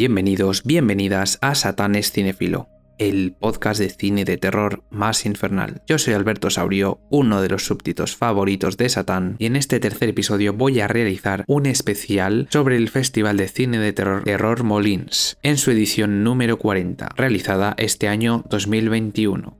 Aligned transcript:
Bienvenidos, 0.00 0.62
bienvenidas 0.64 1.38
a 1.42 1.54
Satanes 1.54 2.10
Cinefilo, 2.10 2.70
el 2.96 3.36
podcast 3.38 3.78
de 3.78 3.90
cine 3.90 4.24
de 4.24 4.38
terror 4.38 4.82
más 4.90 5.26
infernal. 5.26 5.82
Yo 5.86 5.98
soy 5.98 6.14
Alberto 6.14 6.48
Saurio, 6.48 7.02
uno 7.10 7.42
de 7.42 7.50
los 7.50 7.66
súbditos 7.66 8.16
favoritos 8.16 8.78
de 8.78 8.88
Satán, 8.88 9.36
y 9.38 9.44
en 9.44 9.56
este 9.56 9.78
tercer 9.78 10.08
episodio 10.08 10.54
voy 10.54 10.80
a 10.80 10.88
realizar 10.88 11.44
un 11.46 11.66
especial 11.66 12.48
sobre 12.50 12.78
el 12.78 12.88
Festival 12.88 13.36
de 13.36 13.48
Cine 13.48 13.78
de 13.78 13.92
Terror 13.92 14.24
Terror 14.24 14.64
Molins, 14.64 15.36
en 15.42 15.58
su 15.58 15.70
edición 15.70 16.24
número 16.24 16.58
40, 16.58 17.10
realizada 17.14 17.74
este 17.76 18.08
año 18.08 18.42
2021. 18.48 19.58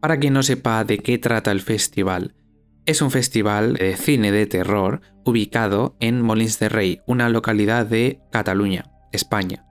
Para 0.00 0.18
quien 0.18 0.32
no 0.32 0.42
sepa 0.42 0.82
de 0.82 0.98
qué 0.98 1.18
trata 1.18 1.52
el 1.52 1.60
festival, 1.60 2.34
es 2.86 3.02
un 3.02 3.10
festival 3.10 3.74
de 3.74 3.96
cine 3.96 4.30
de 4.30 4.46
terror 4.46 5.00
ubicado 5.24 5.96
en 5.98 6.22
Molins 6.22 6.60
de 6.60 6.68
Rey, 6.68 7.00
una 7.04 7.28
localidad 7.28 7.84
de 7.84 8.20
Cataluña, 8.30 8.84
España. 9.10 9.64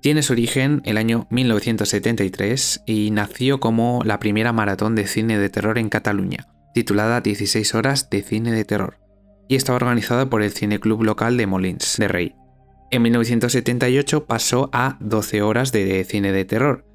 Tiene 0.00 0.22
su 0.22 0.32
origen 0.32 0.80
el 0.84 0.96
año 0.96 1.26
1973 1.30 2.84
y 2.86 3.10
nació 3.10 3.58
como 3.58 4.02
la 4.04 4.20
primera 4.20 4.52
maratón 4.52 4.94
de 4.94 5.08
cine 5.08 5.36
de 5.36 5.50
terror 5.50 5.78
en 5.78 5.88
Cataluña, 5.88 6.46
titulada 6.72 7.20
16 7.20 7.74
horas 7.74 8.08
de 8.08 8.22
cine 8.22 8.52
de 8.52 8.64
terror, 8.64 9.00
y 9.48 9.56
estaba 9.56 9.76
organizada 9.76 10.30
por 10.30 10.42
el 10.42 10.52
cineclub 10.52 11.02
local 11.02 11.36
de 11.36 11.48
Molins 11.48 11.96
de 11.98 12.08
Rey. 12.08 12.34
En 12.92 13.02
1978 13.02 14.26
pasó 14.26 14.70
a 14.72 14.96
12 15.00 15.42
horas 15.42 15.72
de 15.72 16.04
cine 16.04 16.30
de 16.30 16.44
terror, 16.44 16.86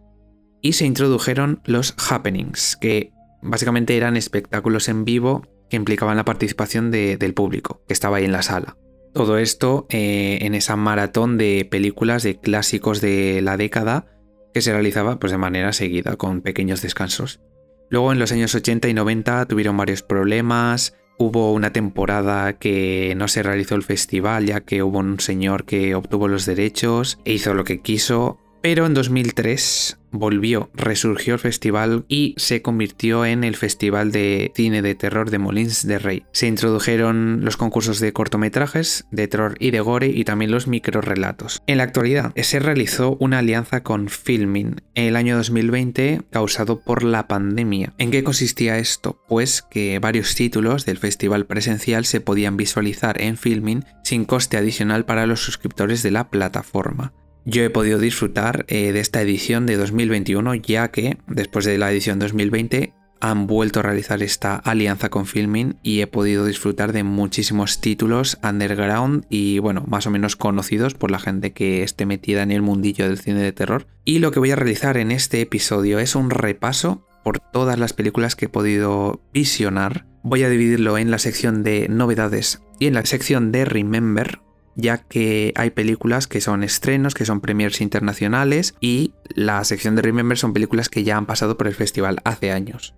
y 0.61 0.73
se 0.73 0.85
introdujeron 0.85 1.61
los 1.65 1.95
happenings, 2.09 2.77
que 2.77 3.11
básicamente 3.41 3.97
eran 3.97 4.15
espectáculos 4.15 4.87
en 4.87 5.03
vivo 5.03 5.43
que 5.69 5.77
implicaban 5.77 6.17
la 6.17 6.25
participación 6.25 6.91
del 6.91 7.33
público 7.33 7.81
que 7.87 7.93
estaba 7.93 8.17
ahí 8.17 8.25
en 8.25 8.31
la 8.31 8.41
sala. 8.41 8.77
Todo 9.13 9.37
esto 9.37 9.87
eh, 9.89 10.39
en 10.41 10.55
esa 10.55 10.75
maratón 10.75 11.37
de 11.37 11.67
películas 11.69 12.23
de 12.23 12.39
clásicos 12.39 12.99
de 12.99 13.41
la 13.41 13.55
década 13.55 14.07
que 14.53 14.61
se 14.61 14.71
realizaba 14.71 15.19
pues, 15.19 15.31
de 15.31 15.37
manera 15.37 15.73
seguida, 15.73 16.15
con 16.15 16.41
pequeños 16.41 16.81
descansos. 16.81 17.41
Luego 17.89 18.11
en 18.11 18.19
los 18.19 18.31
años 18.31 18.55
80 18.55 18.87
y 18.89 18.93
90 18.93 19.45
tuvieron 19.45 19.77
varios 19.77 20.01
problemas, 20.01 20.95
hubo 21.17 21.53
una 21.53 21.71
temporada 21.71 22.53
que 22.53 23.13
no 23.15 23.27
se 23.27 23.43
realizó 23.43 23.75
el 23.75 23.83
festival 23.83 24.45
ya 24.45 24.61
que 24.61 24.83
hubo 24.83 24.99
un 24.99 25.19
señor 25.19 25.65
que 25.65 25.95
obtuvo 25.95 26.27
los 26.27 26.45
derechos 26.45 27.19
e 27.25 27.33
hizo 27.33 27.53
lo 27.53 27.63
que 27.63 27.81
quiso, 27.81 28.39
pero 28.61 28.85
en 28.85 28.93
2003 28.93 29.99
volvió, 30.19 30.69
resurgió 30.73 31.33
el 31.33 31.39
festival 31.39 32.05
y 32.07 32.35
se 32.37 32.61
convirtió 32.61 33.25
en 33.25 33.43
el 33.43 33.55
Festival 33.55 34.11
de 34.11 34.51
Cine 34.55 34.81
de 34.81 34.95
Terror 34.95 35.29
de 35.29 35.39
Molins 35.39 35.85
de 35.87 35.99
Rey. 35.99 36.23
Se 36.31 36.47
introdujeron 36.47 37.43
los 37.43 37.57
concursos 37.57 37.99
de 37.99 38.13
cortometrajes, 38.13 39.05
de 39.11 39.27
terror 39.27 39.55
y 39.59 39.71
de 39.71 39.79
gore 39.79 40.07
y 40.07 40.23
también 40.23 40.51
los 40.51 40.67
microrelatos. 40.67 41.61
En 41.67 41.77
la 41.77 41.83
actualidad 41.83 42.33
se 42.35 42.59
realizó 42.59 43.17
una 43.19 43.39
alianza 43.39 43.83
con 43.83 44.09
Filmin 44.09 44.81
en 44.93 45.05
el 45.05 45.15
año 45.15 45.37
2020 45.37 46.21
causado 46.31 46.81
por 46.81 47.03
la 47.03 47.27
pandemia. 47.27 47.93
¿En 47.97 48.11
qué 48.11 48.23
consistía 48.23 48.77
esto? 48.77 49.21
Pues 49.27 49.61
que 49.61 49.99
varios 49.99 50.35
títulos 50.35 50.85
del 50.85 50.97
festival 50.97 51.45
presencial 51.45 52.05
se 52.05 52.21
podían 52.21 52.57
visualizar 52.57 53.21
en 53.21 53.37
Filmin 53.37 53.85
sin 54.03 54.25
coste 54.25 54.57
adicional 54.57 55.05
para 55.05 55.25
los 55.25 55.41
suscriptores 55.41 56.03
de 56.03 56.11
la 56.11 56.29
plataforma 56.29 57.13
yo 57.45 57.63
he 57.63 57.69
podido 57.69 57.99
disfrutar 57.99 58.65
eh, 58.67 58.91
de 58.91 58.99
esta 58.99 59.21
edición 59.21 59.65
de 59.65 59.77
2021 59.77 60.55
ya 60.55 60.89
que 60.89 61.17
después 61.27 61.65
de 61.65 61.77
la 61.77 61.91
edición 61.91 62.19
2020 62.19 62.93
han 63.21 63.47
vuelto 63.47 63.79
a 63.79 63.83
realizar 63.83 64.21
esta 64.21 64.55
alianza 64.55 65.09
con 65.09 65.25
Filmin 65.25 65.77
y 65.81 66.01
he 66.01 66.07
podido 66.07 66.45
disfrutar 66.45 66.91
de 66.91 67.03
muchísimos 67.03 67.79
títulos 67.81 68.37
underground 68.43 69.25
y 69.29 69.59
bueno, 69.59 69.83
más 69.87 70.05
o 70.05 70.11
menos 70.11 70.35
conocidos 70.35 70.93
por 70.93 71.11
la 71.11 71.19
gente 71.19 71.53
que 71.53 71.83
esté 71.83 72.05
metida 72.05 72.43
en 72.43 72.51
el 72.51 72.61
mundillo 72.61 73.07
del 73.07 73.19
cine 73.19 73.41
de 73.41 73.53
terror. 73.53 73.87
Y 74.03 74.19
lo 74.19 74.31
que 74.31 74.39
voy 74.39 74.51
a 74.51 74.55
realizar 74.55 74.97
en 74.97 75.11
este 75.11 75.41
episodio 75.41 75.99
es 75.99 76.15
un 76.15 76.29
repaso 76.29 77.07
por 77.23 77.39
todas 77.39 77.79
las 77.79 77.93
películas 77.93 78.35
que 78.35 78.45
he 78.45 78.49
podido 78.49 79.21
visionar. 79.33 80.05
Voy 80.21 80.43
a 80.43 80.49
dividirlo 80.49 80.97
en 80.97 81.09
la 81.09 81.17
sección 81.17 81.63
de 81.63 81.87
novedades 81.89 82.61
y 82.79 82.87
en 82.87 82.93
la 82.93 83.05
sección 83.05 83.51
de 83.51 83.65
Remember, 83.65 84.39
ya 84.75 84.97
que 84.97 85.53
hay 85.55 85.71
películas 85.71 86.27
que 86.27 86.41
son 86.41 86.63
estrenos, 86.63 87.13
que 87.13 87.25
son 87.25 87.41
premiers 87.41 87.81
internacionales 87.81 88.75
y 88.81 89.13
la 89.33 89.63
sección 89.63 89.95
de 89.95 90.01
Remember 90.01 90.37
son 90.37 90.53
películas 90.53 90.89
que 90.89 91.03
ya 91.03 91.17
han 91.17 91.25
pasado 91.25 91.57
por 91.57 91.67
el 91.67 91.75
festival 91.75 92.19
hace 92.23 92.51
años. 92.51 92.93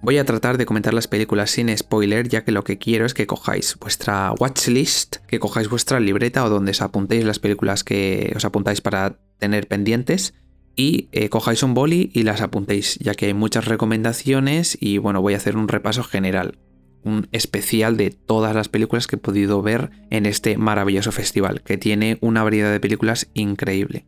Voy 0.00 0.18
a 0.18 0.24
tratar 0.24 0.58
de 0.58 0.66
comentar 0.66 0.94
las 0.94 1.08
películas 1.08 1.50
sin 1.50 1.76
spoiler, 1.76 2.28
ya 2.28 2.44
que 2.44 2.52
lo 2.52 2.62
que 2.62 2.78
quiero 2.78 3.04
es 3.04 3.14
que 3.14 3.26
cojáis 3.26 3.76
vuestra 3.80 4.32
watchlist, 4.38 5.16
que 5.26 5.40
cojáis 5.40 5.68
vuestra 5.68 5.98
libreta 5.98 6.44
o 6.44 6.48
donde 6.48 6.70
os 6.70 6.82
apuntéis 6.82 7.24
las 7.24 7.40
películas 7.40 7.82
que 7.82 8.32
os 8.36 8.44
apuntáis 8.44 8.80
para 8.80 9.18
tener 9.38 9.66
pendientes 9.66 10.34
y 10.76 11.08
eh, 11.10 11.28
cojáis 11.28 11.64
un 11.64 11.74
boli 11.74 12.10
y 12.14 12.22
las 12.22 12.40
apuntéis, 12.40 12.96
ya 13.00 13.14
que 13.14 13.26
hay 13.26 13.34
muchas 13.34 13.64
recomendaciones 13.64 14.78
y 14.80 14.98
bueno, 14.98 15.20
voy 15.20 15.34
a 15.34 15.38
hacer 15.38 15.56
un 15.56 15.66
repaso 15.66 16.04
general 16.04 16.58
un 17.04 17.28
especial 17.32 17.96
de 17.96 18.10
todas 18.10 18.54
las 18.54 18.68
películas 18.68 19.06
que 19.06 19.16
he 19.16 19.18
podido 19.18 19.62
ver 19.62 19.90
en 20.10 20.26
este 20.26 20.58
maravilloso 20.58 21.12
festival, 21.12 21.62
que 21.62 21.78
tiene 21.78 22.18
una 22.20 22.42
variedad 22.42 22.70
de 22.70 22.80
películas 22.80 23.28
increíble. 23.34 24.06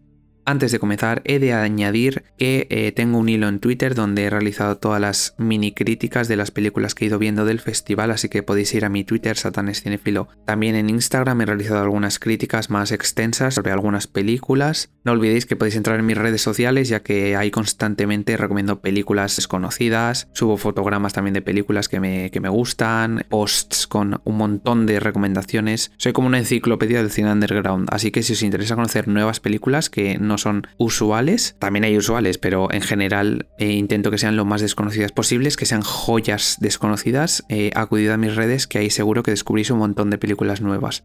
Antes 0.50 0.72
de 0.72 0.81
comenzar, 0.81 1.22
he 1.27 1.38
de 1.38 1.53
añadir 1.53 2.25
que 2.37 2.66
eh, 2.71 2.91
tengo 2.91 3.19
un 3.19 3.28
hilo 3.28 3.47
en 3.47 3.61
Twitter 3.61 3.94
donde 3.94 4.25
he 4.25 4.31
realizado 4.31 4.78
todas 4.78 5.00
las 5.00 5.37
mini 5.38 5.71
críticas 5.71 6.27
de 6.27 6.34
las 6.34 6.50
películas 6.50 6.97
que 6.97 7.05
he 7.05 7.06
ido 7.06 7.21
viendo 7.21 7.44
del 7.44 7.61
festival, 7.61 8.11
así 8.11 8.28
que 8.28 8.43
podéis 8.43 8.75
ir 8.75 8.84
a 8.84 8.88
mi 8.88 9.05
Twitter, 9.05 9.37
Satanes 9.37 9.81
Cinefilo. 9.81 10.27
También 10.47 10.75
en 10.75 10.91
Instagram 10.91 11.41
he 11.41 11.47
realizado 11.47 11.81
algunas 11.83 12.19
críticas 12.19 12.69
más 12.69 12.91
extensas 12.91 13.55
sobre 13.55 13.71
algunas 13.71 14.09
películas. 14.09 14.91
No 15.05 15.12
olvidéis 15.12 15.47
que 15.47 15.55
podéis 15.55 15.77
entrar 15.77 16.00
en 16.00 16.06
mis 16.06 16.19
redes 16.19 16.43
sociales, 16.43 16.88
ya 16.88 16.99
que 16.99 17.37
ahí 17.37 17.53
constantemente 17.53 18.37
recomiendo 18.37 18.81
películas 18.81 19.37
desconocidas, 19.37 20.27
subo 20.32 20.56
fotogramas 20.56 21.12
también 21.12 21.34
de 21.34 21.43
películas 21.43 21.88
que 21.88 22.00
me, 22.00 22.32
que 22.32 22.41
me 22.41 22.49
gustan, 22.49 23.25
posts 23.28 23.87
con 23.87 24.21
un 24.25 24.37
montón 24.37 24.87
de 24.87 24.99
recomendaciones. 24.99 25.93
Soy 25.97 26.12
como 26.12 26.27
una 26.27 26.38
enciclopedia 26.38 26.99
del 26.99 27.12
cine 27.12 27.31
underground, 27.31 27.88
así 27.93 28.11
que 28.11 28.25
si 28.25 28.32
os 28.32 28.43
interesa 28.43 28.75
conocer 28.75 29.06
nuevas 29.06 29.38
películas 29.38 29.91
que 29.91 30.19
no 30.19 30.40
son 30.41 30.67
usuales. 30.78 31.56
También 31.59 31.84
hay 31.84 31.97
usuales, 31.97 32.39
pero 32.39 32.73
en 32.73 32.83
general 32.83 33.49
eh, 33.59 33.73
intento 33.73 34.11
que 34.11 34.19
sean 34.19 34.37
lo 34.37 34.45
más 34.45 34.61
desconocidas 34.61 35.12
posibles, 35.12 35.56
que 35.56 35.67
sean 35.67 35.83
joyas 35.83 36.56
desconocidas. 36.61 37.45
Eh, 37.49 37.71
acudid 37.75 38.11
a 38.11 38.17
mis 38.17 38.37
redes, 38.37 38.67
que 38.67 38.79
ahí 38.79 38.91
seguro 38.91 39.23
que 39.23 39.31
descubrís 39.31 39.71
un 39.71 39.79
montón 39.79 40.11
de 40.11 40.19
películas 40.19 40.61
nuevas. 40.61 41.05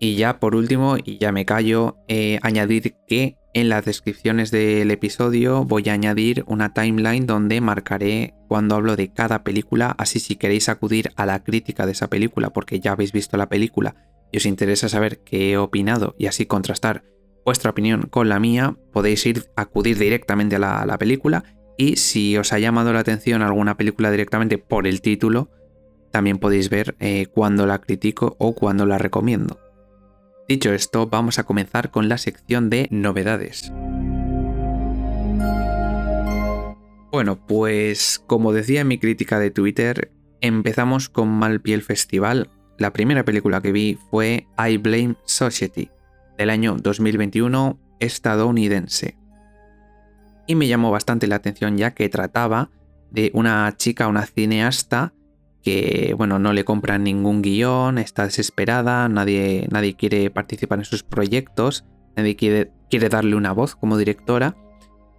Y 0.00 0.14
ya 0.14 0.38
por 0.38 0.54
último, 0.54 0.96
y 0.96 1.18
ya 1.18 1.32
me 1.32 1.44
callo, 1.44 1.96
eh, 2.06 2.38
añadir 2.42 2.94
que 3.08 3.36
en 3.52 3.68
las 3.68 3.84
descripciones 3.84 4.52
del 4.52 4.90
episodio 4.92 5.64
voy 5.64 5.88
a 5.88 5.94
añadir 5.94 6.44
una 6.46 6.72
timeline 6.72 7.26
donde 7.26 7.60
marcaré 7.60 8.34
cuando 8.46 8.76
hablo 8.76 8.94
de 8.94 9.12
cada 9.12 9.42
película, 9.42 9.96
así 9.98 10.20
si 10.20 10.36
queréis 10.36 10.68
acudir 10.68 11.10
a 11.16 11.26
la 11.26 11.42
crítica 11.42 11.84
de 11.84 11.92
esa 11.92 12.08
película 12.08 12.50
porque 12.50 12.78
ya 12.78 12.92
habéis 12.92 13.10
visto 13.10 13.36
la 13.36 13.48
película 13.48 13.96
y 14.32 14.38
os 14.38 14.46
interesa 14.46 14.88
saber 14.88 15.20
qué 15.20 15.52
he 15.52 15.56
opinado 15.56 16.14
y 16.18 16.26
así 16.26 16.46
contrastar 16.46 17.04
vuestra 17.44 17.70
opinión 17.70 18.08
con 18.10 18.28
la 18.28 18.40
mía, 18.40 18.76
podéis 18.92 19.24
ir 19.24 19.44
a 19.56 19.62
acudir 19.62 19.98
directamente 19.98 20.56
a 20.56 20.58
la, 20.58 20.98
película 20.98 21.44
y 21.78 21.96
si 21.96 22.36
os 22.36 22.52
ha 22.52 22.58
llamado 22.58 22.92
la 22.92 23.00
atención 23.00 23.40
alguna 23.40 23.76
película 23.76 24.10
directamente 24.10 24.58
por 24.58 24.86
el 24.86 25.00
título, 25.00 25.50
también 26.10 26.38
podéis 26.38 26.68
ver 26.68 26.94
eh, 27.00 27.26
cuándo 27.26 27.66
la 27.66 27.78
critico 27.78 28.36
o 28.38 28.54
cuándo 28.54 28.84
la 28.84 28.98
recomiendo. 28.98 29.58
Dicho 30.46 30.72
esto, 30.72 31.06
vamos 31.06 31.38
a 31.38 31.44
comenzar 31.44 31.90
con 31.90 32.08
la 32.08 32.18
sección 32.18 32.68
de 32.68 32.88
novedades. 32.90 33.72
Bueno, 37.10 37.46
pues 37.46 38.22
como 38.26 38.52
decía 38.52 38.82
en 38.82 38.88
mi 38.88 38.98
crítica 38.98 39.38
de 39.38 39.50
Twitter, 39.50 40.12
empezamos 40.42 41.08
con 41.08 41.28
Malpiel 41.28 41.82
Festival, 41.82 42.50
la 42.78 42.92
primera 42.92 43.24
película 43.24 43.60
que 43.60 43.72
vi 43.72 43.98
fue 44.10 44.46
I 44.56 44.76
Blame 44.78 45.16
Society, 45.24 45.90
del 46.38 46.50
año 46.50 46.76
2021 46.76 47.78
estadounidense. 47.98 49.16
Y 50.46 50.54
me 50.54 50.68
llamó 50.68 50.90
bastante 50.90 51.26
la 51.26 51.36
atención 51.36 51.76
ya 51.76 51.92
que 51.92 52.08
trataba 52.08 52.70
de 53.10 53.30
una 53.34 53.74
chica, 53.76 54.06
una 54.06 54.24
cineasta, 54.24 55.12
que 55.62 56.14
bueno, 56.16 56.38
no 56.38 56.52
le 56.52 56.64
compran 56.64 57.02
ningún 57.02 57.42
guion, 57.42 57.98
está 57.98 58.24
desesperada, 58.24 59.08
nadie, 59.08 59.66
nadie 59.70 59.94
quiere 59.94 60.30
participar 60.30 60.78
en 60.78 60.84
sus 60.84 61.02
proyectos, 61.02 61.84
nadie 62.16 62.36
quiere, 62.36 62.72
quiere 62.88 63.08
darle 63.08 63.34
una 63.34 63.52
voz 63.52 63.74
como 63.74 63.98
directora, 63.98 64.56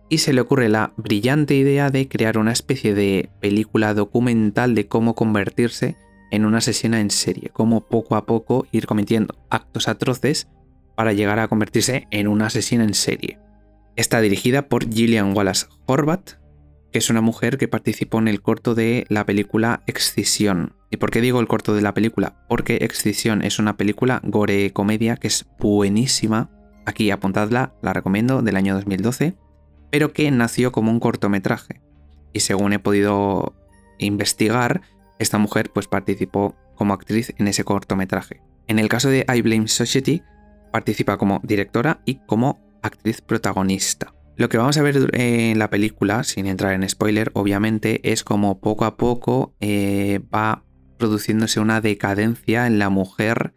y 0.08 0.20
se 0.20 0.34
le 0.34 0.42
ocurre 0.42 0.70
la 0.70 0.94
brillante 0.98 1.56
idea 1.56 1.92
de 1.92 2.08
crear 2.08 2.38
una 2.38 2.54
especie 2.54 2.96
de 2.96 3.30
película 3.42 3.94
documental 3.94 4.74
de 4.74 4.88
cómo 4.88 5.14
convertirse 5.14 5.98
en 6.32 6.46
una 6.46 6.60
asesina 6.60 7.02
en 7.02 7.12
serie, 7.12 7.50
cómo 7.52 7.82
poco 7.82 8.16
a 8.16 8.26
poco 8.26 8.68
ir 8.72 8.86
cometiendo 8.86 9.36
actos 9.50 9.88
atroces 9.88 10.48
para 10.96 11.14
llegar 11.14 11.40
a 11.40 11.48
convertirse 11.48 12.08
en 12.12 12.28
una 12.28 12.48
asesina 12.48 12.84
en 12.84 12.94
serie. 12.94 13.40
Está 13.96 14.22
dirigida 14.22 14.68
por 14.68 14.92
Gillian 14.92 15.36
Wallace 15.36 15.68
Horvat 15.86 16.40
que 16.92 17.00
es 17.00 17.10
una 17.10 17.22
mujer 17.22 17.58
que 17.58 17.68
participó 17.68 18.20
en 18.20 18.28
el 18.28 18.42
corto 18.42 18.76
de 18.76 19.06
la 19.10 19.26
película 19.26 19.84
Excisión. 19.86 20.76
¿Y 20.90 20.98
por 20.98 21.12
qué 21.12 21.22
digo 21.22 21.40
el 21.40 21.48
corto 21.48 21.76
de 21.76 21.82
la 21.82 21.94
película? 21.94 22.46
Porque 22.48 22.78
Excisión 22.82 23.44
es 23.44 23.60
una 23.60 23.78
película 23.78 24.22
gore 24.24 24.72
comedia 24.74 25.18
que 25.18 25.28
es 25.28 25.48
buenísima. 25.60 26.50
Aquí 26.86 27.12
apuntadla, 27.12 27.76
la 27.84 27.94
recomiendo, 27.94 28.42
del 28.42 28.56
año 28.56 28.74
2012, 28.74 29.36
pero 29.92 30.14
que 30.14 30.32
nació 30.32 30.72
como 30.72 30.92
un 30.92 31.00
cortometraje. 31.00 31.82
Y 32.34 32.40
según 32.40 32.74
he 32.74 32.80
podido 32.80 33.54
investigar, 34.00 34.82
esta 35.20 35.38
mujer 35.38 35.72
pues 35.74 35.88
participó 35.88 36.56
como 36.76 36.94
actriz 36.94 37.34
en 37.38 37.48
ese 37.48 37.64
cortometraje. 37.64 38.42
En 38.68 38.80
el 38.80 38.90
caso 38.90 39.10
de 39.10 39.26
I 39.34 39.42
Blame 39.42 39.68
Society, 39.68 40.24
participa 40.72 41.18
como 41.18 41.42
directora 41.44 42.02
y 42.06 42.16
como 42.26 42.60
actriz 42.82 43.22
protagonista. 43.22 44.14
Lo 44.38 44.48
que 44.48 44.58
vamos 44.58 44.78
a 44.78 44.82
ver 44.82 45.10
en 45.14 45.60
la 45.60 45.70
película, 45.70 46.24
sin 46.24 46.46
entrar 46.46 46.74
en 46.74 46.88
spoiler, 46.88 47.32
obviamente, 47.34 48.00
es 48.10 48.24
como 48.24 48.62
poco 48.62 48.86
a 48.86 48.96
poco 48.96 49.54
eh, 49.60 50.22
va 50.34 50.64
produciéndose 50.98 51.60
una 51.60 51.82
decadencia 51.82 52.66
en 52.66 52.80
la 52.80 52.90
mujer, 52.90 53.54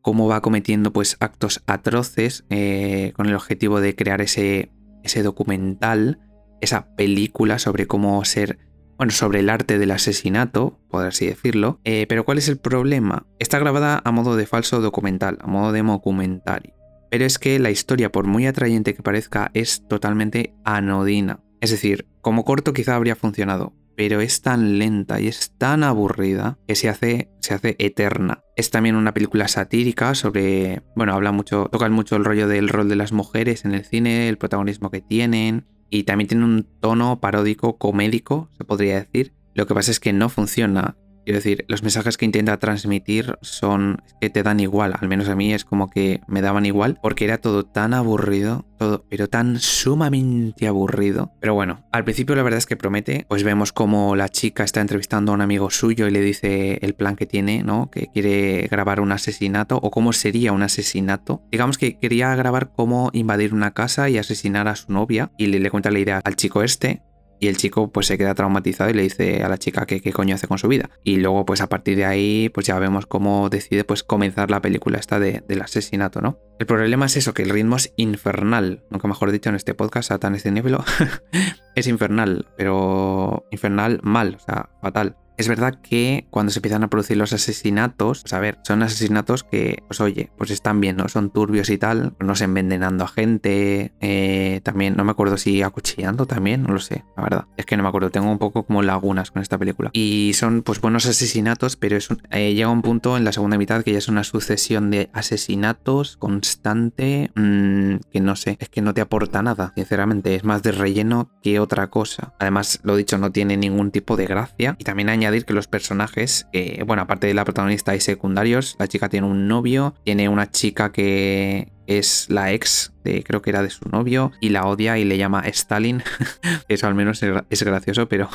cómo 0.00 0.26
va 0.26 0.40
cometiendo 0.40 0.92
pues 0.92 1.16
actos 1.20 1.62
atroces 1.66 2.44
eh, 2.50 3.12
con 3.14 3.26
el 3.26 3.34
objetivo 3.34 3.80
de 3.80 3.94
crear 3.94 4.20
ese, 4.20 4.72
ese 5.04 5.22
documental, 5.22 6.18
esa 6.60 6.94
película 6.96 7.60
sobre 7.60 7.86
cómo 7.86 8.24
ser 8.24 8.58
bueno, 8.98 9.12
sobre 9.12 9.40
el 9.40 9.48
arte 9.48 9.78
del 9.78 9.92
asesinato, 9.92 10.78
por 10.90 11.06
así 11.06 11.26
decirlo. 11.26 11.80
Eh, 11.84 12.06
pero 12.08 12.24
¿cuál 12.24 12.38
es 12.38 12.48
el 12.48 12.58
problema? 12.58 13.26
Está 13.38 13.58
grabada 13.60 14.02
a 14.04 14.10
modo 14.10 14.36
de 14.36 14.46
falso 14.46 14.80
documental, 14.80 15.38
a 15.40 15.46
modo 15.46 15.72
de 15.72 15.82
documentario. 15.82 16.74
Pero 17.10 17.24
es 17.24 17.38
que 17.38 17.58
la 17.58 17.70
historia, 17.70 18.12
por 18.12 18.26
muy 18.26 18.46
atrayente 18.46 18.94
que 18.94 19.02
parezca, 19.02 19.50
es 19.54 19.86
totalmente 19.88 20.54
anodina. 20.64 21.40
Es 21.60 21.70
decir, 21.70 22.06
como 22.20 22.44
corto 22.44 22.72
quizá 22.72 22.96
habría 22.96 23.16
funcionado, 23.16 23.72
pero 23.96 24.20
es 24.20 24.42
tan 24.42 24.78
lenta 24.78 25.20
y 25.20 25.26
es 25.26 25.54
tan 25.58 25.82
aburrida 25.82 26.58
que 26.68 26.74
se 26.74 26.88
hace, 26.88 27.30
se 27.40 27.54
hace 27.54 27.76
eterna. 27.78 28.42
Es 28.56 28.70
también 28.70 28.94
una 28.94 29.14
película 29.14 29.48
satírica 29.48 30.14
sobre, 30.14 30.82
bueno, 30.94 31.14
habla 31.14 31.32
mucho, 31.32 31.68
tocan 31.72 31.92
mucho 31.92 32.16
el 32.16 32.24
rollo 32.24 32.46
del 32.46 32.68
rol 32.68 32.88
de 32.88 32.96
las 32.96 33.12
mujeres 33.12 33.64
en 33.64 33.74
el 33.74 33.84
cine, 33.84 34.28
el 34.28 34.38
protagonismo 34.38 34.90
que 34.90 35.00
tienen, 35.00 35.66
y 35.90 36.04
también 36.04 36.28
tiene 36.28 36.44
un 36.44 36.66
tono 36.80 37.20
paródico, 37.20 37.78
comédico, 37.78 38.48
se 38.56 38.64
podría 38.64 39.00
decir. 39.00 39.32
Lo 39.54 39.66
que 39.66 39.74
pasa 39.74 39.90
es 39.90 40.00
que 40.00 40.12
no 40.12 40.28
funciona. 40.28 40.96
Quiero 41.28 41.40
decir, 41.40 41.66
los 41.68 41.82
mensajes 41.82 42.16
que 42.16 42.24
intenta 42.24 42.56
transmitir 42.56 43.36
son 43.42 44.00
que 44.18 44.30
te 44.30 44.42
dan 44.42 44.60
igual, 44.60 44.94
al 44.98 45.08
menos 45.08 45.28
a 45.28 45.36
mí 45.36 45.52
es 45.52 45.62
como 45.62 45.90
que 45.90 46.22
me 46.26 46.40
daban 46.40 46.64
igual, 46.64 46.98
porque 47.02 47.26
era 47.26 47.36
todo 47.36 47.66
tan 47.66 47.92
aburrido, 47.92 48.64
todo, 48.78 49.04
pero 49.10 49.28
tan 49.28 49.60
sumamente 49.60 50.66
aburrido. 50.66 51.30
Pero 51.38 51.52
bueno, 51.52 51.84
al 51.92 52.04
principio 52.04 52.34
la 52.34 52.42
verdad 52.42 52.56
es 52.56 52.64
que 52.64 52.78
promete, 52.78 53.26
pues 53.28 53.44
vemos 53.44 53.74
como 53.74 54.16
la 54.16 54.30
chica 54.30 54.64
está 54.64 54.80
entrevistando 54.80 55.30
a 55.32 55.34
un 55.34 55.42
amigo 55.42 55.68
suyo 55.68 56.08
y 56.08 56.12
le 56.12 56.22
dice 56.22 56.78
el 56.80 56.94
plan 56.94 57.14
que 57.14 57.26
tiene, 57.26 57.62
¿no? 57.62 57.90
Que 57.90 58.06
quiere 58.06 58.66
grabar 58.70 58.98
un 58.98 59.12
asesinato 59.12 59.78
o 59.82 59.90
cómo 59.90 60.14
sería 60.14 60.52
un 60.52 60.62
asesinato. 60.62 61.42
Digamos 61.52 61.76
que 61.76 61.98
quería 61.98 62.34
grabar 62.36 62.72
cómo 62.74 63.10
invadir 63.12 63.52
una 63.52 63.74
casa 63.74 64.08
y 64.08 64.16
asesinar 64.16 64.66
a 64.66 64.76
su 64.76 64.90
novia 64.90 65.30
y 65.36 65.48
le, 65.48 65.60
le 65.60 65.70
cuenta 65.70 65.90
la 65.90 65.98
idea 65.98 66.22
al 66.24 66.36
chico 66.36 66.62
este 66.62 67.02
y 67.40 67.48
el 67.48 67.56
chico 67.56 67.90
pues 67.90 68.06
se 68.06 68.18
queda 68.18 68.34
traumatizado 68.34 68.90
y 68.90 68.94
le 68.94 69.02
dice 69.02 69.42
a 69.42 69.48
la 69.48 69.58
chica 69.58 69.86
que 69.86 70.00
qué 70.00 70.12
coño 70.12 70.34
hace 70.34 70.46
con 70.46 70.58
su 70.58 70.68
vida. 70.68 70.90
Y 71.04 71.16
luego 71.16 71.44
pues 71.44 71.60
a 71.60 71.68
partir 71.68 71.96
de 71.96 72.04
ahí 72.04 72.48
pues 72.48 72.66
ya 72.66 72.78
vemos 72.78 73.06
cómo 73.06 73.48
decide 73.48 73.84
pues 73.84 74.02
comenzar 74.02 74.50
la 74.50 74.60
película 74.60 74.98
esta 74.98 75.18
de, 75.18 75.42
del 75.46 75.62
asesinato, 75.62 76.20
¿no? 76.20 76.38
El 76.58 76.66
problema 76.66 77.06
es 77.06 77.16
eso, 77.16 77.34
que 77.34 77.42
el 77.42 77.50
ritmo 77.50 77.76
es 77.76 77.92
infernal. 77.96 78.84
Nunca 78.90 79.06
mejor 79.06 79.30
dicho 79.30 79.48
en 79.48 79.54
este 79.54 79.74
podcast, 79.74 80.10
a 80.10 80.18
tan 80.18 80.38
cinéfilo. 80.38 80.84
es 81.76 81.86
infernal, 81.86 82.46
pero 82.56 83.46
infernal 83.50 84.00
mal, 84.02 84.36
o 84.36 84.40
sea, 84.40 84.70
fatal. 84.82 85.16
Es 85.38 85.46
verdad 85.46 85.78
que 85.80 86.26
cuando 86.30 86.50
se 86.50 86.58
empiezan 86.58 86.82
a 86.82 86.88
producir 86.88 87.16
los 87.16 87.32
asesinatos, 87.32 88.22
pues 88.22 88.32
a 88.32 88.40
ver, 88.40 88.58
son 88.64 88.82
asesinatos 88.82 89.44
que, 89.44 89.84
pues 89.86 90.00
oye, 90.00 90.32
pues 90.36 90.50
están 90.50 90.80
bien, 90.80 90.96
¿no? 90.96 91.08
Son 91.08 91.30
turbios 91.30 91.70
y 91.70 91.78
tal, 91.78 92.14
no 92.18 92.34
se 92.34 92.44
envenenando 92.44 93.04
a 93.04 93.08
gente, 93.08 93.92
eh, 94.00 94.60
también, 94.64 94.96
no 94.96 95.04
me 95.04 95.12
acuerdo 95.12 95.36
si 95.36 95.62
acuchillando 95.62 96.26
también, 96.26 96.64
no 96.64 96.72
lo 96.72 96.80
sé, 96.80 97.04
la 97.16 97.22
verdad. 97.22 97.44
Es 97.56 97.66
que 97.66 97.76
no 97.76 97.84
me 97.84 97.88
acuerdo, 97.88 98.10
tengo 98.10 98.28
un 98.28 98.38
poco 98.38 98.64
como 98.64 98.82
lagunas 98.82 99.30
con 99.30 99.40
esta 99.40 99.56
película. 99.58 99.90
Y 99.92 100.32
son 100.34 100.62
pues 100.62 100.80
buenos 100.80 101.06
asesinatos, 101.06 101.76
pero 101.76 101.98
eh, 102.30 102.54
llega 102.54 102.68
un 102.68 102.82
punto 102.82 103.16
en 103.16 103.24
la 103.24 103.30
segunda 103.30 103.58
mitad 103.58 103.84
que 103.84 103.92
ya 103.92 103.98
es 103.98 104.08
una 104.08 104.24
sucesión 104.24 104.90
de 104.90 105.08
asesinatos 105.12 106.16
constante, 106.16 107.30
mm, 107.36 107.96
que 108.10 108.20
no 108.20 108.34
sé, 108.34 108.56
es 108.58 108.68
que 108.70 108.82
no 108.82 108.92
te 108.92 109.02
aporta 109.02 109.40
nada, 109.40 109.72
sinceramente, 109.76 110.34
es 110.34 110.42
más 110.42 110.64
de 110.64 110.72
relleno 110.72 111.30
que 111.44 111.60
otra 111.60 111.90
cosa. 111.90 112.34
Además, 112.40 112.80
lo 112.82 112.96
dicho, 112.96 113.18
no 113.18 113.30
tiene 113.30 113.56
ningún 113.56 113.92
tipo 113.92 114.16
de 114.16 114.26
gracia 114.26 114.74
y 114.80 114.82
también 114.82 115.10
añade 115.10 115.27
que 115.44 115.54
los 115.54 115.68
personajes, 115.68 116.46
eh, 116.52 116.82
bueno, 116.86 117.02
aparte 117.02 117.26
de 117.26 117.34
la 117.34 117.44
protagonista 117.44 117.94
y 117.94 118.00
secundarios, 118.00 118.76
la 118.78 118.88
chica 118.88 119.08
tiene 119.08 119.26
un 119.26 119.48
novio, 119.48 119.94
tiene 120.04 120.28
una 120.28 120.50
chica 120.50 120.92
que 120.92 121.72
es 121.86 122.26
la 122.28 122.52
ex, 122.52 122.92
de, 123.04 123.22
creo 123.22 123.42
que 123.42 123.50
era 123.50 123.62
de 123.62 123.70
su 123.70 123.88
novio, 123.88 124.32
y 124.40 124.50
la 124.50 124.66
odia 124.66 124.98
y 124.98 125.04
le 125.04 125.18
llama 125.18 125.42
Stalin. 125.46 126.02
Eso 126.68 126.86
al 126.86 126.94
menos 126.94 127.22
es 127.22 127.62
gracioso, 127.62 128.08
pero... 128.08 128.28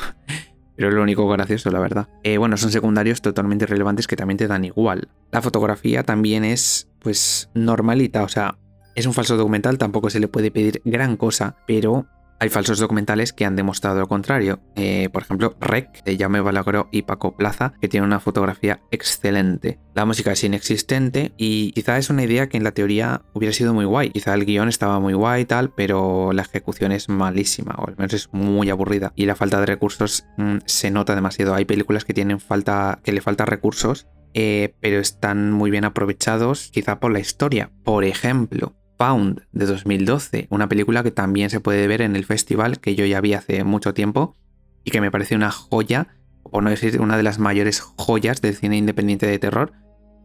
Pero 0.76 0.88
es 0.88 0.94
lo 0.96 1.02
único 1.02 1.28
gracioso, 1.28 1.70
la 1.70 1.78
verdad. 1.78 2.08
Eh, 2.24 2.36
bueno, 2.36 2.56
son 2.56 2.72
secundarios 2.72 3.22
totalmente 3.22 3.64
irrelevantes 3.64 4.08
que 4.08 4.16
también 4.16 4.38
te 4.38 4.48
dan 4.48 4.64
igual. 4.64 5.06
La 5.30 5.40
fotografía 5.40 6.02
también 6.02 6.44
es, 6.44 6.88
pues, 6.98 7.48
normalita. 7.54 8.24
O 8.24 8.28
sea, 8.28 8.58
es 8.94 9.06
un 9.06 9.12
falso 9.12 9.36
documental, 9.36 9.78
tampoco 9.78 10.10
se 10.10 10.20
le 10.20 10.28
puede 10.28 10.50
pedir 10.50 10.82
gran 10.84 11.16
cosa, 11.16 11.56
pero 11.66 12.06
hay 12.40 12.48
falsos 12.48 12.78
documentales 12.78 13.32
que 13.32 13.44
han 13.44 13.56
demostrado 13.56 14.00
lo 14.00 14.06
contrario. 14.06 14.60
Eh, 14.76 15.08
por 15.12 15.22
ejemplo, 15.22 15.56
Rec, 15.60 16.02
de 16.04 16.16
Jaume 16.16 16.40
Balagueró 16.40 16.88
y 16.90 17.02
Paco 17.02 17.36
Plaza, 17.36 17.74
que 17.80 17.88
tiene 17.88 18.06
una 18.06 18.20
fotografía 18.20 18.80
excelente. 18.90 19.78
La 19.94 20.04
música 20.04 20.32
es 20.32 20.44
inexistente 20.44 21.32
y 21.36 21.72
quizá 21.72 21.98
es 21.98 22.10
una 22.10 22.24
idea 22.24 22.48
que 22.48 22.56
en 22.56 22.64
la 22.64 22.72
teoría 22.72 23.22
hubiera 23.32 23.52
sido 23.52 23.74
muy 23.74 23.84
guay. 23.84 24.10
Quizá 24.10 24.34
el 24.34 24.44
guion 24.44 24.68
estaba 24.68 25.00
muy 25.00 25.14
guay 25.14 25.42
y 25.42 25.46
tal, 25.46 25.72
pero 25.72 26.32
la 26.32 26.42
ejecución 26.42 26.92
es 26.92 27.08
malísima, 27.08 27.74
o 27.78 27.88
al 27.88 27.96
menos 27.96 28.12
es 28.14 28.28
muy 28.32 28.70
aburrida. 28.70 29.12
Y 29.14 29.26
la 29.26 29.36
falta 29.36 29.60
de 29.60 29.66
recursos 29.66 30.26
mm, 30.36 30.58
se 30.66 30.90
nota 30.90 31.14
demasiado. 31.14 31.54
Hay 31.54 31.64
películas 31.64 32.04
que 32.04 32.14
tienen 32.14 32.40
falta, 32.40 33.00
que 33.04 33.12
le 33.12 33.20
faltan 33.20 33.46
recursos 33.46 34.06
eh, 34.34 34.74
pero 34.80 34.98
están 34.98 35.52
muy 35.52 35.70
bien 35.70 35.84
aprovechados 35.84 36.70
quizá 36.72 36.98
por 36.98 37.12
la 37.12 37.20
historia. 37.20 37.70
Por 37.84 38.04
ejemplo, 38.04 38.74
Pound 38.96 39.42
de 39.52 39.66
2012, 39.66 40.46
una 40.50 40.68
película 40.68 41.02
que 41.02 41.10
también 41.10 41.50
se 41.50 41.60
puede 41.60 41.86
ver 41.86 42.02
en 42.02 42.16
el 42.16 42.24
festival 42.24 42.80
que 42.80 42.94
yo 42.94 43.04
ya 43.06 43.20
vi 43.20 43.34
hace 43.34 43.64
mucho 43.64 43.94
tiempo 43.94 44.36
y 44.84 44.90
que 44.90 45.00
me 45.00 45.10
parece 45.10 45.34
una 45.34 45.50
joya, 45.50 46.08
o 46.42 46.60
no 46.60 46.70
decir 46.70 47.00
una 47.00 47.16
de 47.16 47.22
las 47.22 47.38
mayores 47.38 47.80
joyas 47.80 48.40
del 48.40 48.54
cine 48.54 48.76
independiente 48.76 49.26
de 49.26 49.38
terror 49.38 49.72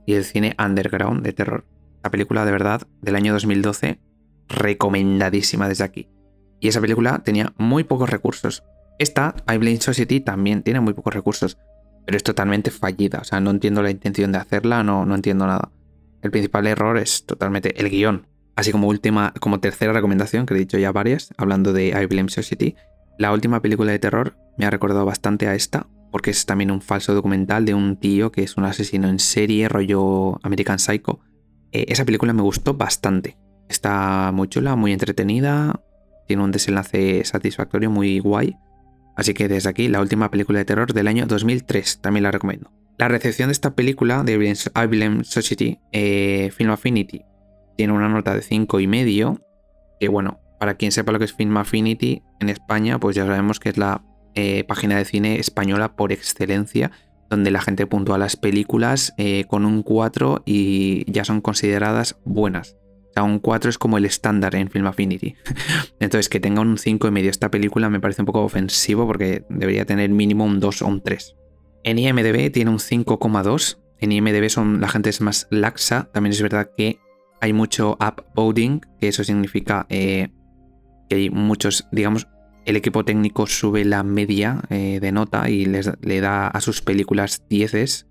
y 0.06 0.14
el 0.14 0.26
cine 0.26 0.56
underground 0.64 1.24
de 1.24 1.34
terror. 1.34 1.66
La 2.04 2.12
película 2.12 2.46
de 2.46 2.52
verdad 2.52 2.88
del 3.02 3.16
año 3.16 3.34
2012, 3.34 4.00
recomendadísima 4.48 5.68
desde 5.68 5.84
aquí. 5.84 6.10
Y 6.60 6.68
esa 6.68 6.82
película 6.82 7.22
tenía 7.24 7.54
muy 7.58 7.84
pocos 7.84 8.10
recursos. 8.10 8.64
Esta, 8.98 9.36
I 9.48 9.58
Blame 9.58 9.80
Society, 9.80 10.20
también 10.20 10.62
tiene 10.62 10.82
muy 10.82 10.94
pocos 10.94 11.14
recursos, 11.14 11.58
pero 12.06 12.18
es 12.18 12.24
totalmente 12.24 12.70
fallida. 12.70 13.20
O 13.20 13.24
sea, 13.24 13.40
no 13.40 13.52
entiendo 13.52 13.82
la 13.82 13.92
intención 13.92 14.32
de 14.32 14.40
hacerla, 14.40 14.84
no, 14.84 15.06
no 15.06 15.16
entiendo 15.16 15.48
nada. 15.48 15.72
El 16.22 16.32
principal 16.32 16.68
error 16.68 16.98
es 16.98 17.26
totalmente 17.26 17.80
el 17.80 17.90
guion. 17.90 18.28
Así 18.60 18.74
como 18.74 18.90
última, 18.90 19.34
como 19.40 19.62
tercera 19.62 19.94
recomendación, 19.94 20.46
que 20.46 20.54
he 20.54 20.58
dicho 20.58 20.78
ya 20.78 20.92
varias, 20.92 21.34
hablando 21.38 21.72
de 21.72 21.98
I 21.98 22.08
Blame 22.08 22.28
Society, 22.28 22.76
la 23.18 23.32
última 23.32 23.62
película 23.62 23.94
de 23.94 24.00
terror 24.00 24.36
me 24.58 24.66
ha 24.66 24.70
recordado 24.70 25.06
bastante 25.06 25.48
a 25.48 25.56
esta, 25.56 25.88
porque 26.12 26.32
es 26.32 26.46
también 26.46 26.70
un 26.70 26.82
falso 26.82 27.14
documental 27.14 27.64
de 27.64 27.74
un 27.74 27.96
tío 27.96 28.34
que 28.34 28.44
es 28.44 28.58
un 28.58 28.66
asesino 28.66 29.08
en 29.08 29.20
serie, 29.20 29.70
rollo 29.70 30.46
American 30.46 30.78
Psycho. 30.78 31.22
Eh, 31.72 31.86
esa 31.88 32.04
película 32.04 32.34
me 32.34 32.42
gustó 32.42 32.74
bastante. 32.74 33.38
Está 33.70 34.32
muy 34.34 34.50
chula, 34.50 34.76
muy 34.76 34.92
entretenida, 34.92 35.82
tiene 36.28 36.44
un 36.44 36.52
desenlace 36.52 37.24
satisfactorio, 37.24 37.90
muy 37.90 38.20
guay. 38.20 38.58
Así 39.16 39.34
que 39.34 39.48
desde 39.48 39.70
aquí, 39.70 39.88
la 39.88 40.02
última 40.02 40.30
película 40.30 40.60
de 40.60 40.66
terror 40.66 40.92
del 40.92 41.08
año 41.08 41.28
2003, 41.28 42.02
también 42.02 42.24
la 42.24 42.32
recomiendo. 42.32 42.74
La 42.98 43.08
recepción 43.08 43.48
de 43.48 43.54
esta 43.54 43.74
película 43.74 44.26
de 44.26 44.34
I 44.34 44.88
Blame 44.88 45.24
Society, 45.24 45.80
eh, 45.94 46.52
Film 46.54 46.72
Affinity, 46.72 47.24
tiene 47.80 47.94
una 47.94 48.10
nota 48.10 48.36
de 48.36 48.42
5,5, 48.42 48.84
y 48.84 48.88
medio, 48.88 49.40
que 50.02 50.10
bueno, 50.10 50.42
para 50.60 50.74
quien 50.74 50.92
sepa 50.92 51.14
lo 51.14 51.18
que 51.18 51.24
es 51.24 51.34
Film 51.34 51.56
Affinity 51.56 52.24
en 52.42 52.50
España, 52.50 53.00
pues 53.00 53.16
ya 53.16 53.26
sabemos 53.26 53.62
que 53.62 53.70
es 53.70 53.78
la 53.78 54.04
eh, 54.36 54.66
página 54.66 54.98
de 54.98 55.06
cine 55.06 55.40
española 55.40 55.96
por 55.96 56.12
excelencia, 56.12 56.92
donde 57.30 57.52
la 57.52 57.62
gente 57.62 57.88
puntúa 57.88 58.18
las 58.18 58.36
películas 58.36 59.14
eh, 59.16 59.46
con 59.48 59.64
un 59.64 59.82
4 59.82 60.44
y 60.46 61.10
ya 61.10 61.24
son 61.24 61.40
consideradas 61.40 62.20
buenas. 62.26 62.76
O 63.12 63.14
sea, 63.14 63.24
un 63.24 63.40
4 63.40 63.70
es 63.70 63.78
como 63.78 63.98
el 63.98 64.04
estándar 64.04 64.56
en 64.56 64.70
Film 64.70 64.88
Affinity. 64.88 65.36
Entonces, 66.02 66.28
que 66.28 66.42
tenga 66.42 66.60
un 66.60 66.78
5 66.78 67.08
y 67.08 67.12
medio 67.12 67.30
esta 67.30 67.50
película 67.50 67.90
me 67.90 68.02
parece 68.02 68.24
un 68.24 68.26
poco 68.26 68.42
ofensivo 68.42 69.08
porque 69.08 69.46
debería 69.48 69.86
tener 69.86 70.10
mínimo 70.10 70.44
un 70.44 70.60
2 70.60 70.82
o 70.82 70.88
un 70.88 71.02
3. 71.02 71.34
En 71.86 71.98
IMDB 71.98 72.52
tiene 72.52 72.72
un 72.72 72.80
5,2. 72.80 73.78
En 74.00 74.12
IMDB 74.12 74.50
son, 74.50 74.82
la 74.82 74.90
gente 74.90 75.10
es 75.10 75.22
más 75.22 75.48
laxa. 75.50 76.10
También 76.12 76.34
es 76.34 76.42
verdad 76.42 76.72
que 76.76 77.00
hay 77.42 77.54
mucho 77.54 77.98
upvoting, 78.00 78.82
que 79.00 79.08
eso 79.08 79.24
significa 79.24 79.86
eh, 79.90 80.30
que 81.10 81.16
hay 81.16 81.30
muchos, 81.30 81.88
digamos, 81.92 82.28
el 82.66 82.76
equipo 82.76 83.04
técnico 83.04 83.48
sube 83.48 83.84
la 83.86 84.04
media 84.04 84.62
eh, 84.70 85.00
de 85.02 85.12
nota 85.12 85.50
y 85.50 85.66
les, 85.66 85.92
le 86.02 86.22
da 86.22 86.48
a 86.48 86.62
sus 86.62 86.82
películas 86.82 87.44
10 87.50 88.06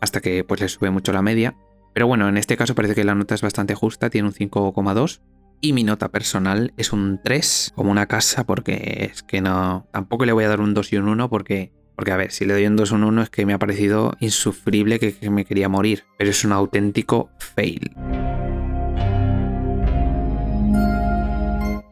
hasta 0.00 0.20
que 0.20 0.44
pues 0.44 0.60
le 0.60 0.68
sube 0.68 0.90
mucho 0.90 1.12
la 1.12 1.22
media. 1.22 1.56
Pero 1.92 2.08
bueno, 2.08 2.28
en 2.28 2.36
este 2.36 2.56
caso 2.56 2.74
parece 2.74 2.94
que 2.94 3.04
la 3.04 3.14
nota 3.14 3.34
es 3.34 3.42
bastante 3.42 3.74
justa, 3.74 4.10
tiene 4.10 4.28
un 4.28 4.34
5,2 4.34 5.20
y 5.60 5.72
mi 5.72 5.82
nota 5.82 6.10
personal 6.10 6.74
es 6.76 6.92
un 6.92 7.20
3, 7.22 7.72
como 7.74 7.90
una 7.90 8.06
casa, 8.06 8.44
porque 8.44 9.08
es 9.12 9.22
que 9.22 9.40
no. 9.40 9.86
Tampoco 9.92 10.24
le 10.26 10.32
voy 10.32 10.44
a 10.44 10.48
dar 10.48 10.60
un 10.60 10.74
2 10.74 10.92
y 10.92 10.96
un 10.98 11.08
1, 11.08 11.30
porque. 11.30 11.72
Porque, 11.96 12.10
a 12.10 12.16
ver, 12.16 12.32
si 12.32 12.44
le 12.44 12.52
doy 12.52 12.66
un 12.66 12.76
2 12.76 12.90
y 12.90 12.94
un 12.94 13.04
1 13.04 13.22
es 13.22 13.30
que 13.30 13.46
me 13.46 13.54
ha 13.54 13.58
parecido 13.58 14.14
insufrible 14.18 14.98
que 14.98 15.30
me 15.30 15.44
quería 15.44 15.68
morir. 15.68 16.04
Pero 16.18 16.30
es 16.30 16.44
un 16.44 16.52
auténtico 16.52 17.30
fail. 17.38 17.92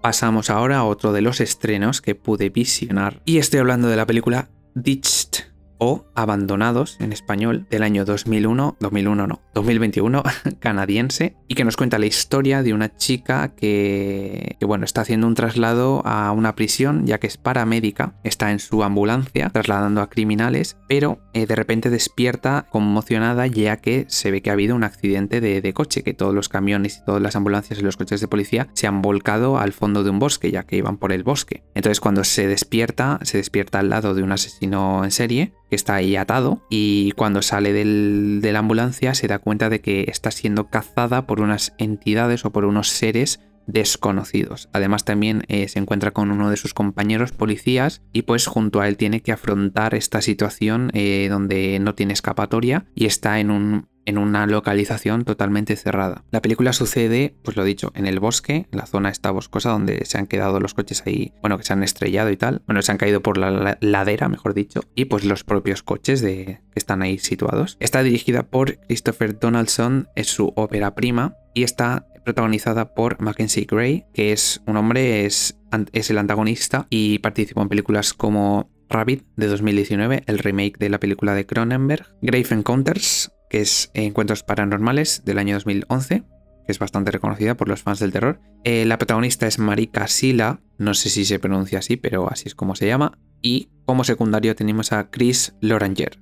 Pasamos 0.03 0.51
ahora 0.51 0.79
a 0.79 0.85
otro 0.85 1.13
de 1.13 1.23
los 1.23 1.41
estrenos 1.41 2.01
que 2.01 2.17
pude 2.17 2.51
visionar. 2.51 3.23
Y 3.25 3.39
estoy 3.39 3.61
hablando 3.61 3.89
de 3.89 3.97
la 3.97 4.05
película 4.05 4.49
Ditched 4.75 5.52
o 5.85 6.05
Abandonados 6.15 6.97
en 7.01 7.13
español 7.13 7.67
del 7.69 7.83
año 7.83 8.05
2001, 8.05 8.77
2001 8.79 9.27
no, 9.27 9.41
2021 9.55 10.23
canadiense 10.61 11.35
y 11.49 11.55
que 11.55 11.65
nos 11.65 11.77
cuenta 11.77 11.99
la 11.99 12.07
historia 12.07 12.63
de 12.63 12.73
una 12.73 12.95
chica 12.97 13.55
que, 13.57 14.57
bueno, 14.61 14.85
está 14.85 15.01
haciendo 15.01 15.27
un 15.27 15.35
traslado 15.35 16.07
a 16.07 16.31
una 16.31 16.55
prisión 16.55 17.05
ya 17.07 17.19
que 17.19 17.27
es 17.27 17.37
paramédica, 17.37 18.15
está 18.23 18.53
en 18.53 18.61
su 18.61 18.85
ambulancia 18.85 19.51
trasladando 19.51 20.03
a 20.03 20.09
criminales, 20.09 20.77
pero 20.87 21.19
eh, 21.33 21.47
de 21.47 21.57
repente 21.57 21.91
despierta 21.91 22.67
conmocionada 22.71 23.49
ya 23.49 23.79
que 23.79 24.05
se 24.09 24.31
ve 24.31 24.41
que 24.41 24.51
ha 24.51 24.53
habido 24.53 24.77
un 24.77 24.85
accidente 24.85 25.41
de, 25.41 25.73
coche, 25.73 26.05
que 26.05 26.15
todos 26.15 26.35
los 26.35 26.49
camiones 26.49 26.99
y 26.99 27.05
todas 27.05 27.23
las 27.23 27.35
ambulancias 27.35 27.81
y 27.81 27.83
los 27.83 27.97
coches 27.97 28.21
de 28.21 28.29
policía 28.29 28.69
se 28.75 28.87
han 28.87 29.03
volcado 29.03 29.59
al 29.59 29.73
fondo 29.73 30.05
de 30.05 30.11
un 30.11 30.21
bosque 30.21 30.53
ya 30.53 30.63
que 30.63 30.77
iban 30.77 30.99
por 30.99 31.13
el 31.13 31.25
bosque. 31.25 31.65
Entonces 31.75 31.99
cuando 31.99 32.23
se 32.23 32.47
despierta, 32.47 33.19
se 33.23 33.39
despierta 33.39 33.81
al 33.81 33.89
lado 33.89 34.15
de 34.15 34.23
un 34.23 34.31
asesino 34.31 35.03
en 35.03 35.11
serie 35.11 35.55
que 35.72 35.72
está 35.77 35.95
ahí 35.95 36.17
atado 36.17 36.63
y 36.71 37.13
cuando 37.13 37.43
sale 37.43 37.73
de 37.73 38.53
la 38.53 38.59
ambulancia 38.59 39.15
se 39.15 39.29
da 39.29 39.39
cuenta 39.39 39.69
de 39.69 39.81
que 39.81 40.07
está 40.09 40.31
siendo 40.31 40.69
cazada 40.69 41.27
por 41.27 41.41
unas 41.41 41.75
entidades 41.79 42.45
o 42.45 42.51
por 42.51 42.65
unos 42.65 42.89
seres 42.89 43.41
desconocidos. 43.67 44.69
Además 44.73 45.05
también 45.05 45.45
eh, 45.49 45.69
se 45.69 45.79
encuentra 45.79 46.11
con 46.11 46.31
uno 46.31 46.51
de 46.51 46.57
sus 46.57 46.75
compañeros 46.75 47.33
policías 47.33 48.03
y 48.13 48.23
pues 48.23 48.47
junto 48.47 48.81
a 48.81 48.89
él 48.89 48.97
tiene 48.97 49.21
que 49.21 49.33
afrontar 49.33 49.95
esta 49.95 50.21
situación 50.21 50.91
eh, 50.95 51.29
donde 51.31 51.79
no 51.79 51.95
tiene 51.95 52.13
escapatoria 52.13 52.87
y 52.95 53.07
está 53.07 53.41
en 53.41 53.51
un 53.51 53.89
en 54.07 54.19
una 54.19 54.47
localización 54.47 55.25
totalmente 55.25 55.77
cerrada. 55.77 56.25
La 56.31 56.43
película 56.43 56.73
sucede, 56.73 57.35
pues 57.43 57.57
lo 57.57 57.65
dicho, 57.65 57.93
en 57.95 58.07
el 58.07 58.21
bosque, 58.21 58.67
la 58.73 58.87
zona 58.87 59.11
esta 59.11 59.31
boscosa 59.31 59.71
donde 59.71 60.05
se 60.05 60.19
han 60.19 60.27
quedado 60.27 60.61
los 60.61 60.75
coches 60.75 61.03
ahí, 61.07 61.33
bueno, 61.41 61.59
que 61.59 61.65
se 61.65 61.73
han 61.73 61.83
estrellado 61.83 62.31
y 62.31 62.37
tal, 62.37 62.63
bueno, 62.67 62.83
se 62.83 62.93
han 62.93 62.99
caído 62.99 63.23
por 63.23 63.39
la 63.39 63.79
ladera, 63.81 64.29
mejor 64.29 64.55
dicho, 64.55 64.81
y 64.95 65.07
pues 65.07 65.25
los 65.25 65.45
propios 65.45 65.83
coches 65.83 66.21
de, 66.21 66.61
que 66.73 66.79
están 66.79 67.03
ahí 67.03 67.19
situados. 67.19 67.77
Está 67.81 68.03
dirigida 68.03 68.45
por 68.45 68.79
Christopher 68.87 69.39
Donaldson, 69.39 70.09
es 70.17 70.29
su 70.29 70.53
ópera 70.57 70.95
prima, 70.95 71.37
y 71.55 71.65
está 71.65 72.07
protagonizada 72.25 72.95
por 72.95 73.21
Mackenzie 73.21 73.67
Gray, 73.69 74.07
que 74.15 74.33
es 74.33 74.63
un 74.67 74.77
hombre, 74.77 75.27
es, 75.27 75.59
es 75.93 76.11
el 76.11 76.19
antagonista 76.19 76.87
y 76.89 77.19
participó 77.19 77.63
en 77.63 77.69
películas 77.69 78.15
como 78.15 78.71
Rabbit 78.89 79.25
de 79.37 79.47
2019, 79.47 80.23
el 80.27 80.39
remake 80.39 80.79
de 80.79 80.91
la 80.91 81.01
película 81.01 81.35
de 81.35 81.47
Cronenberg, 81.47 82.07
Grave 82.21 82.47
Encounters, 82.51 83.33
que 83.53 83.61
es 83.61 83.91
Encuentros 83.93 84.43
Paranormales 84.43 85.27
del 85.27 85.37
año 85.37 85.55
2011, 85.57 86.23
que 86.65 86.73
es 86.73 86.79
bastante 86.79 87.11
reconocida 87.11 87.55
por 87.55 87.69
los 87.69 87.83
fans 87.83 87.99
del 87.99 88.11
terror. 88.11 88.41
Eh, 88.65 88.87
la 88.87 88.97
protagonista 88.97 89.47
es 89.47 89.59
Marika 89.59 90.09
Sila, 90.09 90.63
no 90.79 90.95
sé 90.95 91.11
si 91.11 91.27
se 91.27 91.39
pronuncia 91.39 91.81
así, 91.81 91.99
pero 91.99 92.33
así 92.33 92.45
es 92.47 92.55
como 92.55 92.75
se 92.75 92.87
llama. 92.87 93.19
Y 93.43 93.69
como 93.85 94.05
secundario 94.05 94.57
tenemos 94.57 94.93
a 94.93 95.11
Chris 95.11 95.55
Loranger. 95.61 96.19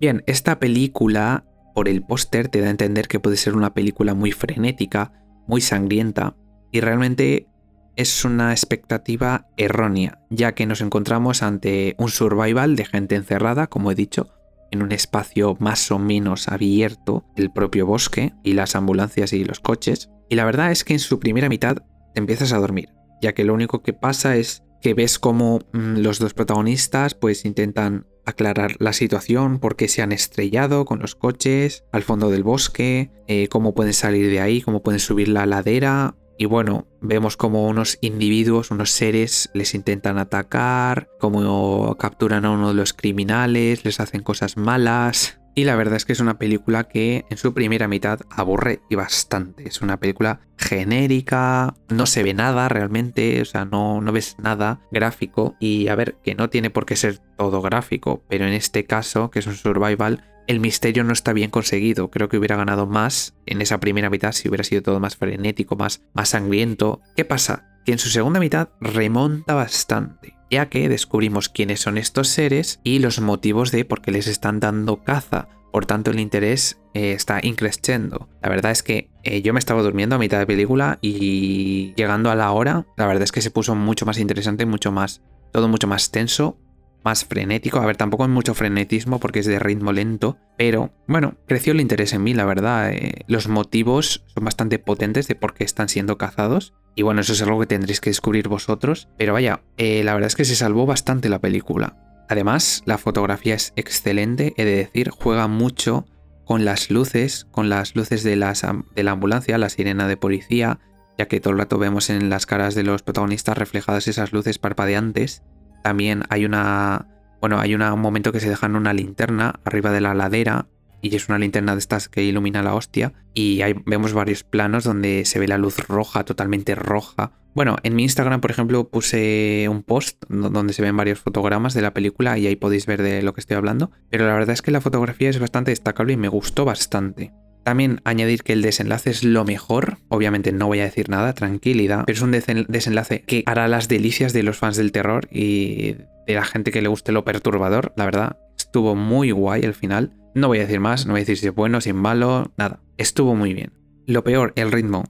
Bien, 0.00 0.24
esta 0.26 0.58
película, 0.58 1.44
por 1.76 1.88
el 1.88 2.02
póster, 2.02 2.48
te 2.48 2.60
da 2.60 2.66
a 2.66 2.70
entender 2.70 3.06
que 3.06 3.20
puede 3.20 3.36
ser 3.36 3.54
una 3.54 3.72
película 3.72 4.14
muy 4.14 4.32
frenética, 4.32 5.12
muy 5.46 5.60
sangrienta, 5.60 6.34
y 6.72 6.80
realmente 6.80 7.46
es 7.94 8.24
una 8.24 8.50
expectativa 8.50 9.46
errónea, 9.56 10.18
ya 10.28 10.56
que 10.56 10.66
nos 10.66 10.80
encontramos 10.80 11.44
ante 11.44 11.94
un 11.98 12.08
survival 12.08 12.74
de 12.74 12.84
gente 12.84 13.14
encerrada, 13.14 13.68
como 13.68 13.92
he 13.92 13.94
dicho, 13.94 14.41
en 14.72 14.82
un 14.82 14.90
espacio 14.90 15.56
más 15.60 15.92
o 15.92 15.98
menos 16.00 16.48
abierto, 16.48 17.24
el 17.36 17.52
propio 17.52 17.86
bosque 17.86 18.32
y 18.42 18.54
las 18.54 18.74
ambulancias 18.74 19.32
y 19.32 19.44
los 19.44 19.60
coches. 19.60 20.10
Y 20.28 20.34
la 20.34 20.44
verdad 20.44 20.72
es 20.72 20.82
que 20.82 20.94
en 20.94 20.98
su 20.98 21.20
primera 21.20 21.48
mitad 21.48 21.76
te 22.14 22.20
empiezas 22.20 22.52
a 22.52 22.58
dormir, 22.58 22.88
ya 23.20 23.34
que 23.34 23.44
lo 23.44 23.54
único 23.54 23.82
que 23.82 23.92
pasa 23.92 24.36
es 24.36 24.64
que 24.80 24.94
ves 24.94 25.18
como 25.18 25.60
mm, 25.72 25.98
los 25.98 26.18
dos 26.18 26.34
protagonistas 26.34 27.14
pues 27.14 27.44
intentan 27.44 28.06
aclarar 28.24 28.76
la 28.78 28.92
situación, 28.92 29.58
por 29.58 29.76
qué 29.76 29.88
se 29.88 30.02
han 30.02 30.12
estrellado 30.12 30.84
con 30.84 31.00
los 31.00 31.14
coches 31.14 31.84
al 31.92 32.02
fondo 32.02 32.30
del 32.30 32.42
bosque, 32.42 33.10
eh, 33.26 33.48
cómo 33.48 33.74
pueden 33.74 33.94
salir 33.94 34.30
de 34.30 34.40
ahí, 34.40 34.60
cómo 34.60 34.82
pueden 34.82 35.00
subir 35.00 35.28
la 35.28 35.46
ladera, 35.46 36.16
y 36.42 36.44
bueno, 36.44 36.88
vemos 37.00 37.36
como 37.36 37.68
unos 37.68 37.98
individuos, 38.00 38.72
unos 38.72 38.90
seres 38.90 39.48
les 39.54 39.76
intentan 39.76 40.18
atacar, 40.18 41.08
como 41.20 41.96
capturan 41.98 42.44
a 42.44 42.50
uno 42.50 42.70
de 42.70 42.74
los 42.74 42.92
criminales, 42.92 43.84
les 43.84 44.00
hacen 44.00 44.24
cosas 44.24 44.56
malas. 44.56 45.38
Y 45.54 45.62
la 45.62 45.76
verdad 45.76 45.94
es 45.94 46.04
que 46.04 46.14
es 46.14 46.18
una 46.18 46.38
película 46.38 46.88
que 46.88 47.26
en 47.30 47.36
su 47.36 47.54
primera 47.54 47.86
mitad 47.86 48.22
aburre 48.28 48.80
y 48.90 48.96
bastante. 48.96 49.68
Es 49.68 49.82
una 49.82 50.00
película 50.00 50.40
genérica, 50.56 51.76
no 51.88 52.06
se 52.06 52.24
ve 52.24 52.34
nada 52.34 52.68
realmente, 52.68 53.40
o 53.40 53.44
sea, 53.44 53.64
no, 53.64 54.00
no 54.00 54.10
ves 54.10 54.34
nada 54.42 54.80
gráfico. 54.90 55.54
Y 55.60 55.86
a 55.86 55.94
ver, 55.94 56.16
que 56.24 56.34
no 56.34 56.50
tiene 56.50 56.70
por 56.70 56.86
qué 56.86 56.96
ser 56.96 57.20
todo 57.38 57.62
gráfico, 57.62 58.24
pero 58.28 58.48
en 58.48 58.52
este 58.52 58.84
caso, 58.84 59.30
que 59.30 59.38
es 59.38 59.46
un 59.46 59.54
survival, 59.54 60.24
el 60.52 60.60
misterio 60.60 61.02
no 61.02 61.12
está 61.12 61.32
bien 61.32 61.50
conseguido. 61.50 62.10
Creo 62.10 62.28
que 62.28 62.36
hubiera 62.36 62.56
ganado 62.56 62.86
más 62.86 63.34
en 63.46 63.62
esa 63.62 63.80
primera 63.80 64.10
mitad 64.10 64.32
si 64.32 64.48
hubiera 64.48 64.64
sido 64.64 64.82
todo 64.82 65.00
más 65.00 65.16
frenético, 65.16 65.76
más, 65.76 66.02
más 66.12 66.28
sangriento. 66.28 67.00
¿Qué 67.16 67.24
pasa? 67.24 67.80
Que 67.84 67.92
en 67.92 67.98
su 67.98 68.10
segunda 68.10 68.38
mitad 68.38 68.68
remonta 68.80 69.54
bastante, 69.54 70.34
ya 70.50 70.68
que 70.68 70.88
descubrimos 70.88 71.48
quiénes 71.48 71.80
son 71.80 71.96
estos 71.96 72.28
seres 72.28 72.80
y 72.84 72.98
los 72.98 73.20
motivos 73.20 73.72
de 73.72 73.84
por 73.84 74.02
qué 74.02 74.12
les 74.12 74.26
están 74.26 74.60
dando 74.60 75.02
caza. 75.02 75.48
Por 75.72 75.86
tanto, 75.86 76.10
el 76.10 76.20
interés 76.20 76.78
eh, 76.92 77.12
está 77.12 77.40
increciendo. 77.42 78.28
La 78.42 78.50
verdad 78.50 78.72
es 78.72 78.82
que 78.82 79.08
eh, 79.22 79.40
yo 79.40 79.54
me 79.54 79.58
estaba 79.58 79.80
durmiendo 79.80 80.16
a 80.16 80.18
mitad 80.18 80.38
de 80.38 80.46
película 80.46 80.98
y 81.00 81.94
llegando 81.96 82.30
a 82.30 82.34
la 82.34 82.52
hora, 82.52 82.86
la 82.98 83.06
verdad 83.06 83.22
es 83.22 83.32
que 83.32 83.40
se 83.40 83.50
puso 83.50 83.74
mucho 83.74 84.04
más 84.04 84.18
interesante, 84.18 84.66
mucho 84.66 84.92
más, 84.92 85.22
todo 85.50 85.66
mucho 85.68 85.86
más 85.86 86.10
tenso 86.10 86.58
más 87.04 87.24
frenético. 87.24 87.78
A 87.78 87.86
ver, 87.86 87.96
tampoco 87.96 88.24
hay 88.24 88.30
mucho 88.30 88.54
frenetismo 88.54 89.18
porque 89.18 89.40
es 89.40 89.46
de 89.46 89.58
ritmo 89.58 89.92
lento, 89.92 90.38
pero 90.56 90.92
bueno, 91.06 91.34
creció 91.46 91.72
el 91.72 91.80
interés 91.80 92.12
en 92.12 92.22
mí, 92.22 92.34
la 92.34 92.44
verdad. 92.44 92.92
Eh, 92.92 93.24
los 93.26 93.48
motivos 93.48 94.24
son 94.34 94.44
bastante 94.44 94.78
potentes 94.78 95.28
de 95.28 95.34
por 95.34 95.54
qué 95.54 95.64
están 95.64 95.88
siendo 95.88 96.18
cazados. 96.18 96.74
Y 96.94 97.02
bueno, 97.02 97.22
eso 97.22 97.32
es 97.32 97.42
algo 97.42 97.60
que 97.60 97.66
tendréis 97.66 98.00
que 98.00 98.10
descubrir 98.10 98.48
vosotros. 98.48 99.08
Pero 99.18 99.32
vaya, 99.32 99.62
eh, 99.76 100.02
la 100.04 100.14
verdad 100.14 100.28
es 100.28 100.36
que 100.36 100.44
se 100.44 100.56
salvó 100.56 100.86
bastante 100.86 101.28
la 101.28 101.40
película. 101.40 101.96
Además, 102.28 102.82
la 102.86 102.98
fotografía 102.98 103.54
es 103.54 103.72
excelente, 103.76 104.54
he 104.56 104.64
de 104.64 104.76
decir, 104.76 105.10
juega 105.10 105.48
mucho 105.48 106.06
con 106.44 106.64
las 106.64 106.90
luces, 106.90 107.46
con 107.50 107.68
las 107.68 107.94
luces 107.94 108.22
de, 108.22 108.36
de 108.36 109.02
la 109.02 109.10
ambulancia, 109.10 109.58
la 109.58 109.68
sirena 109.68 110.08
de 110.08 110.16
policía, 110.16 110.80
ya 111.18 111.26
que 111.26 111.40
todo 111.40 111.52
el 111.52 111.58
rato 111.58 111.78
vemos 111.78 112.10
en 112.10 112.30
las 112.30 112.46
caras 112.46 112.74
de 112.74 112.84
los 112.84 113.02
protagonistas 113.02 113.58
reflejadas 113.58 114.08
esas 114.08 114.32
luces 114.32 114.58
parpadeantes 114.58 115.42
también 115.82 116.22
hay 116.28 116.44
una. 116.44 117.06
Bueno, 117.40 117.58
hay 117.58 117.74
un 117.74 117.82
momento 118.00 118.32
que 118.32 118.40
se 118.40 118.48
dejan 118.48 118.76
una 118.76 118.92
linterna 118.92 119.60
arriba 119.64 119.90
de 119.90 120.00
la 120.00 120.14
ladera. 120.14 120.66
Y 121.04 121.16
es 121.16 121.28
una 121.28 121.38
linterna 121.38 121.72
de 121.72 121.80
estas 121.80 122.08
que 122.08 122.22
ilumina 122.22 122.62
la 122.62 122.74
hostia. 122.74 123.12
Y 123.34 123.62
ahí 123.62 123.74
vemos 123.86 124.12
varios 124.12 124.44
planos 124.44 124.84
donde 124.84 125.24
se 125.24 125.40
ve 125.40 125.48
la 125.48 125.58
luz 125.58 125.78
roja, 125.88 126.24
totalmente 126.24 126.76
roja. 126.76 127.32
Bueno, 127.54 127.76
en 127.82 127.96
mi 127.96 128.04
Instagram, 128.04 128.40
por 128.40 128.52
ejemplo, 128.52 128.88
puse 128.88 129.66
un 129.68 129.82
post 129.82 130.22
donde 130.28 130.72
se 130.72 130.80
ven 130.80 130.96
varios 130.96 131.18
fotogramas 131.18 131.74
de 131.74 131.82
la 131.82 131.92
película 131.92 132.38
y 132.38 132.46
ahí 132.46 132.54
podéis 132.54 132.86
ver 132.86 133.02
de 133.02 133.22
lo 133.22 133.34
que 133.34 133.40
estoy 133.40 133.56
hablando. 133.56 133.90
Pero 134.10 134.26
la 134.26 134.32
verdad 134.34 134.54
es 134.54 134.62
que 134.62 134.70
la 134.70 134.80
fotografía 134.80 135.28
es 135.28 135.40
bastante 135.40 135.72
destacable 135.72 136.12
y 136.12 136.16
me 136.16 136.28
gustó 136.28 136.64
bastante. 136.64 137.32
También 137.64 138.00
añadir 138.04 138.42
que 138.42 138.52
el 138.52 138.62
desenlace 138.62 139.10
es 139.10 139.24
lo 139.24 139.44
mejor. 139.44 139.98
Obviamente 140.08 140.52
no 140.52 140.66
voy 140.66 140.80
a 140.80 140.84
decir 140.84 141.08
nada, 141.08 141.32
tranquilidad. 141.32 142.04
Pero 142.06 142.16
es 142.16 142.22
un 142.22 142.32
desenlace 142.32 143.22
que 143.22 143.44
hará 143.46 143.68
las 143.68 143.88
delicias 143.88 144.32
de 144.32 144.42
los 144.42 144.56
fans 144.56 144.76
del 144.76 144.92
terror 144.92 145.28
y 145.30 145.96
de 146.26 146.34
la 146.34 146.44
gente 146.44 146.72
que 146.72 146.82
le 146.82 146.88
guste 146.88 147.12
lo 147.12 147.24
perturbador. 147.24 147.92
La 147.96 148.04
verdad, 148.04 148.38
estuvo 148.58 148.96
muy 148.96 149.30
guay 149.30 149.62
el 149.62 149.74
final. 149.74 150.12
No 150.34 150.48
voy 150.48 150.58
a 150.58 150.62
decir 150.62 150.80
más, 150.80 151.06
no 151.06 151.12
voy 151.12 151.20
a 151.20 151.22
decir 151.22 151.38
si 151.38 151.46
es 151.46 151.54
bueno, 151.54 151.80
si 151.80 151.90
es 151.90 151.94
malo, 151.94 152.52
nada. 152.56 152.80
Estuvo 152.96 153.34
muy 153.34 153.54
bien. 153.54 153.72
Lo 154.06 154.24
peor, 154.24 154.52
el 154.56 154.72
ritmo. 154.72 155.04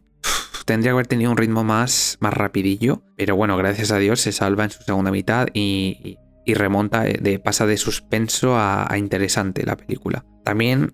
tendría 0.67 0.91
que 0.91 0.95
haber 0.95 1.07
tenido 1.07 1.31
un 1.31 1.37
ritmo 1.37 1.65
más, 1.65 2.19
más 2.21 2.35
rapidillo. 2.35 3.03
Pero 3.17 3.37
bueno, 3.37 3.57
gracias 3.57 3.93
a 3.93 3.99
Dios 3.99 4.21
se 4.21 4.33
salva 4.33 4.65
en 4.65 4.71
su 4.71 4.83
segunda 4.83 5.11
mitad 5.11 5.49
y, 5.55 6.19
remonta, 6.47 7.03
de, 7.05 7.39
pasa 7.39 7.67
de 7.67 7.79
suspenso 7.79 8.59
a 8.59 8.93
interesante 8.99 9.65
la 9.65 9.77
película. 9.77 10.27
También 10.45 10.93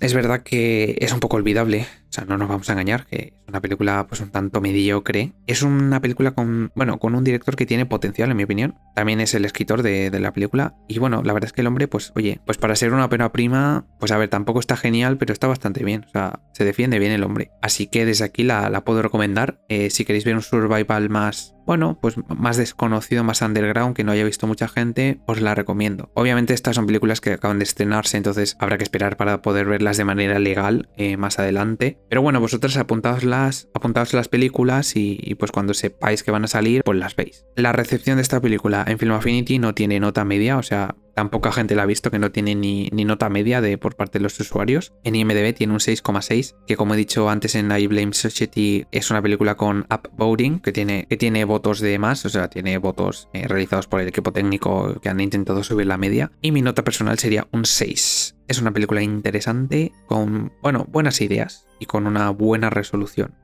es 0.00 0.14
verdad 0.14 0.42
que 0.42 0.96
es 1.00 1.12
un 1.12 1.20
poco 1.20 1.36
olvidable. 1.36 1.86
O 2.08 2.12
sea, 2.12 2.24
no 2.24 2.38
nos 2.38 2.48
vamos 2.48 2.68
a 2.68 2.72
engañar, 2.72 3.06
que 3.06 3.34
es 3.42 3.48
una 3.48 3.60
película 3.60 4.06
pues 4.08 4.20
un 4.20 4.30
tanto 4.30 4.60
mediocre. 4.60 5.32
Es 5.46 5.62
una 5.62 6.00
película 6.00 6.30
con, 6.32 6.72
bueno, 6.74 6.98
con 6.98 7.14
un 7.14 7.24
director 7.24 7.54
que 7.56 7.66
tiene 7.66 7.86
potencial, 7.86 8.30
en 8.30 8.36
mi 8.36 8.44
opinión. 8.44 8.76
También 8.94 9.20
es 9.20 9.34
el 9.34 9.44
escritor 9.44 9.82
de, 9.82 10.10
la 10.18 10.32
película. 10.32 10.74
Y 10.88 10.98
bueno, 10.98 11.22
la 11.22 11.32
verdad 11.32 11.48
es 11.48 11.52
que 11.52 11.60
el 11.60 11.66
hombre, 11.66 11.86
pues, 11.86 12.12
oye, 12.16 12.40
pues 12.44 12.58
para 12.58 12.74
ser 12.76 12.92
una 12.92 13.08
pena 13.08 13.30
prima, 13.30 13.86
pues 14.00 14.10
a 14.12 14.18
ver, 14.18 14.28
tampoco 14.28 14.58
está 14.60 14.76
genial, 14.76 15.18
pero 15.18 15.32
está 15.32 15.46
bastante 15.46 15.84
bien. 15.84 16.04
O 16.08 16.10
sea, 16.10 16.40
se 16.52 16.64
defiende 16.64 16.98
bien 16.98 17.12
el 17.12 17.24
hombre. 17.24 17.50
Así 17.62 17.86
que 17.86 18.04
desde 18.04 18.24
aquí 18.24 18.42
la, 18.42 18.82
puedo 18.84 19.02
recomendar. 19.02 19.60
Eh, 19.68 19.90
si 19.90 20.04
queréis 20.04 20.24
ver 20.24 20.34
un 20.34 20.42
survival 20.42 21.10
más 21.10 21.54
bueno, 21.68 21.98
pues 22.00 22.14
más 22.34 22.56
desconocido, 22.56 23.24
más 23.24 23.42
underground, 23.42 23.94
que 23.94 24.02
no 24.02 24.10
haya 24.10 24.24
visto 24.24 24.46
mucha 24.46 24.68
gente, 24.68 25.20
os 25.26 25.42
la 25.42 25.54
recomiendo. 25.54 26.10
Obviamente 26.14 26.54
estas 26.54 26.76
son 26.76 26.86
películas 26.86 27.20
que 27.20 27.34
acaban 27.34 27.58
de 27.58 27.64
estrenarse, 27.64 28.16
entonces 28.16 28.56
habrá 28.58 28.78
que 28.78 28.84
esperar 28.84 29.18
para 29.18 29.42
poder 29.42 29.66
verlas 29.66 29.98
de 29.98 30.06
manera 30.06 30.38
legal 30.38 30.88
eh, 30.96 31.18
más 31.18 31.38
adelante. 31.38 31.98
Pero 32.08 32.22
bueno, 32.22 32.40
vosotros 32.40 32.76
apuntaos 32.76 33.24
las, 33.24 33.68
las 34.12 34.28
películas 34.28 34.96
y, 34.96 35.34
pues 35.38 35.50
cuando 35.52 35.74
sepáis 35.74 36.22
que 36.22 36.30
van 36.30 36.44
a 36.44 36.48
salir, 36.48 36.82
pues 36.84 36.98
las 36.98 37.14
veis. 37.14 37.44
La 37.54 37.72
recepción 37.72 38.16
de 38.16 38.22
esta 38.22 38.40
película 38.40 38.84
en 38.86 38.98
Film 38.98 39.12
Affinity 39.12 39.58
no 39.58 39.74
tiene 39.74 40.00
nota 40.00 40.24
media, 40.24 40.56
o 40.56 40.62
sea, 40.62 40.96
tan 41.18 41.30
poca 41.30 41.50
gente 41.50 41.74
la 41.74 41.82
ha 41.82 41.86
visto 41.86 42.12
que 42.12 42.20
no 42.20 42.30
tiene 42.30 42.54
ni, 42.54 42.90
nota 42.92 43.28
media 43.28 43.60
de, 43.60 43.76
por 43.76 43.96
parte 43.96 44.20
de 44.20 44.22
los 44.22 44.38
usuarios. 44.38 44.92
En 45.02 45.16
IMDb 45.16 45.52
tiene 45.52 45.72
un 45.72 45.80
6,6, 45.80 46.54
que 46.64 46.76
como 46.76 46.94
he 46.94 46.96
dicho 46.96 47.28
antes 47.28 47.56
en 47.56 47.72
I 47.72 47.88
Blame 47.88 48.12
Society 48.12 48.86
es 48.92 49.10
una 49.10 49.20
película 49.20 49.56
con 49.56 49.84
upvoting, 49.90 50.60
que 50.60 50.70
tiene, 50.70 51.08
que 51.08 51.16
tiene 51.16 51.44
votos 51.44 51.80
de 51.80 51.98
más, 51.98 52.24
o 52.24 52.28
sea, 52.28 52.46
tiene 52.46 52.78
votos 52.78 53.28
eh, 53.32 53.48
realizados 53.48 53.88
por 53.88 54.00
el 54.00 54.06
equipo 54.06 54.32
técnico 54.32 55.00
que 55.02 55.08
han 55.08 55.18
intentado 55.18 55.64
subir 55.64 55.88
la 55.88 55.98
media. 55.98 56.30
Y 56.40 56.52
mi 56.52 56.62
nota 56.62 56.84
personal 56.84 57.18
sería 57.18 57.48
un 57.50 57.64
6. 57.64 58.36
Es 58.46 58.60
una 58.60 58.70
película 58.70 59.02
interesante, 59.02 59.90
con, 60.06 60.52
bueno, 60.62 60.86
buenas 60.88 61.20
ideas 61.20 61.66
y 61.80 61.86
con 61.86 62.06
una 62.06 62.30
buena 62.30 62.70
resolución. 62.70 63.34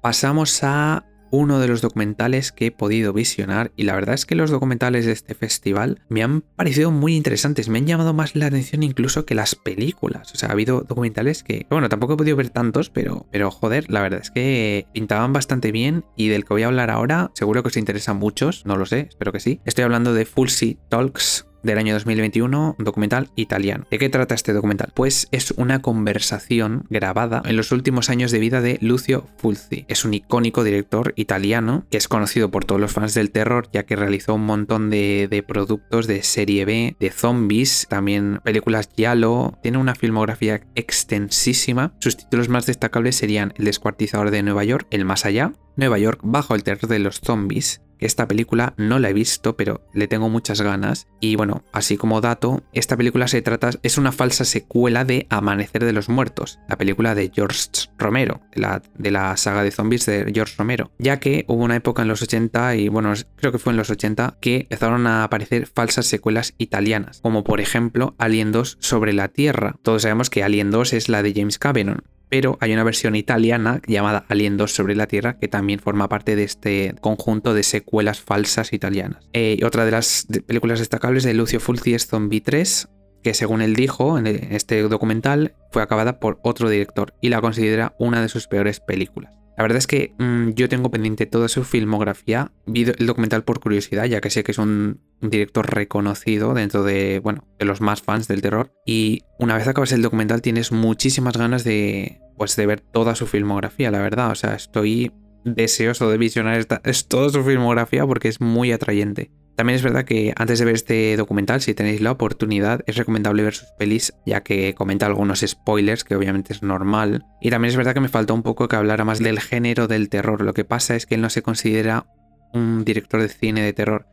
Pasamos 0.00 0.64
a 0.64 1.04
uno 1.32 1.58
de 1.58 1.66
los 1.66 1.80
documentales 1.80 2.52
que 2.52 2.66
he 2.66 2.70
podido 2.70 3.12
visionar 3.12 3.72
y 3.74 3.82
la 3.82 3.94
verdad 3.94 4.14
es 4.14 4.26
que 4.26 4.36
los 4.36 4.50
documentales 4.50 5.06
de 5.06 5.12
este 5.12 5.34
festival 5.34 6.00
me 6.08 6.22
han 6.22 6.42
parecido 6.42 6.92
muy 6.92 7.16
interesantes, 7.16 7.68
me 7.68 7.78
han 7.78 7.86
llamado 7.86 8.12
más 8.12 8.36
la 8.36 8.46
atención 8.46 8.82
incluso 8.82 9.24
que 9.24 9.34
las 9.34 9.56
películas, 9.56 10.32
o 10.32 10.36
sea, 10.36 10.50
ha 10.50 10.52
habido 10.52 10.82
documentales 10.82 11.42
que, 11.42 11.66
bueno, 11.70 11.88
tampoco 11.88 12.12
he 12.14 12.16
podido 12.16 12.36
ver 12.36 12.50
tantos, 12.50 12.90
pero, 12.90 13.26
pero 13.32 13.50
joder, 13.50 13.90
la 13.90 14.02
verdad 14.02 14.20
es 14.20 14.30
que 14.30 14.86
pintaban 14.92 15.32
bastante 15.32 15.72
bien 15.72 16.04
y 16.16 16.28
del 16.28 16.44
que 16.44 16.54
voy 16.54 16.62
a 16.62 16.66
hablar 16.66 16.90
ahora 16.90 17.30
seguro 17.34 17.62
que 17.62 17.68
os 17.68 17.76
interesa 17.76 18.12
a 18.12 18.14
muchos, 18.14 18.66
no 18.66 18.76
lo 18.76 18.86
sé, 18.86 19.06
espero 19.08 19.32
que 19.32 19.40
sí. 19.40 19.60
Estoy 19.64 19.84
hablando 19.84 20.14
de 20.14 20.26
Full 20.26 20.48
Sea 20.48 20.74
Talks, 20.88 21.46
del 21.62 21.78
año 21.78 21.94
2021, 21.94 22.76
un 22.78 22.84
documental 22.84 23.30
italiano. 23.36 23.86
¿De 23.90 23.98
qué 23.98 24.08
trata 24.08 24.34
este 24.34 24.52
documental? 24.52 24.90
Pues 24.94 25.28
es 25.30 25.52
una 25.56 25.82
conversación 25.82 26.84
grabada 26.90 27.42
en 27.44 27.56
los 27.56 27.72
últimos 27.72 28.10
años 28.10 28.30
de 28.30 28.38
vida 28.38 28.60
de 28.60 28.78
Lucio 28.80 29.26
Fulci. 29.36 29.84
Es 29.88 30.04
un 30.04 30.14
icónico 30.14 30.64
director 30.64 31.12
italiano 31.16 31.84
que 31.90 31.96
es 31.98 32.08
conocido 32.08 32.50
por 32.50 32.64
todos 32.64 32.80
los 32.80 32.92
fans 32.92 33.14
del 33.14 33.30
terror 33.30 33.68
ya 33.72 33.84
que 33.84 33.96
realizó 33.96 34.34
un 34.34 34.46
montón 34.46 34.90
de, 34.90 35.28
de 35.30 35.42
productos 35.42 36.06
de 36.06 36.22
serie 36.22 36.64
B, 36.64 36.96
de 36.98 37.10
zombies, 37.10 37.86
también 37.88 38.40
películas 38.44 38.90
Yalo. 38.96 39.58
Tiene 39.62 39.78
una 39.78 39.94
filmografía 39.94 40.62
extensísima. 40.74 41.94
Sus 42.00 42.16
títulos 42.16 42.48
más 42.48 42.66
destacables 42.66 43.16
serían 43.16 43.54
El 43.56 43.64
descuartizador 43.64 44.30
de 44.30 44.42
Nueva 44.42 44.64
York, 44.64 44.86
El 44.90 45.04
más 45.04 45.24
allá, 45.24 45.52
Nueva 45.76 45.98
York 45.98 46.20
bajo 46.22 46.54
el 46.54 46.62
terror 46.62 46.88
de 46.88 46.98
los 46.98 47.20
zombies, 47.20 47.82
esta 48.02 48.26
película 48.26 48.74
no 48.76 48.98
la 48.98 49.10
he 49.10 49.12
visto, 49.12 49.56
pero 49.56 49.86
le 49.94 50.08
tengo 50.08 50.28
muchas 50.28 50.60
ganas. 50.60 51.06
Y 51.20 51.36
bueno, 51.36 51.64
así 51.72 51.96
como 51.96 52.20
dato, 52.20 52.64
esta 52.72 52.96
película 52.96 53.28
se 53.28 53.42
trata, 53.42 53.70
es 53.82 53.96
una 53.96 54.10
falsa 54.10 54.44
secuela 54.44 55.04
de 55.04 55.26
Amanecer 55.30 55.84
de 55.84 55.92
los 55.92 56.08
Muertos, 56.08 56.58
la 56.68 56.76
película 56.76 57.14
de 57.14 57.30
George 57.32 57.68
Romero, 57.98 58.40
de 58.54 58.60
la, 58.60 58.82
de 58.98 59.10
la 59.10 59.36
saga 59.36 59.62
de 59.62 59.70
zombies 59.70 60.06
de 60.06 60.30
George 60.34 60.54
Romero. 60.58 60.90
Ya 60.98 61.20
que 61.20 61.44
hubo 61.46 61.62
una 61.62 61.76
época 61.76 62.02
en 62.02 62.08
los 62.08 62.22
80, 62.22 62.74
y 62.76 62.88
bueno, 62.88 63.12
creo 63.36 63.52
que 63.52 63.58
fue 63.58 63.72
en 63.72 63.76
los 63.76 63.90
80, 63.90 64.38
que 64.40 64.62
empezaron 64.62 65.06
a 65.06 65.22
aparecer 65.22 65.66
falsas 65.66 66.06
secuelas 66.06 66.54
italianas, 66.58 67.20
como 67.20 67.44
por 67.44 67.60
ejemplo 67.60 68.16
Alien 68.18 68.50
2 68.50 68.78
sobre 68.80 69.12
la 69.12 69.28
Tierra. 69.28 69.76
Todos 69.82 70.02
sabemos 70.02 70.28
que 70.28 70.42
Alien 70.42 70.72
2 70.72 70.92
es 70.94 71.08
la 71.08 71.22
de 71.22 71.34
James 71.34 71.58
Cameron, 71.58 72.02
pero 72.32 72.56
hay 72.62 72.72
una 72.72 72.82
versión 72.82 73.14
italiana 73.14 73.82
llamada 73.86 74.24
Alien 74.30 74.56
2 74.56 74.72
sobre 74.72 74.96
la 74.96 75.06
Tierra 75.06 75.36
que 75.38 75.48
también 75.48 75.80
forma 75.80 76.08
parte 76.08 76.34
de 76.34 76.44
este 76.44 76.94
conjunto 77.02 77.52
de 77.52 77.62
secuelas 77.62 78.22
falsas 78.22 78.72
italianas. 78.72 79.28
Eh, 79.34 79.60
otra 79.66 79.84
de 79.84 79.90
las 79.90 80.26
películas 80.46 80.78
destacables 80.78 81.24
de 81.24 81.34
Lucio 81.34 81.60
Fulci 81.60 81.92
es 81.92 82.06
Zombie 82.06 82.40
3, 82.40 82.88
que 83.22 83.34
según 83.34 83.60
él 83.60 83.76
dijo 83.76 84.16
en 84.16 84.26
este 84.26 84.80
documental 84.80 85.56
fue 85.72 85.82
acabada 85.82 86.20
por 86.20 86.40
otro 86.42 86.70
director 86.70 87.12
y 87.20 87.28
la 87.28 87.42
considera 87.42 87.94
una 87.98 88.22
de 88.22 88.30
sus 88.30 88.48
peores 88.48 88.80
películas. 88.80 89.41
La 89.56 89.64
verdad 89.64 89.78
es 89.78 89.86
que 89.86 90.14
mm, 90.18 90.50
yo 90.50 90.68
tengo 90.68 90.90
pendiente 90.90 91.26
toda 91.26 91.48
su 91.48 91.64
filmografía, 91.64 92.52
vi 92.66 92.84
el 92.84 93.06
documental 93.06 93.44
por 93.44 93.60
curiosidad, 93.60 94.06
ya 94.06 94.20
que 94.20 94.30
sé 94.30 94.42
que 94.44 94.52
es 94.52 94.58
un, 94.58 95.00
director 95.20 95.72
reconocido 95.72 96.52
dentro 96.52 96.82
de, 96.82 97.20
bueno, 97.20 97.46
de 97.58 97.64
los 97.64 97.80
más 97.80 98.02
fans 98.02 98.28
del 98.28 98.42
terror. 98.42 98.72
Y 98.84 99.22
una 99.38 99.56
vez 99.56 99.68
acabas 99.68 99.92
el 99.92 100.02
documental 100.02 100.42
tienes 100.42 100.72
muchísimas 100.72 101.36
ganas 101.36 101.64
de, 101.64 102.20
pues 102.36 102.56
de 102.56 102.66
ver 102.66 102.80
toda 102.80 103.14
su 103.14 103.26
filmografía, 103.26 103.90
la 103.90 104.00
verdad. 104.00 104.30
O 104.30 104.34
sea, 104.34 104.54
estoy 104.54 105.12
deseoso 105.44 106.10
de 106.10 106.18
visionar 106.18 106.58
esta, 106.58 106.80
es 106.84 107.06
toda 107.08 107.30
su 107.30 107.42
filmografía 107.44 108.06
porque 108.06 108.28
es 108.28 108.40
muy 108.40 108.72
atrayente. 108.72 109.30
También 109.62 109.76
es 109.76 109.84
verdad 109.84 110.04
que 110.04 110.34
antes 110.34 110.58
de 110.58 110.64
ver 110.64 110.74
este 110.74 111.16
documental, 111.16 111.60
si 111.60 111.72
tenéis 111.72 112.00
la 112.00 112.10
oportunidad, 112.10 112.80
es 112.88 112.96
recomendable 112.96 113.44
ver 113.44 113.54
sus 113.54 113.68
pelis, 113.78 114.12
ya 114.26 114.40
que 114.40 114.74
comenta 114.74 115.06
algunos 115.06 115.44
spoilers, 115.46 116.02
que 116.02 116.16
obviamente 116.16 116.52
es 116.52 116.64
normal. 116.64 117.26
Y 117.40 117.50
también 117.50 117.70
es 117.70 117.76
verdad 117.76 117.94
que 117.94 118.00
me 118.00 118.08
faltó 118.08 118.34
un 118.34 118.42
poco 118.42 118.66
que 118.66 118.74
hablara 118.74 119.04
más 119.04 119.20
del 119.20 119.38
género 119.38 119.86
del 119.86 120.08
terror. 120.08 120.42
Lo 120.42 120.52
que 120.52 120.64
pasa 120.64 120.96
es 120.96 121.06
que 121.06 121.14
él 121.14 121.20
no 121.20 121.30
se 121.30 121.42
considera 121.42 122.06
un 122.52 122.84
director 122.84 123.22
de 123.22 123.28
cine 123.28 123.62
de 123.62 123.72
terror, 123.72 124.08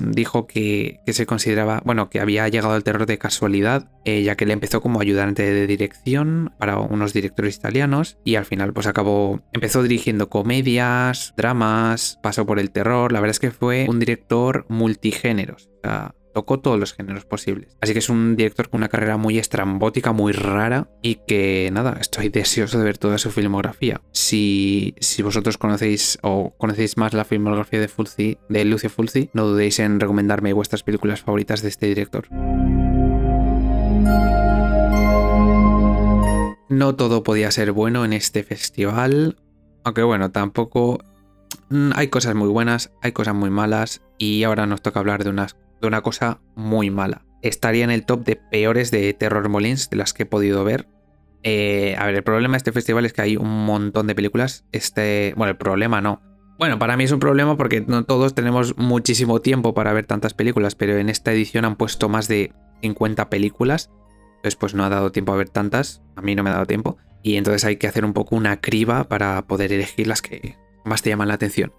dijo 0.00 0.46
que, 0.46 1.00
se 1.06 1.26
consideraba, 1.26 1.82
bueno, 1.84 2.10
que 2.10 2.20
había 2.20 2.48
llegado 2.48 2.74
al 2.74 2.84
terror 2.84 3.06
de 3.06 3.18
casualidad, 3.18 3.90
eh, 4.04 4.22
ya 4.22 4.36
que 4.36 4.46
le 4.46 4.52
empezó 4.52 4.80
como 4.80 5.00
ayudante 5.00 5.42
de 5.42 5.66
dirección 5.66 6.52
para 6.58 6.78
unos 6.78 7.12
directores 7.12 7.56
italianos 7.56 8.18
y 8.24 8.36
al 8.36 8.44
final 8.44 8.72
pues 8.72 8.86
acabó, 8.86 9.40
empezó 9.52 9.82
dirigiendo 9.82 10.28
comedias, 10.28 11.34
dramas, 11.36 12.18
pasó 12.22 12.46
por 12.46 12.58
el 12.58 12.70
terror, 12.70 13.12
la 13.12 13.20
verdad 13.20 13.32
es 13.32 13.40
que 13.40 13.50
fue 13.50 13.86
un 13.88 13.98
director 13.98 14.66
multigéneros. 14.68 15.70
O 15.78 15.80
sea, 15.84 16.14
tocó 16.32 16.60
todos 16.60 16.78
los 16.78 16.92
géneros 16.94 17.24
posibles. 17.24 17.76
Así 17.80 17.92
que 17.92 17.98
es 17.98 18.08
un 18.08 18.36
director 18.36 18.68
con 18.68 18.78
una 18.78 18.88
carrera 18.88 19.16
muy 19.16 19.38
estrambótica, 19.38 20.12
muy 20.12 20.32
rara 20.32 20.88
y 21.02 21.16
que 21.26 21.70
nada, 21.72 21.96
estoy 22.00 22.28
deseoso 22.28 22.78
de 22.78 22.84
ver 22.84 22.98
toda 22.98 23.18
su 23.18 23.30
filmografía. 23.30 24.00
Si, 24.12 24.94
si 25.00 25.22
vosotros 25.22 25.58
conocéis 25.58 26.18
o 26.22 26.54
conocéis 26.58 26.96
más 26.96 27.14
la 27.14 27.24
filmografía 27.24 27.80
de 27.80 27.88
Fulci, 27.88 28.38
de 28.48 28.64
Lucio 28.64 28.90
Fulci, 28.90 29.30
no 29.32 29.46
dudéis 29.46 29.78
en 29.78 30.00
recomendarme 30.00 30.52
vuestras 30.52 30.82
películas 30.82 31.22
favoritas 31.22 31.62
de 31.62 31.68
este 31.68 31.86
director. 31.86 32.28
No 36.68 36.94
todo 36.96 37.22
podía 37.22 37.50
ser 37.50 37.72
bueno 37.72 38.04
en 38.04 38.12
este 38.12 38.42
festival, 38.42 39.36
aunque 39.84 40.02
bueno, 40.02 40.30
tampoco 40.30 40.98
mm, 41.70 41.92
hay 41.94 42.08
cosas 42.08 42.34
muy 42.34 42.48
buenas, 42.48 42.92
hay 43.00 43.12
cosas 43.12 43.34
muy 43.34 43.48
malas 43.48 44.02
y 44.18 44.42
ahora 44.42 44.66
nos 44.66 44.82
toca 44.82 45.00
hablar 45.00 45.24
de 45.24 45.30
unas 45.30 45.56
de 45.80 45.88
una 45.88 46.02
cosa 46.02 46.40
muy 46.54 46.90
mala. 46.90 47.24
Estaría 47.42 47.84
en 47.84 47.90
el 47.90 48.04
top 48.04 48.24
de 48.24 48.36
peores 48.36 48.90
de 48.90 49.12
Terror 49.14 49.48
Molins 49.48 49.90
de 49.90 49.96
las 49.96 50.12
que 50.12 50.24
he 50.24 50.26
podido 50.26 50.64
ver. 50.64 50.88
Eh, 51.42 51.94
a 51.98 52.06
ver, 52.06 52.16
el 52.16 52.22
problema 52.24 52.54
de 52.54 52.58
este 52.58 52.72
festival 52.72 53.06
es 53.06 53.12
que 53.12 53.22
hay 53.22 53.36
un 53.36 53.64
montón 53.64 54.06
de 54.06 54.14
películas. 54.14 54.64
Este, 54.72 55.34
bueno, 55.36 55.50
el 55.50 55.56
problema 55.56 56.00
no. 56.00 56.20
Bueno, 56.58 56.78
para 56.80 56.96
mí 56.96 57.04
es 57.04 57.12
un 57.12 57.20
problema 57.20 57.56
porque 57.56 57.82
no 57.82 58.04
todos 58.04 58.34
tenemos 58.34 58.76
muchísimo 58.76 59.40
tiempo 59.40 59.74
para 59.74 59.92
ver 59.92 60.06
tantas 60.06 60.34
películas, 60.34 60.74
pero 60.74 60.98
en 60.98 61.08
esta 61.08 61.32
edición 61.32 61.64
han 61.64 61.76
puesto 61.76 62.08
más 62.08 62.26
de 62.26 62.52
50 62.82 63.30
películas. 63.30 63.90
Entonces, 64.36 64.56
pues 64.56 64.74
no 64.74 64.84
ha 64.84 64.88
dado 64.88 65.12
tiempo 65.12 65.32
a 65.32 65.36
ver 65.36 65.48
tantas. 65.48 66.02
A 66.16 66.22
mí 66.22 66.34
no 66.34 66.42
me 66.42 66.50
ha 66.50 66.54
dado 66.54 66.66
tiempo. 66.66 66.96
Y 67.22 67.36
entonces 67.36 67.64
hay 67.64 67.76
que 67.76 67.86
hacer 67.86 68.04
un 68.04 68.12
poco 68.12 68.34
una 68.34 68.60
criba 68.60 69.04
para 69.04 69.46
poder 69.46 69.72
elegir 69.72 70.08
las 70.08 70.22
que 70.22 70.56
más 70.84 71.02
te 71.02 71.10
llaman 71.10 71.28
la 71.28 71.34
atención. 71.34 71.72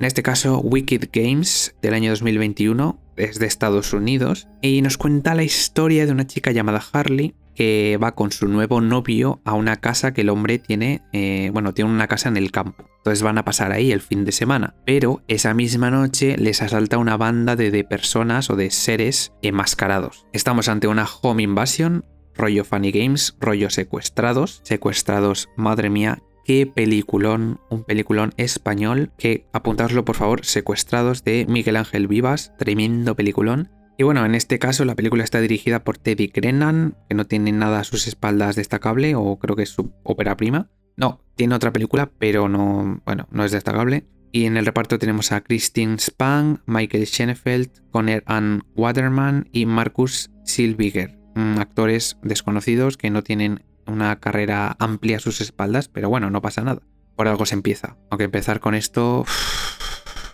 En 0.00 0.06
este 0.06 0.22
caso, 0.22 0.58
Wicked 0.58 1.10
Games 1.12 1.76
del 1.80 1.94
año 1.94 2.10
2021 2.10 3.00
es 3.16 3.38
de 3.38 3.46
Estados 3.46 3.92
Unidos 3.92 4.48
y 4.60 4.82
nos 4.82 4.98
cuenta 4.98 5.34
la 5.34 5.42
historia 5.42 6.06
de 6.06 6.12
una 6.12 6.26
chica 6.26 6.52
llamada 6.52 6.82
Harley 6.92 7.34
que 7.54 7.98
va 8.02 8.14
con 8.14 8.32
su 8.32 8.48
nuevo 8.48 8.80
novio 8.80 9.40
a 9.44 9.54
una 9.54 9.76
casa 9.76 10.12
que 10.12 10.22
el 10.22 10.28
hombre 10.28 10.58
tiene, 10.58 11.02
eh, 11.12 11.50
bueno, 11.52 11.72
tiene 11.72 11.90
una 11.90 12.08
casa 12.08 12.28
en 12.28 12.36
el 12.36 12.50
campo. 12.50 12.90
Entonces 12.98 13.22
van 13.22 13.38
a 13.38 13.44
pasar 13.44 13.72
ahí 13.72 13.92
el 13.92 14.00
fin 14.00 14.24
de 14.24 14.32
semana. 14.32 14.74
Pero 14.84 15.22
esa 15.28 15.54
misma 15.54 15.90
noche 15.90 16.36
les 16.36 16.62
asalta 16.62 16.98
una 16.98 17.16
banda 17.16 17.54
de, 17.54 17.70
de 17.70 17.84
personas 17.84 18.50
o 18.50 18.56
de 18.56 18.70
seres 18.70 19.32
enmascarados. 19.42 20.26
Estamos 20.32 20.68
ante 20.68 20.88
una 20.88 21.06
home 21.22 21.42
invasion, 21.42 22.04
rollo 22.34 22.64
Funny 22.64 22.90
Games, 22.90 23.36
rollo 23.40 23.70
secuestrados. 23.70 24.60
Secuestrados, 24.64 25.48
madre 25.56 25.90
mía, 25.90 26.22
qué 26.44 26.66
peliculón, 26.66 27.60
un 27.70 27.84
peliculón 27.84 28.32
español 28.36 29.12
que 29.18 29.46
apuntadlo 29.52 30.04
por 30.04 30.16
favor, 30.16 30.44
Secuestrados 30.44 31.24
de 31.24 31.46
Miguel 31.48 31.76
Ángel 31.76 32.06
Vivas, 32.06 32.52
tremendo 32.58 33.16
peliculón. 33.16 33.70
Y 33.96 34.02
bueno, 34.02 34.24
en 34.26 34.34
este 34.34 34.58
caso 34.58 34.84
la 34.84 34.96
película 34.96 35.24
está 35.24 35.40
dirigida 35.40 35.84
por 35.84 35.98
Teddy 35.98 36.28
Grennan, 36.28 36.96
que 37.08 37.14
no 37.14 37.26
tiene 37.26 37.52
nada 37.52 37.80
a 37.80 37.84
sus 37.84 38.06
espaldas 38.06 38.56
destacable, 38.56 39.14
o 39.14 39.38
creo 39.38 39.56
que 39.56 39.62
es 39.62 39.70
su 39.70 39.92
ópera 40.02 40.36
prima. 40.36 40.68
No, 40.96 41.20
tiene 41.36 41.54
otra 41.54 41.72
película, 41.72 42.10
pero 42.18 42.48
no, 42.48 43.00
bueno, 43.04 43.26
no 43.30 43.44
es 43.44 43.52
destacable. 43.52 44.06
Y 44.32 44.46
en 44.46 44.56
el 44.56 44.66
reparto 44.66 44.98
tenemos 44.98 45.30
a 45.30 45.42
Christine 45.42 45.98
Spang, 45.98 46.60
Michael 46.66 47.06
Schenefeld, 47.06 47.88
Conner 47.90 48.24
Ann 48.26 48.64
Waterman 48.74 49.48
y 49.52 49.64
Marcus 49.64 50.30
Silviger, 50.44 51.16
mm, 51.36 51.58
actores 51.58 52.18
desconocidos 52.22 52.96
que 52.96 53.10
no 53.10 53.22
tienen 53.22 53.62
una 53.86 54.20
carrera 54.20 54.76
amplia 54.78 55.16
a 55.18 55.20
sus 55.20 55.40
espaldas, 55.40 55.88
pero 55.88 56.08
bueno, 56.08 56.30
no 56.30 56.42
pasa 56.42 56.62
nada. 56.62 56.82
Por 57.16 57.28
algo 57.28 57.46
se 57.46 57.54
empieza. 57.54 57.96
Aunque 58.10 58.24
empezar 58.24 58.60
con 58.60 58.74
esto... 58.74 59.24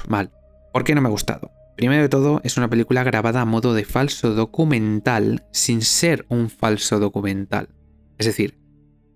mal. 0.08 0.32
¿Por 0.72 0.84
qué 0.84 0.94
no 0.94 1.00
me 1.00 1.08
ha 1.08 1.12
gustado? 1.12 1.50
Primero 1.76 2.02
de 2.02 2.08
todo, 2.08 2.40
es 2.44 2.56
una 2.56 2.68
película 2.68 3.02
grabada 3.04 3.40
a 3.40 3.46
modo 3.46 3.74
de 3.74 3.84
falso 3.84 4.34
documental 4.34 5.46
sin 5.52 5.82
ser 5.82 6.26
un 6.28 6.50
falso 6.50 7.00
documental. 7.00 7.70
Es 8.18 8.26
decir, 8.26 8.58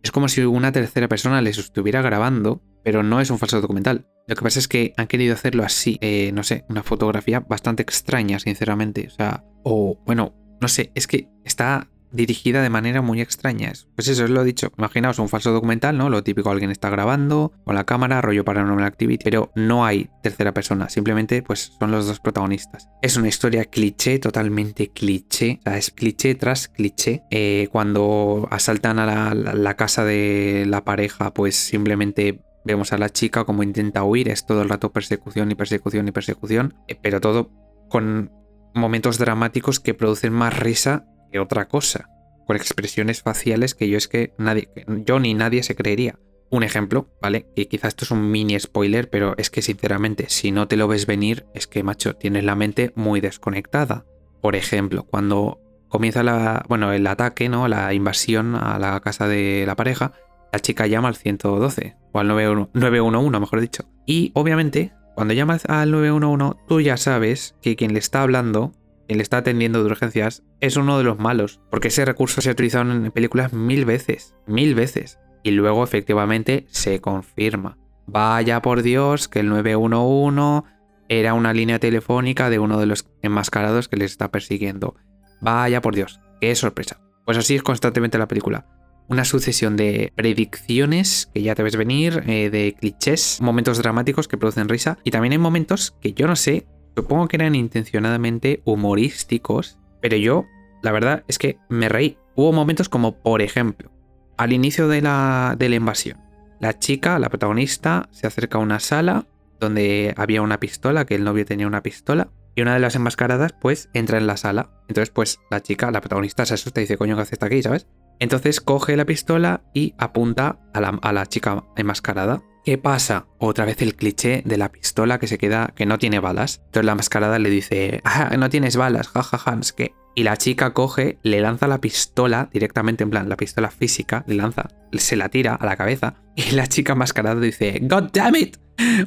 es 0.02 0.10
como 0.10 0.28
si 0.28 0.42
una 0.42 0.72
tercera 0.72 1.08
persona 1.08 1.42
les 1.42 1.58
estuviera 1.58 2.02
grabando, 2.02 2.62
pero 2.82 3.02
no 3.02 3.20
es 3.20 3.30
un 3.30 3.38
falso 3.38 3.60
documental. 3.60 4.06
Lo 4.26 4.34
que 4.34 4.42
pasa 4.42 4.58
es 4.58 4.68
que 4.68 4.94
han 4.96 5.06
querido 5.06 5.34
hacerlo 5.34 5.62
así, 5.62 5.98
eh, 6.00 6.30
no 6.32 6.42
sé, 6.42 6.64
una 6.68 6.82
fotografía 6.82 7.40
bastante 7.40 7.82
extraña, 7.82 8.38
sinceramente. 8.38 9.06
O 9.08 9.10
sea, 9.10 9.44
o 9.62 10.02
bueno, 10.06 10.34
no 10.60 10.68
sé, 10.68 10.90
es 10.94 11.06
que 11.06 11.28
está 11.44 11.90
dirigida 12.14 12.62
de 12.62 12.70
manera 12.70 13.02
muy 13.02 13.20
extraña. 13.20 13.72
Pues 13.94 14.08
eso, 14.08 14.24
es 14.24 14.30
lo 14.30 14.44
dicho. 14.44 14.72
Imaginaos 14.78 15.18
un 15.18 15.28
falso 15.28 15.52
documental, 15.52 15.98
¿no? 15.98 16.08
Lo 16.08 16.22
típico, 16.22 16.50
alguien 16.50 16.70
está 16.70 16.90
grabando 16.90 17.52
con 17.64 17.74
la 17.74 17.84
cámara, 17.84 18.20
rollo 18.20 18.44
Paranormal 18.44 18.84
Activity, 18.84 19.22
pero 19.22 19.50
no 19.54 19.84
hay 19.84 20.08
tercera 20.22 20.52
persona, 20.52 20.88
simplemente 20.88 21.42
pues 21.42 21.72
son 21.78 21.90
los 21.90 22.06
dos 22.06 22.20
protagonistas. 22.20 22.88
Es 23.02 23.16
una 23.16 23.28
historia 23.28 23.64
cliché, 23.64 24.18
totalmente 24.18 24.88
cliché, 24.88 25.58
o 25.60 25.62
sea, 25.70 25.78
es 25.78 25.90
cliché 25.90 26.34
tras 26.34 26.68
cliché. 26.68 27.22
Eh, 27.30 27.68
cuando 27.72 28.48
asaltan 28.50 28.98
a 28.98 29.34
la, 29.34 29.74
casa 29.74 30.04
de 30.04 30.64
la 30.68 30.84
pareja, 30.84 31.34
pues 31.34 31.56
simplemente 31.56 32.40
vemos 32.64 32.92
a 32.92 32.98
la 32.98 33.10
chica 33.10 33.44
como 33.44 33.62
intenta 33.62 34.04
huir, 34.04 34.28
es 34.28 34.46
todo 34.46 34.62
el 34.62 34.68
rato 34.68 34.92
persecución 34.92 35.50
y 35.50 35.54
persecución 35.54 36.08
y 36.08 36.12
persecución, 36.12 36.74
eh, 36.88 36.96
pero 37.00 37.20
todo 37.20 37.50
con 37.88 38.30
momentos 38.74 39.18
dramáticos 39.18 39.80
que 39.80 39.94
producen 39.94 40.32
más 40.32 40.58
risa 40.58 41.06
otra 41.38 41.68
cosa, 41.68 42.08
con 42.46 42.56
expresiones 42.56 43.22
faciales 43.22 43.74
que 43.74 43.88
yo 43.88 43.98
es 43.98 44.08
que 44.08 44.32
nadie, 44.38 44.68
yo 44.86 45.18
ni 45.18 45.34
nadie 45.34 45.62
se 45.62 45.74
creería. 45.74 46.18
Un 46.50 46.62
ejemplo, 46.62 47.08
¿vale? 47.20 47.46
Que 47.56 47.68
quizás 47.68 47.88
esto 47.88 48.04
es 48.04 48.10
un 48.10 48.30
mini 48.30 48.58
spoiler, 48.60 49.10
pero 49.10 49.34
es 49.38 49.50
que 49.50 49.62
sinceramente, 49.62 50.26
si 50.28 50.52
no 50.52 50.68
te 50.68 50.76
lo 50.76 50.86
ves 50.86 51.06
venir, 51.06 51.46
es 51.54 51.66
que, 51.66 51.82
macho, 51.82 52.14
tienes 52.14 52.44
la 52.44 52.54
mente 52.54 52.92
muy 52.94 53.20
desconectada. 53.20 54.04
Por 54.40 54.54
ejemplo, 54.54 55.04
cuando 55.04 55.60
comienza 55.88 56.22
la, 56.22 56.64
bueno, 56.68 56.92
el 56.92 57.06
ataque, 57.06 57.48
¿no? 57.48 57.66
La 57.66 57.92
invasión 57.92 58.54
a 58.54 58.78
la 58.78 59.00
casa 59.00 59.26
de 59.26 59.64
la 59.66 59.74
pareja, 59.74 60.12
la 60.52 60.60
chica 60.60 60.86
llama 60.86 61.08
al 61.08 61.16
112, 61.16 61.96
o 62.12 62.18
al 62.20 62.28
911, 62.28 63.40
mejor 63.40 63.60
dicho. 63.60 63.84
Y 64.06 64.30
obviamente, 64.34 64.92
cuando 65.14 65.34
llamas 65.34 65.64
al 65.66 65.90
911, 65.90 66.60
tú 66.68 66.80
ya 66.80 66.96
sabes 66.96 67.56
que 67.62 67.74
quien 67.74 67.92
le 67.92 67.98
está 67.98 68.22
hablando 68.22 68.72
quien 69.06 69.18
le 69.18 69.22
está 69.22 69.38
atendiendo 69.38 69.82
de 69.82 69.90
urgencias, 69.90 70.42
es 70.60 70.76
uno 70.76 70.98
de 70.98 71.04
los 71.04 71.18
malos, 71.18 71.60
porque 71.70 71.88
ese 71.88 72.04
recurso 72.04 72.40
se 72.40 72.48
ha 72.48 72.52
utilizado 72.52 72.90
en 72.90 73.10
películas 73.10 73.52
mil 73.52 73.84
veces, 73.84 74.34
mil 74.46 74.74
veces, 74.74 75.18
y 75.42 75.50
luego 75.52 75.84
efectivamente 75.84 76.66
se 76.70 77.00
confirma. 77.00 77.78
Vaya 78.06 78.60
por 78.60 78.82
Dios 78.82 79.28
que 79.28 79.40
el 79.40 79.48
911 79.48 80.68
era 81.08 81.34
una 81.34 81.52
línea 81.52 81.78
telefónica 81.78 82.50
de 82.50 82.58
uno 82.58 82.78
de 82.78 82.86
los 82.86 83.06
enmascarados 83.22 83.88
que 83.88 83.96
les 83.96 84.12
está 84.12 84.30
persiguiendo. 84.30 84.96
Vaya 85.40 85.80
por 85.80 85.94
Dios, 85.94 86.20
qué 86.40 86.54
sorpresa. 86.54 87.00
Pues 87.24 87.38
así 87.38 87.54
es 87.54 87.62
constantemente 87.62 88.18
la 88.18 88.28
película. 88.28 88.66
Una 89.08 89.24
sucesión 89.24 89.76
de 89.76 90.12
predicciones 90.16 91.30
que 91.34 91.42
ya 91.42 91.54
te 91.54 91.62
ves 91.62 91.76
venir, 91.76 92.22
eh, 92.26 92.48
de 92.48 92.74
clichés, 92.78 93.38
momentos 93.42 93.78
dramáticos 93.78 94.28
que 94.28 94.38
producen 94.38 94.68
risa, 94.68 94.98
y 95.04 95.10
también 95.10 95.32
hay 95.32 95.38
momentos 95.38 95.94
que 96.00 96.14
yo 96.14 96.26
no 96.26 96.36
sé 96.36 96.66
Supongo 96.96 97.28
que 97.28 97.36
eran 97.36 97.54
intencionadamente 97.54 98.62
humorísticos, 98.64 99.78
pero 100.00 100.16
yo, 100.16 100.46
la 100.82 100.92
verdad 100.92 101.24
es 101.28 101.38
que 101.38 101.58
me 101.68 101.88
reí. 101.88 102.18
Hubo 102.36 102.52
momentos 102.52 102.88
como, 102.88 103.22
por 103.22 103.42
ejemplo, 103.42 103.90
al 104.36 104.52
inicio 104.52 104.88
de 104.88 105.02
la, 105.02 105.56
de 105.58 105.68
la 105.68 105.76
invasión. 105.76 106.18
La 106.60 106.78
chica, 106.78 107.18
la 107.18 107.28
protagonista, 107.28 108.08
se 108.12 108.26
acerca 108.26 108.58
a 108.58 108.60
una 108.60 108.80
sala 108.80 109.26
donde 109.60 110.14
había 110.16 110.42
una 110.42 110.60
pistola, 110.60 111.04
que 111.04 111.14
el 111.14 111.24
novio 111.24 111.44
tenía 111.44 111.66
una 111.66 111.82
pistola, 111.82 112.28
y 112.54 112.62
una 112.62 112.74
de 112.74 112.80
las 112.80 112.94
enmascaradas, 112.94 113.52
pues, 113.52 113.88
entra 113.92 114.18
en 114.18 114.26
la 114.26 114.36
sala. 114.36 114.70
Entonces, 114.88 115.10
pues, 115.10 115.40
la 115.50 115.60
chica, 115.60 115.90
la 115.90 116.00
protagonista, 116.00 116.46
se 116.46 116.54
asusta 116.54 116.80
y 116.80 116.84
dice, 116.84 116.96
coño, 116.96 117.16
¿qué 117.16 117.22
hace 117.22 117.36
aquí, 117.40 117.62
sabes? 117.62 117.86
Entonces 118.18 118.60
coge 118.60 118.96
la 118.96 119.04
pistola 119.04 119.62
y 119.74 119.94
apunta 119.98 120.58
a 120.72 120.80
la, 120.80 120.98
a 121.02 121.12
la 121.12 121.26
chica 121.26 121.64
enmascarada. 121.76 122.42
¿Qué 122.64 122.78
pasa? 122.78 123.26
Otra 123.38 123.66
vez 123.66 123.82
el 123.82 123.94
cliché 123.94 124.42
de 124.46 124.56
la 124.56 124.72
pistola 124.72 125.18
que 125.18 125.26
se 125.26 125.36
queda, 125.36 125.72
que 125.76 125.84
no 125.84 125.98
tiene 125.98 126.18
balas. 126.18 126.62
Entonces 126.66 126.86
la 126.86 126.94
mascarada 126.94 127.38
le 127.38 127.50
dice, 127.50 128.00
ah, 128.04 128.34
no 128.38 128.48
tienes 128.48 128.76
balas, 128.76 129.08
jajaja, 129.08 129.58
es 129.60 129.72
que... 129.72 129.92
Y 130.16 130.22
la 130.22 130.36
chica 130.36 130.72
coge, 130.72 131.18
le 131.22 131.40
lanza 131.40 131.66
la 131.66 131.80
pistola 131.80 132.48
directamente, 132.52 133.02
en 133.02 133.10
plan, 133.10 133.28
la 133.28 133.36
pistola 133.36 133.70
física, 133.70 134.24
le 134.28 134.36
lanza, 134.36 134.68
se 134.92 135.16
la 135.16 135.28
tira 135.28 135.56
a 135.56 135.66
la 135.66 135.76
cabeza. 135.76 136.22
Y 136.36 136.52
la 136.52 136.68
chica 136.68 136.94
mascarada 136.94 137.40
dice, 137.40 137.80
God 137.82 138.10
damn 138.12 138.36
it. 138.36 138.56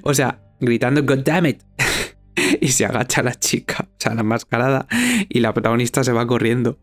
O 0.03 0.13
sea, 0.13 0.41
gritando, 0.59 1.01
God 1.03 1.23
damn 1.23 1.45
it. 1.45 1.63
y 2.61 2.67
se 2.67 2.85
agacha 2.85 3.23
la 3.23 3.35
chica, 3.35 3.87
o 3.89 3.95
sea, 3.97 4.13
la 4.13 4.23
mascarada, 4.23 4.87
y 5.29 5.39
la 5.39 5.53
protagonista 5.53 6.03
se 6.03 6.11
va 6.11 6.27
corriendo. 6.27 6.79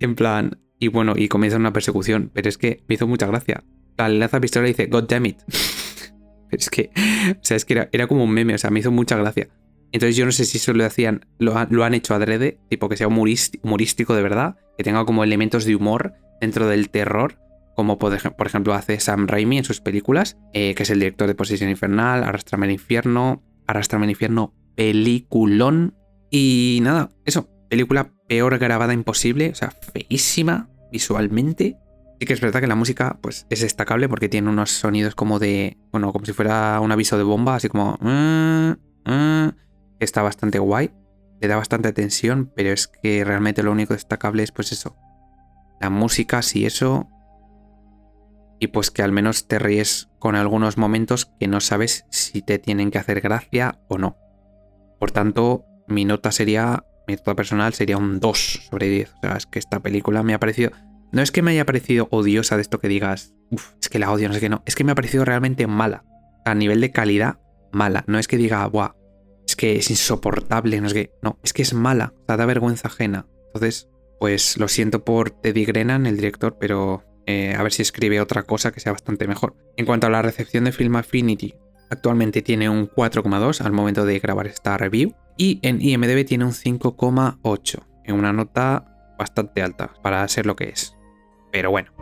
En 0.00 0.14
plan, 0.14 0.58
y 0.82 0.88
bueno, 0.88 1.12
y 1.16 1.28
comienza 1.28 1.58
una 1.58 1.72
persecución. 1.72 2.32
Pero 2.34 2.48
es 2.48 2.58
que 2.58 2.82
me 2.88 2.96
hizo 2.96 3.06
mucha 3.06 3.28
gracia. 3.28 3.62
La 3.96 4.08
lanza 4.08 4.40
pistola 4.40 4.66
dice, 4.66 4.86
God 4.86 5.04
damn 5.04 5.26
it. 5.26 5.38
es 6.50 6.70
que, 6.70 6.90
o 7.30 7.44
sea, 7.44 7.56
es 7.56 7.64
que 7.64 7.88
era, 7.92 8.06
como 8.08 8.24
un 8.24 8.32
meme, 8.32 8.56
o 8.56 8.58
sea, 8.58 8.70
me 8.70 8.80
hizo 8.80 8.90
mucha 8.90 9.16
gracia. 9.16 9.48
Entonces 9.92 10.16
yo 10.16 10.26
no 10.26 10.32
sé 10.32 10.44
si 10.44 10.58
eso 10.58 10.72
lo 10.72 10.84
hacían, 10.84 11.24
lo, 11.38 11.56
han 11.56 11.94
hecho 11.94 12.16
adrede, 12.16 12.58
tipo 12.68 12.88
que 12.88 12.96
sea 12.96 13.06
humorístico 13.06 14.16
de 14.16 14.22
verdad, 14.22 14.56
que 14.76 14.82
tenga 14.82 15.04
como 15.04 15.22
elementos 15.22 15.66
de 15.66 15.76
humor 15.76 16.14
dentro 16.40 16.66
del 16.66 16.90
terror, 16.90 17.38
como 17.76 18.00
por, 18.00 18.12
ejemplo 18.12 18.74
hace 18.74 18.98
Sam 18.98 19.28
Raimi 19.28 19.58
en 19.58 19.64
sus 19.64 19.80
películas, 19.80 20.36
eh, 20.52 20.74
que 20.74 20.82
es 20.82 20.90
el 20.90 20.98
director 20.98 21.28
de 21.28 21.36
Posición 21.36 21.70
Infernal, 21.70 22.24
Arrastrame 22.24 22.66
al 22.66 22.72
Infierno, 22.72 23.44
Arrastrame 23.68 24.06
al 24.06 24.10
Infierno, 24.10 24.52
peliculón. 24.74 25.94
Y 26.28 26.80
nada, 26.82 27.10
eso, 27.24 27.48
película 27.70 28.14
peor 28.26 28.58
grabada 28.58 28.94
imposible, 28.94 29.50
o 29.50 29.54
sea, 29.54 29.70
feísima 29.70 30.71
visualmente, 30.92 31.76
Sí 32.22 32.26
que 32.26 32.34
es 32.34 32.40
verdad 32.40 32.60
que 32.60 32.68
la 32.68 32.76
música 32.76 33.18
pues, 33.20 33.48
es 33.50 33.62
destacable 33.62 34.08
porque 34.08 34.28
tiene 34.28 34.48
unos 34.48 34.70
sonidos 34.70 35.16
como 35.16 35.40
de, 35.40 35.76
bueno, 35.90 36.12
como 36.12 36.24
si 36.24 36.32
fuera 36.32 36.78
un 36.78 36.92
aviso 36.92 37.18
de 37.18 37.24
bomba, 37.24 37.56
así 37.56 37.68
como... 37.68 37.98
Mm, 38.00 38.74
mm", 39.06 39.48
está 39.98 40.22
bastante 40.22 40.60
guay, 40.60 40.92
le 41.40 41.48
da 41.48 41.56
bastante 41.56 41.92
tensión, 41.92 42.52
pero 42.54 42.70
es 42.70 42.86
que 42.86 43.24
realmente 43.24 43.64
lo 43.64 43.72
único 43.72 43.94
destacable 43.94 44.44
es 44.44 44.52
pues 44.52 44.70
eso. 44.70 44.94
La 45.80 45.90
música, 45.90 46.42
sí 46.42 46.64
eso. 46.64 47.08
Y 48.60 48.68
pues 48.68 48.92
que 48.92 49.02
al 49.02 49.10
menos 49.10 49.48
te 49.48 49.58
ríes 49.58 50.08
con 50.20 50.36
algunos 50.36 50.78
momentos 50.78 51.32
que 51.40 51.48
no 51.48 51.60
sabes 51.60 52.06
si 52.10 52.40
te 52.40 52.60
tienen 52.60 52.92
que 52.92 52.98
hacer 52.98 53.20
gracia 53.20 53.80
o 53.88 53.98
no. 53.98 54.16
Por 55.00 55.10
tanto, 55.10 55.64
mi 55.88 56.04
nota 56.04 56.30
sería, 56.30 56.84
mi 57.06 57.14
nota 57.14 57.34
personal 57.34 57.74
sería 57.74 57.96
un 57.96 58.20
2 58.20 58.68
sobre 58.70 58.88
10. 58.88 59.12
O 59.14 59.20
sea, 59.22 59.36
es 59.36 59.46
que 59.46 59.58
esta 59.58 59.80
película 59.80 60.22
me 60.22 60.34
ha 60.34 60.38
parecido 60.38 60.70
no 61.12 61.20
es 61.20 61.30
que 61.30 61.42
me 61.42 61.50
haya 61.50 61.66
parecido 61.66 62.08
odiosa 62.10 62.56
de 62.56 62.62
esto 62.62 62.78
que 62.78 62.88
digas, 62.88 63.34
Uf, 63.50 63.72
es 63.80 63.90
que 63.90 63.98
la 63.98 64.10
odio, 64.10 64.28
no 64.28 64.34
sé 64.34 64.40
qué, 64.40 64.48
no. 64.48 64.62
Es 64.64 64.74
que 64.74 64.82
me 64.82 64.92
ha 64.92 64.94
parecido 64.94 65.26
realmente 65.26 65.66
mala. 65.66 66.04
A 66.46 66.54
nivel 66.54 66.80
de 66.80 66.90
calidad, 66.90 67.38
mala. 67.70 68.02
No 68.06 68.18
es 68.18 68.26
que 68.26 68.38
diga, 68.38 68.66
buah, 68.66 68.94
es 69.46 69.54
que 69.54 69.76
es 69.76 69.90
insoportable, 69.90 70.80
no 70.80 70.86
es 70.86 70.94
que. 70.94 71.12
No, 71.22 71.38
es 71.44 71.52
que 71.52 71.60
es 71.60 71.74
mala. 71.74 72.14
O 72.22 72.24
sea, 72.26 72.38
da 72.38 72.46
vergüenza 72.46 72.88
ajena. 72.88 73.26
Entonces, 73.48 73.90
pues 74.18 74.56
lo 74.56 74.68
siento 74.68 75.04
por 75.04 75.30
Teddy 75.30 75.66
Grennan, 75.66 76.06
el 76.06 76.16
director, 76.16 76.56
pero 76.58 77.04
eh, 77.26 77.54
a 77.54 77.62
ver 77.62 77.72
si 77.74 77.82
escribe 77.82 78.22
otra 78.22 78.44
cosa 78.44 78.72
que 78.72 78.80
sea 78.80 78.92
bastante 78.92 79.28
mejor. 79.28 79.54
En 79.76 79.84
cuanto 79.84 80.06
a 80.06 80.10
la 80.10 80.22
recepción 80.22 80.64
de 80.64 80.72
Film 80.72 80.96
Affinity, 80.96 81.54
actualmente 81.92 82.42
tiene 82.42 82.68
un 82.68 82.88
4,2 82.88 83.60
al 83.60 83.72
momento 83.72 84.04
de 84.04 84.18
grabar 84.18 84.46
esta 84.46 84.76
review. 84.76 85.14
Y 85.36 85.60
en 85.62 85.80
IMDB 85.80 86.24
tiene 86.26 86.44
un 86.44 86.52
5,8. 86.52 87.82
En 88.04 88.16
una 88.16 88.32
nota 88.32 89.14
bastante 89.18 89.62
alta 89.62 89.92
para 90.02 90.26
ser 90.28 90.46
lo 90.46 90.56
que 90.56 90.70
es. 90.70 90.96
Pero 91.52 91.70
bueno. 91.70 91.92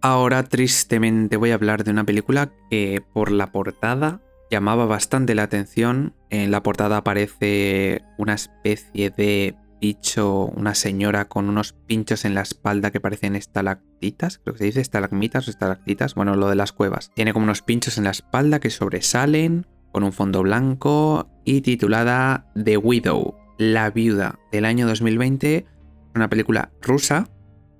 Ahora 0.00 0.42
tristemente 0.44 1.36
voy 1.36 1.50
a 1.50 1.54
hablar 1.54 1.84
de 1.84 1.90
una 1.90 2.04
película 2.04 2.50
que 2.70 3.02
por 3.12 3.30
la 3.30 3.52
portada 3.52 4.20
llamaba 4.50 4.86
bastante 4.86 5.34
la 5.34 5.42
atención. 5.44 6.14
En 6.30 6.50
la 6.50 6.62
portada 6.62 6.98
aparece 6.98 8.02
una 8.16 8.34
especie 8.34 9.10
de 9.10 9.56
bicho, 9.80 10.46
una 10.46 10.74
señora 10.74 11.26
con 11.26 11.48
unos 11.48 11.72
pinchos 11.72 12.24
en 12.24 12.34
la 12.34 12.42
espalda 12.42 12.90
que 12.90 13.00
parecen 13.00 13.36
estalactitas, 13.36 14.38
creo 14.38 14.54
que 14.54 14.58
se 14.58 14.64
dice 14.64 14.80
estalagmitas 14.80 15.46
o 15.46 15.50
estalactitas, 15.50 16.14
bueno, 16.14 16.34
lo 16.34 16.48
de 16.48 16.56
las 16.56 16.72
cuevas. 16.72 17.10
Tiene 17.14 17.32
como 17.32 17.44
unos 17.44 17.62
pinchos 17.62 17.98
en 17.98 18.04
la 18.04 18.10
espalda 18.10 18.60
que 18.60 18.70
sobresalen, 18.70 19.66
con 19.92 20.04
un 20.04 20.12
fondo 20.12 20.42
blanco 20.42 21.28
y 21.44 21.60
titulada 21.62 22.46
The 22.62 22.76
Widow, 22.76 23.34
La 23.58 23.90
Viuda, 23.90 24.38
del 24.52 24.64
año 24.64 24.86
2020. 24.86 25.66
Una 26.14 26.28
película 26.28 26.70
rusa 26.82 27.28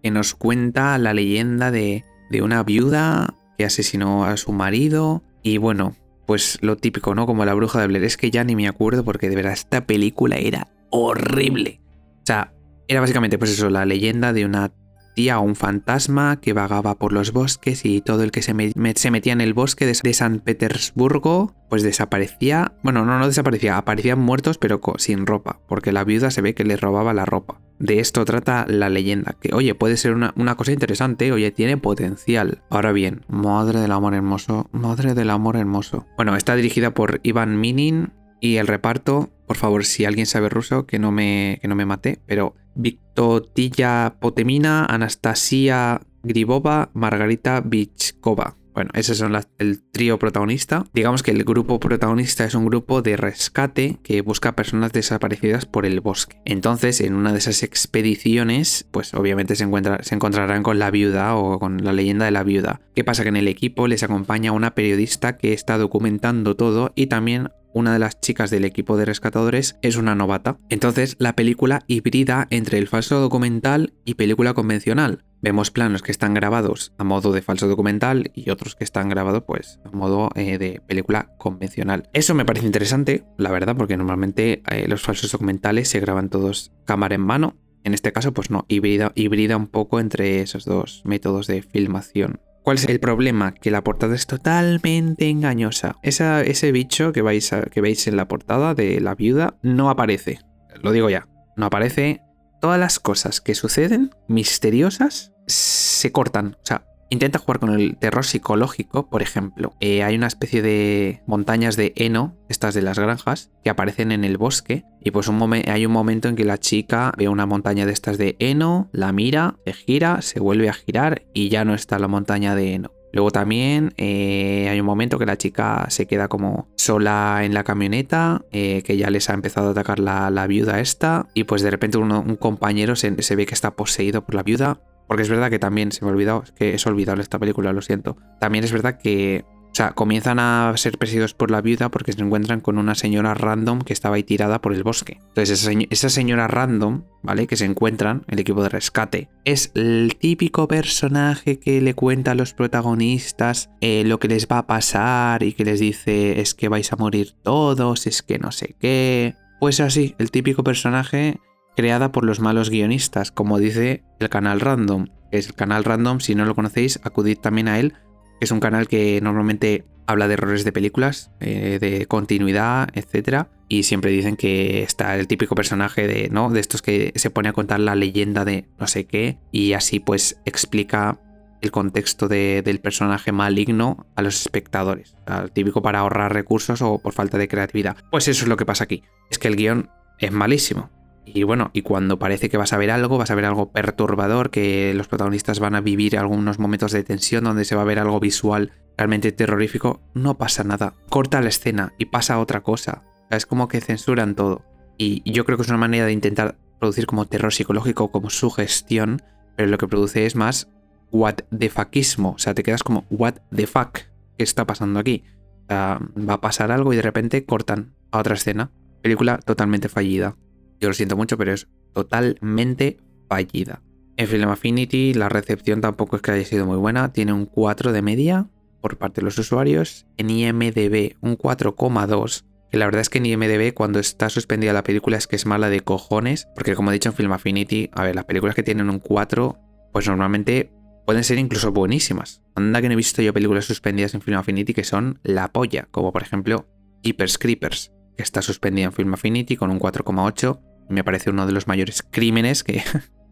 que 0.03 0.11
nos 0.11 0.35
cuenta 0.35 0.97
la 0.99 1.13
leyenda 1.13 1.71
de, 1.71 2.05
de 2.31 2.43
una 2.43 2.63
viuda 2.63 3.35
que 3.57 3.65
asesinó 3.65 4.25
a 4.25 4.37
su 4.37 4.53
marido 4.53 5.23
y 5.43 5.59
bueno, 5.59 5.97
pues 6.27 6.59
lo 6.61 6.77
típico, 6.77 7.15
¿no? 7.15 7.27
Como 7.27 7.45
la 7.45 7.55
bruja 7.55 7.81
de 7.81 7.87
Blair. 7.87 8.05
Es 8.05 8.17
que 8.17 8.31
ya 8.31 8.45
ni 8.45 8.55
me 8.55 8.69
acuerdo 8.69 9.05
porque 9.05 9.29
de 9.29 9.37
verdad 9.37 9.55
esta 9.55 9.87
película 9.87 10.37
era 10.37 10.69
horrible. 10.91 11.81
Sea, 12.29 12.53
era 12.89 13.01
básicamente 13.01 13.39
pues 13.39 13.53
eso, 13.53 13.71
la 13.71 13.87
leyenda 13.87 14.35
de 14.35 14.45
una 14.45 14.71
tía 15.15 15.39
o 15.39 15.43
un 15.43 15.57
fantasma 15.57 16.43
que 16.43 16.53
vagaba 16.53 16.97
por 16.97 17.15
los 17.15 17.33
bosques 17.33 17.87
y 17.87 18.03
todo 18.03 18.23
el 18.23 18.33
que 18.33 18.43
se, 18.43 18.53
metía 18.53 19.33
en 19.33 19.41
el 19.41 19.55
bosque 19.55 19.87
de, 19.87 19.99
de, 20.03 20.13
San 20.13 20.41
Petersburgo 20.41 21.55
pues 21.71 21.83
desaparecía. 21.83 22.75
Bueno, 22.83 23.07
no, 23.07 23.19
no 23.19 23.27
desaparecía, 23.27 23.79
aparecían 23.79 24.19
muertos 24.19 24.59
pero 24.59 24.79
sin 24.99 25.25
ropa, 25.25 25.63
porque 25.69 25.91
la 25.91 26.05
viuda 26.05 26.31
se 26.31 26.43
ve 26.43 26.55
que 26.55 26.65
le 26.65 26.77
robaba 26.77 27.15
la 27.15 27.25
ropa. 27.25 27.63
De 27.79 27.99
esto 27.99 28.27
trata 28.27 28.67
la 28.69 28.91
leyenda, 28.91 29.35
que 29.41 29.55
oye, 29.55 29.75
puede 29.75 29.97
ser 29.97 30.13
una, 30.13 30.55
cosa 30.57 30.73
interesante, 30.73 31.33
oye, 31.33 31.51
tiene 31.51 31.79
potencial. 31.79 32.61
Ahora 32.69 32.93
bien, 32.93 33.25
madre 33.27 33.81
del 33.81 33.93
amor 33.93 34.13
hermoso, 34.13 34.69
madre 34.71 35.15
del 35.15 35.31
amor 35.31 35.57
hermoso. 35.57 36.05
Bueno, 36.19 36.37
está 36.37 36.57
dirigida 36.57 36.93
por 36.93 37.21
Ivan 37.23 37.59
Minin 37.59 38.13
y 38.39 38.57
el 38.57 38.67
reparto, 38.67 39.31
por 39.49 39.57
favor, 39.57 39.85
si 39.87 40.05
alguien 40.05 40.27
sabe 40.27 40.51
ruso, 40.51 40.87
que 40.87 40.99
no 40.99 41.11
me, 41.11 41.59
que 41.61 41.69
no 41.69 41.75
me 41.75 41.87
mate, 41.87 42.21
pero 42.27 42.55
Victotilla 42.75 44.17
Potemina, 44.21 44.85
Anastasia 44.85 46.03
Gribova, 46.23 46.91
Margarita 46.93 47.63
Vichkova. 47.63 48.57
Bueno, 48.75 48.91
ese 48.95 49.17
son 49.17 49.37
el 49.59 49.83
trío 49.91 50.21
protagonista. 50.21 50.85
Digamos 50.93 51.25
que 51.25 51.33
el 51.33 51.43
grupo 51.43 51.81
protagonista 51.81 52.45
es 52.45 52.55
un 52.55 52.67
grupo 52.67 53.03
de 53.03 53.17
rescate 53.17 53.99
que 54.05 54.21
busca 54.21 54.55
personas 54.55 54.93
desaparecidas 54.93 55.67
por 55.67 55.85
el 55.85 56.01
bosque. 56.01 56.41
Entonces, 56.45 57.01
en 57.01 57.15
una 57.15 57.33
de 57.33 57.39
esas 57.39 57.65
expediciones, 57.65 58.87
pues 58.93 59.15
obviamente 59.15 59.57
se, 59.57 59.67
se 60.03 60.15
encontrarán 60.15 60.63
con 60.63 60.79
la 60.79 60.93
viuda 60.93 61.35
o 61.35 61.59
con 61.59 61.83
la 61.83 61.93
leyenda 61.93 62.27
de 62.27 62.31
la 62.31 62.45
viuda. 62.45 62.81
¿Qué 62.95 63.03
pasa? 63.03 63.25
Que 63.25 63.31
en 63.31 63.37
el 63.37 63.49
equipo 63.49 63.89
les 63.89 64.05
acompaña 64.05 64.53
una 64.53 64.77
periodista 64.77 65.39
que 65.39 65.55
está 65.55 65.79
documentando 65.79 66.55
todo 66.55 66.93
y 66.95 67.07
también 67.07 67.49
una 67.79 67.93
de 67.93 67.99
las 68.01 68.21
chicas 68.21 68.51
del 68.51 68.65
equipo 68.65 68.97
de 68.97 69.05
rescatadores 69.05 69.79
es 69.83 69.97
una 69.97 70.15
novata. 70.15 70.59
Entonces 70.69 71.17
la 71.19 71.35
película 71.35 71.85
hibrida 71.87 72.49
entre 72.51 72.79
el 72.79 72.89
falso 72.89 73.21
documental 73.21 73.95
y 74.05 74.15
película 74.15 74.53
convencional. 74.53 75.25
Vemos 75.41 75.71
planos 75.71 76.03
que 76.03 76.11
están 76.11 76.35
grabados 76.35 76.93
a 76.99 77.05
modo 77.05 77.31
de 77.31 77.41
falso 77.41 77.69
documental 77.69 78.33
y 78.35 78.51
otros 78.51 78.75
que 78.75 78.83
están 78.83 79.09
grabados 79.09 79.45
pues 79.47 79.79
a 79.85 79.97
modo 79.97 80.31
eh, 80.35 80.59
de 80.59 80.83
película 80.87 81.31
convencional. 81.39 82.09
Eso 82.13 82.35
me 82.35 82.45
parece 82.45 82.67
interesante, 82.67 83.25
la 83.39 83.53
verdad, 83.53 83.77
porque 83.77 83.97
normalmente 83.97 84.63
eh, 84.69 84.89
los 84.89 85.03
falsos 85.03 85.31
documentales 85.31 85.89
se 85.89 86.01
graban 86.01 86.29
todos 86.29 86.73
cámara 86.85 87.15
en 87.15 87.21
mano. 87.21 87.57
En 87.85 87.95
este 87.95 88.13
caso 88.13 88.35
pues 88.35 88.51
no, 88.51 88.67
hibrida, 88.69 89.13
hibrida 89.15 89.57
un 89.57 89.69
poco 89.69 90.01
entre 90.01 90.43
esos 90.43 90.65
dos 90.65 91.03
métodos 91.05 91.47
de 91.47 91.63
filmación. 91.63 92.41
¿Cuál 92.69 92.77
es 92.77 92.85
el 92.85 93.01
problema? 93.01 93.55
Que 93.55 93.71
la 93.71 93.83
portada 93.83 94.15
es 94.15 94.27
totalmente 94.27 95.31
engañosa. 95.31 95.97
ese 96.03 96.71
bicho 96.71 97.13
que, 97.13 97.23
vais 97.23 97.51
que 97.71 97.81
veis 97.81 98.07
en 98.09 98.17
la 98.17 98.29
portada 98.29 98.75
de 98.75 99.01
la 99.01 99.15
viuda 99.15 99.57
no 99.63 99.89
aparece. 99.89 100.41
Lo 100.83 100.93
digo 100.93 101.09
ya. 101.09 101.27
No 101.57 101.65
aparece. 101.65 102.21
Todas 102.61 102.79
las 102.79 102.99
cosas 102.99 103.41
que 103.41 103.55
suceden, 103.55 104.11
misteriosas, 104.27 105.33
se 105.47 106.13
cortan. 106.13 106.59
O 106.61 106.67
sea, 106.67 106.85
Intenta 107.11 107.39
jugar 107.39 107.59
con 107.59 107.71
el 107.71 107.97
terror 107.97 108.25
psicológico, 108.25 109.09
por 109.09 109.23
ejemplo. 109.23 109.75
Eh, 109.81 110.03
hay 110.03 110.15
una 110.15 110.27
especie 110.27 110.61
de 110.61 111.23
montañas 111.27 111.77
de 111.77 111.93
heno, 111.97 112.37
estas 112.49 112.75
de 112.75 112.83
las 112.83 112.99
granjas, 112.99 113.51
que 113.65 113.71
aparecen 113.71 114.13
en 114.13 114.25
el 114.25 114.37
bosque. 114.37 114.85
Y 115.03 115.11
pues 115.11 115.29
un 115.29 115.39
hay 115.53 115.87
un 115.87 115.93
momento 115.93 116.29
en 116.29 116.37
que 116.37 116.45
la 116.45 116.59
chica 116.59 117.13
ve 117.17 117.29
una 117.29 117.47
montaña 117.47 117.87
de 117.87 117.93
estas 117.93 118.19
de 118.19 118.37
heno, 118.39 118.91
la 118.93 119.13
mira, 119.13 119.57
se 119.65 119.73
gira, 119.73 120.21
se 120.21 120.41
vuelve 120.41 120.69
a 120.69 120.75
girar 120.75 121.23
y 121.33 121.49
ya 121.49 121.65
no 121.65 121.75
está 121.75 121.99
la 121.99 122.09
montaña 122.09 122.55
de 122.55 122.75
heno. 122.75 122.93
Luego 123.13 123.31
también 123.31 123.95
eh, 123.97 124.69
hay 124.71 124.81
un 124.81 124.87
momento 124.87 125.19
que 125.19 125.27
la 125.27 125.39
chica 125.39 125.87
se 125.89 126.07
queda 126.07 126.29
como 126.29 126.69
sola 126.77 127.41
en 127.43 127.55
la 127.55 127.65
camioneta, 127.65 128.43
eh, 128.53 128.83
que 128.85 128.97
ya 128.97 129.11
les 129.11 129.31
ha 129.31 129.35
empezado 129.35 129.69
a 129.69 129.71
atacar 129.71 129.99
la, 129.99 130.47
viuda 130.47 130.81
esta, 130.81 131.27
y 131.35 131.45
pues 131.45 131.63
de 131.63 131.71
repente 131.71 131.99
un 131.99 132.37
compañero 132.37 132.97
se, 132.97 133.11
ve 133.11 133.47
que 133.47 133.55
está 133.55 133.73
poseído 133.73 134.25
por 134.25 134.35
la 134.35 134.43
viuda, 134.43 134.81
porque 135.09 135.23
es 135.23 135.31
verdad 135.31 135.51
que 135.51 135.59
también 135.59 135.91
se 135.91 136.05
me 136.05 136.11
ha 136.11 136.15
olvidado, 136.15 136.43
es 136.45 136.53
que 136.53 136.75
es 136.75 136.87
olvidable 136.87 137.23
esta 137.23 137.39
película, 137.39 137.73
lo 137.73 137.83
siento. 137.83 138.17
También 138.39 138.63
es 138.63 138.73
verdad 138.73 138.99
que, 138.99 139.45
o 139.49 139.75
sea, 139.75 139.93
comienzan 139.93 140.39
a 140.39 140.71
ser 140.77 140.99
perseguidos 140.99 141.33
por 141.33 141.51
la 141.51 141.63
viuda 141.63 141.89
porque 141.89 142.13
se 142.13 142.21
encuentran 142.21 142.61
con 142.61 142.77
una 142.77 142.95
señora 142.95 143.33
random 143.33 143.81
que 143.81 143.95
estaba 143.95 144.17
ahí 144.17 144.23
tirada 144.23 144.61
por 144.61 144.75
el 144.75 144.83
bosque. 144.83 145.19
Entonces, 145.29 145.67
esa, 145.91 146.11
señora 146.11 146.47
random, 146.47 147.05
¿vale? 147.23 147.47
Que 147.47 147.57
se 147.57 147.65
encuentran, 147.65 148.25
el 148.29 148.39
equipo 148.39 148.63
de 148.63 148.69
rescate, 148.69 149.31
es 149.47 149.73
el 149.75 150.15
típico 150.19 150.69
personaje 150.69 151.59
que 151.59 151.81
le 151.81 151.95
cuenta 151.95 152.33
a 152.33 152.35
los 152.35 152.53
protagonistas 152.53 153.71
eh, 153.81 154.05
lo 154.05 154.19
que 154.19 154.29
les 154.29 154.47
va 154.47 154.59
a 154.59 154.67
pasar 154.67 155.43
y 155.43 155.55
que 155.55 155.65
les 155.65 155.81
dice 155.81 156.41
es 156.41 156.55
que 156.55 156.69
vais 156.69 156.93
a 156.93 156.97
morir 156.97 157.35
todos, 157.43 158.07
es 158.07 158.23
que 158.23 158.39
no 158.39 158.53
sé 158.53 158.77
qué. 158.79 159.37
Pues 159.59 159.81
así, 159.81 160.15
el 160.19 160.31
típico 160.31 160.63
personaje 160.63 161.41
creada 161.79 162.11
por 162.11 162.25
los 162.25 162.41
malos 162.41 162.71
guionistas, 162.71 163.31
como 163.31 163.61
dice 163.61 164.03
el 164.19 164.29
canal 164.29 164.59
Random. 164.59 165.07
Es 165.31 165.47
el 165.47 165.55
canal 165.55 165.85
Random, 165.85 166.19
si 166.19 166.35
no 166.35 166.45
lo 166.45 166.57
conocéis, 166.57 166.99
acudid 167.05 167.39
también 167.39 167.69
a 167.69 167.79
él. 167.79 167.95
Es 168.41 168.51
un 168.51 168.59
canal 168.59 168.89
que 168.89 169.21
normalmente 169.21 169.85
habla 170.05 170.27
de 170.27 170.35
errores 170.35 170.65
de 170.65 170.73
películas, 170.73 171.31
eh, 171.39 171.79
de 171.81 172.07
continuidad, 172.07 172.89
etc. 172.95 173.47
Y 173.69 173.85
siempre 173.85 174.11
dicen 174.11 174.35
que 174.35 174.83
está 174.83 175.15
el 175.15 175.29
típico 175.29 175.55
personaje 175.55 176.09
de, 176.09 176.29
¿no? 176.31 176.51
de 176.51 176.59
estos 176.59 176.83
que 176.83 177.13
se 177.15 177.31
pone 177.31 177.49
a 177.49 177.53
contar 177.53 177.79
la 177.79 177.95
leyenda 177.95 178.45
de 178.45 178.67
no 178.81 178.89
sé 178.89 179.07
qué 179.07 179.39
y 179.53 179.75
así 179.75 180.01
pues 180.01 180.41
explica 180.45 181.21
el 181.61 181.71
contexto 181.71 182.27
del 182.27 182.81
personaje 182.81 183.31
maligno 183.31 184.05
a 184.17 184.23
los 184.23 184.41
espectadores. 184.41 185.15
el 185.29 185.53
típico 185.53 185.81
para 185.81 186.01
ahorrar 186.01 186.33
recursos 186.33 186.83
o 186.83 186.99
por 186.99 187.13
falta 187.13 187.39
de 187.39 187.47
creatividad. 187.47 187.99
Pues 188.11 188.27
eso 188.27 188.43
es 188.43 188.49
lo 188.49 188.57
que 188.57 188.67
pasa 188.67 188.83
aquí. 188.83 189.05
Es 189.31 189.39
que 189.39 189.47
el 189.47 189.55
guion 189.55 189.91
es 190.19 190.33
malísimo. 190.33 190.91
Y 191.35 191.43
bueno, 191.43 191.71
y 191.73 191.83
cuando 191.83 192.19
parece 192.19 192.49
que 192.49 192.57
vas 192.57 192.73
a 192.73 192.79
ver 192.79 192.91
algo, 192.91 193.19
vas 193.19 193.31
a 193.31 193.35
ver 193.35 193.45
algo 193.45 193.71
perturbador, 193.71 194.51
que 194.51 194.93
los 194.95 195.09
protagonistas 195.09 195.61
van 195.61 195.75
a 195.75 195.81
vivir 195.81 196.19
algunos 196.19 196.59
momentos 196.59 196.93
de 196.93 197.05
tensión 197.05 197.45
donde 197.45 197.65
se 197.65 197.77
va 197.77 197.83
a 197.83 197.87
ver 197.87 197.99
algo 197.99 198.21
visual 198.21 198.73
realmente 198.97 199.33
terrorífico, 199.33 200.01
no 200.15 200.37
pasa 200.39 200.65
nada. 200.65 200.95
Corta 201.09 201.41
la 201.41 201.49
escena 201.49 201.93
y 201.99 202.07
pasa 202.07 202.39
otra 202.41 202.63
cosa. 202.63 203.05
es 203.31 203.47
como 203.47 203.69
que 203.69 203.81
censuran 203.81 204.35
todo. 204.35 204.65
Y 204.97 205.23
yo 205.31 205.45
creo 205.45 205.57
que 205.57 205.63
es 205.63 205.69
una 205.69 205.79
manera 205.79 206.07
de 206.07 206.13
intentar 206.13 206.57
producir 206.81 207.07
como 207.07 207.25
terror 207.27 207.53
psicológico, 207.53 208.11
como 208.11 208.31
sugestión, 208.31 209.23
pero 209.57 209.69
lo 209.69 209.79
que 209.79 209.87
produce 209.87 210.27
es 210.27 210.35
más 210.35 210.69
what 211.11 211.37
the 211.57 211.71
fuckismo. 211.71 212.33
O 212.33 212.39
sea, 212.39 212.55
te 212.55 212.63
quedas 212.63 212.83
como 212.83 213.07
what 213.11 213.35
the 213.55 213.67
fuck. 213.67 213.99
¿Qué 214.37 214.45
está 214.45 214.67
pasando 214.67 214.99
aquí? 215.01 215.25
va 215.71 216.33
a 216.33 216.41
pasar 216.41 216.73
algo 216.73 216.95
y 216.95 216.97
de 216.97 217.03
repente 217.03 217.45
cortan 217.45 217.95
a 218.11 218.21
otra 218.21 218.35
escena. 218.35 218.71
Película 219.03 219.39
totalmente 219.39 219.91
fallida. 219.91 220.37
Yo 220.81 220.89
lo 220.89 220.95
siento 220.95 221.17
mucho, 221.17 221.37
pero 221.37 221.53
es 221.53 221.69
totalmente 221.93 222.99
fallida. 223.29 223.83
En 224.17 224.27
Film 224.27 224.49
Affinity 224.49 225.15
la 225.15 225.29
recepción 225.29 225.81
tampoco 225.81 226.17
es 226.17 226.23
que 226.23 226.33
haya 226.33 226.45
sido 226.45 226.67
muy 226.67 226.77
buena, 226.77 227.13
tiene 227.13 227.33
un 227.33 227.47
4 227.47 227.93
de 227.93 228.03
media 228.03 228.49
por 228.81 228.99
parte 228.99 229.21
de 229.21 229.27
los 229.27 229.39
usuarios. 229.39 230.07
En 230.17 230.31
IMDB 230.31 231.17
un 231.21 231.39
4,2, 231.39 232.45
que 232.71 232.79
la 232.79 232.87
verdad 232.87 233.01
es 233.01 233.11
que 233.11 233.19
en 233.19 233.27
IMDB 233.27 233.75
cuando 233.75 234.01
está 234.01 234.29
suspendida 234.29 234.73
la 234.73 234.83
película 234.83 235.17
es 235.17 235.27
que 235.27 235.37
es 235.37 235.47
mala 235.47 235.71
de 235.71 235.81
cojones, 235.81 236.49
porque 236.55 236.75
como 236.75 236.91
he 236.91 236.95
dicho 236.95 237.09
en 237.09 237.15
Film 237.15 237.33
Affinity, 237.33 237.91
a 237.93 238.03
ver, 238.03 238.17
las 238.17 238.25
películas 238.25 238.57
que 238.57 238.63
tienen 238.63 238.91
un 238.91 238.99
4, 238.99 239.57
pues 239.93 240.09
normalmente 240.09 240.73
pueden 241.07 241.25
ser 241.25 241.39
incluso 241.39 241.73
buenísimas. 241.73 242.43
Anda 242.55 242.83
que 242.83 242.89
no 242.89 242.95
he 242.95 242.97
visto 242.97 243.23
yo 243.23 243.33
películas 243.33 243.67
suspendidas 243.67 244.15
en 244.15 244.21
Film 244.21 244.39
Affinity 244.39 244.75
que 244.75 244.85
son 244.85 245.21
la 245.23 245.53
polla, 245.53 245.87
como 245.91 246.13
por 246.13 246.23
ejemplo 246.23 246.67
Jeepers 247.03 247.39
Creepers, 247.39 247.93
que 248.17 248.25
está 248.25 248.43
suspendida 248.43 248.87
en 248.87 248.93
Film 248.93 249.15
Affinity 249.15 249.57
con 249.57 249.71
un 249.71 249.79
4,8 249.79 250.61
me 250.89 251.05
parece 251.05 251.31
uno 251.31 251.47
de 251.47 251.53
los 251.53 251.67
mayores 251.67 252.03
crímenes 252.03 252.65
que, 252.65 252.83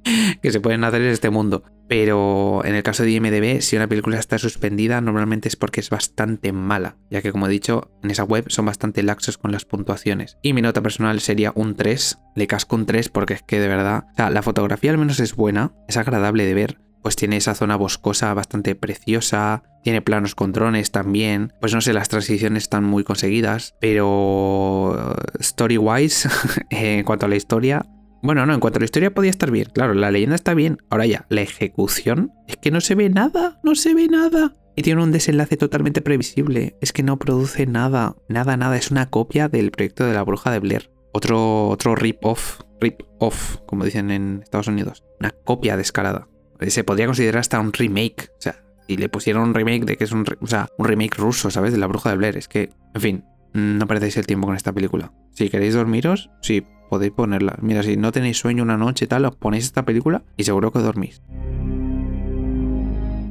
que 0.42 0.52
se 0.52 0.60
pueden 0.60 0.84
hacer 0.84 1.02
en 1.02 1.10
este 1.10 1.30
mundo. 1.30 1.64
Pero 1.88 2.64
en 2.64 2.74
el 2.74 2.82
caso 2.82 3.04
de 3.04 3.12
IMDB, 3.12 3.60
si 3.60 3.76
una 3.76 3.86
película 3.86 4.18
está 4.18 4.38
suspendida, 4.38 5.00
normalmente 5.00 5.48
es 5.48 5.54
porque 5.54 5.80
es 5.80 5.88
bastante 5.88 6.52
mala, 6.52 6.96
ya 7.10 7.22
que 7.22 7.30
como 7.30 7.46
he 7.46 7.50
dicho, 7.50 7.92
en 8.02 8.10
esa 8.10 8.24
web 8.24 8.46
son 8.48 8.66
bastante 8.66 9.04
laxos 9.04 9.38
con 9.38 9.52
las 9.52 9.64
puntuaciones. 9.64 10.36
Y 10.42 10.52
mi 10.52 10.62
nota 10.62 10.82
personal 10.82 11.20
sería 11.20 11.52
un 11.54 11.76
3, 11.76 12.18
le 12.34 12.46
casco 12.48 12.74
un 12.74 12.86
3 12.86 13.08
porque 13.08 13.34
es 13.34 13.42
que 13.42 13.60
de 13.60 13.68
verdad, 13.68 14.06
o 14.12 14.16
sea, 14.16 14.30
la 14.30 14.42
fotografía 14.42 14.90
al 14.90 14.98
menos 14.98 15.20
es 15.20 15.36
buena, 15.36 15.72
es 15.86 15.96
agradable 15.96 16.44
de 16.44 16.54
ver, 16.54 16.80
pues 17.02 17.16
tiene 17.16 17.36
esa 17.36 17.54
zona 17.54 17.76
boscosa 17.76 18.34
bastante 18.34 18.74
preciosa, 18.74 19.62
tiene 19.84 20.02
planos 20.02 20.34
con 20.34 20.52
drones 20.52 20.90
también, 20.90 21.52
pues 21.60 21.72
no 21.72 21.80
sé, 21.80 21.92
las 21.92 22.08
transiciones 22.08 22.64
están 22.64 22.84
muy 22.84 23.04
conseguidas, 23.04 23.74
pero 23.80 25.14
story-wise, 25.38 26.28
en 26.70 27.04
cuanto 27.04 27.26
a 27.26 27.28
la 27.28 27.36
historia, 27.36 27.86
bueno, 28.22 28.44
no, 28.46 28.54
en 28.54 28.60
cuanto 28.60 28.78
a 28.78 28.80
la 28.80 28.86
historia 28.86 29.14
podía 29.14 29.30
estar 29.30 29.50
bien, 29.50 29.68
claro, 29.72 29.94
la 29.94 30.10
leyenda 30.10 30.34
está 30.34 30.54
bien, 30.54 30.78
ahora 30.90 31.06
ya, 31.06 31.26
la 31.28 31.42
ejecución 31.42 32.32
es 32.48 32.56
que 32.56 32.72
no 32.72 32.80
se 32.80 32.96
ve 32.96 33.08
nada, 33.08 33.60
no 33.62 33.74
se 33.74 33.94
ve 33.94 34.08
nada. 34.08 34.56
Y 34.78 34.82
tiene 34.82 35.02
un 35.02 35.10
desenlace 35.10 35.56
totalmente 35.56 36.02
previsible. 36.02 36.76
Es 36.82 36.92
que 36.92 37.02
no 37.02 37.18
produce 37.18 37.64
nada, 37.64 38.14
nada, 38.28 38.58
nada. 38.58 38.76
Es 38.76 38.90
una 38.90 39.08
copia 39.08 39.48
del 39.48 39.70
proyecto 39.70 40.04
de 40.04 40.12
la 40.12 40.22
bruja 40.22 40.50
de 40.50 40.58
Blair. 40.58 40.90
Otro, 41.12 41.68
otro 41.68 41.96
rip-off, 41.96 42.60
rip-off, 42.78 43.56
como 43.66 43.86
dicen 43.86 44.10
en 44.10 44.40
Estados 44.42 44.68
Unidos. 44.68 45.02
Una 45.18 45.30
copia 45.30 45.78
descarada. 45.78 46.28
Se 46.66 46.84
podría 46.84 47.06
considerar 47.06 47.40
hasta 47.40 47.60
un 47.60 47.72
remake. 47.72 48.30
O 48.38 48.40
sea, 48.40 48.62
y 48.86 48.96
le 48.96 49.08
pusieron 49.08 49.42
un 49.42 49.54
remake 49.54 49.84
de 49.84 49.96
que 49.96 50.04
es 50.04 50.12
un, 50.12 50.24
o 50.40 50.46
sea, 50.46 50.68
un 50.78 50.86
remake 50.86 51.16
ruso, 51.16 51.50
¿sabes? 51.50 51.72
De 51.72 51.78
la 51.78 51.86
bruja 51.86 52.10
de 52.10 52.16
Blair. 52.16 52.36
Es 52.36 52.48
que, 52.48 52.70
en 52.94 53.00
fin, 53.00 53.24
no 53.52 53.86
perdéis 53.86 54.16
el 54.16 54.26
tiempo 54.26 54.46
con 54.46 54.56
esta 54.56 54.72
película. 54.72 55.12
Si 55.32 55.48
queréis 55.48 55.74
dormiros, 55.74 56.30
sí, 56.42 56.66
podéis 56.88 57.12
ponerla. 57.12 57.56
Mira, 57.60 57.82
si 57.82 57.96
no 57.96 58.12
tenéis 58.12 58.38
sueño 58.38 58.62
una 58.62 58.76
noche 58.76 59.06
y 59.06 59.08
tal, 59.08 59.24
os 59.24 59.36
ponéis 59.36 59.64
esta 59.64 59.84
película 59.84 60.24
y 60.36 60.44
seguro 60.44 60.72
que 60.72 60.78
dormís. 60.78 61.22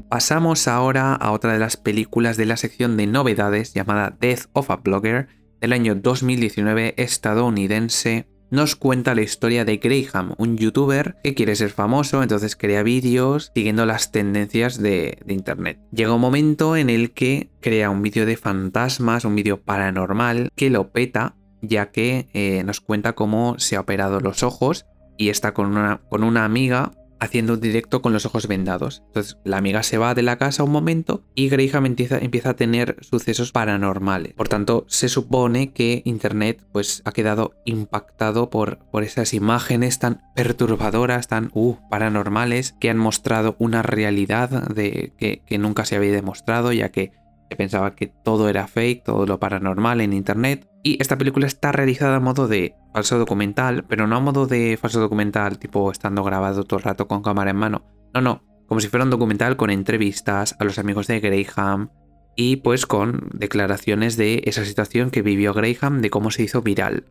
Pasamos 0.09 0.67
ahora 0.67 1.13
a 1.15 1.31
otra 1.31 1.53
de 1.53 1.59
las 1.59 1.77
películas 1.77 2.37
de 2.37 2.45
la 2.45 2.57
sección 2.57 2.95
de 2.95 3.07
novedades 3.07 3.73
llamada 3.73 4.15
Death 4.19 4.45
of 4.53 4.69
a 4.69 4.77
Blogger 4.77 5.27
del 5.59 5.73
año 5.73 5.95
2019 5.95 6.93
estadounidense 6.97 8.27
nos 8.51 8.75
cuenta 8.75 9.15
la 9.15 9.21
historia 9.21 9.65
de 9.65 9.77
Graham, 9.77 10.33
un 10.37 10.57
youtuber 10.57 11.15
que 11.23 11.33
quiere 11.33 11.55
ser 11.55 11.71
famoso, 11.71 12.21
entonces 12.21 12.55
crea 12.55 12.83
vídeos 12.83 13.51
siguiendo 13.53 13.85
las 13.85 14.11
tendencias 14.11 14.81
de, 14.81 15.17
internet. 15.27 15.79
Llega 15.91 16.13
un 16.13 16.21
momento 16.21 16.75
en 16.75 16.89
el 16.89 17.11
que 17.11 17.49
crea 17.61 17.89
un 17.89 18.01
vídeo 18.01 18.25
de 18.25 18.37
fantasmas, 18.37 19.25
un 19.25 19.35
vídeo 19.35 19.61
paranormal, 19.61 20.49
que 20.55 20.69
lo 20.69 20.91
peta, 20.91 21.35
ya 21.61 21.91
que 21.91 22.27
eh, 22.33 22.63
nos 22.63 22.81
cuenta 22.81 23.13
cómo 23.13 23.55
se 23.57 23.75
ha 23.75 23.81
operado 23.81 24.19
los 24.19 24.43
ojos 24.43 24.85
y 25.17 25.29
está 25.29 25.53
con 25.53 25.67
una, 25.67 26.01
con 26.09 26.23
una 26.23 26.45
amiga 26.45 26.91
haciendo 27.25 27.53
un 27.53 27.61
directo 27.61 28.01
con 28.01 28.13
los 28.13 28.25
ojos 28.25 28.47
vendados. 28.47 29.03
Entonces 29.07 29.37
la 29.43 29.57
amiga 29.57 29.83
se 29.83 29.97
va 29.97 30.15
de 30.15 30.21
la 30.21 30.37
casa 30.37 30.63
un 30.63 30.71
momento 30.71 31.23
y 31.35 31.49
Graham 31.49 31.85
empieza, 31.85 32.17
empieza, 32.17 32.51
a 32.51 32.55
tener 32.55 32.97
sucesos 33.01 33.51
paranormales. 33.51 34.33
Por 34.33 34.47
tanto, 34.47 34.85
se 34.87 35.09
supone 35.09 35.71
que 35.73 36.01
Internet 36.05 36.63
pues, 36.71 37.01
ha 37.05 37.11
quedado 37.11 37.53
impactado 37.65 38.49
por, 38.49 38.79
por 38.91 39.03
esas 39.03 39.33
imágenes 39.33 39.99
tan 39.99 40.21
perturbadoras, 40.35 41.27
tan 41.27 41.49
uh, 41.53 41.75
paranormales, 41.89 42.75
que 42.79 42.89
han 42.89 42.97
mostrado 42.97 43.55
una 43.59 43.81
realidad 43.81 44.49
de, 44.49 45.13
que, 45.17 45.41
que 45.45 45.57
nunca 45.57 45.85
se 45.85 45.95
había 45.95 46.11
demostrado, 46.11 46.71
ya 46.71 46.89
que 46.89 47.11
se 47.49 47.55
pensaba 47.55 47.95
que 47.95 48.07
todo 48.07 48.49
era 48.49 48.67
fake, 48.67 49.03
todo 49.03 49.25
lo 49.25 49.39
paranormal 49.39 50.01
en 50.01 50.13
Internet. 50.13 50.67
Y 50.83 51.01
esta 51.01 51.17
película 51.17 51.47
está 51.47 51.71
realizada 51.71 52.17
a 52.17 52.19
modo 52.19 52.47
de 52.47 52.75
falso 52.93 53.17
documental, 53.17 53.85
pero 53.87 54.07
no 54.07 54.15
a 54.15 54.19
modo 54.19 54.47
de 54.47 54.77
falso 54.79 54.99
documental, 54.99 55.59
tipo 55.59 55.91
estando 55.91 56.23
grabado 56.23 56.63
todo 56.63 56.77
el 56.79 56.83
rato 56.83 57.07
con 57.07 57.21
cámara 57.21 57.51
en 57.51 57.57
mano. 57.57 57.85
No, 58.13 58.21
no, 58.21 58.43
como 58.67 58.81
si 58.81 58.87
fuera 58.87 59.03
un 59.03 59.09
documental 59.09 59.57
con 59.57 59.69
entrevistas 59.69 60.55
a 60.59 60.63
los 60.63 60.79
amigos 60.79 61.07
de 61.07 61.19
Graham 61.19 61.89
y 62.35 62.57
pues 62.57 62.85
con 62.85 63.29
declaraciones 63.33 64.17
de 64.17 64.41
esa 64.45 64.65
situación 64.65 65.11
que 65.11 65.21
vivió 65.21 65.53
Graham, 65.53 66.01
de 66.01 66.09
cómo 66.09 66.31
se 66.31 66.43
hizo 66.43 66.61
viral. 66.61 67.05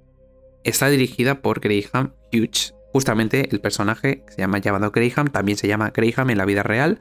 Está 0.65 0.89
dirigida 0.89 1.43
por 1.43 1.61
Graham 1.61 2.15
Hughes, 2.33 2.75
justamente 2.93 3.49
el 3.51 3.61
personaje 3.61 4.25
que 4.25 4.33
se 4.33 4.39
llama 4.39 4.59
llamado 4.59 4.91
Graham, 4.91 5.29
también 5.29 5.59
se 5.59 5.69
llama 5.69 5.93
Graham 5.95 6.31
en 6.31 6.39
la 6.39 6.45
vida 6.45 6.63
real, 6.63 7.01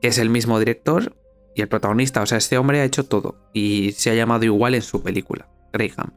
que 0.00 0.08
es 0.08 0.18
el 0.18 0.30
mismo 0.30 0.58
director 0.58 1.16
y 1.54 1.62
el 1.62 1.68
protagonista, 1.68 2.22
o 2.22 2.26
sea, 2.26 2.38
este 2.38 2.58
hombre 2.58 2.80
ha 2.80 2.84
hecho 2.84 3.04
todo 3.04 3.50
y 3.52 3.92
se 3.92 4.10
ha 4.10 4.14
llamado 4.14 4.44
igual 4.44 4.74
en 4.74 4.82
su 4.82 5.02
película. 5.02 5.48
Graham. 5.72 6.12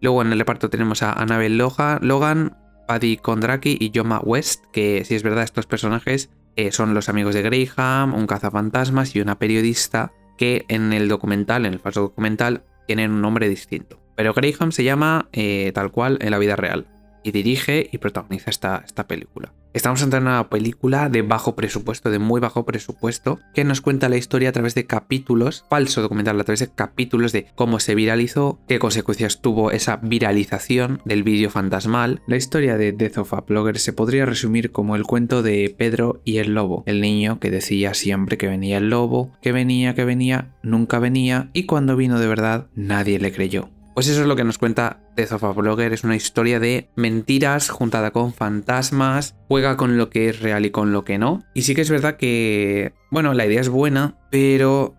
Luego 0.00 0.22
en 0.22 0.32
el 0.32 0.38
reparto 0.38 0.70
tenemos 0.70 1.02
a 1.02 1.12
Annabelle 1.12 1.56
Logan, 1.56 2.56
Paddy 2.86 3.16
Kondraki 3.16 3.76
y 3.80 3.92
Joma 3.94 4.20
West, 4.20 4.64
que 4.72 5.04
si 5.04 5.14
es 5.14 5.22
verdad 5.22 5.44
estos 5.44 5.66
personajes 5.66 6.30
eh, 6.56 6.72
son 6.72 6.94
los 6.94 7.08
amigos 7.08 7.34
de 7.34 7.42
Graham, 7.42 8.14
un 8.14 8.26
cazafantasmas 8.26 9.14
y 9.14 9.20
una 9.20 9.38
periodista 9.38 10.12
que 10.36 10.64
en 10.68 10.92
el 10.92 11.08
documental, 11.08 11.66
en 11.66 11.74
el 11.74 11.80
falso 11.80 12.00
documental, 12.00 12.64
tienen 12.86 13.10
un 13.10 13.20
nombre 13.20 13.48
distinto. 13.48 14.00
Pero 14.16 14.32
Graham 14.32 14.72
se 14.72 14.84
llama 14.84 15.28
eh, 15.32 15.72
tal 15.74 15.90
cual 15.90 16.18
en 16.20 16.30
la 16.30 16.38
vida 16.38 16.56
real 16.56 16.86
y 17.22 17.32
dirige 17.32 17.88
y 17.92 17.98
protagoniza 17.98 18.50
esta, 18.50 18.82
esta 18.84 19.06
película. 19.06 19.52
Estamos 19.74 20.02
entrando 20.02 20.30
en 20.30 20.34
una 20.34 20.48
película 20.48 21.08
de 21.10 21.22
bajo 21.22 21.54
presupuesto, 21.54 22.10
de 22.10 22.18
muy 22.18 22.40
bajo 22.40 22.64
presupuesto, 22.64 23.38
que 23.54 23.64
nos 23.64 23.82
cuenta 23.82 24.08
la 24.08 24.16
historia 24.16 24.48
a 24.48 24.52
través 24.52 24.74
de 24.74 24.86
capítulos, 24.86 25.66
falso 25.68 26.00
documental, 26.00 26.40
a 26.40 26.44
través 26.44 26.60
de 26.60 26.70
capítulos 26.70 27.32
de 27.32 27.46
cómo 27.54 27.78
se 27.78 27.94
viralizó, 27.94 28.58
qué 28.66 28.78
consecuencias 28.78 29.42
tuvo 29.42 29.70
esa 29.70 29.96
viralización 29.96 31.02
del 31.04 31.22
vídeo 31.22 31.50
fantasmal. 31.50 32.22
La 32.26 32.36
historia 32.36 32.78
de 32.78 32.92
Death 32.92 33.18
of 33.18 33.34
a 33.34 33.42
Blogger 33.42 33.78
se 33.78 33.92
podría 33.92 34.24
resumir 34.24 34.72
como 34.72 34.96
el 34.96 35.04
cuento 35.04 35.42
de 35.42 35.74
Pedro 35.76 36.22
y 36.24 36.38
el 36.38 36.54
lobo, 36.54 36.82
el 36.86 37.02
niño 37.02 37.38
que 37.38 37.50
decía 37.50 37.92
siempre 37.92 38.38
que 38.38 38.48
venía 38.48 38.78
el 38.78 38.88
lobo, 38.88 39.32
que 39.42 39.52
venía, 39.52 39.94
que 39.94 40.04
venía, 40.04 40.56
nunca 40.62 40.98
venía, 40.98 41.50
y 41.52 41.64
cuando 41.64 41.94
vino 41.94 42.18
de 42.18 42.26
verdad 42.26 42.68
nadie 42.74 43.18
le 43.18 43.32
creyó. 43.32 43.68
Pues 43.98 44.06
eso 44.06 44.20
es 44.20 44.28
lo 44.28 44.36
que 44.36 44.44
nos 44.44 44.58
cuenta 44.58 45.00
Death 45.16 45.32
of 45.32 45.56
Blogger. 45.56 45.92
Es 45.92 46.04
una 46.04 46.14
historia 46.14 46.60
de 46.60 46.88
mentiras 46.94 47.68
juntada 47.68 48.12
con 48.12 48.32
fantasmas. 48.32 49.34
Juega 49.48 49.76
con 49.76 49.96
lo 49.96 50.08
que 50.08 50.28
es 50.28 50.38
real 50.38 50.64
y 50.64 50.70
con 50.70 50.92
lo 50.92 51.02
que 51.02 51.18
no. 51.18 51.42
Y 51.52 51.62
sí 51.62 51.74
que 51.74 51.80
es 51.80 51.90
verdad 51.90 52.16
que, 52.16 52.92
bueno, 53.10 53.34
la 53.34 53.44
idea 53.44 53.60
es 53.60 53.68
buena, 53.68 54.16
pero 54.30 54.94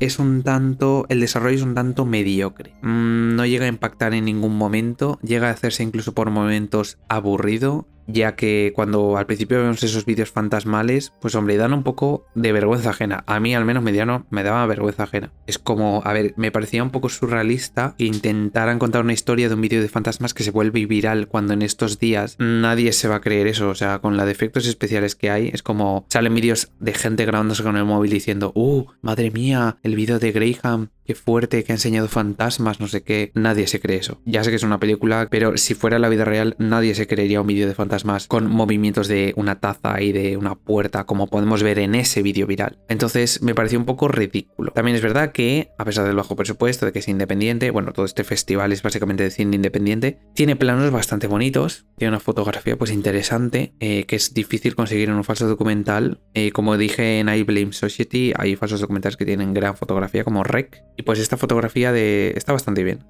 es 0.00 0.18
un 0.18 0.42
tanto, 0.42 1.04
el 1.10 1.20
desarrollo 1.20 1.56
es 1.56 1.62
un 1.62 1.74
tanto 1.74 2.06
mediocre. 2.06 2.76
Mm, 2.80 3.36
no 3.36 3.44
llega 3.44 3.66
a 3.66 3.68
impactar 3.68 4.14
en 4.14 4.24
ningún 4.24 4.56
momento, 4.56 5.18
llega 5.22 5.48
a 5.48 5.52
hacerse 5.52 5.82
incluso 5.82 6.14
por 6.14 6.30
momentos 6.30 6.96
aburrido 7.10 7.86
ya 8.08 8.34
que 8.34 8.72
cuando 8.74 9.16
al 9.16 9.26
principio 9.26 9.60
vemos 9.60 9.82
esos 9.82 10.04
vídeos 10.04 10.30
fantasmales, 10.30 11.12
pues 11.20 11.34
hombre, 11.34 11.56
dan 11.56 11.74
un 11.74 11.84
poco 11.84 12.26
de 12.34 12.52
vergüenza 12.52 12.90
ajena. 12.90 13.22
A 13.26 13.38
mí 13.38 13.54
al 13.54 13.64
menos 13.64 13.82
mediano 13.82 14.26
me 14.30 14.42
daba 14.42 14.66
vergüenza 14.66 15.04
ajena. 15.04 15.32
Es 15.46 15.58
como, 15.58 16.02
a 16.04 16.12
ver, 16.12 16.34
me 16.36 16.50
parecía 16.50 16.82
un 16.82 16.90
poco 16.90 17.08
surrealista 17.08 17.94
que 17.98 18.06
intentaran 18.06 18.78
contar 18.78 19.04
una 19.04 19.12
historia 19.12 19.48
de 19.48 19.54
un 19.54 19.60
vídeo 19.60 19.82
de 19.82 19.88
fantasmas 19.88 20.34
que 20.34 20.42
se 20.42 20.50
vuelve 20.50 20.86
viral 20.86 21.28
cuando 21.28 21.52
en 21.52 21.62
estos 21.62 21.98
días 21.98 22.36
nadie 22.38 22.92
se 22.92 23.08
va 23.08 23.16
a 23.16 23.20
creer 23.20 23.46
eso. 23.46 23.68
O 23.68 23.74
sea, 23.74 23.98
con 23.98 24.16
la 24.16 24.24
de 24.24 24.32
efectos 24.32 24.66
especiales 24.66 25.14
que 25.14 25.30
hay, 25.30 25.50
es 25.52 25.62
como 25.62 26.06
salen 26.08 26.34
vídeos 26.34 26.72
de 26.80 26.94
gente 26.94 27.26
grabándose 27.26 27.62
con 27.62 27.76
el 27.76 27.84
móvil 27.84 28.10
diciendo, 28.10 28.52
uh, 28.54 28.86
madre 29.02 29.30
mía, 29.30 29.76
el 29.82 29.94
vídeo 29.94 30.18
de 30.18 30.32
Graham 30.32 30.88
qué 31.04 31.14
fuerte, 31.14 31.64
que 31.64 31.72
ha 31.72 31.76
enseñado 31.76 32.06
fantasmas, 32.06 32.80
no 32.80 32.86
sé 32.86 33.02
qué. 33.02 33.32
Nadie 33.34 33.66
se 33.66 33.80
cree 33.80 33.96
eso. 33.96 34.20
Ya 34.26 34.44
sé 34.44 34.50
que 34.50 34.56
es 34.56 34.62
una 34.62 34.78
película, 34.78 35.28
pero 35.30 35.56
si 35.56 35.72
fuera 35.72 35.98
la 35.98 36.10
vida 36.10 36.26
real, 36.26 36.54
nadie 36.58 36.94
se 36.94 37.06
creería 37.06 37.40
un 37.40 37.46
vídeo 37.46 37.66
de 37.66 37.74
fantasmas 37.74 37.97
con 38.26 38.50
movimientos 38.50 39.08
de 39.08 39.32
una 39.36 39.60
taza 39.60 40.00
y 40.00 40.12
de 40.12 40.36
una 40.36 40.54
puerta, 40.54 41.04
como 41.04 41.26
podemos 41.26 41.62
ver 41.62 41.78
en 41.78 41.94
ese 41.94 42.22
vídeo 42.22 42.46
viral. 42.46 42.78
Entonces 42.88 43.42
me 43.42 43.54
pareció 43.54 43.78
un 43.78 43.84
poco 43.84 44.08
ridículo. 44.08 44.72
También 44.72 44.96
es 44.96 45.02
verdad 45.02 45.32
que, 45.32 45.70
a 45.78 45.84
pesar 45.84 46.06
del 46.06 46.16
bajo 46.16 46.36
presupuesto, 46.36 46.86
de 46.86 46.92
que 46.92 47.00
es 47.00 47.08
independiente, 47.08 47.70
bueno, 47.70 47.92
todo 47.92 48.06
este 48.06 48.24
festival 48.24 48.72
es 48.72 48.82
básicamente 48.82 49.22
de 49.22 49.30
cine 49.30 49.56
independiente, 49.56 50.18
tiene 50.34 50.56
planos 50.56 50.90
bastante 50.90 51.26
bonitos, 51.26 51.86
tiene 51.96 52.10
una 52.10 52.20
fotografía 52.20 52.76
pues 52.76 52.90
interesante, 52.90 53.74
eh, 53.80 54.04
que 54.04 54.16
es 54.16 54.34
difícil 54.34 54.74
conseguir 54.74 55.08
en 55.08 55.16
un 55.16 55.24
falso 55.24 55.48
documental. 55.48 56.20
Eh, 56.34 56.52
como 56.52 56.76
dije 56.76 57.20
en 57.20 57.28
I 57.28 57.42
Blame 57.42 57.72
Society, 57.72 58.32
hay 58.36 58.56
falsos 58.56 58.80
documentales 58.80 59.16
que 59.16 59.24
tienen 59.24 59.54
gran 59.54 59.76
fotografía, 59.76 60.24
como 60.24 60.44
Rec, 60.44 60.82
y 60.96 61.02
pues 61.02 61.18
esta 61.18 61.36
fotografía 61.36 61.92
de... 61.92 62.32
está 62.36 62.52
bastante 62.52 62.84
bien. 62.84 63.04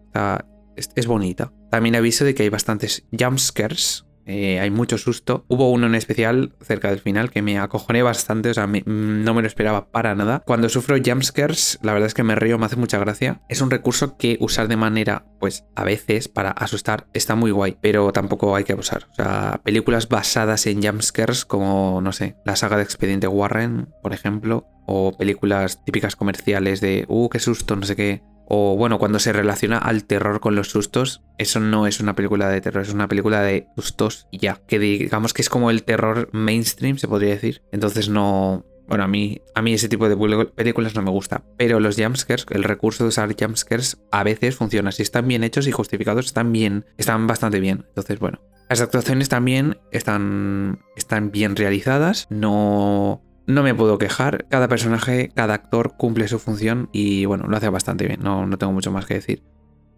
es, 0.76 1.06
bonita. 1.06 1.52
También 1.70 1.96
aviso 1.96 2.24
de 2.24 2.34
que 2.34 2.44
hay 2.44 2.48
bastantes 2.48 3.06
jumpscares. 3.18 4.07
Eh, 4.28 4.60
hay 4.60 4.70
mucho 4.70 4.98
susto. 4.98 5.44
Hubo 5.48 5.70
uno 5.70 5.86
en 5.86 5.94
especial 5.94 6.52
cerca 6.60 6.90
del 6.90 7.00
final 7.00 7.30
que 7.30 7.42
me 7.42 7.58
acojoné 7.58 8.02
bastante, 8.02 8.50
o 8.50 8.54
sea, 8.54 8.66
no 8.66 9.34
me 9.34 9.42
lo 9.42 9.46
esperaba 9.48 9.90
para 9.90 10.14
nada. 10.14 10.42
Cuando 10.46 10.68
sufro 10.68 10.96
jumpscares, 11.04 11.78
la 11.82 11.94
verdad 11.94 12.08
es 12.08 12.14
que 12.14 12.22
me 12.22 12.34
río, 12.34 12.58
me 12.58 12.66
hace 12.66 12.76
mucha 12.76 12.98
gracia. 12.98 13.40
Es 13.48 13.62
un 13.62 13.70
recurso 13.70 14.18
que 14.18 14.36
usar 14.40 14.68
de 14.68 14.76
manera, 14.76 15.24
pues 15.40 15.64
a 15.74 15.84
veces, 15.84 16.28
para 16.28 16.50
asustar, 16.50 17.06
está 17.14 17.34
muy 17.34 17.50
guay, 17.50 17.78
pero 17.80 18.12
tampoco 18.12 18.54
hay 18.54 18.64
que 18.64 18.74
abusar. 18.74 19.06
O 19.10 19.14
sea, 19.14 19.60
películas 19.64 20.08
basadas 20.08 20.66
en 20.66 20.82
jumpscares 20.82 21.46
como, 21.46 22.00
no 22.02 22.12
sé, 22.12 22.36
la 22.44 22.56
saga 22.56 22.76
de 22.76 22.82
Expediente 22.82 23.28
Warren, 23.28 23.88
por 24.02 24.12
ejemplo, 24.12 24.66
o 24.86 25.16
películas 25.16 25.84
típicas 25.84 26.16
comerciales 26.16 26.80
de, 26.80 27.06
uh, 27.08 27.28
qué 27.28 27.38
susto, 27.38 27.76
no 27.76 27.84
sé 27.84 27.96
qué. 27.96 28.22
O 28.50 28.76
bueno, 28.76 28.98
cuando 28.98 29.18
se 29.18 29.34
relaciona 29.34 29.76
al 29.76 30.04
terror 30.04 30.40
con 30.40 30.54
los 30.54 30.70
sustos, 30.70 31.22
eso 31.36 31.60
no 31.60 31.86
es 31.86 32.00
una 32.00 32.14
película 32.14 32.48
de 32.48 32.62
terror, 32.62 32.82
es 32.82 32.94
una 32.94 33.06
película 33.06 33.42
de 33.42 33.66
sustos 33.76 34.26
y 34.30 34.38
ya. 34.38 34.58
Que 34.66 34.78
digamos 34.78 35.34
que 35.34 35.42
es 35.42 35.50
como 35.50 35.70
el 35.70 35.84
terror 35.84 36.30
mainstream, 36.32 36.96
se 36.96 37.08
podría 37.08 37.30
decir. 37.30 37.62
Entonces 37.72 38.08
no... 38.08 38.64
Bueno, 38.86 39.04
a 39.04 39.06
mí, 39.06 39.42
a 39.54 39.60
mí 39.60 39.74
ese 39.74 39.90
tipo 39.90 40.08
de 40.08 40.46
películas 40.46 40.94
no 40.94 41.02
me 41.02 41.10
gusta. 41.10 41.44
Pero 41.58 41.78
los 41.78 41.96
jumpscares, 41.96 42.46
el 42.48 42.64
recurso 42.64 43.04
de 43.04 43.08
usar 43.08 43.36
jumpscares 43.38 43.98
a 44.10 44.24
veces 44.24 44.56
funciona. 44.56 44.92
Si 44.92 45.02
están 45.02 45.28
bien 45.28 45.44
hechos 45.44 45.66
y 45.66 45.72
justificados, 45.72 46.24
están 46.24 46.50
bien, 46.50 46.86
están 46.96 47.26
bastante 47.26 47.60
bien. 47.60 47.84
Entonces, 47.88 48.18
bueno. 48.18 48.40
Las 48.70 48.80
actuaciones 48.80 49.28
también 49.28 49.78
están, 49.92 50.80
están 50.96 51.30
bien 51.30 51.54
realizadas. 51.54 52.26
No, 52.30 53.22
no 53.48 53.64
me 53.64 53.74
puedo 53.74 53.98
quejar, 53.98 54.46
cada 54.48 54.68
personaje, 54.68 55.32
cada 55.34 55.54
actor 55.54 55.96
cumple 55.96 56.28
su 56.28 56.38
función 56.38 56.88
y 56.92 57.24
bueno, 57.24 57.46
lo 57.48 57.56
hace 57.56 57.68
bastante 57.68 58.06
bien, 58.06 58.20
no, 58.22 58.46
no 58.46 58.58
tengo 58.58 58.72
mucho 58.72 58.92
más 58.92 59.06
que 59.06 59.14
decir. 59.14 59.42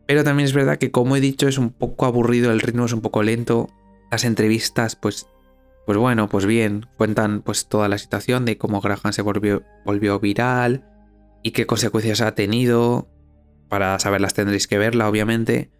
Pero 0.07 0.25
también 0.25 0.47
es 0.47 0.55
verdad 0.55 0.79
que 0.79 0.91
como 0.91 1.17
he 1.17 1.21
dicho 1.21 1.47
es 1.47 1.59
un 1.59 1.71
poco 1.71 2.07
aburrido, 2.07 2.51
el 2.51 2.61
ritmo 2.61 2.87
es 2.87 2.93
un 2.95 3.03
poco 3.03 3.23
lento, 3.23 3.69
las 4.11 4.25
entrevistas 4.25 4.97
pues 4.97 5.27
pues 5.85 5.99
bueno, 5.99 6.29
pues 6.29 6.47
bien, 6.47 6.87
cuentan 6.97 7.43
pues 7.43 7.67
toda 7.67 7.89
la 7.89 7.99
situación 7.99 8.47
de 8.47 8.57
cómo 8.57 8.81
Graham 8.81 9.13
se 9.13 9.23
volvió, 9.23 9.63
volvió 9.85 10.21
viral, 10.21 10.85
y 11.43 11.53
qué 11.53 11.67
consecuencias 11.67 12.21
ha 12.21 12.35
tenido. 12.35 13.09
Para 13.69 13.99
saberlas 13.99 14.35
tendréis 14.35 14.67
que 14.67 14.79
verla, 14.79 15.09
obviamente. 15.09 15.71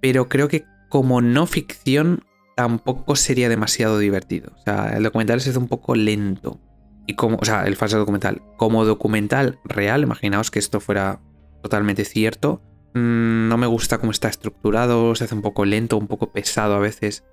Pero 0.00 0.28
creo 0.28 0.48
que 0.48 0.64
como 0.88 1.20
no 1.20 1.46
ficción 1.46 2.24
tampoco 2.56 3.16
sería 3.16 3.48
demasiado 3.48 3.98
divertido. 3.98 4.52
O 4.54 4.62
sea, 4.62 4.96
el 4.96 5.02
documental 5.02 5.40
se 5.40 5.50
hace 5.50 5.58
un 5.58 5.68
poco 5.68 5.94
lento. 5.94 6.60
Y 7.06 7.14
como, 7.14 7.38
o 7.40 7.44
sea, 7.44 7.64
el 7.64 7.76
falso 7.76 7.98
documental. 7.98 8.42
Como 8.56 8.84
documental 8.84 9.58
real, 9.64 10.02
imaginaos 10.02 10.50
que 10.50 10.58
esto 10.58 10.80
fuera 10.80 11.20
totalmente 11.62 12.04
cierto. 12.04 12.62
Mm, 12.94 13.48
no 13.48 13.56
me 13.56 13.66
gusta 13.66 13.98
cómo 13.98 14.12
está 14.12 14.28
estructurado, 14.28 15.14
se 15.14 15.24
hace 15.24 15.34
un 15.34 15.42
poco 15.42 15.64
lento, 15.64 15.96
un 15.96 16.06
poco 16.06 16.32
pesado 16.32 16.74
a 16.74 16.78
veces. 16.78 17.24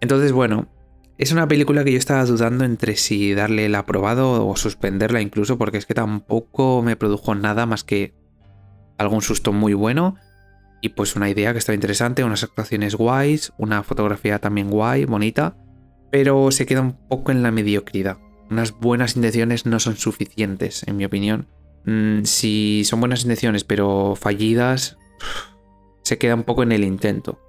Entonces, 0.00 0.32
bueno, 0.32 0.68
es 1.18 1.32
una 1.32 1.48
película 1.48 1.84
que 1.84 1.92
yo 1.92 1.98
estaba 1.98 2.24
dudando 2.24 2.64
entre 2.64 2.96
si 2.96 3.34
darle 3.34 3.66
el 3.66 3.74
aprobado 3.74 4.46
o 4.46 4.56
suspenderla 4.56 5.20
incluso, 5.20 5.58
porque 5.58 5.78
es 5.78 5.86
que 5.86 5.94
tampoco 5.94 6.82
me 6.82 6.96
produjo 6.96 7.34
nada 7.34 7.66
más 7.66 7.84
que 7.84 8.14
algún 8.98 9.22
susto 9.22 9.52
muy 9.52 9.74
bueno 9.74 10.16
y 10.80 10.90
pues 10.90 11.16
una 11.16 11.28
idea 11.28 11.52
que 11.52 11.58
estaba 11.58 11.74
interesante, 11.74 12.24
unas 12.24 12.44
actuaciones 12.44 12.94
guays, 12.94 13.52
una 13.58 13.82
fotografía 13.82 14.38
también 14.38 14.70
guay, 14.70 15.04
bonita, 15.04 15.56
pero 16.10 16.50
se 16.50 16.66
queda 16.66 16.82
un 16.82 16.92
poco 17.08 17.32
en 17.32 17.42
la 17.42 17.50
mediocridad. 17.50 18.18
Unas 18.50 18.72
buenas 18.72 19.16
intenciones 19.16 19.66
no 19.66 19.80
son 19.80 19.96
suficientes, 19.96 20.86
en 20.86 20.96
mi 20.96 21.04
opinión. 21.04 21.48
Mm, 21.84 22.24
si 22.24 22.82
son 22.84 23.00
buenas 23.00 23.22
intenciones 23.22 23.64
pero 23.64 24.14
fallidas, 24.16 24.98
se 26.02 26.18
queda 26.18 26.34
un 26.34 26.44
poco 26.44 26.62
en 26.62 26.72
el 26.72 26.84
intento. 26.84 27.40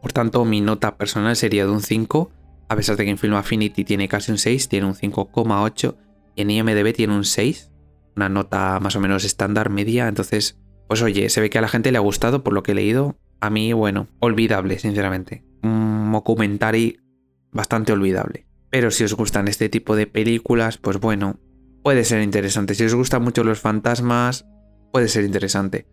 Por 0.00 0.12
tanto, 0.12 0.44
mi 0.44 0.60
nota 0.60 0.96
personal 0.96 1.36
sería 1.36 1.64
de 1.64 1.72
un 1.72 1.80
5 1.80 2.30
a 2.68 2.76
pesar 2.76 2.96
de 2.96 3.04
que 3.04 3.10
en 3.10 3.18
Film 3.18 3.34
Affinity 3.34 3.84
tiene 3.84 4.08
casi 4.08 4.32
un 4.32 4.38
6, 4.38 4.68
tiene 4.68 4.86
un 4.86 4.94
5,8 4.94 5.96
y 6.34 6.42
en 6.42 6.50
IMDB 6.50 6.92
tiene 6.92 7.14
un 7.14 7.24
6, 7.24 7.70
una 8.16 8.28
nota 8.28 8.80
más 8.80 8.96
o 8.96 9.00
menos 9.00 9.24
estándar 9.24 9.70
media, 9.70 10.08
entonces, 10.08 10.58
pues 10.88 11.02
oye, 11.02 11.28
se 11.28 11.40
ve 11.40 11.50
que 11.50 11.58
a 11.58 11.62
la 11.62 11.68
gente 11.68 11.92
le 11.92 11.98
ha 11.98 12.02
gustado 12.02 12.42
por 12.42 12.52
lo 12.52 12.62
que 12.62 12.72
he 12.72 12.74
leído. 12.74 13.16
A 13.40 13.50
mí, 13.50 13.72
bueno, 13.72 14.08
olvidable, 14.20 14.78
sinceramente. 14.78 15.44
Un 15.62 16.10
documentary 16.12 17.00
bastante 17.52 17.92
olvidable. 17.92 18.46
Pero 18.74 18.90
si 18.90 19.04
os 19.04 19.14
gustan 19.14 19.46
este 19.46 19.68
tipo 19.68 19.94
de 19.94 20.08
películas, 20.08 20.78
pues 20.78 20.98
bueno, 20.98 21.38
puede 21.84 22.02
ser 22.02 22.22
interesante. 22.22 22.74
Si 22.74 22.82
os 22.82 22.96
gustan 22.96 23.22
mucho 23.22 23.44
los 23.44 23.60
fantasmas, 23.60 24.46
puede 24.90 25.06
ser 25.06 25.24
interesante. 25.24 25.86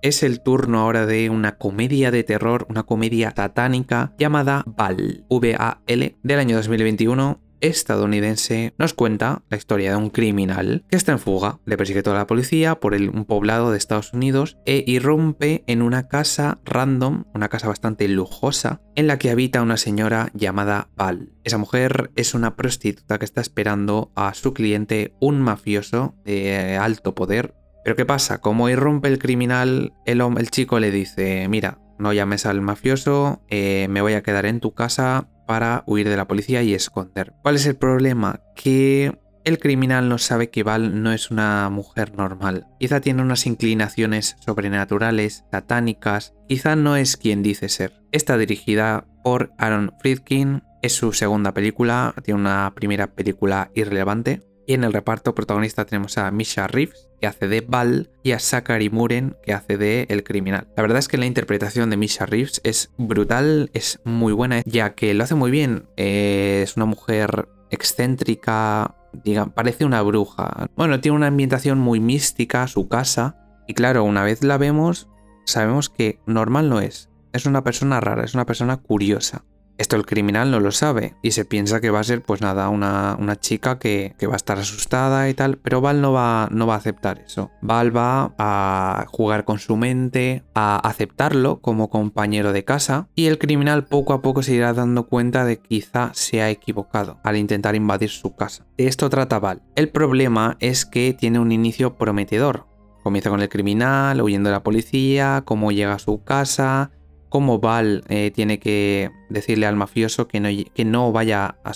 es 0.00 0.22
el 0.22 0.40
turno 0.40 0.80
ahora 0.80 1.04
de 1.04 1.30
una 1.30 1.58
comedia 1.58 2.12
de 2.12 2.22
terror, 2.22 2.64
una 2.70 2.84
comedia 2.84 3.34
satánica 3.34 4.14
llamada 4.16 4.62
Val, 4.64 5.24
V-A-L, 5.28 6.16
del 6.22 6.38
año 6.38 6.56
2021 6.56 7.40
estadounidense 7.60 8.74
nos 8.78 8.94
cuenta 8.94 9.42
la 9.48 9.56
historia 9.56 9.90
de 9.90 9.96
un 9.96 10.10
criminal 10.10 10.84
que 10.88 10.96
está 10.96 11.12
en 11.12 11.18
fuga, 11.18 11.58
le 11.64 11.76
persigue 11.76 12.02
toda 12.02 12.18
la 12.18 12.26
policía 12.26 12.80
por 12.80 12.94
un 12.94 13.24
poblado 13.24 13.70
de 13.70 13.78
Estados 13.78 14.12
Unidos 14.12 14.58
e 14.66 14.84
irrumpe 14.86 15.64
en 15.66 15.82
una 15.82 16.08
casa 16.08 16.60
random, 16.64 17.24
una 17.34 17.48
casa 17.48 17.68
bastante 17.68 18.08
lujosa, 18.08 18.80
en 18.94 19.06
la 19.06 19.18
que 19.18 19.30
habita 19.30 19.62
una 19.62 19.76
señora 19.76 20.30
llamada 20.34 20.88
Val. 20.96 21.30
Esa 21.44 21.58
mujer 21.58 22.10
es 22.16 22.34
una 22.34 22.56
prostituta 22.56 23.18
que 23.18 23.24
está 23.24 23.40
esperando 23.40 24.12
a 24.16 24.34
su 24.34 24.54
cliente, 24.54 25.14
un 25.20 25.40
mafioso 25.40 26.14
de 26.24 26.76
alto 26.76 27.14
poder, 27.14 27.54
pero 27.84 27.94
¿qué 27.94 28.04
pasa? 28.04 28.40
Como 28.40 28.68
irrumpe 28.68 29.06
el 29.08 29.18
criminal, 29.18 29.92
el, 30.06 30.20
el 30.20 30.50
chico 30.50 30.80
le 30.80 30.90
dice, 30.90 31.46
mira, 31.48 31.78
no 31.98 32.12
llames 32.12 32.46
al 32.46 32.60
mafioso, 32.60 33.42
eh, 33.48 33.86
me 33.88 34.00
voy 34.00 34.14
a 34.14 34.22
quedar 34.22 34.46
en 34.46 34.60
tu 34.60 34.74
casa 34.74 35.28
para 35.46 35.84
huir 35.86 36.08
de 36.08 36.16
la 36.16 36.26
policía 36.26 36.62
y 36.62 36.74
esconder. 36.74 37.32
¿Cuál 37.42 37.56
es 37.56 37.66
el 37.66 37.76
problema? 37.76 38.40
Que 38.54 39.18
el 39.46 39.60
criminal 39.60 40.08
no 40.08 40.18
sabe 40.18 40.50
que 40.50 40.64
Val 40.64 41.02
no 41.04 41.12
es 41.12 41.30
una 41.30 41.70
mujer 41.70 42.16
normal. 42.16 42.66
Quizá 42.80 43.00
tiene 43.00 43.22
unas 43.22 43.46
inclinaciones 43.46 44.36
sobrenaturales, 44.40 45.44
satánicas, 45.52 46.34
quizá 46.48 46.74
no 46.74 46.96
es 46.96 47.16
quien 47.16 47.44
dice 47.44 47.68
ser. 47.68 47.92
Está 48.10 48.38
dirigida 48.38 49.06
por 49.22 49.52
Aaron 49.56 49.92
Friedkin, 50.00 50.64
es 50.82 50.94
su 50.94 51.12
segunda 51.12 51.52
película, 51.52 52.12
tiene 52.24 52.40
una 52.40 52.72
primera 52.74 53.14
película 53.14 53.70
irrelevante. 53.74 54.42
Y 54.66 54.74
en 54.74 54.84
el 54.84 54.92
reparto 54.92 55.34
protagonista 55.34 55.84
tenemos 55.84 56.18
a 56.18 56.30
Misha 56.30 56.66
Reeves, 56.66 57.08
que 57.20 57.26
hace 57.26 57.46
de 57.46 57.60
Val, 57.60 58.10
y 58.22 58.32
a 58.32 58.40
Zachary 58.40 58.90
Muren, 58.90 59.36
que 59.44 59.52
hace 59.52 59.78
de 59.78 60.06
El 60.08 60.24
Criminal. 60.24 60.68
La 60.76 60.82
verdad 60.82 60.98
es 60.98 61.08
que 61.08 61.18
la 61.18 61.26
interpretación 61.26 61.88
de 61.88 61.96
Misha 61.96 62.26
Reeves 62.26 62.60
es 62.64 62.90
brutal, 62.98 63.70
es 63.74 64.00
muy 64.04 64.32
buena, 64.32 64.62
ya 64.66 64.94
que 64.94 65.14
lo 65.14 65.22
hace 65.22 65.36
muy 65.36 65.50
bien. 65.50 65.88
es 65.96 66.76
una 66.76 66.86
mujer 66.86 67.48
excéntrica, 67.70 68.96
diga, 69.24 69.46
parece 69.46 69.84
una 69.84 70.02
bruja. 70.02 70.68
Bueno, 70.76 71.00
tiene 71.00 71.16
una 71.16 71.28
ambientación 71.28 71.78
muy 71.78 72.00
mística, 72.00 72.66
su 72.66 72.88
casa. 72.88 73.36
Y 73.68 73.74
claro, 73.74 74.04
una 74.04 74.24
vez 74.24 74.42
la 74.42 74.58
vemos, 74.58 75.08
sabemos 75.44 75.88
que 75.88 76.20
normal 76.26 76.68
no 76.68 76.80
es. 76.80 77.10
Es 77.32 77.46
una 77.46 77.62
persona 77.62 78.00
rara, 78.00 78.24
es 78.24 78.34
una 78.34 78.46
persona 78.46 78.78
curiosa. 78.78 79.44
Esto 79.78 79.96
el 79.96 80.06
criminal 80.06 80.50
no 80.50 80.60
lo 80.60 80.72
sabe 80.72 81.14
y 81.22 81.32
se 81.32 81.44
piensa 81.44 81.80
que 81.80 81.90
va 81.90 82.00
a 82.00 82.04
ser 82.04 82.22
pues 82.22 82.40
nada, 82.40 82.68
una, 82.68 83.16
una 83.18 83.36
chica 83.36 83.78
que, 83.78 84.14
que, 84.18 84.26
va 84.26 84.34
a 84.34 84.36
estar 84.36 84.58
asustada 84.58 85.28
y 85.28 85.34
tal, 85.34 85.58
pero 85.58 85.80
Val 85.80 86.00
no 86.00 86.12
va, 86.12 86.48
no 86.50 86.66
va 86.66 86.74
a 86.74 86.78
aceptar 86.78 87.18
eso. 87.18 87.50
Val 87.60 87.94
va 87.94 88.34
a 88.38 89.06
jugar 89.08 89.44
con 89.44 89.58
su 89.58 89.76
mente, 89.76 90.44
a 90.54 90.76
aceptarlo 90.76 91.60
como 91.60 91.90
compañero 91.90 92.52
de 92.52 92.64
casa 92.64 93.08
y 93.14 93.26
el 93.26 93.38
criminal 93.38 93.84
poco 93.84 94.12
a 94.12 94.22
poco 94.22 94.42
se 94.42 94.54
irá 94.54 94.72
dando 94.72 95.06
cuenta 95.06 95.44
de 95.44 95.58
que 95.58 95.68
quizá 95.68 96.10
se 96.14 96.40
ha 96.40 96.50
equivocado 96.50 97.20
al 97.22 97.36
intentar 97.36 97.74
invadir 97.74 98.10
su 98.10 98.34
casa. 98.34 98.66
De 98.76 98.86
esto 98.86 99.10
trata 99.10 99.38
Val. 99.38 99.62
El 99.74 99.90
problema 99.90 100.56
es 100.60 100.86
que 100.86 101.12
tiene 101.12 101.38
un 101.38 101.52
inicio 101.52 101.96
prometedor. 101.96 102.66
Comienza 103.02 103.30
con 103.30 103.40
el 103.40 103.48
criminal, 103.48 104.20
huyendo 104.20 104.48
de 104.48 104.54
la 104.54 104.64
policía, 104.64 105.42
cómo 105.44 105.70
llega 105.70 105.94
a 105.94 105.98
su 106.00 106.24
casa, 106.24 106.90
cómo 107.28 107.58
Val 107.58 108.04
eh, 108.08 108.30
tiene 108.34 108.58
que 108.58 109.10
decirle 109.28 109.66
al 109.66 109.76
mafioso 109.76 110.28
que 110.28 110.40
no, 110.84 111.12
vaya 111.12 111.56
a 111.64 111.72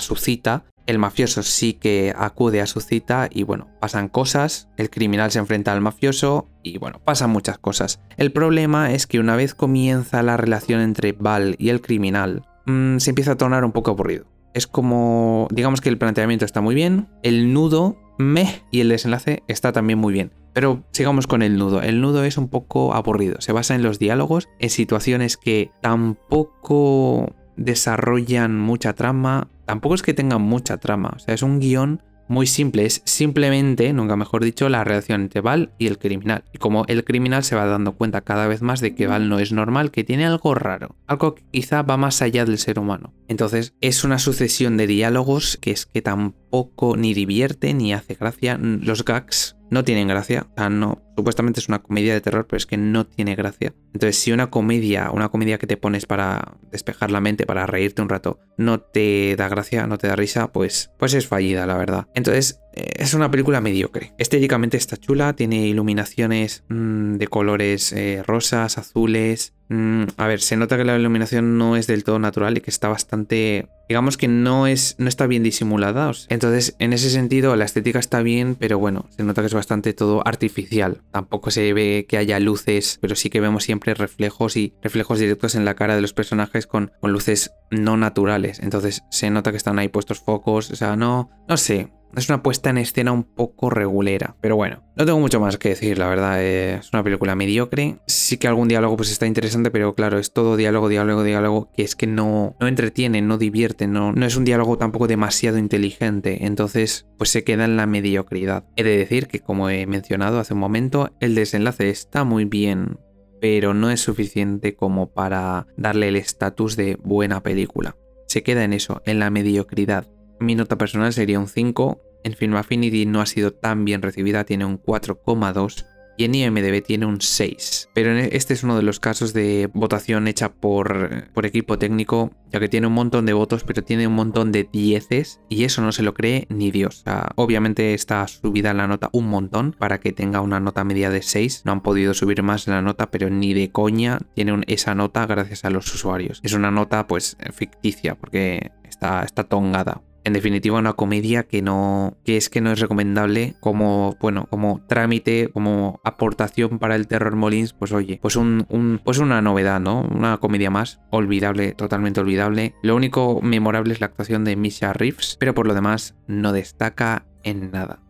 su, 0.00 0.16
cita. 0.16 0.64
El 0.86 0.98
mafioso 0.98 1.42
sí 1.42 1.74
que 1.74 2.12
acude 2.16 2.60
a 2.60 2.66
su 2.66 2.80
cita 2.80 3.28
y 3.32 3.42
bueno, 3.42 3.68
pasan 3.80 4.08
cosas, 4.08 4.68
el 4.76 4.90
criminal 4.90 5.30
se 5.30 5.38
enfrenta 5.38 5.72
al 5.72 5.80
mafioso 5.80 6.48
y 6.62 6.78
bueno, 6.78 7.00
pasan 7.04 7.30
muchas 7.30 7.58
cosas. 7.58 8.00
El 8.16 8.32
problema 8.32 8.92
es 8.92 9.06
que 9.06 9.18
una 9.18 9.36
vez 9.36 9.54
comienza 9.54 10.22
la 10.22 10.36
relación 10.36 10.80
entre 10.80 11.12
Val 11.12 11.56
y 11.58 11.70
el 11.70 11.80
criminal, 11.80 12.42
mm, 12.66 12.98
se 12.98 13.10
empieza 13.10 13.32
a 13.32 13.36
tornar 13.36 13.64
un 13.64 13.72
poco 13.72 13.92
aburrido. 13.92 14.26
Es 14.52 14.66
como, 14.66 15.48
digamos 15.50 15.80
que 15.80 15.88
el 15.88 15.98
planteamiento 15.98 16.44
está 16.44 16.60
muy 16.60 16.74
bien, 16.74 17.08
el 17.22 17.52
nudo 17.52 17.96
me 18.18 18.62
y 18.70 18.80
el 18.80 18.88
desenlace 18.88 19.42
está 19.48 19.72
también 19.72 19.98
muy 19.98 20.12
bien. 20.12 20.32
Pero 20.54 20.84
sigamos 20.92 21.26
con 21.26 21.42
el 21.42 21.58
nudo. 21.58 21.82
El 21.82 22.00
nudo 22.00 22.24
es 22.24 22.38
un 22.38 22.48
poco 22.48 22.94
aburrido. 22.94 23.40
Se 23.40 23.52
basa 23.52 23.74
en 23.74 23.82
los 23.82 23.98
diálogos, 23.98 24.48
en 24.60 24.70
situaciones 24.70 25.36
que 25.36 25.70
tampoco 25.82 27.34
desarrollan 27.56 28.58
mucha 28.58 28.94
trama. 28.94 29.48
Tampoco 29.66 29.96
es 29.96 30.02
que 30.02 30.14
tengan 30.14 30.42
mucha 30.42 30.78
trama. 30.78 31.12
O 31.16 31.18
sea, 31.18 31.34
es 31.34 31.42
un 31.42 31.58
guion 31.58 32.02
muy 32.28 32.46
simple. 32.46 32.86
Es 32.86 33.02
simplemente, 33.04 33.92
nunca 33.92 34.16
mejor 34.16 34.44
dicho, 34.44 34.68
la 34.68 34.84
relación 34.84 35.22
entre 35.22 35.40
Val 35.40 35.72
y 35.78 35.86
el 35.86 35.98
criminal. 35.98 36.44
Y 36.52 36.58
como 36.58 36.84
el 36.86 37.04
criminal 37.04 37.44
se 37.44 37.56
va 37.56 37.66
dando 37.66 37.92
cuenta 37.92 38.22
cada 38.22 38.46
vez 38.46 38.62
más 38.62 38.80
de 38.80 38.94
que 38.94 39.06
Val 39.06 39.28
no 39.28 39.38
es 39.38 39.52
normal, 39.52 39.90
que 39.90 40.04
tiene 40.04 40.24
algo 40.24 40.54
raro. 40.54 40.96
Algo 41.06 41.34
que 41.34 41.44
quizá 41.50 41.82
va 41.82 41.96
más 41.96 42.22
allá 42.22 42.44
del 42.44 42.58
ser 42.58 42.78
humano. 42.78 43.12
Entonces, 43.28 43.74
es 43.80 44.04
una 44.04 44.18
sucesión 44.18 44.76
de 44.76 44.86
diálogos 44.86 45.58
que 45.60 45.70
es 45.72 45.86
que 45.86 46.02
tampoco 46.02 46.96
ni 46.96 47.14
divierte 47.14 47.74
ni 47.74 47.92
hace 47.92 48.14
gracia. 48.14 48.58
Los 48.58 49.04
gags 49.04 49.56
no 49.70 49.84
tienen 49.84 50.08
gracia. 50.08 50.46
O 50.50 50.54
sea, 50.56 50.70
no, 50.70 51.02
supuestamente 51.16 51.60
es 51.60 51.68
una 51.68 51.82
comedia 51.82 52.14
de 52.14 52.20
terror, 52.20 52.46
pero 52.46 52.56
es 52.56 52.66
que 52.66 52.76
no 52.76 53.06
tiene 53.06 53.34
gracia. 53.34 53.74
Entonces, 53.92 54.18
si 54.18 54.32
una 54.32 54.50
comedia, 54.50 55.10
una 55.10 55.28
comedia 55.28 55.58
que 55.58 55.66
te 55.66 55.76
pones 55.76 56.06
para 56.06 56.56
despejar 56.70 57.10
la 57.10 57.20
mente, 57.20 57.46
para 57.46 57.66
reírte 57.66 58.02
un 58.02 58.08
rato, 58.08 58.40
no 58.56 58.80
te 58.80 59.36
da 59.36 59.48
gracia, 59.48 59.86
no 59.86 59.98
te 59.98 60.08
da 60.08 60.16
risa, 60.16 60.52
pues, 60.52 60.90
pues 60.98 61.14
es 61.14 61.26
fallida, 61.26 61.66
la 61.66 61.76
verdad. 61.76 62.08
Entonces, 62.14 62.60
es 62.74 63.14
una 63.14 63.30
película 63.30 63.60
mediocre. 63.60 64.12
Estéticamente 64.18 64.76
está 64.76 64.96
chula, 64.96 65.34
tiene 65.34 65.66
iluminaciones 65.66 66.64
mm, 66.68 67.14
de 67.16 67.26
colores 67.28 67.92
eh, 67.92 68.22
rosas, 68.26 68.78
azules, 68.78 69.54
Mm, 69.68 70.04
a 70.18 70.26
ver, 70.26 70.40
se 70.40 70.56
nota 70.56 70.76
que 70.76 70.84
la 70.84 70.96
iluminación 70.96 71.56
no 71.56 71.76
es 71.76 71.86
del 71.86 72.04
todo 72.04 72.18
natural 72.18 72.58
y 72.58 72.60
que 72.60 72.70
está 72.70 72.88
bastante. 72.88 73.68
Digamos 73.88 74.16
que 74.16 74.28
no 74.28 74.66
es. 74.66 74.96
no 74.98 75.08
está 75.08 75.26
bien 75.26 75.42
disimulada. 75.42 76.12
Entonces, 76.28 76.76
en 76.78 76.92
ese 76.92 77.10
sentido, 77.10 77.56
la 77.56 77.64
estética 77.64 77.98
está 77.98 78.20
bien, 78.22 78.56
pero 78.56 78.78
bueno, 78.78 79.06
se 79.16 79.22
nota 79.22 79.42
que 79.42 79.46
es 79.46 79.54
bastante 79.54 79.92
todo 79.92 80.26
artificial. 80.26 81.02
Tampoco 81.10 81.50
se 81.50 81.72
ve 81.72 82.06
que 82.08 82.18
haya 82.18 82.38
luces, 82.40 82.98
pero 83.00 83.16
sí 83.16 83.30
que 83.30 83.40
vemos 83.40 83.64
siempre 83.64 83.94
reflejos 83.94 84.56
y 84.56 84.74
reflejos 84.82 85.18
directos 85.18 85.54
en 85.54 85.64
la 85.64 85.74
cara 85.74 85.94
de 85.94 86.02
los 86.02 86.12
personajes 86.12 86.66
con, 86.66 86.92
con 87.00 87.12
luces 87.12 87.52
no 87.70 87.96
naturales. 87.96 88.60
Entonces, 88.60 89.02
se 89.10 89.30
nota 89.30 89.50
que 89.50 89.56
están 89.56 89.78
ahí 89.78 89.88
puestos 89.88 90.20
focos. 90.20 90.70
O 90.70 90.76
sea, 90.76 90.96
no. 90.96 91.30
No 91.48 91.56
sé 91.56 91.90
es 92.16 92.28
una 92.28 92.42
puesta 92.42 92.70
en 92.70 92.78
escena 92.78 93.12
un 93.12 93.24
poco 93.24 93.70
regulera. 93.70 94.36
Pero 94.40 94.56
bueno, 94.56 94.82
no 94.96 95.04
tengo 95.04 95.18
mucho 95.18 95.40
más 95.40 95.58
que 95.58 95.70
decir, 95.70 95.98
la 95.98 96.08
verdad. 96.08 96.42
Eh, 96.42 96.74
es 96.76 96.92
una 96.92 97.02
película 97.02 97.34
mediocre. 97.34 97.98
Sí 98.06 98.36
que 98.36 98.48
algún 98.48 98.68
diálogo 98.68 98.96
pues 98.96 99.10
está 99.10 99.26
interesante, 99.26 99.70
pero 99.70 99.94
claro, 99.94 100.18
es 100.18 100.32
todo 100.32 100.56
diálogo, 100.56 100.88
diálogo, 100.88 101.22
diálogo, 101.22 101.70
que 101.76 101.82
es 101.82 101.96
que 101.96 102.06
no, 102.06 102.56
no 102.60 102.68
entretiene, 102.68 103.22
no 103.22 103.38
divierte, 103.38 103.86
no, 103.86 104.12
no 104.12 104.26
es 104.26 104.36
un 104.36 104.44
diálogo 104.44 104.78
tampoco 104.78 105.06
demasiado 105.06 105.58
inteligente. 105.58 106.46
Entonces, 106.46 107.06
pues 107.18 107.30
se 107.30 107.44
queda 107.44 107.64
en 107.64 107.76
la 107.76 107.86
mediocridad. 107.86 108.64
He 108.76 108.84
de 108.84 108.96
decir 108.96 109.26
que, 109.26 109.40
como 109.40 109.70
he 109.70 109.86
mencionado 109.86 110.38
hace 110.38 110.54
un 110.54 110.60
momento, 110.60 111.14
el 111.20 111.34
desenlace 111.34 111.90
está 111.90 112.24
muy 112.24 112.44
bien 112.44 112.98
pero 113.44 113.74
no 113.74 113.90
es 113.90 114.00
suficiente 114.00 114.74
como 114.74 115.12
para 115.12 115.66
darle 115.76 116.08
el 116.08 116.16
estatus 116.16 116.76
de 116.76 116.96
buena 117.04 117.42
película. 117.42 117.94
Se 118.26 118.42
queda 118.42 118.64
en 118.64 118.72
eso, 118.72 119.02
en 119.04 119.18
la 119.18 119.28
mediocridad. 119.28 120.08
Mi 120.44 120.54
nota 120.54 120.76
personal 120.76 121.14
sería 121.14 121.40
un 121.40 121.48
5, 121.48 122.02
en 122.22 122.34
Film 122.34 122.56
Affinity 122.56 123.06
no 123.06 123.22
ha 123.22 123.26
sido 123.26 123.54
tan 123.54 123.86
bien 123.86 124.02
recibida, 124.02 124.44
tiene 124.44 124.66
un 124.66 124.78
4,2 124.78 125.86
y 126.18 126.24
en 126.24 126.34
IMDB 126.34 126.82
tiene 126.82 127.06
un 127.06 127.22
6. 127.22 127.88
Pero 127.94 128.12
este 128.12 128.52
es 128.52 128.62
uno 128.62 128.76
de 128.76 128.82
los 128.82 129.00
casos 129.00 129.32
de 129.32 129.70
votación 129.72 130.28
hecha 130.28 130.52
por, 130.52 131.30
equipo 131.42 131.78
técnico, 131.78 132.30
ya 132.52 132.60
que 132.60 132.68
tiene 132.68 132.88
un 132.88 132.92
montón 132.92 133.24
de 133.24 133.32
votos, 133.32 133.64
pero 133.64 133.82
tiene 133.82 134.06
un 134.06 134.12
montón 134.12 134.52
de 134.52 134.68
dieces 134.70 135.40
y 135.48 135.64
eso 135.64 135.80
no 135.80 135.92
se 135.92 136.02
lo 136.02 136.12
cree 136.12 136.46
ni 136.50 136.70
Dios. 136.70 137.04
obviamente 137.36 137.94
está 137.94 138.28
subida 138.28 138.74
la 138.74 138.86
nota 138.86 139.08
un 139.12 139.28
montón 139.28 139.72
para 139.72 139.98
que 139.98 140.12
tenga 140.12 140.42
una 140.42 140.60
nota 140.60 140.84
media 140.84 141.08
de 141.08 141.22
6. 141.22 141.62
No 141.64 141.72
han 141.72 141.82
podido 141.82 142.12
subir 142.12 142.42
más 142.42 142.68
la 142.68 142.82
nota, 142.82 143.10
pero 143.10 143.30
ni 143.30 143.54
de 143.54 143.72
coña 143.72 144.18
tiene 144.34 144.60
esa 144.66 144.94
nota 144.94 145.24
gracias 145.24 145.64
a 145.64 145.70
los 145.70 145.92
usuarios. 145.94 146.40
Es 146.42 146.52
una 146.52 146.70
nota 146.70 147.06
pues 147.06 147.38
ficticia 147.54 148.14
porque 148.14 148.72
está 148.84 149.26
tongada 149.48 150.02
en 150.24 150.32
definitiva 150.32 150.78
una 150.78 150.94
comedia 150.94 151.44
que 151.44 151.62
no 151.62 152.16
que 152.24 152.36
es 152.36 152.48
que 152.48 152.60
no 152.60 152.72
es 152.72 152.80
recomendable 152.80 153.54
como 153.60 154.16
bueno 154.20 154.46
como 154.50 154.80
trámite 154.86 155.50
como 155.52 156.00
aportación 156.04 156.78
para 156.78 156.96
el 156.96 157.06
terror 157.06 157.36
Molins 157.36 157.72
pues 157.72 157.92
oye 157.92 158.18
pues 158.20 158.36
un, 158.36 159.00
pues 159.04 159.18
una 159.18 159.42
novedad 159.42 159.80
no 159.80 160.02
una 160.02 160.38
comedia 160.38 160.70
más 160.70 161.00
olvidable 161.10 161.72
totalmente 161.72 162.20
olvidable. 162.20 162.74
Lo 162.82 162.96
único 162.96 163.40
memorable 163.42 163.92
es 163.92 164.00
la 164.00 164.06
actuación 164.06 164.44
de 164.44 164.56
Misha 164.56 164.92
Reeves 164.92 165.36
pero 165.38 165.54
por 165.54 165.66
lo 165.66 165.74
demás 165.74 166.14
no 166.26 166.52
destaca 166.52 167.26
en 167.42 167.70
nada 167.70 168.03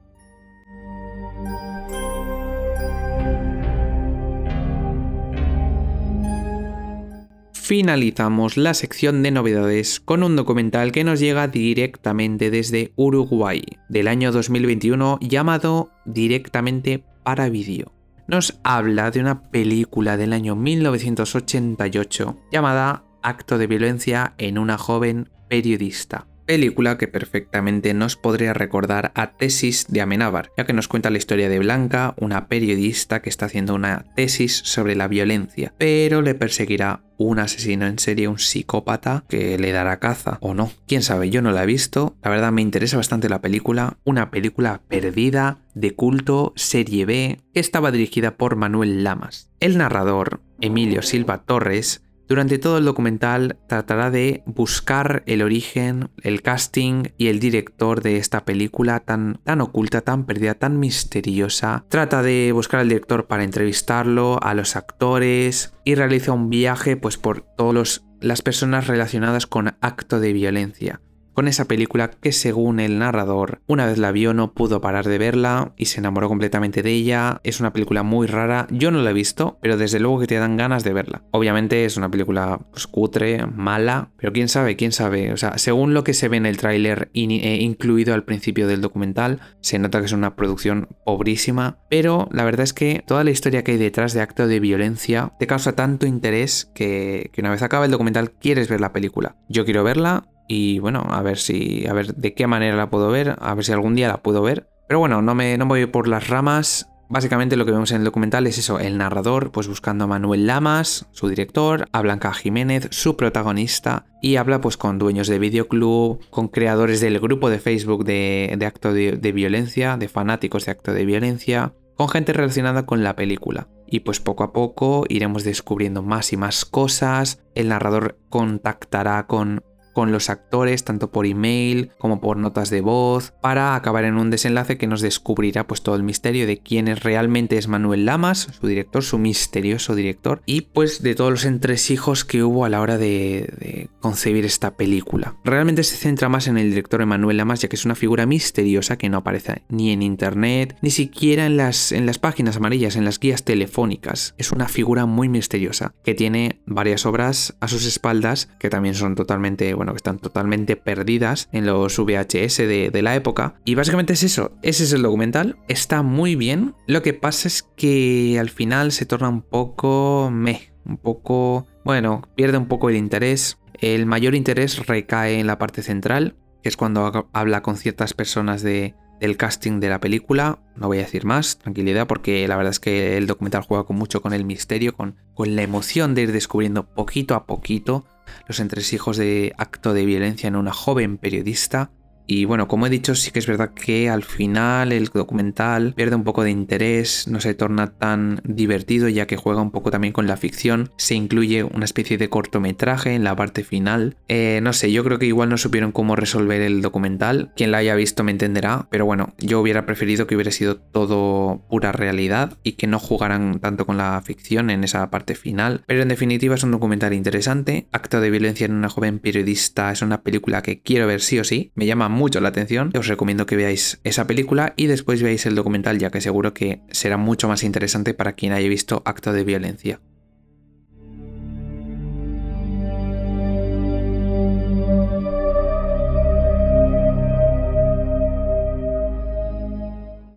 finalizamos 7.64 8.58
la 8.58 8.74
sección 8.74 9.22
de 9.22 9.30
novedades 9.30 9.98
con 9.98 10.22
un 10.22 10.36
documental 10.36 10.92
que 10.92 11.02
nos 11.02 11.18
llega 11.18 11.48
directamente 11.48 12.50
desde 12.50 12.92
Uruguay, 12.94 13.62
del 13.88 14.08
año 14.08 14.32
2021, 14.32 15.18
llamado 15.22 15.90
Directamente 16.04 17.02
para 17.22 17.48
Vídeo. 17.48 17.94
Nos 18.28 18.60
habla 18.64 19.10
de 19.10 19.20
una 19.20 19.50
película 19.50 20.18
del 20.18 20.34
año 20.34 20.56
1988 20.56 22.36
llamada 22.52 23.04
Acto 23.22 23.56
de 23.56 23.66
violencia 23.66 24.34
en 24.36 24.58
una 24.58 24.76
joven 24.76 25.30
periodista 25.48 26.26
película 26.44 26.98
que 26.98 27.08
perfectamente 27.08 27.94
nos 27.94 28.16
podría 28.16 28.52
recordar 28.52 29.12
a 29.14 29.32
Tesis 29.32 29.86
de 29.88 30.00
Amenábar, 30.00 30.50
ya 30.56 30.64
que 30.64 30.72
nos 30.72 30.88
cuenta 30.88 31.10
la 31.10 31.18
historia 31.18 31.48
de 31.48 31.58
Blanca, 31.58 32.14
una 32.18 32.48
periodista 32.48 33.22
que 33.22 33.30
está 33.30 33.46
haciendo 33.46 33.74
una 33.74 34.04
tesis 34.14 34.56
sobre 34.64 34.94
la 34.94 35.08
violencia, 35.08 35.74
pero 35.78 36.22
le 36.22 36.34
perseguirá 36.34 37.02
un 37.16 37.38
asesino 37.38 37.86
en 37.86 37.98
serie, 37.98 38.28
un 38.28 38.38
psicópata 38.38 39.24
que 39.28 39.58
le 39.58 39.72
dará 39.72 39.98
caza 39.98 40.38
o 40.40 40.54
no. 40.54 40.72
Quién 40.86 41.02
sabe, 41.02 41.30
yo 41.30 41.42
no 41.42 41.52
la 41.52 41.62
he 41.62 41.66
visto. 41.66 42.16
La 42.22 42.30
verdad 42.30 42.52
me 42.52 42.62
interesa 42.62 42.96
bastante 42.96 43.28
la 43.28 43.40
película. 43.40 43.98
Una 44.04 44.30
película 44.30 44.82
perdida, 44.88 45.58
de 45.74 45.94
culto, 45.94 46.52
serie 46.56 47.04
B, 47.04 47.40
que 47.52 47.60
estaba 47.60 47.90
dirigida 47.90 48.36
por 48.36 48.56
Manuel 48.56 49.04
Lamas. 49.04 49.50
El 49.60 49.78
narrador, 49.78 50.40
Emilio 50.60 51.02
Silva 51.02 51.44
Torres, 51.44 52.02
durante 52.26 52.58
todo 52.58 52.78
el 52.78 52.84
documental 52.84 53.58
tratará 53.68 54.10
de 54.10 54.42
buscar 54.46 55.22
el 55.26 55.42
origen, 55.42 56.10
el 56.22 56.42
casting 56.42 57.04
y 57.18 57.28
el 57.28 57.38
director 57.38 58.02
de 58.02 58.16
esta 58.16 58.44
película 58.44 59.00
tan, 59.00 59.40
tan 59.44 59.60
oculta, 59.60 60.00
tan 60.00 60.24
perdida, 60.24 60.54
tan 60.54 60.78
misteriosa. 60.78 61.84
Trata 61.88 62.22
de 62.22 62.52
buscar 62.52 62.80
al 62.80 62.88
director 62.88 63.26
para 63.26 63.44
entrevistarlo, 63.44 64.42
a 64.42 64.54
los 64.54 64.76
actores 64.76 65.74
y 65.84 65.94
realiza 65.94 66.32
un 66.32 66.50
viaje 66.50 66.96
pues, 66.96 67.18
por 67.18 67.42
todas 67.42 68.04
las 68.20 68.42
personas 68.42 68.86
relacionadas 68.86 69.46
con 69.46 69.76
acto 69.80 70.18
de 70.18 70.32
violencia 70.32 71.00
con 71.34 71.48
esa 71.48 71.66
película 71.66 72.10
que 72.10 72.32
según 72.32 72.80
el 72.80 72.98
narrador, 72.98 73.60
una 73.66 73.86
vez 73.86 73.98
la 73.98 74.12
vio 74.12 74.32
no 74.34 74.54
pudo 74.54 74.80
parar 74.80 75.06
de 75.06 75.18
verla 75.18 75.74
y 75.76 75.86
se 75.86 75.98
enamoró 75.98 76.28
completamente 76.28 76.82
de 76.82 76.92
ella. 76.92 77.40
Es 77.44 77.60
una 77.60 77.72
película 77.72 78.02
muy 78.02 78.26
rara, 78.26 78.66
yo 78.70 78.90
no 78.90 79.02
la 79.02 79.10
he 79.10 79.14
visto, 79.14 79.58
pero 79.60 79.76
desde 79.76 80.00
luego 80.00 80.20
que 80.20 80.26
te 80.26 80.36
dan 80.36 80.56
ganas 80.56 80.84
de 80.84 80.92
verla. 80.92 81.22
Obviamente 81.32 81.84
es 81.84 81.96
una 81.96 82.10
película 82.10 82.60
pues, 82.70 82.86
cutre, 82.86 83.46
mala, 83.46 84.10
pero 84.16 84.32
quién 84.32 84.48
sabe, 84.48 84.76
quién 84.76 84.92
sabe. 84.92 85.32
O 85.32 85.36
sea, 85.36 85.58
según 85.58 85.92
lo 85.92 86.04
que 86.04 86.14
se 86.14 86.28
ve 86.28 86.36
en 86.36 86.46
el 86.46 86.56
tráiler 86.56 87.10
eh, 87.14 87.58
incluido 87.60 88.14
al 88.14 88.24
principio 88.24 88.68
del 88.68 88.80
documental, 88.80 89.40
se 89.60 89.78
nota 89.78 90.00
que 90.00 90.06
es 90.06 90.12
una 90.12 90.36
producción 90.36 90.88
pobrísima, 91.04 91.78
pero 91.90 92.28
la 92.32 92.44
verdad 92.44 92.64
es 92.64 92.72
que 92.72 93.02
toda 93.06 93.24
la 93.24 93.30
historia 93.30 93.64
que 93.64 93.72
hay 93.72 93.78
detrás 93.78 94.14
de 94.14 94.20
acto 94.20 94.46
de 94.46 94.60
violencia 94.60 95.32
te 95.38 95.46
causa 95.46 95.72
tanto 95.72 96.06
interés 96.06 96.70
que, 96.74 97.30
que 97.32 97.40
una 97.40 97.50
vez 97.50 97.62
acaba 97.62 97.84
el 97.84 97.90
documental 97.90 98.32
quieres 98.32 98.68
ver 98.68 98.80
la 98.80 98.92
película. 98.92 99.36
Yo 99.48 99.64
quiero 99.64 99.84
verla, 99.84 100.26
y 100.48 100.78
bueno, 100.78 101.06
a 101.10 101.22
ver 101.22 101.38
si. 101.38 101.86
A 101.86 101.92
ver 101.92 102.14
de 102.14 102.34
qué 102.34 102.46
manera 102.46 102.76
la 102.76 102.90
puedo 102.90 103.10
ver. 103.10 103.36
A 103.40 103.54
ver 103.54 103.64
si 103.64 103.72
algún 103.72 103.94
día 103.94 104.08
la 104.08 104.22
puedo 104.22 104.42
ver. 104.42 104.68
Pero 104.88 104.98
bueno, 104.98 105.22
no 105.22 105.34
me, 105.34 105.56
no 105.56 105.66
voy 105.66 105.86
por 105.86 106.08
las 106.08 106.28
ramas. 106.28 106.88
Básicamente 107.08 107.56
lo 107.56 107.64
que 107.64 107.72
vemos 107.72 107.90
en 107.92 107.98
el 107.98 108.04
documental 108.04 108.46
es 108.46 108.58
eso, 108.58 108.80
el 108.80 108.96
narrador 108.96 109.52
pues 109.52 109.68
buscando 109.68 110.04
a 110.04 110.06
Manuel 110.06 110.46
Lamas, 110.46 111.06
su 111.12 111.28
director, 111.28 111.86
a 111.92 112.00
Blanca 112.00 112.32
Jiménez, 112.32 112.88
su 112.90 113.16
protagonista, 113.16 114.06
y 114.22 114.36
habla 114.36 114.60
pues 114.60 114.78
con 114.78 114.98
dueños 114.98 115.28
de 115.28 115.38
videoclub, 115.38 116.18
con 116.30 116.48
creadores 116.48 117.00
del 117.00 117.20
grupo 117.20 117.50
de 117.50 117.58
Facebook 117.58 118.04
de, 118.04 118.58
acto 118.66 118.94
de, 118.94 119.12
de, 119.12 119.32
violencia, 119.32 119.98
de 119.98 120.08
fanáticos 120.08 120.64
de 120.64 120.72
acto 120.72 120.92
de 120.92 121.04
violencia, 121.04 121.74
con 121.94 122.08
gente 122.08 122.32
relacionada 122.32 122.86
con 122.86 123.04
la 123.04 123.14
película. 123.14 123.68
Y 123.86 124.00
pues 124.00 124.18
poco 124.18 124.42
a 124.42 124.52
poco 124.52 125.04
iremos 125.08 125.44
descubriendo 125.44 126.02
más 126.02 126.32
y 126.32 126.36
más 126.38 126.64
cosas, 126.64 127.44
el 127.54 127.68
narrador 127.68 128.18
contactará 128.30 129.26
con 129.26 129.62
con 129.94 130.12
los 130.12 130.28
actores 130.28 130.84
tanto 130.84 131.10
por 131.10 131.24
email 131.24 131.92
como 131.96 132.20
por 132.20 132.36
notas 132.36 132.68
de 132.68 132.82
voz 132.82 133.32
para 133.40 133.74
acabar 133.76 134.04
en 134.04 134.18
un 134.18 134.28
desenlace 134.28 134.76
que 134.76 134.86
nos 134.86 135.00
descubrirá 135.00 135.66
pues 135.66 135.82
todo 135.82 135.94
el 135.94 136.02
misterio 136.02 136.46
de 136.46 136.58
quién 136.58 136.88
es 136.88 137.02
realmente 137.02 137.56
es 137.56 137.68
Manuel 137.68 138.04
Lamas, 138.04 138.48
su 138.60 138.66
director, 138.66 139.02
su 139.02 139.18
misterioso 139.18 139.94
director 139.94 140.42
y 140.44 140.62
pues 140.62 141.02
de 141.02 141.14
todos 141.14 141.30
los 141.30 141.44
entresijos 141.44 142.24
que 142.24 142.42
hubo 142.42 142.64
a 142.64 142.68
la 142.68 142.80
hora 142.80 142.98
de, 142.98 143.88
concebir 144.00 144.44
esta 144.44 144.76
película. 144.76 145.36
Realmente 145.44 145.82
se 145.82 145.96
centra 145.96 146.28
más 146.28 146.48
en 146.48 146.58
el 146.58 146.68
director 146.68 147.00
Emanuel 147.00 147.38
Lamas 147.38 147.60
ya 147.60 147.68
que 147.68 147.76
es 147.76 147.84
una 147.84 147.94
figura 147.94 148.26
misteriosa 148.26 148.98
que 148.98 149.08
no 149.08 149.18
aparece 149.18 149.62
ni 149.68 149.92
en 149.92 150.02
internet 150.02 150.76
ni 150.82 150.90
siquiera 150.90 151.46
en 151.46 151.56
las, 151.56 151.92
en 151.92 152.04
las 152.04 152.18
páginas 152.18 152.56
amarillas, 152.56 152.96
en 152.96 153.04
las 153.04 153.20
guías 153.20 153.44
telefónicas. 153.44 154.34
Es 154.36 154.52
una 154.52 154.68
figura 154.68 155.06
muy 155.06 155.28
misteriosa 155.28 155.94
que 156.04 156.14
tiene 156.14 156.60
varias 156.66 157.06
obras 157.06 157.56
a 157.60 157.68
sus 157.68 157.86
espaldas 157.86 158.48
que 158.58 158.70
también 158.70 158.94
son 158.94 159.14
totalmente 159.14 159.72
que 159.92 159.98
están 159.98 160.18
totalmente 160.18 160.76
perdidas 160.76 161.48
en 161.52 161.66
los 161.66 161.98
VHS 161.98 162.58
de, 162.58 163.02
la 163.02 163.14
época. 163.14 163.54
Y 163.64 163.74
básicamente 163.74 164.14
es 164.14 164.22
eso, 164.22 164.52
ese 164.62 164.84
es 164.84 164.92
el 164.92 165.02
documental, 165.02 165.58
está 165.68 166.02
muy 166.02 166.36
bien. 166.36 166.74
Lo 166.86 167.02
que 167.02 167.12
pasa 167.12 167.48
es 167.48 167.62
que 167.62 168.38
al 168.38 168.50
final 168.50 168.92
se 168.92 169.06
torna 169.06 169.28
un 169.28 169.42
poco 169.42 170.30
meh, 170.32 170.72
un 170.86 170.96
poco, 170.96 171.66
bueno, 171.84 172.22
pierde 172.34 172.58
un 172.58 172.66
poco 172.66 172.88
el 172.88 172.96
interés. 172.96 173.58
El 173.80 174.06
mayor 174.06 174.34
interés 174.34 174.86
recae 174.86 175.38
en 175.38 175.46
la 175.46 175.58
parte 175.58 175.82
central, 175.82 176.36
que 176.62 176.68
es 176.68 176.76
cuando 176.76 177.28
habla 177.32 177.62
con 177.62 177.76
ciertas 177.76 178.14
personas 178.14 178.62
de, 178.62 178.94
del 179.20 179.36
casting 179.36 179.80
de 179.80 179.88
la 179.88 180.00
película. 180.00 180.60
No 180.76 180.86
voy 180.86 180.98
a 180.98 181.02
decir 181.02 181.24
más, 181.24 181.58
tranquilidad, 181.58 182.06
porque 182.06 182.46
la 182.48 182.56
verdad 182.56 182.70
es 182.70 182.80
que 182.80 183.16
el 183.16 183.26
documental 183.26 183.62
juega 183.62 183.84
con 183.84 183.96
mucho 183.96 184.22
con 184.22 184.32
el 184.32 184.44
misterio, 184.44 184.94
con, 184.94 185.16
con 185.34 185.56
la 185.56 185.62
emoción 185.62 186.14
de 186.14 186.22
ir 186.22 186.32
descubriendo 186.32 186.86
poquito 186.86 187.34
a 187.34 187.46
poquito 187.46 188.04
los 188.46 188.60
entresijos 188.60 189.16
de 189.16 189.54
acto 189.56 189.94
de 189.94 190.04
violencia 190.04 190.48
en 190.48 190.56
una 190.56 190.72
joven 190.72 191.18
periodista 191.18 191.90
y 192.26 192.44
bueno, 192.44 192.68
como 192.68 192.86
he 192.86 192.90
dicho, 192.90 193.14
sí 193.14 193.30
que 193.30 193.38
es 193.38 193.46
verdad 193.46 193.72
que 193.74 194.08
al 194.08 194.24
final 194.24 194.92
el 194.92 195.06
documental 195.08 195.94
pierde 195.94 196.16
un 196.16 196.24
poco 196.24 196.42
de 196.44 196.50
interés, 196.50 197.28
no 197.28 197.40
se 197.40 197.54
torna 197.54 197.92
tan 197.92 198.40
divertido 198.44 199.08
ya 199.08 199.26
que 199.26 199.36
juega 199.36 199.62
un 199.62 199.70
poco 199.70 199.90
también 199.90 200.12
con 200.12 200.26
la 200.26 200.36
ficción, 200.36 200.90
se 200.96 201.14
incluye 201.14 201.64
una 201.64 201.84
especie 201.84 202.18
de 202.18 202.28
cortometraje 202.28 203.14
en 203.14 203.24
la 203.24 203.36
parte 203.36 203.64
final. 203.64 204.16
Eh, 204.28 204.60
no 204.62 204.72
sé, 204.72 204.92
yo 204.92 205.04
creo 205.04 205.18
que 205.18 205.26
igual 205.26 205.48
no 205.48 205.58
supieron 205.58 205.92
cómo 205.92 206.16
resolver 206.16 206.60
el 206.62 206.82
documental, 206.82 207.52
quien 207.56 207.70
la 207.70 207.78
haya 207.78 207.94
visto 207.94 208.24
me 208.24 208.32
entenderá, 208.32 208.88
pero 208.90 209.04
bueno, 209.06 209.34
yo 209.38 209.60
hubiera 209.60 209.86
preferido 209.86 210.26
que 210.26 210.34
hubiera 210.34 210.50
sido 210.50 210.76
todo 210.76 211.62
pura 211.68 211.92
realidad 211.92 212.58
y 212.62 212.72
que 212.72 212.86
no 212.86 212.98
jugaran 212.98 213.60
tanto 213.60 213.86
con 213.86 213.96
la 213.96 214.20
ficción 214.22 214.70
en 214.70 214.84
esa 214.84 215.10
parte 215.10 215.34
final, 215.34 215.82
pero 215.86 216.02
en 216.02 216.08
definitiva 216.08 216.54
es 216.54 216.62
un 216.62 216.70
documental 216.70 217.12
interesante, 217.12 217.86
Acto 217.92 218.20
de 218.20 218.30
violencia 218.30 218.64
en 218.66 218.74
una 218.74 218.88
joven 218.88 219.18
periodista 219.18 219.92
es 219.92 220.02
una 220.02 220.22
película 220.22 220.62
que 220.62 220.80
quiero 220.80 221.06
ver 221.06 221.20
sí 221.20 221.38
o 221.38 221.44
sí, 221.44 221.72
me 221.74 221.86
llama 221.86 222.08
mucho 222.14 222.40
la 222.40 222.48
atención, 222.48 222.90
os 222.96 223.06
recomiendo 223.06 223.46
que 223.46 223.56
veáis 223.56 224.00
esa 224.04 224.26
película 224.26 224.72
y 224.76 224.86
después 224.86 225.22
veáis 225.22 225.44
el 225.46 225.54
documental, 225.54 225.98
ya 225.98 226.10
que 226.10 226.20
seguro 226.20 226.54
que 226.54 226.80
será 226.90 227.16
mucho 227.16 227.48
más 227.48 227.62
interesante 227.62 228.14
para 228.14 228.32
quien 228.32 228.52
haya 228.52 228.68
visto 228.68 229.02
Acto 229.04 229.32
de 229.32 229.44
Violencia. 229.44 230.00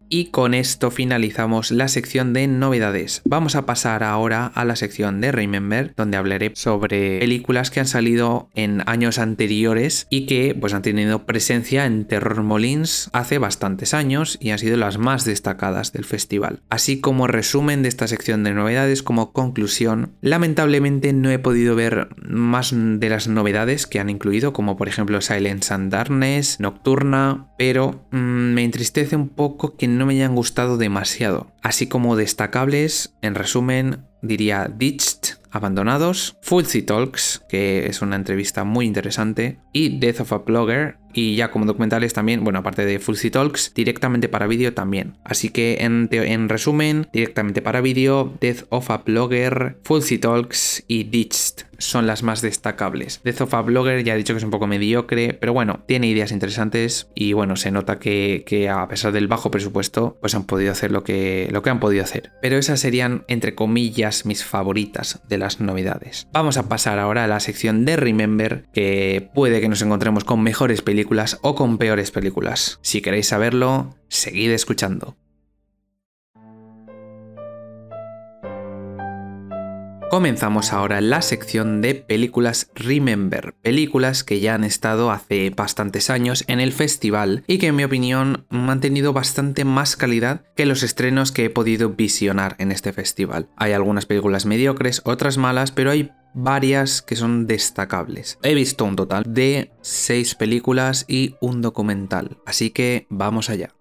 Y 0.09 0.25
con 0.25 0.53
esto 0.53 0.89
finalizamos 0.89 1.71
la 1.71 1.87
sección 1.87 2.33
de 2.33 2.47
novedades. 2.47 3.21
Vamos 3.25 3.55
a 3.55 3.65
pasar 3.65 4.03
ahora 4.03 4.45
a 4.45 4.63
la 4.63 4.75
sección 4.75 5.19
de 5.19 5.31
Remember, 5.31 5.93
donde 5.97 6.17
hablaré 6.17 6.51
sobre 6.55 7.19
películas 7.19 7.71
que 7.71 7.81
han 7.81 7.87
salido 7.87 8.49
en 8.55 8.83
años 8.87 9.19
anteriores 9.19 10.07
y 10.09 10.25
que 10.25 10.55
pues 10.59 10.73
han 10.73 10.81
tenido 10.81 11.25
presencia 11.25 11.85
en 11.85 12.05
Terror 12.05 12.41
Molins 12.43 13.09
hace 13.11 13.37
bastantes 13.37 13.93
años 13.93 14.37
y 14.39 14.51
han 14.51 14.59
sido 14.59 14.77
las 14.77 14.97
más 14.97 15.25
destacadas 15.25 15.91
del 15.91 16.05
festival. 16.05 16.61
Así 16.69 17.01
como 17.01 17.27
resumen 17.27 17.83
de 17.83 17.89
esta 17.89 18.07
sección 18.07 18.43
de 18.43 18.53
novedades, 18.53 19.03
como 19.03 19.33
conclusión, 19.33 20.13
lamentablemente 20.21 21.11
no 21.11 21.29
he 21.29 21.39
podido 21.39 21.75
ver 21.75 22.09
más 22.17 22.73
de 22.73 23.09
las 23.09 23.27
novedades 23.27 23.87
que 23.87 23.99
han 23.99 24.09
incluido, 24.09 24.53
como 24.53 24.77
por 24.77 24.87
ejemplo 24.87 25.19
Silence 25.21 25.73
and 25.73 25.91
Darkness, 25.91 26.59
Nocturna, 26.59 27.47
pero 27.57 28.07
mm, 28.11 28.17
me 28.53 28.63
entristece 28.63 29.15
un 29.15 29.29
poco 29.29 29.75
que 29.75 29.96
me 30.05 30.13
hayan 30.13 30.35
gustado 30.35 30.77
demasiado. 30.77 31.51
Así 31.61 31.87
como 31.87 32.15
destacables, 32.15 33.15
en 33.21 33.35
resumen, 33.35 34.05
diría 34.21 34.71
Ditched, 34.73 35.37
Abandonados, 35.51 36.37
Fulsy 36.41 36.81
Talks, 36.81 37.43
que 37.49 37.87
es 37.87 38.01
una 38.01 38.15
entrevista 38.15 38.63
muy 38.63 38.85
interesante, 38.85 39.59
y 39.73 39.97
Death 39.99 40.21
of 40.21 40.33
a 40.33 40.37
Blogger, 40.39 40.97
y 41.17 41.35
ya 41.35 41.49
como 41.49 41.65
documentales 41.65 42.13
también, 42.13 42.43
bueno, 42.43 42.59
aparte 42.59 42.85
de 42.85 42.99
Fulsy 42.99 43.31
Talks, 43.31 43.73
directamente 43.73 44.29
para 44.29 44.45
vídeo 44.45 44.75
también. 44.75 45.17
Así 45.23 45.49
que 45.49 45.77
en, 45.79 46.09
en 46.11 46.47
resumen, 46.47 47.07
directamente 47.11 47.63
para 47.63 47.81
vídeo, 47.81 48.35
Death 48.39 48.65
of 48.69 48.91
a 48.91 48.97
Blogger, 48.99 49.79
Fulsy 49.81 50.19
Talks 50.19 50.83
y 50.87 51.05
Ditched 51.05 51.65
son 51.79 52.07
las 52.07 52.23
más 52.23 52.41
destacables. 52.41 53.21
Death 53.23 53.41
of 53.41 53.53
a 53.53 53.61
Blogger 53.61 54.03
ya 54.03 54.13
he 54.13 54.17
dicho 54.17 54.33
que 54.33 54.39
es 54.39 54.43
un 54.43 54.51
poco 54.51 54.67
mediocre, 54.67 55.33
pero 55.33 55.53
bueno, 55.53 55.83
tiene 55.87 56.07
ideas 56.07 56.31
interesantes 56.31 57.09
y 57.15 57.33
bueno, 57.33 57.55
se 57.55 57.71
nota 57.71 57.99
que, 57.99 58.43
que, 58.45 58.69
a 58.69 58.87
pesar 58.87 59.11
del 59.11 59.27
bajo 59.27 59.51
presupuesto, 59.51 60.17
pues 60.19 60.35
han 60.35 60.45
podido 60.45 60.71
hacer 60.71 60.91
lo 60.91 61.03
que, 61.03 61.49
lo 61.51 61.61
que 61.61 61.69
han 61.69 61.79
podido 61.79 62.03
hacer. 62.03 62.31
Pero 62.41 62.57
esas 62.57 62.79
serían, 62.79 63.25
entre 63.27 63.55
comillas, 63.55 64.25
mis 64.25 64.43
favoritas 64.43 65.21
de 65.27 65.37
las 65.37 65.59
novedades. 65.59 66.27
Vamos 66.31 66.57
a 66.57 66.67
pasar 66.69 66.99
ahora 66.99 67.25
a 67.25 67.27
la 67.27 67.39
sección 67.39 67.85
de 67.85 67.95
Remember, 67.95 68.65
que 68.73 69.29
puede 69.33 69.61
que 69.61 69.69
nos 69.69 69.81
encontremos 69.81 70.23
con 70.23 70.41
mejores 70.41 70.81
películas 70.81 71.06
o 71.41 71.55
con 71.55 71.77
peores 71.77 72.11
películas. 72.11 72.79
Si 72.81 73.01
queréis 73.01 73.27
saberlo, 73.27 73.95
seguid 74.09 74.51
escuchando. 74.51 75.15
Comenzamos 80.09 80.71
ahora 80.71 81.01
la 81.01 81.21
sección 81.21 81.81
de 81.81 81.93
películas 81.93 82.71
Remember, 82.75 83.53
películas 83.61 84.23
que 84.23 84.39
ya 84.39 84.55
han 84.55 84.63
estado 84.63 85.11
hace 85.11 85.49
bastantes 85.49 86.09
años 86.09 86.45
en 86.47 86.61
el 86.61 86.71
festival 86.71 87.43
y 87.45 87.57
que 87.57 87.67
en 87.67 87.75
mi 87.75 87.83
opinión 87.83 88.45
han 88.49 88.79
tenido 88.79 89.11
bastante 89.11 89.65
más 89.65 89.97
calidad 89.97 90.45
que 90.55 90.65
los 90.65 90.81
estrenos 90.81 91.33
que 91.33 91.45
he 91.45 91.49
podido 91.49 91.89
visionar 91.89 92.55
en 92.57 92.71
este 92.71 92.93
festival. 92.93 93.49
Hay 93.57 93.73
algunas 93.73 94.05
películas 94.05 94.45
mediocres, 94.45 95.01
otras 95.03 95.37
malas, 95.37 95.71
pero 95.71 95.91
hay 95.91 96.09
varias 96.33 97.01
que 97.01 97.17
son 97.17 97.45
destacables. 97.45 98.39
He 98.43 98.53
visto 98.53 98.85
un 98.85 98.95
total 98.95 99.23
de 99.27 99.71
6 99.81 100.35
películas 100.35 101.03
y 101.09 101.35
un 101.41 101.61
documental, 101.61 102.37
así 102.45 102.69
que 102.69 103.07
vamos 103.09 103.49
allá. 103.49 103.76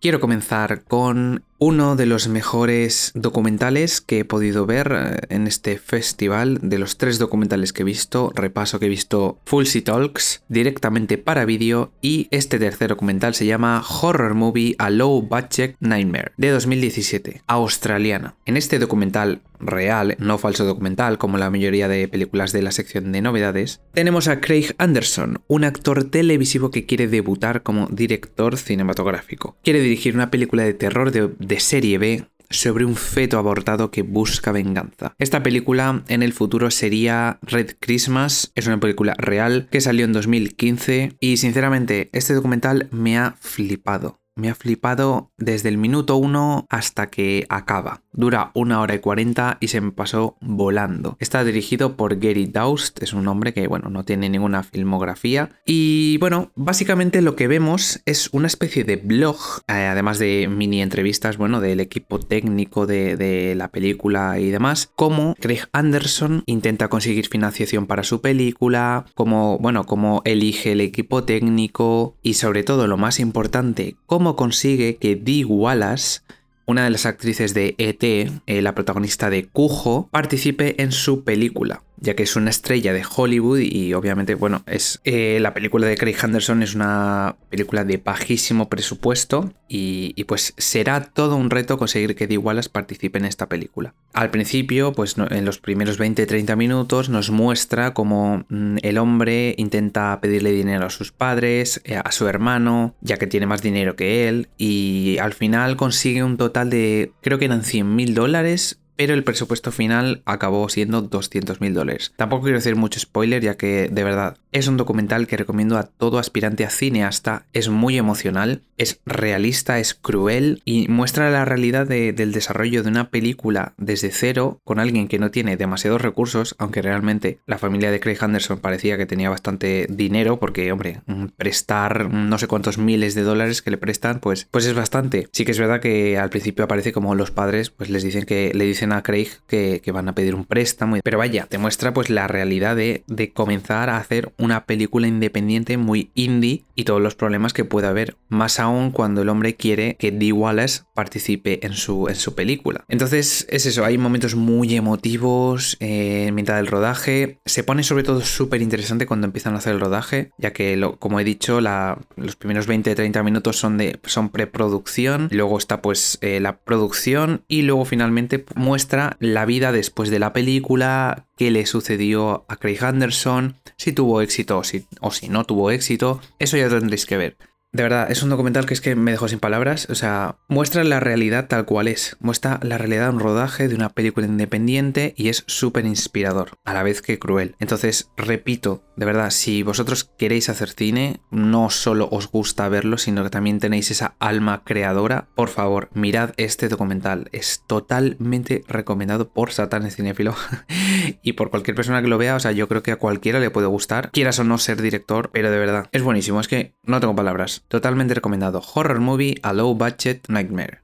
Quiero 0.00 0.20
comenzar 0.20 0.84
con 0.84 1.42
uno 1.58 1.96
de 1.96 2.06
los 2.06 2.28
mejores 2.28 3.12
documentales 3.14 4.00
que 4.00 4.20
he 4.20 4.24
podido 4.24 4.66
ver 4.66 4.92
eh, 4.94 5.34
en 5.34 5.46
este 5.46 5.78
festival. 5.78 6.58
De 6.62 6.78
los 6.78 6.96
tres 6.98 7.18
documentales 7.18 7.72
que 7.72 7.82
he 7.82 7.84
visto, 7.84 8.32
repaso 8.34 8.78
que 8.78 8.86
he 8.86 8.90
visto 8.90 9.38
Fulsy 9.44 9.82
Talks 9.82 10.42
directamente 10.48 11.18
para 11.18 11.44
vídeo 11.44 11.92
y 12.00 12.28
este 12.30 12.58
tercer 12.58 12.90
documental 12.90 13.34
se 13.34 13.46
llama 13.46 13.82
Horror 13.82 14.34
Movie 14.34 14.76
A 14.78 14.90
Low 14.90 15.22
Budget 15.22 15.76
Nightmare 15.80 16.32
de 16.36 16.50
2017, 16.50 17.42
australiana. 17.46 18.36
En 18.46 18.56
este 18.56 18.78
documental 18.78 19.42
real, 19.60 20.16
no 20.18 20.38
falso 20.38 20.64
documental 20.64 21.18
como 21.18 21.38
la 21.38 21.50
mayoría 21.50 21.88
de 21.88 22.08
películas 22.08 22.52
de 22.52 22.62
la 22.62 22.70
sección 22.70 23.12
de 23.12 23.22
novedades, 23.22 23.80
tenemos 23.92 24.28
a 24.28 24.40
Craig 24.40 24.74
Anderson, 24.78 25.42
un 25.48 25.64
actor 25.64 26.04
televisivo 26.04 26.70
que 26.70 26.86
quiere 26.86 27.08
debutar 27.08 27.62
como 27.62 27.88
director 27.88 28.56
cinematográfico. 28.56 29.56
Quiere 29.64 29.80
dirigir 29.80 30.14
una 30.14 30.30
película 30.30 30.62
de 30.62 30.74
terror 30.74 31.10
de 31.10 31.28
de 31.48 31.60
serie 31.60 31.98
B 31.98 32.26
sobre 32.50 32.84
un 32.84 32.96
feto 32.96 33.38
abortado 33.38 33.90
que 33.90 34.02
busca 34.02 34.52
venganza. 34.52 35.14
Esta 35.18 35.42
película 35.42 36.02
en 36.08 36.22
el 36.22 36.32
futuro 36.32 36.70
sería 36.70 37.38
Red 37.42 37.76
Christmas, 37.80 38.52
es 38.54 38.66
una 38.66 38.80
película 38.80 39.14
real 39.18 39.68
que 39.70 39.80
salió 39.80 40.04
en 40.04 40.12
2015 40.12 41.16
y 41.20 41.36
sinceramente 41.38 42.08
este 42.12 42.34
documental 42.34 42.88
me 42.90 43.18
ha 43.18 43.34
flipado. 43.40 44.20
Me 44.38 44.50
ha 44.50 44.54
flipado 44.54 45.32
desde 45.36 45.68
el 45.68 45.78
minuto 45.78 46.16
1 46.16 46.68
hasta 46.70 47.08
que 47.08 47.44
acaba. 47.48 48.02
Dura 48.12 48.52
una 48.54 48.80
hora 48.80 48.94
y 48.94 49.00
cuarenta 49.00 49.58
y 49.60 49.66
se 49.68 49.80
me 49.80 49.90
pasó 49.90 50.36
volando. 50.40 51.16
Está 51.18 51.42
dirigido 51.42 51.96
por 51.96 52.20
Gary 52.20 52.46
Daust, 52.46 53.02
es 53.02 53.12
un 53.12 53.26
hombre 53.26 53.52
que, 53.52 53.66
bueno, 53.66 53.90
no 53.90 54.04
tiene 54.04 54.28
ninguna 54.28 54.62
filmografía. 54.62 55.50
Y 55.66 56.18
bueno, 56.18 56.52
básicamente 56.54 57.20
lo 57.20 57.34
que 57.34 57.48
vemos 57.48 58.00
es 58.06 58.28
una 58.32 58.46
especie 58.46 58.84
de 58.84 58.94
blog, 58.94 59.38
eh, 59.66 59.72
además 59.72 60.20
de 60.20 60.48
mini 60.48 60.82
entrevistas, 60.82 61.36
bueno, 61.36 61.60
del 61.60 61.80
equipo 61.80 62.20
técnico 62.20 62.86
de, 62.86 63.16
de 63.16 63.56
la 63.56 63.72
película 63.72 64.38
y 64.38 64.50
demás, 64.50 64.88
cómo 64.94 65.34
Craig 65.40 65.62
Anderson 65.72 66.44
intenta 66.46 66.86
conseguir 66.86 67.26
financiación 67.26 67.86
para 67.86 68.04
su 68.04 68.20
película, 68.20 69.04
cómo, 69.16 69.58
bueno, 69.58 69.84
cómo 69.84 70.22
elige 70.24 70.72
el 70.72 70.80
equipo 70.80 71.24
técnico 71.24 72.16
y 72.22 72.34
sobre 72.34 72.62
todo 72.62 72.86
lo 72.86 72.96
más 72.96 73.18
importante, 73.18 73.96
cómo 74.06 74.27
consigue 74.36 74.96
que 74.96 75.16
Dee 75.16 75.44
Wallace 75.44 76.20
una 76.68 76.84
de 76.84 76.90
las 76.90 77.06
actrices 77.06 77.54
de 77.54 77.74
ET, 77.78 78.02
eh, 78.04 78.60
la 78.60 78.74
protagonista 78.74 79.30
de 79.30 79.46
Cujo, 79.46 80.10
participe 80.12 80.82
en 80.82 80.92
su 80.92 81.24
película 81.24 81.82
ya 82.00 82.14
que 82.14 82.22
es 82.22 82.36
una 82.36 82.50
estrella 82.50 82.92
de 82.92 83.04
Hollywood 83.04 83.58
y 83.60 83.94
obviamente, 83.94 84.34
bueno, 84.34 84.62
es 84.66 85.00
eh, 85.04 85.38
la 85.40 85.54
película 85.54 85.86
de 85.86 85.96
Craig 85.96 86.16
Henderson 86.22 86.62
es 86.62 86.74
una 86.74 87.36
película 87.50 87.84
de 87.84 87.98
bajísimo 87.98 88.68
presupuesto 88.68 89.52
y, 89.68 90.24
pues 90.24 90.54
será 90.56 91.02
todo 91.02 91.36
un 91.36 91.50
reto 91.50 91.78
conseguir 91.78 92.14
que 92.14 92.26
Dee 92.26 92.38
Wallace 92.38 92.68
participe 92.70 93.18
en 93.18 93.24
esta 93.24 93.48
película. 93.48 93.94
Al 94.12 94.30
principio, 94.30 94.92
pues 94.92 95.16
en 95.30 95.44
los 95.44 95.58
primeros 95.58 95.98
20-30 95.98 96.56
minutos 96.56 97.08
nos 97.08 97.30
muestra 97.30 97.94
cómo 97.94 98.44
mm, 98.48 98.78
el 98.82 98.98
hombre 98.98 99.54
intenta 99.58 100.18
pedirle 100.20 100.52
dinero 100.52 100.86
a 100.86 100.90
sus 100.90 101.12
padres, 101.12 101.80
eh, 101.84 101.96
a 102.02 102.12
su 102.12 102.28
hermano, 102.28 102.94
ya 103.00 103.16
que 103.16 103.26
tiene 103.26 103.46
más 103.46 103.62
dinero 103.62 103.96
que 103.96 104.28
él 104.28 104.48
y 104.58 105.18
al 105.18 105.34
final 105.34 105.76
consigue 105.76 106.22
un 106.22 106.36
total 106.36 106.70
de, 106.70 107.12
creo 107.22 107.38
que 107.38 107.46
eran 107.46 107.64
100 107.64 107.94
mil 107.94 108.14
dólares 108.14 108.78
pero 108.98 109.14
el 109.14 109.22
presupuesto 109.22 109.70
final 109.70 110.22
acabó 110.24 110.68
siendo 110.68 111.02
200 111.02 111.60
mil 111.60 111.72
dólares. 111.72 112.12
Tampoco 112.16 112.42
quiero 112.42 112.58
decir 112.58 112.74
mucho 112.74 112.98
spoiler, 112.98 113.40
ya 113.40 113.56
que 113.56 113.88
de 113.88 114.02
verdad 114.02 114.36
es 114.50 114.66
un 114.66 114.76
documental 114.76 115.28
que 115.28 115.36
recomiendo 115.36 115.78
a 115.78 115.84
todo 115.84 116.18
aspirante 116.18 116.64
a 116.64 116.70
cineasta, 116.70 117.46
es 117.52 117.68
muy 117.68 117.96
emocional, 117.96 118.62
es 118.76 119.00
realista, 119.06 119.78
es 119.78 119.94
cruel 119.94 120.62
y 120.64 120.88
muestra 120.88 121.30
la 121.30 121.44
realidad 121.44 121.86
del 121.86 122.32
desarrollo 122.32 122.82
de 122.82 122.88
una 122.88 123.10
película 123.10 123.74
desde 123.76 124.10
cero 124.10 124.60
con 124.64 124.80
alguien 124.80 125.06
que 125.06 125.20
no 125.20 125.30
tiene 125.30 125.56
demasiados 125.56 126.02
recursos, 126.02 126.56
aunque 126.58 126.82
realmente 126.82 127.38
la 127.46 127.58
familia 127.58 127.92
de 127.92 128.00
Craig 128.00 128.18
Anderson 128.20 128.58
parecía 128.58 128.96
que 128.96 129.06
tenía 129.06 129.30
bastante 129.30 129.86
dinero, 129.88 130.40
porque 130.40 130.72
hombre, 130.72 131.02
prestar 131.36 132.12
no 132.12 132.36
sé 132.38 132.48
cuántos 132.48 132.78
miles 132.78 133.14
de 133.14 133.22
dólares 133.22 133.62
que 133.62 133.70
le 133.70 133.78
prestan, 133.78 134.18
pues, 134.18 134.48
pues 134.50 134.66
es 134.66 134.74
bastante. 134.74 135.28
Sí 135.30 135.44
que 135.44 135.52
es 135.52 135.58
verdad 135.60 135.80
que 135.80 136.18
al 136.18 136.30
principio 136.30 136.64
aparece 136.64 136.92
como 136.92 137.14
los 137.14 137.30
padres 137.30 137.70
pues 137.70 137.90
les 137.90 138.02
dicen 138.02 138.24
que 138.24 138.50
le 138.54 138.64
dicen 138.64 138.87
dicen 138.88 138.92
a 138.92 139.02
Craig 139.02 139.28
que, 139.46 139.82
van 139.92 140.08
a 140.08 140.14
pedir 140.14 140.34
un 140.34 140.44
préstamo. 140.44 140.96
Pero 141.02 141.18
vaya, 141.18 141.46
te 141.48 141.58
muestra 141.58 141.92
pues 141.92 142.10
la 142.10 142.28
realidad 142.28 142.76
de, 142.76 143.04
comenzar 143.34 143.90
a 143.90 143.98
hacer 143.98 144.32
una 144.38 144.64
película 144.64 145.06
independiente 145.06 145.76
muy 145.76 146.10
indie 146.14 146.64
y 146.74 146.84
todos 146.84 147.00
los 147.00 147.14
problemas 147.14 147.52
que 147.52 147.64
puede 147.64 147.86
haber. 147.86 148.16
Más 148.28 148.60
aún 148.60 148.90
cuando 148.90 149.22
el 149.22 149.28
hombre 149.28 149.54
quiere 149.54 149.96
que 149.98 150.12
Dee 150.12 150.32
Wallace 150.32 150.82
participe 150.94 151.64
en 151.66 151.72
su, 151.74 152.08
en 152.08 152.14
su 152.14 152.34
película. 152.34 152.84
Entonces 152.88 153.46
es 153.50 153.66
eso, 153.66 153.84
hay 153.84 153.98
momentos 153.98 154.34
muy 154.34 154.74
emotivos 154.74 155.76
eh, 155.80 156.26
en 156.28 156.34
mitad 156.34 156.56
del 156.56 156.66
rodaje. 156.66 157.38
Se 157.44 157.64
pone 157.64 157.82
sobre 157.82 158.04
todo 158.04 158.20
súper 158.20 158.62
interesante 158.62 159.06
cuando 159.06 159.26
empiezan 159.26 159.54
a 159.54 159.58
hacer 159.58 159.74
el 159.74 159.80
rodaje, 159.80 160.30
ya 160.38 160.52
que 160.52 160.78
como 160.98 161.20
he 161.20 161.24
dicho, 161.24 161.60
los 161.60 162.36
primeros 162.36 162.68
20-30 162.68 163.24
minutos 163.24 163.56
son, 163.56 163.78
de, 163.78 163.98
son 164.04 164.30
preproducción, 164.30 165.28
luego 165.32 165.58
está 165.58 165.82
pues 165.82 166.18
eh, 166.20 166.40
la 166.40 166.58
producción 166.58 167.42
y 167.48 167.62
luego 167.62 167.84
finalmente 167.84 168.44
muestra 168.54 168.77
la 169.20 169.44
vida 169.44 169.72
después 169.72 170.10
de 170.10 170.18
la 170.18 170.32
película, 170.32 171.26
qué 171.36 171.50
le 171.50 171.66
sucedió 171.66 172.44
a 172.48 172.56
Craig 172.56 172.82
Anderson, 172.82 173.56
si 173.76 173.92
tuvo 173.92 174.20
éxito 174.20 174.58
o 174.58 174.64
si, 174.64 174.86
o 175.00 175.10
si 175.10 175.28
no 175.28 175.44
tuvo 175.44 175.70
éxito, 175.70 176.20
eso 176.38 176.56
ya 176.56 176.68
tendréis 176.68 177.06
que 177.06 177.16
ver. 177.16 177.36
De 177.70 177.82
verdad, 177.82 178.10
es 178.10 178.22
un 178.22 178.30
documental 178.30 178.64
que 178.64 178.72
es 178.72 178.80
que 178.80 178.96
me 178.96 179.10
dejó 179.10 179.28
sin 179.28 179.40
palabras. 179.40 179.88
O 179.90 179.94
sea, 179.94 180.38
muestra 180.48 180.84
la 180.84 181.00
realidad 181.00 181.48
tal 181.48 181.66
cual 181.66 181.88
es. 181.88 182.16
Muestra 182.18 182.58
la 182.62 182.78
realidad 182.78 183.04
de 183.04 183.14
un 183.16 183.20
rodaje 183.20 183.68
de 183.68 183.74
una 183.74 183.90
película 183.90 184.26
independiente 184.26 185.12
y 185.18 185.28
es 185.28 185.44
súper 185.46 185.84
inspirador, 185.84 186.58
a 186.64 186.72
la 186.72 186.82
vez 186.82 187.02
que 187.02 187.18
cruel. 187.18 187.56
Entonces, 187.58 188.10
repito, 188.16 188.84
de 188.96 189.04
verdad, 189.04 189.30
si 189.30 189.62
vosotros 189.62 190.04
queréis 190.04 190.48
hacer 190.48 190.70
cine, 190.70 191.20
no 191.30 191.68
solo 191.68 192.08
os 192.10 192.30
gusta 192.30 192.68
verlo, 192.70 192.96
sino 192.96 193.22
que 193.22 193.30
también 193.30 193.60
tenéis 193.60 193.90
esa 193.90 194.16
alma 194.18 194.62
creadora, 194.64 195.28
por 195.34 195.50
favor, 195.50 195.90
mirad 195.92 196.30
este 196.38 196.68
documental. 196.68 197.28
Es 197.32 197.64
totalmente 197.66 198.64
recomendado 198.66 199.28
por 199.28 199.52
Satan 199.52 199.90
Cinéfilo 199.90 200.34
y 201.22 201.34
por 201.34 201.50
cualquier 201.50 201.76
persona 201.76 202.00
que 202.00 202.08
lo 202.08 202.16
vea. 202.16 202.34
O 202.34 202.40
sea, 202.40 202.52
yo 202.52 202.66
creo 202.66 202.82
que 202.82 202.92
a 202.92 202.96
cualquiera 202.96 203.40
le 203.40 203.50
puede 203.50 203.66
gustar, 203.66 204.10
quieras 204.10 204.38
o 204.38 204.44
no 204.44 204.56
ser 204.56 204.80
director, 204.80 205.30
pero 205.34 205.50
de 205.50 205.58
verdad, 205.58 205.88
es 205.92 206.02
buenísimo. 206.02 206.40
Es 206.40 206.48
que 206.48 206.74
no 206.82 206.98
tengo 206.98 207.14
palabras. 207.14 207.57
Totalmente 207.66 208.14
recomendado. 208.14 208.62
Horror 208.74 209.00
Movie 209.00 209.40
A 209.42 209.52
Low 209.52 209.74
Budget 209.74 210.28
Nightmare. 210.28 210.82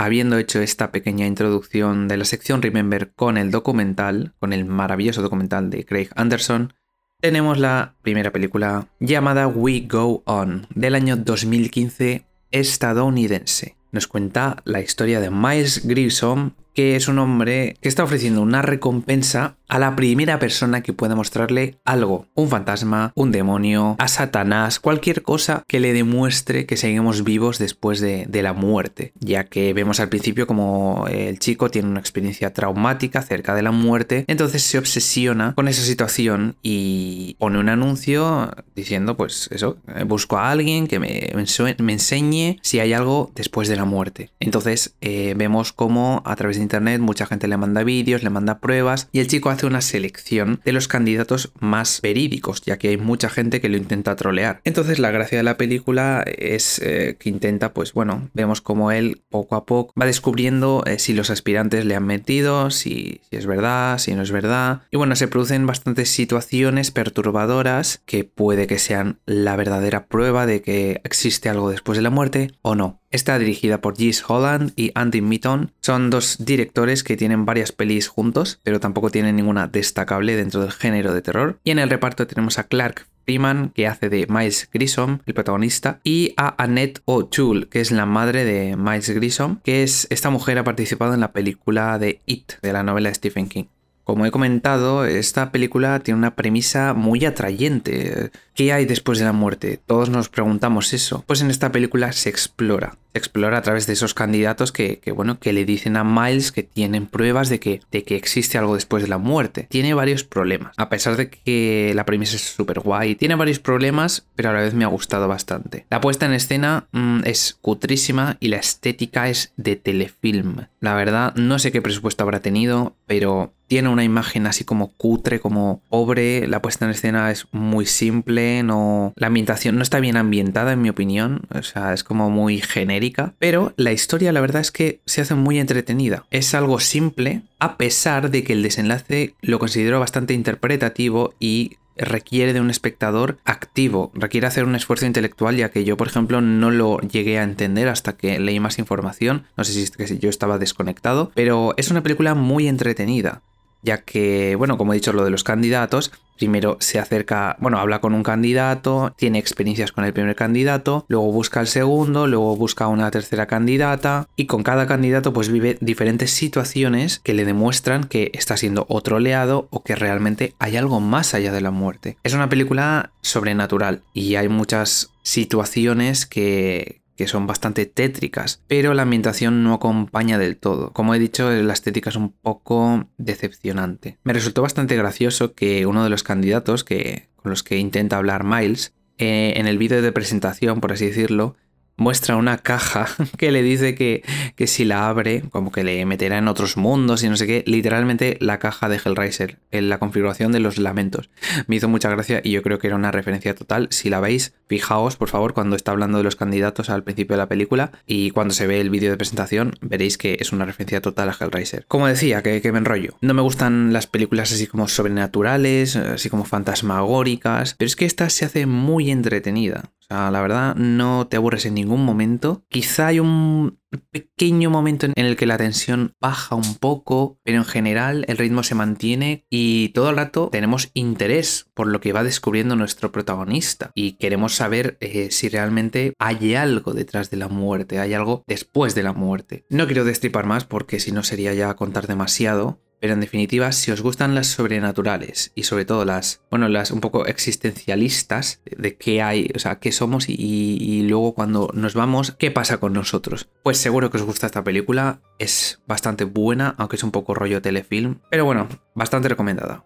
Habiendo 0.00 0.38
hecho 0.38 0.60
esta 0.60 0.92
pequeña 0.92 1.26
introducción 1.26 2.06
de 2.06 2.16
la 2.16 2.24
sección 2.24 2.62
Remember 2.62 3.10
con 3.10 3.36
el 3.36 3.50
documental, 3.50 4.32
con 4.38 4.52
el 4.52 4.64
maravilloso 4.64 5.22
documental 5.22 5.70
de 5.70 5.84
Craig 5.84 6.08
Anderson, 6.14 6.72
tenemos 7.20 7.58
la 7.58 7.94
primera 8.02 8.30
película 8.30 8.86
llamada 9.00 9.48
We 9.48 9.88
Go 9.90 10.22
On 10.24 10.68
del 10.72 10.94
año 10.94 11.16
2015 11.16 12.24
estadounidense. 12.52 13.74
Nos 13.90 14.06
cuenta 14.06 14.62
la 14.64 14.80
historia 14.80 15.18
de 15.18 15.30
Miles 15.30 15.84
Grissom, 15.84 16.52
que 16.78 16.94
es 16.94 17.08
un 17.08 17.18
hombre 17.18 17.76
que 17.80 17.88
está 17.88 18.04
ofreciendo 18.04 18.40
una 18.40 18.62
recompensa 18.62 19.57
a 19.68 19.78
la 19.78 19.94
primera 19.96 20.38
persona 20.38 20.82
que 20.82 20.92
pueda 20.92 21.14
mostrarle 21.14 21.78
algo, 21.84 22.26
un 22.34 22.48
fantasma, 22.48 23.12
un 23.14 23.32
demonio, 23.32 23.96
a 23.98 24.08
Satanás, 24.08 24.80
cualquier 24.80 25.22
cosa 25.22 25.62
que 25.66 25.80
le 25.80 25.92
demuestre 25.92 26.66
que 26.66 26.76
seguimos 26.76 27.24
vivos 27.24 27.58
después 27.58 28.00
de, 28.00 28.26
la 28.38 28.52
muerte, 28.52 29.12
ya 29.18 29.42
que 29.42 29.72
vemos 29.72 29.98
al 29.98 30.08
principio 30.08 30.46
como 30.46 31.06
el 31.10 31.40
chico 31.40 31.72
tiene 31.72 31.88
una 31.88 31.98
experiencia 31.98 32.52
traumática 32.52 33.20
cerca 33.20 33.52
de 33.52 33.62
la 33.62 33.72
muerte, 33.72 34.24
entonces 34.28 34.62
se 34.62 34.78
obsesiona 34.78 35.54
con 35.56 35.66
esa 35.66 35.82
situación 35.82 36.54
y 36.62 37.34
pone 37.40 37.58
un 37.58 37.68
anuncio 37.68 38.54
diciendo 38.76 39.16
pues 39.16 39.48
eso, 39.50 39.78
busco 40.06 40.38
a 40.38 40.52
alguien 40.52 40.86
que 40.86 41.00
me, 41.00 41.32
me 41.78 41.92
enseñe 41.92 42.58
si 42.62 42.78
hay 42.78 42.92
algo 42.92 43.32
después 43.34 43.66
de 43.66 43.74
la 43.74 43.84
muerte. 43.84 44.30
Entonces 44.38 44.94
eh, 45.00 45.34
vemos 45.36 45.72
como 45.72 46.22
a 46.24 46.36
través 46.36 46.58
de 46.58 46.62
internet 46.62 47.00
mucha 47.00 47.26
gente 47.26 47.48
le 47.48 47.56
manda 47.56 47.82
vídeos, 47.82 48.22
le 48.22 48.30
manda 48.30 48.60
pruebas 48.60 49.08
y 49.10 49.18
el 49.18 49.26
chico 49.26 49.50
hace 49.50 49.57
una 49.66 49.80
selección 49.80 50.60
de 50.64 50.72
los 50.72 50.88
candidatos 50.88 51.52
más 51.58 52.00
verídicos, 52.02 52.62
ya 52.62 52.78
que 52.78 52.88
hay 52.88 52.96
mucha 52.96 53.28
gente 53.28 53.60
que 53.60 53.68
lo 53.68 53.76
intenta 53.76 54.16
trolear. 54.16 54.60
Entonces 54.64 54.98
la 54.98 55.10
gracia 55.10 55.38
de 55.38 55.44
la 55.44 55.56
película 55.56 56.24
es 56.26 56.80
eh, 56.80 57.16
que 57.18 57.28
intenta, 57.28 57.72
pues 57.72 57.92
bueno, 57.92 58.28
vemos 58.34 58.60
como 58.60 58.92
él 58.92 59.22
poco 59.28 59.56
a 59.56 59.66
poco 59.66 59.92
va 60.00 60.06
descubriendo 60.06 60.82
eh, 60.86 60.98
si 60.98 61.14
los 61.14 61.30
aspirantes 61.30 61.84
le 61.84 61.94
han 61.94 62.06
metido, 62.06 62.70
si, 62.70 63.20
si 63.30 63.36
es 63.36 63.46
verdad, 63.46 63.98
si 63.98 64.14
no 64.14 64.22
es 64.22 64.30
verdad. 64.30 64.82
Y 64.90 64.96
bueno, 64.96 65.16
se 65.16 65.28
producen 65.28 65.66
bastantes 65.66 66.10
situaciones 66.10 66.90
perturbadoras 66.90 68.02
que 68.06 68.24
puede 68.24 68.66
que 68.66 68.78
sean 68.78 69.18
la 69.26 69.56
verdadera 69.56 70.06
prueba 70.06 70.46
de 70.46 70.62
que 70.62 71.00
existe 71.04 71.48
algo 71.48 71.70
después 71.70 71.96
de 71.96 72.02
la 72.02 72.10
muerte 72.10 72.52
o 72.62 72.74
no. 72.74 73.00
Está 73.10 73.38
dirigida 73.38 73.80
por 73.80 73.96
Gis 73.96 74.22
Holland 74.28 74.72
y 74.76 74.92
Andy 74.94 75.22
Mitton. 75.22 75.72
Son 75.80 76.10
dos 76.10 76.44
directores 76.44 77.02
que 77.02 77.16
tienen 77.16 77.46
varias 77.46 77.72
pelis 77.72 78.06
juntos, 78.08 78.60
pero 78.62 78.80
tampoco 78.80 79.10
tienen 79.10 79.36
ninguna 79.36 79.66
destacable 79.66 80.36
dentro 80.36 80.60
del 80.60 80.72
género 80.72 81.14
de 81.14 81.22
terror. 81.22 81.58
Y 81.64 81.70
en 81.70 81.78
el 81.78 81.88
reparto 81.88 82.26
tenemos 82.26 82.58
a 82.58 82.64
Clark 82.64 83.06
Freeman, 83.24 83.70
que 83.74 83.86
hace 83.86 84.08
de 84.08 84.26
Miles 84.28 84.68
Grissom, 84.72 85.20
el 85.24 85.34
protagonista, 85.34 86.00
y 86.04 86.34
a 86.36 86.62
Annette 86.62 87.00
O'Toole, 87.06 87.68
que 87.68 87.80
es 87.80 87.90
la 87.90 88.06
madre 88.06 88.44
de 88.44 88.76
Miles 88.76 89.10
Grissom, 89.10 89.60
que 89.62 89.82
es 89.82 90.06
esta 90.10 90.30
mujer 90.30 90.58
ha 90.58 90.64
participado 90.64 91.14
en 91.14 91.20
la 91.20 91.32
película 91.32 91.98
de 91.98 92.20
It, 92.26 92.54
de 92.60 92.72
la 92.72 92.82
novela 92.82 93.08
de 93.08 93.14
Stephen 93.14 93.48
King. 93.48 93.64
Como 94.08 94.24
he 94.24 94.30
comentado, 94.30 95.04
esta 95.04 95.52
película 95.52 96.00
tiene 96.00 96.16
una 96.16 96.34
premisa 96.34 96.94
muy 96.94 97.26
atrayente. 97.26 98.30
¿Qué 98.54 98.72
hay 98.72 98.86
después 98.86 99.18
de 99.18 99.26
la 99.26 99.34
muerte? 99.34 99.78
Todos 99.84 100.08
nos 100.08 100.30
preguntamos 100.30 100.94
eso. 100.94 101.24
Pues 101.26 101.42
en 101.42 101.50
esta 101.50 101.72
película 101.72 102.12
se 102.12 102.30
explora. 102.30 102.96
Se 103.12 103.18
explora 103.18 103.58
a 103.58 103.62
través 103.62 103.86
de 103.86 103.92
esos 103.92 104.14
candidatos 104.14 104.72
que, 104.72 105.02
bueno, 105.14 105.38
que 105.38 105.52
le 105.52 105.66
dicen 105.66 105.98
a 105.98 106.04
Miles 106.04 106.52
que 106.52 106.62
tienen 106.62 107.06
pruebas 107.06 107.50
de 107.50 107.60
que, 107.60 107.82
de 107.92 108.02
que 108.02 108.16
existe 108.16 108.56
algo 108.56 108.76
después 108.76 109.02
de 109.02 109.10
la 109.10 109.18
muerte. 109.18 109.66
Tiene 109.68 109.92
varios 109.92 110.24
problemas. 110.24 110.72
A 110.78 110.88
pesar 110.88 111.18
de 111.18 111.28
que 111.28 111.92
la 111.94 112.06
premisa 112.06 112.36
es 112.36 112.42
súper 112.42 112.80
guay, 112.80 113.14
tiene 113.14 113.34
varios 113.34 113.58
problemas, 113.58 114.26
pero 114.34 114.48
a 114.48 114.52
la 114.54 114.60
vez 114.60 114.72
me 114.72 114.84
ha 114.84 114.88
gustado 114.88 115.28
bastante. 115.28 115.84
La 115.90 116.00
puesta 116.00 116.24
en 116.24 116.32
escena 116.32 116.86
mm, 116.92 117.24
es 117.24 117.58
cutrísima 117.60 118.38
y 118.40 118.48
la 118.48 118.56
estética 118.56 119.28
es 119.28 119.52
de 119.58 119.76
telefilm. 119.76 120.66
La 120.80 120.94
verdad, 120.94 121.34
no 121.34 121.58
sé 121.58 121.72
qué 121.72 121.82
presupuesto 121.82 122.24
habrá 122.24 122.40
tenido, 122.40 122.96
pero 123.06 123.52
tiene 123.68 123.90
una 123.90 124.02
imagen 124.02 124.46
así 124.46 124.64
como 124.64 124.92
cutre, 124.94 125.40
como 125.40 125.82
pobre, 125.88 126.48
la 126.48 126.62
puesta 126.62 126.86
en 126.86 126.90
escena 126.90 127.30
es 127.30 127.46
muy 127.52 127.86
simple, 127.86 128.62
no 128.62 129.12
la 129.16 129.28
ambientación 129.28 129.76
no 129.76 129.82
está 129.82 130.00
bien 130.00 130.16
ambientada 130.16 130.72
en 130.72 130.82
mi 130.82 130.88
opinión, 130.88 131.42
o 131.54 131.62
sea, 131.62 131.92
es 131.92 132.02
como 132.02 132.30
muy 132.30 132.60
genérica, 132.60 133.34
pero 133.38 133.74
la 133.76 133.92
historia 133.92 134.32
la 134.32 134.40
verdad 134.40 134.62
es 134.62 134.72
que 134.72 135.00
se 135.04 135.20
hace 135.20 135.34
muy 135.34 135.58
entretenida. 135.58 136.24
Es 136.30 136.54
algo 136.54 136.80
simple 136.80 137.42
a 137.58 137.76
pesar 137.76 138.30
de 138.30 138.42
que 138.42 138.54
el 138.54 138.62
desenlace 138.62 139.34
lo 139.40 139.58
considero 139.58 140.00
bastante 140.00 140.34
interpretativo 140.34 141.34
y 141.38 141.76
requiere 141.98 142.52
de 142.52 142.60
un 142.60 142.70
espectador 142.70 143.38
activo, 143.44 144.12
requiere 144.14 144.46
hacer 144.46 144.64
un 144.64 144.76
esfuerzo 144.76 145.04
intelectual, 145.04 145.56
ya 145.56 145.70
que 145.70 145.84
yo, 145.84 145.96
por 145.96 146.06
ejemplo, 146.06 146.40
no 146.40 146.70
lo 146.70 147.00
llegué 147.00 147.38
a 147.38 147.42
entender 147.42 147.88
hasta 147.88 148.16
que 148.16 148.38
leí 148.38 148.60
más 148.60 148.78
información. 148.78 149.44
No 149.56 149.64
sé 149.64 149.72
si 149.72 149.82
es 149.82 149.90
que 149.90 150.18
yo 150.18 150.30
estaba 150.30 150.58
desconectado, 150.58 151.32
pero 151.34 151.74
es 151.76 151.90
una 151.90 152.02
película 152.02 152.34
muy 152.34 152.68
entretenida 152.68 153.42
ya 153.82 153.98
que, 153.98 154.54
bueno, 154.56 154.78
como 154.78 154.92
he 154.92 154.96
dicho, 154.96 155.12
lo 155.12 155.24
de 155.24 155.30
los 155.30 155.44
candidatos, 155.44 156.12
primero 156.38 156.76
se 156.80 156.98
acerca, 156.98 157.56
bueno, 157.60 157.78
habla 157.78 158.00
con 158.00 158.14
un 158.14 158.22
candidato, 158.22 159.12
tiene 159.16 159.38
experiencias 159.38 159.92
con 159.92 160.04
el 160.04 160.12
primer 160.12 160.36
candidato, 160.36 161.04
luego 161.08 161.30
busca 161.32 161.60
el 161.60 161.66
segundo, 161.66 162.26
luego 162.26 162.56
busca 162.56 162.86
una 162.86 163.10
tercera 163.10 163.46
candidata 163.46 164.28
y 164.36 164.46
con 164.46 164.62
cada 164.62 164.86
candidato 164.86 165.32
pues 165.32 165.50
vive 165.50 165.76
diferentes 165.80 166.30
situaciones 166.30 167.18
que 167.18 167.34
le 167.34 167.44
demuestran 167.44 168.04
que 168.04 168.30
está 168.34 168.56
siendo 168.56 168.86
otro 168.88 169.16
oleado 169.16 169.66
o 169.70 169.82
que 169.82 169.96
realmente 169.96 170.54
hay 170.58 170.76
algo 170.76 171.00
más 171.00 171.34
allá 171.34 171.52
de 171.52 171.60
la 171.60 171.70
muerte. 171.70 172.16
Es 172.22 172.34
una 172.34 172.48
película 172.48 173.10
sobrenatural 173.20 174.02
y 174.14 174.36
hay 174.36 174.48
muchas 174.48 175.10
situaciones 175.22 176.24
que, 176.24 177.00
que 177.18 177.26
son 177.26 177.48
bastante 177.48 177.84
tétricas, 177.84 178.62
pero 178.68 178.94
la 178.94 179.02
ambientación 179.02 179.64
no 179.64 179.74
acompaña 179.74 180.38
del 180.38 180.56
todo. 180.56 180.92
Como 180.92 181.16
he 181.16 181.18
dicho, 181.18 181.50
la 181.50 181.72
estética 181.72 182.10
es 182.10 182.16
un 182.16 182.30
poco 182.30 183.08
decepcionante. 183.18 184.18
Me 184.22 184.32
resultó 184.32 184.62
bastante 184.62 184.94
gracioso 184.94 185.52
que 185.52 185.84
uno 185.84 186.04
de 186.04 186.10
los 186.10 186.22
candidatos 186.22 186.84
que, 186.84 187.28
con 187.34 187.50
los 187.50 187.64
que 187.64 187.76
intenta 187.76 188.18
hablar 188.18 188.44
Miles, 188.44 188.94
eh, 189.18 189.54
en 189.56 189.66
el 189.66 189.78
vídeo 189.78 190.00
de 190.00 190.12
presentación, 190.12 190.80
por 190.80 190.92
así 190.92 191.06
decirlo, 191.06 191.56
muestra 191.98 192.36
una 192.36 192.58
caja 192.58 193.06
que 193.36 193.52
le 193.52 193.62
dice 193.62 193.94
que, 193.94 194.24
que, 194.56 194.66
si 194.66 194.84
la 194.84 195.08
abre, 195.08 195.42
como 195.50 195.70
que 195.70 195.84
le 195.84 196.04
meterá 196.06 196.38
en 196.38 196.48
otros 196.48 196.76
mundos 196.76 197.22
y 197.22 197.28
no 197.28 197.36
sé 197.36 197.46
qué, 197.46 197.64
literalmente 197.66 198.38
la 198.40 198.58
caja 198.58 198.88
de 198.88 198.96
Hellraiser, 199.04 199.58
en 199.70 199.90
la 199.90 199.98
configuración 199.98 200.52
de 200.52 200.60
los 200.60 200.78
lamentos. 200.78 201.28
Me 201.66 201.76
hizo 201.76 201.88
mucha 201.88 202.08
gracia 202.08 202.40
y 202.42 202.52
yo 202.52 202.62
creo 202.62 202.78
que 202.78 202.86
era 202.86 202.96
una 202.96 203.12
referencia 203.12 203.54
total. 203.54 203.88
Si 203.90 204.08
la 204.08 204.20
veis, 204.20 204.54
fijaos 204.68 205.16
por 205.16 205.28
favor 205.28 205.52
cuando 205.52 205.76
está 205.76 205.92
hablando 205.92 206.18
de 206.18 206.24
los 206.24 206.36
candidatos 206.36 206.88
al 206.88 207.04
principio 207.04 207.34
de 207.34 207.42
la 207.42 207.48
película 207.48 207.92
y 208.06 208.30
cuando 208.30 208.54
se 208.54 208.66
ve 208.66 208.80
el 208.80 208.90
vídeo 208.90 209.10
de 209.10 209.16
presentación 209.16 209.74
veréis 209.80 210.16
que 210.16 210.36
es 210.40 210.52
una 210.52 210.64
referencia 210.64 211.02
total 211.02 211.28
a 211.28 211.36
Hellraiser. 211.38 211.84
Como 211.88 212.06
decía, 212.06 212.42
que, 212.42 212.62
que 212.62 212.72
me 212.72 212.78
enrollo. 212.78 213.16
No 213.20 213.34
me 213.34 213.42
gustan 213.42 213.92
las 213.92 214.06
películas 214.06 214.52
así 214.52 214.66
como 214.66 214.88
sobrenaturales, 214.88 215.96
así 215.96 216.30
como 216.30 216.44
fantasmagóricas, 216.44 217.74
pero 217.76 217.86
es 217.86 217.96
que 217.96 218.04
esta 218.04 218.30
se 218.30 218.44
hace 218.44 218.66
muy 218.66 219.10
entretenida 219.10 219.90
sea, 220.08 220.30
la 220.30 220.40
verdad, 220.40 220.74
no 220.74 221.26
te 221.26 221.36
aburres 221.36 221.66
en 221.66 221.74
ningún 221.74 222.04
momento. 222.04 222.64
Quizá 222.68 223.08
hay 223.08 223.20
un 223.20 223.78
pequeño 224.10 224.70
momento 224.70 225.06
en 225.06 225.12
el 225.16 225.36
que 225.36 225.46
la 225.46 225.56
tensión 225.56 226.14
baja 226.20 226.54
un 226.54 226.76
poco, 226.76 227.38
pero 227.42 227.58
en 227.58 227.64
general 227.64 228.24
el 228.28 228.36
ritmo 228.36 228.62
se 228.62 228.74
mantiene 228.74 229.46
y 229.48 229.90
todo 229.90 230.10
el 230.10 230.16
rato 230.16 230.50
tenemos 230.52 230.90
interés 230.94 231.70
por 231.74 231.86
lo 231.86 232.00
que 232.00 232.12
va 232.12 232.22
descubriendo 232.22 232.76
nuestro 232.76 233.12
protagonista 233.12 233.90
y 233.94 234.12
queremos 234.12 234.54
saber 234.54 234.98
eh, 235.00 235.30
si 235.30 235.48
realmente 235.48 236.12
hay 236.18 236.54
algo 236.54 236.92
detrás 236.92 237.30
de 237.30 237.38
la 237.38 237.48
muerte, 237.48 237.98
hay 237.98 238.14
algo 238.14 238.42
después 238.46 238.94
de 238.94 239.02
la 239.02 239.12
muerte. 239.12 239.64
No 239.70 239.86
quiero 239.86 240.04
destripar 240.04 240.46
más 240.46 240.64
porque 240.64 241.00
si 241.00 241.12
no 241.12 241.22
sería 241.22 241.54
ya 241.54 241.74
contar 241.74 242.06
demasiado, 242.06 242.80
pero 243.00 243.14
en 243.14 243.20
definitiva, 243.20 243.72
si 243.72 243.90
os 243.90 244.00
gustan 244.00 244.34
las 244.34 244.48
sobrenaturales 244.48 245.52
y 245.54 245.64
sobre 245.64 245.84
todo 245.84 246.04
las, 246.04 246.42
bueno, 246.50 246.68
las 246.68 246.90
un 246.90 247.00
poco 247.00 247.26
existencialistas 247.26 248.60
de 248.64 248.96
qué 248.96 249.22
hay, 249.22 249.50
o 249.54 249.58
sea, 249.58 249.78
qué 249.78 249.92
somos 249.92 250.28
y, 250.28 251.02
luego 251.08 251.34
cuando 251.34 251.70
nos 251.74 251.94
vamos, 251.94 252.32
qué 252.38 252.50
pasa 252.50 252.78
con 252.78 252.92
nosotros, 252.92 253.48
pues 253.62 253.78
seguro 253.78 254.10
que 254.10 254.18
os 254.18 254.24
gusta 254.24 254.46
esta 254.46 254.64
película. 254.64 255.20
Es 255.38 255.80
bastante 255.86 256.24
buena, 256.24 256.74
aunque 256.78 256.96
es 256.96 257.04
un 257.04 257.12
poco 257.12 257.34
rollo 257.34 257.62
telefilm, 257.62 258.20
pero 258.30 258.44
bueno, 258.44 258.68
bastante 258.94 259.28
recomendada. 259.28 259.84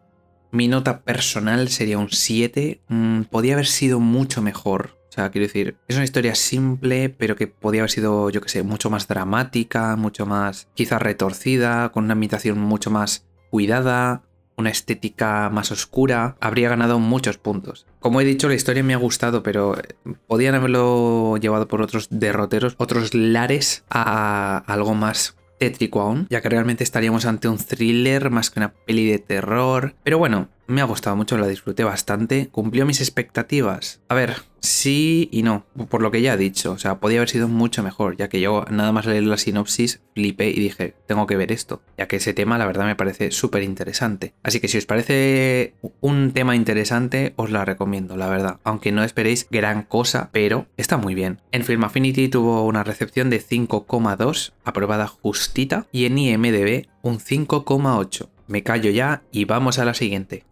Mi 0.51 0.69
nota 0.69 1.03
personal 1.03 1.69
sería 1.69 1.99
un 1.99 2.11
7. 2.11 2.83
Mm, 2.89 3.23
podía 3.23 3.55
haber 3.55 3.67
sido 3.67 4.01
mucho 4.01 4.43
mejor. 4.43 5.02
O 5.13 5.15
sea, 5.15 5.31
quiero 5.31 5.47
decir, 5.47 5.77
es 5.89 5.97
una 5.97 6.07
historia 6.07 6.35
simple, 6.35 7.11
pero 7.11 7.37
que 7.37 7.47
podía 7.47 7.83
haber 7.83 7.91
sido, 7.91 8.31
yo 8.31 8.41
que 8.41 8.49
sé, 8.49 8.63
mucho 8.63 8.89
más 8.89 9.09
dramática, 9.09 9.95
mucho 9.97 10.25
más 10.25 10.69
quizás 10.73 11.03
retorcida, 11.03 11.91
con 11.91 12.05
una 12.05 12.15
ambientación 12.15 12.59
mucho 12.59 12.91
más 12.91 13.27
cuidada, 13.51 14.23
una 14.57 14.71
estética 14.71 15.51
más 15.51 15.71
oscura, 15.71 16.37
habría 16.41 16.71
ganado 16.71 16.99
muchos 16.99 17.37
puntos. 17.37 17.87
Como 18.01 18.23
he 18.23 18.25
dicho, 18.25 18.49
la 18.49 18.55
historia 18.55 18.83
me 18.83 18.95
ha 18.95 18.97
gustado, 18.97 19.43
pero 19.43 19.77
eh, 19.79 19.83
podían 20.27 20.55
haberlo 20.55 21.37
llevado 21.37 21.69
por 21.69 21.83
otros 21.83 22.09
derroteros, 22.11 22.75
otros 22.79 23.13
lares 23.13 23.85
a 23.91 24.65
algo 24.67 24.95
más 24.95 25.37
tétrico 25.59 26.01
aún, 26.01 26.27
ya 26.31 26.41
que 26.41 26.49
realmente 26.49 26.85
estaríamos 26.85 27.27
ante 27.27 27.49
un 27.49 27.59
thriller 27.59 28.31
más 28.31 28.51
que 28.51 28.61
una 28.61 28.73
peli 28.73 29.11
de 29.11 29.19
terror. 29.19 29.95
Pero 30.03 30.17
bueno, 30.17 30.49
me 30.73 30.81
ha 30.81 30.85
gustado 30.85 31.17
mucho, 31.17 31.39
la 31.39 31.47
disfruté 31.47 31.85
bastante. 31.85 32.49
¿Cumplió 32.51 32.87
mis 32.87 33.01
expectativas? 33.01 34.01
A 34.09 34.15
ver, 34.15 34.37
sí 34.61 35.29
y 35.33 35.43
no, 35.43 35.67
por 35.89 36.03
lo 36.03 36.11
que 36.11 36.23
ya 36.23 36.35
he 36.35 36.37
dicho. 36.37 36.73
O 36.73 36.79
sea, 36.79 36.99
podía 36.99 37.19
haber 37.19 37.29
sido 37.29 37.49
mucho 37.49 37.83
mejor, 37.83 38.17
ya 38.17 38.29
que 38.29 38.41
yo 38.41 38.65
nada 38.71 38.93
más 38.93 39.07
leer 39.07 39.25
la 39.25 39.37
sinopsis 39.37 40.01
flipé 40.15 40.51
y 40.51 40.61
dije, 40.61 40.95
tengo 41.07 41.27
que 41.27 41.37
ver 41.37 41.53
esto, 41.53 41.83
ya 41.99 42.09
que 42.09 42.17
ese 42.17 42.35
tema 42.35 42.59
la 42.59 42.67
verdad 42.67 42.87
me 42.87 42.97
parece 42.97 43.31
súper 43.31 43.63
interesante. 43.63 44.35
Así 44.43 44.61
que 44.61 44.69
si 44.69 44.79
os 44.79 44.87
parece 44.87 45.75
un 46.01 46.33
tema 46.33 46.57
interesante, 46.57 47.35
os 47.37 47.51
la 47.51 47.65
recomiendo, 47.65 48.17
la 48.17 48.29
verdad. 48.29 48.61
Aunque 48.65 48.93
no 48.93 49.05
esperéis 49.05 49.47
gran 49.51 49.83
cosa, 49.83 50.31
pero 50.33 50.67
está 50.77 50.97
muy 50.97 51.15
bien. 51.15 51.41
En 51.53 51.65
Film 51.65 51.85
Affinity 51.85 52.29
tuvo 52.29 52.65
una 52.65 52.85
recepción 52.85 53.31
de 53.31 53.43
5,2, 53.43 54.53
aprobada 54.65 55.07
justita, 55.07 55.87
y 55.93 56.07
en 56.07 56.19
IMDB 56.19 56.87
un 57.03 57.19
5,8. 57.19 58.29
Me 58.47 58.63
callo 58.63 58.91
ya 58.91 59.23
y 59.33 59.45
vamos 59.45 59.79
a 59.79 59.85
la 59.85 59.95
siguiente. 59.95 60.45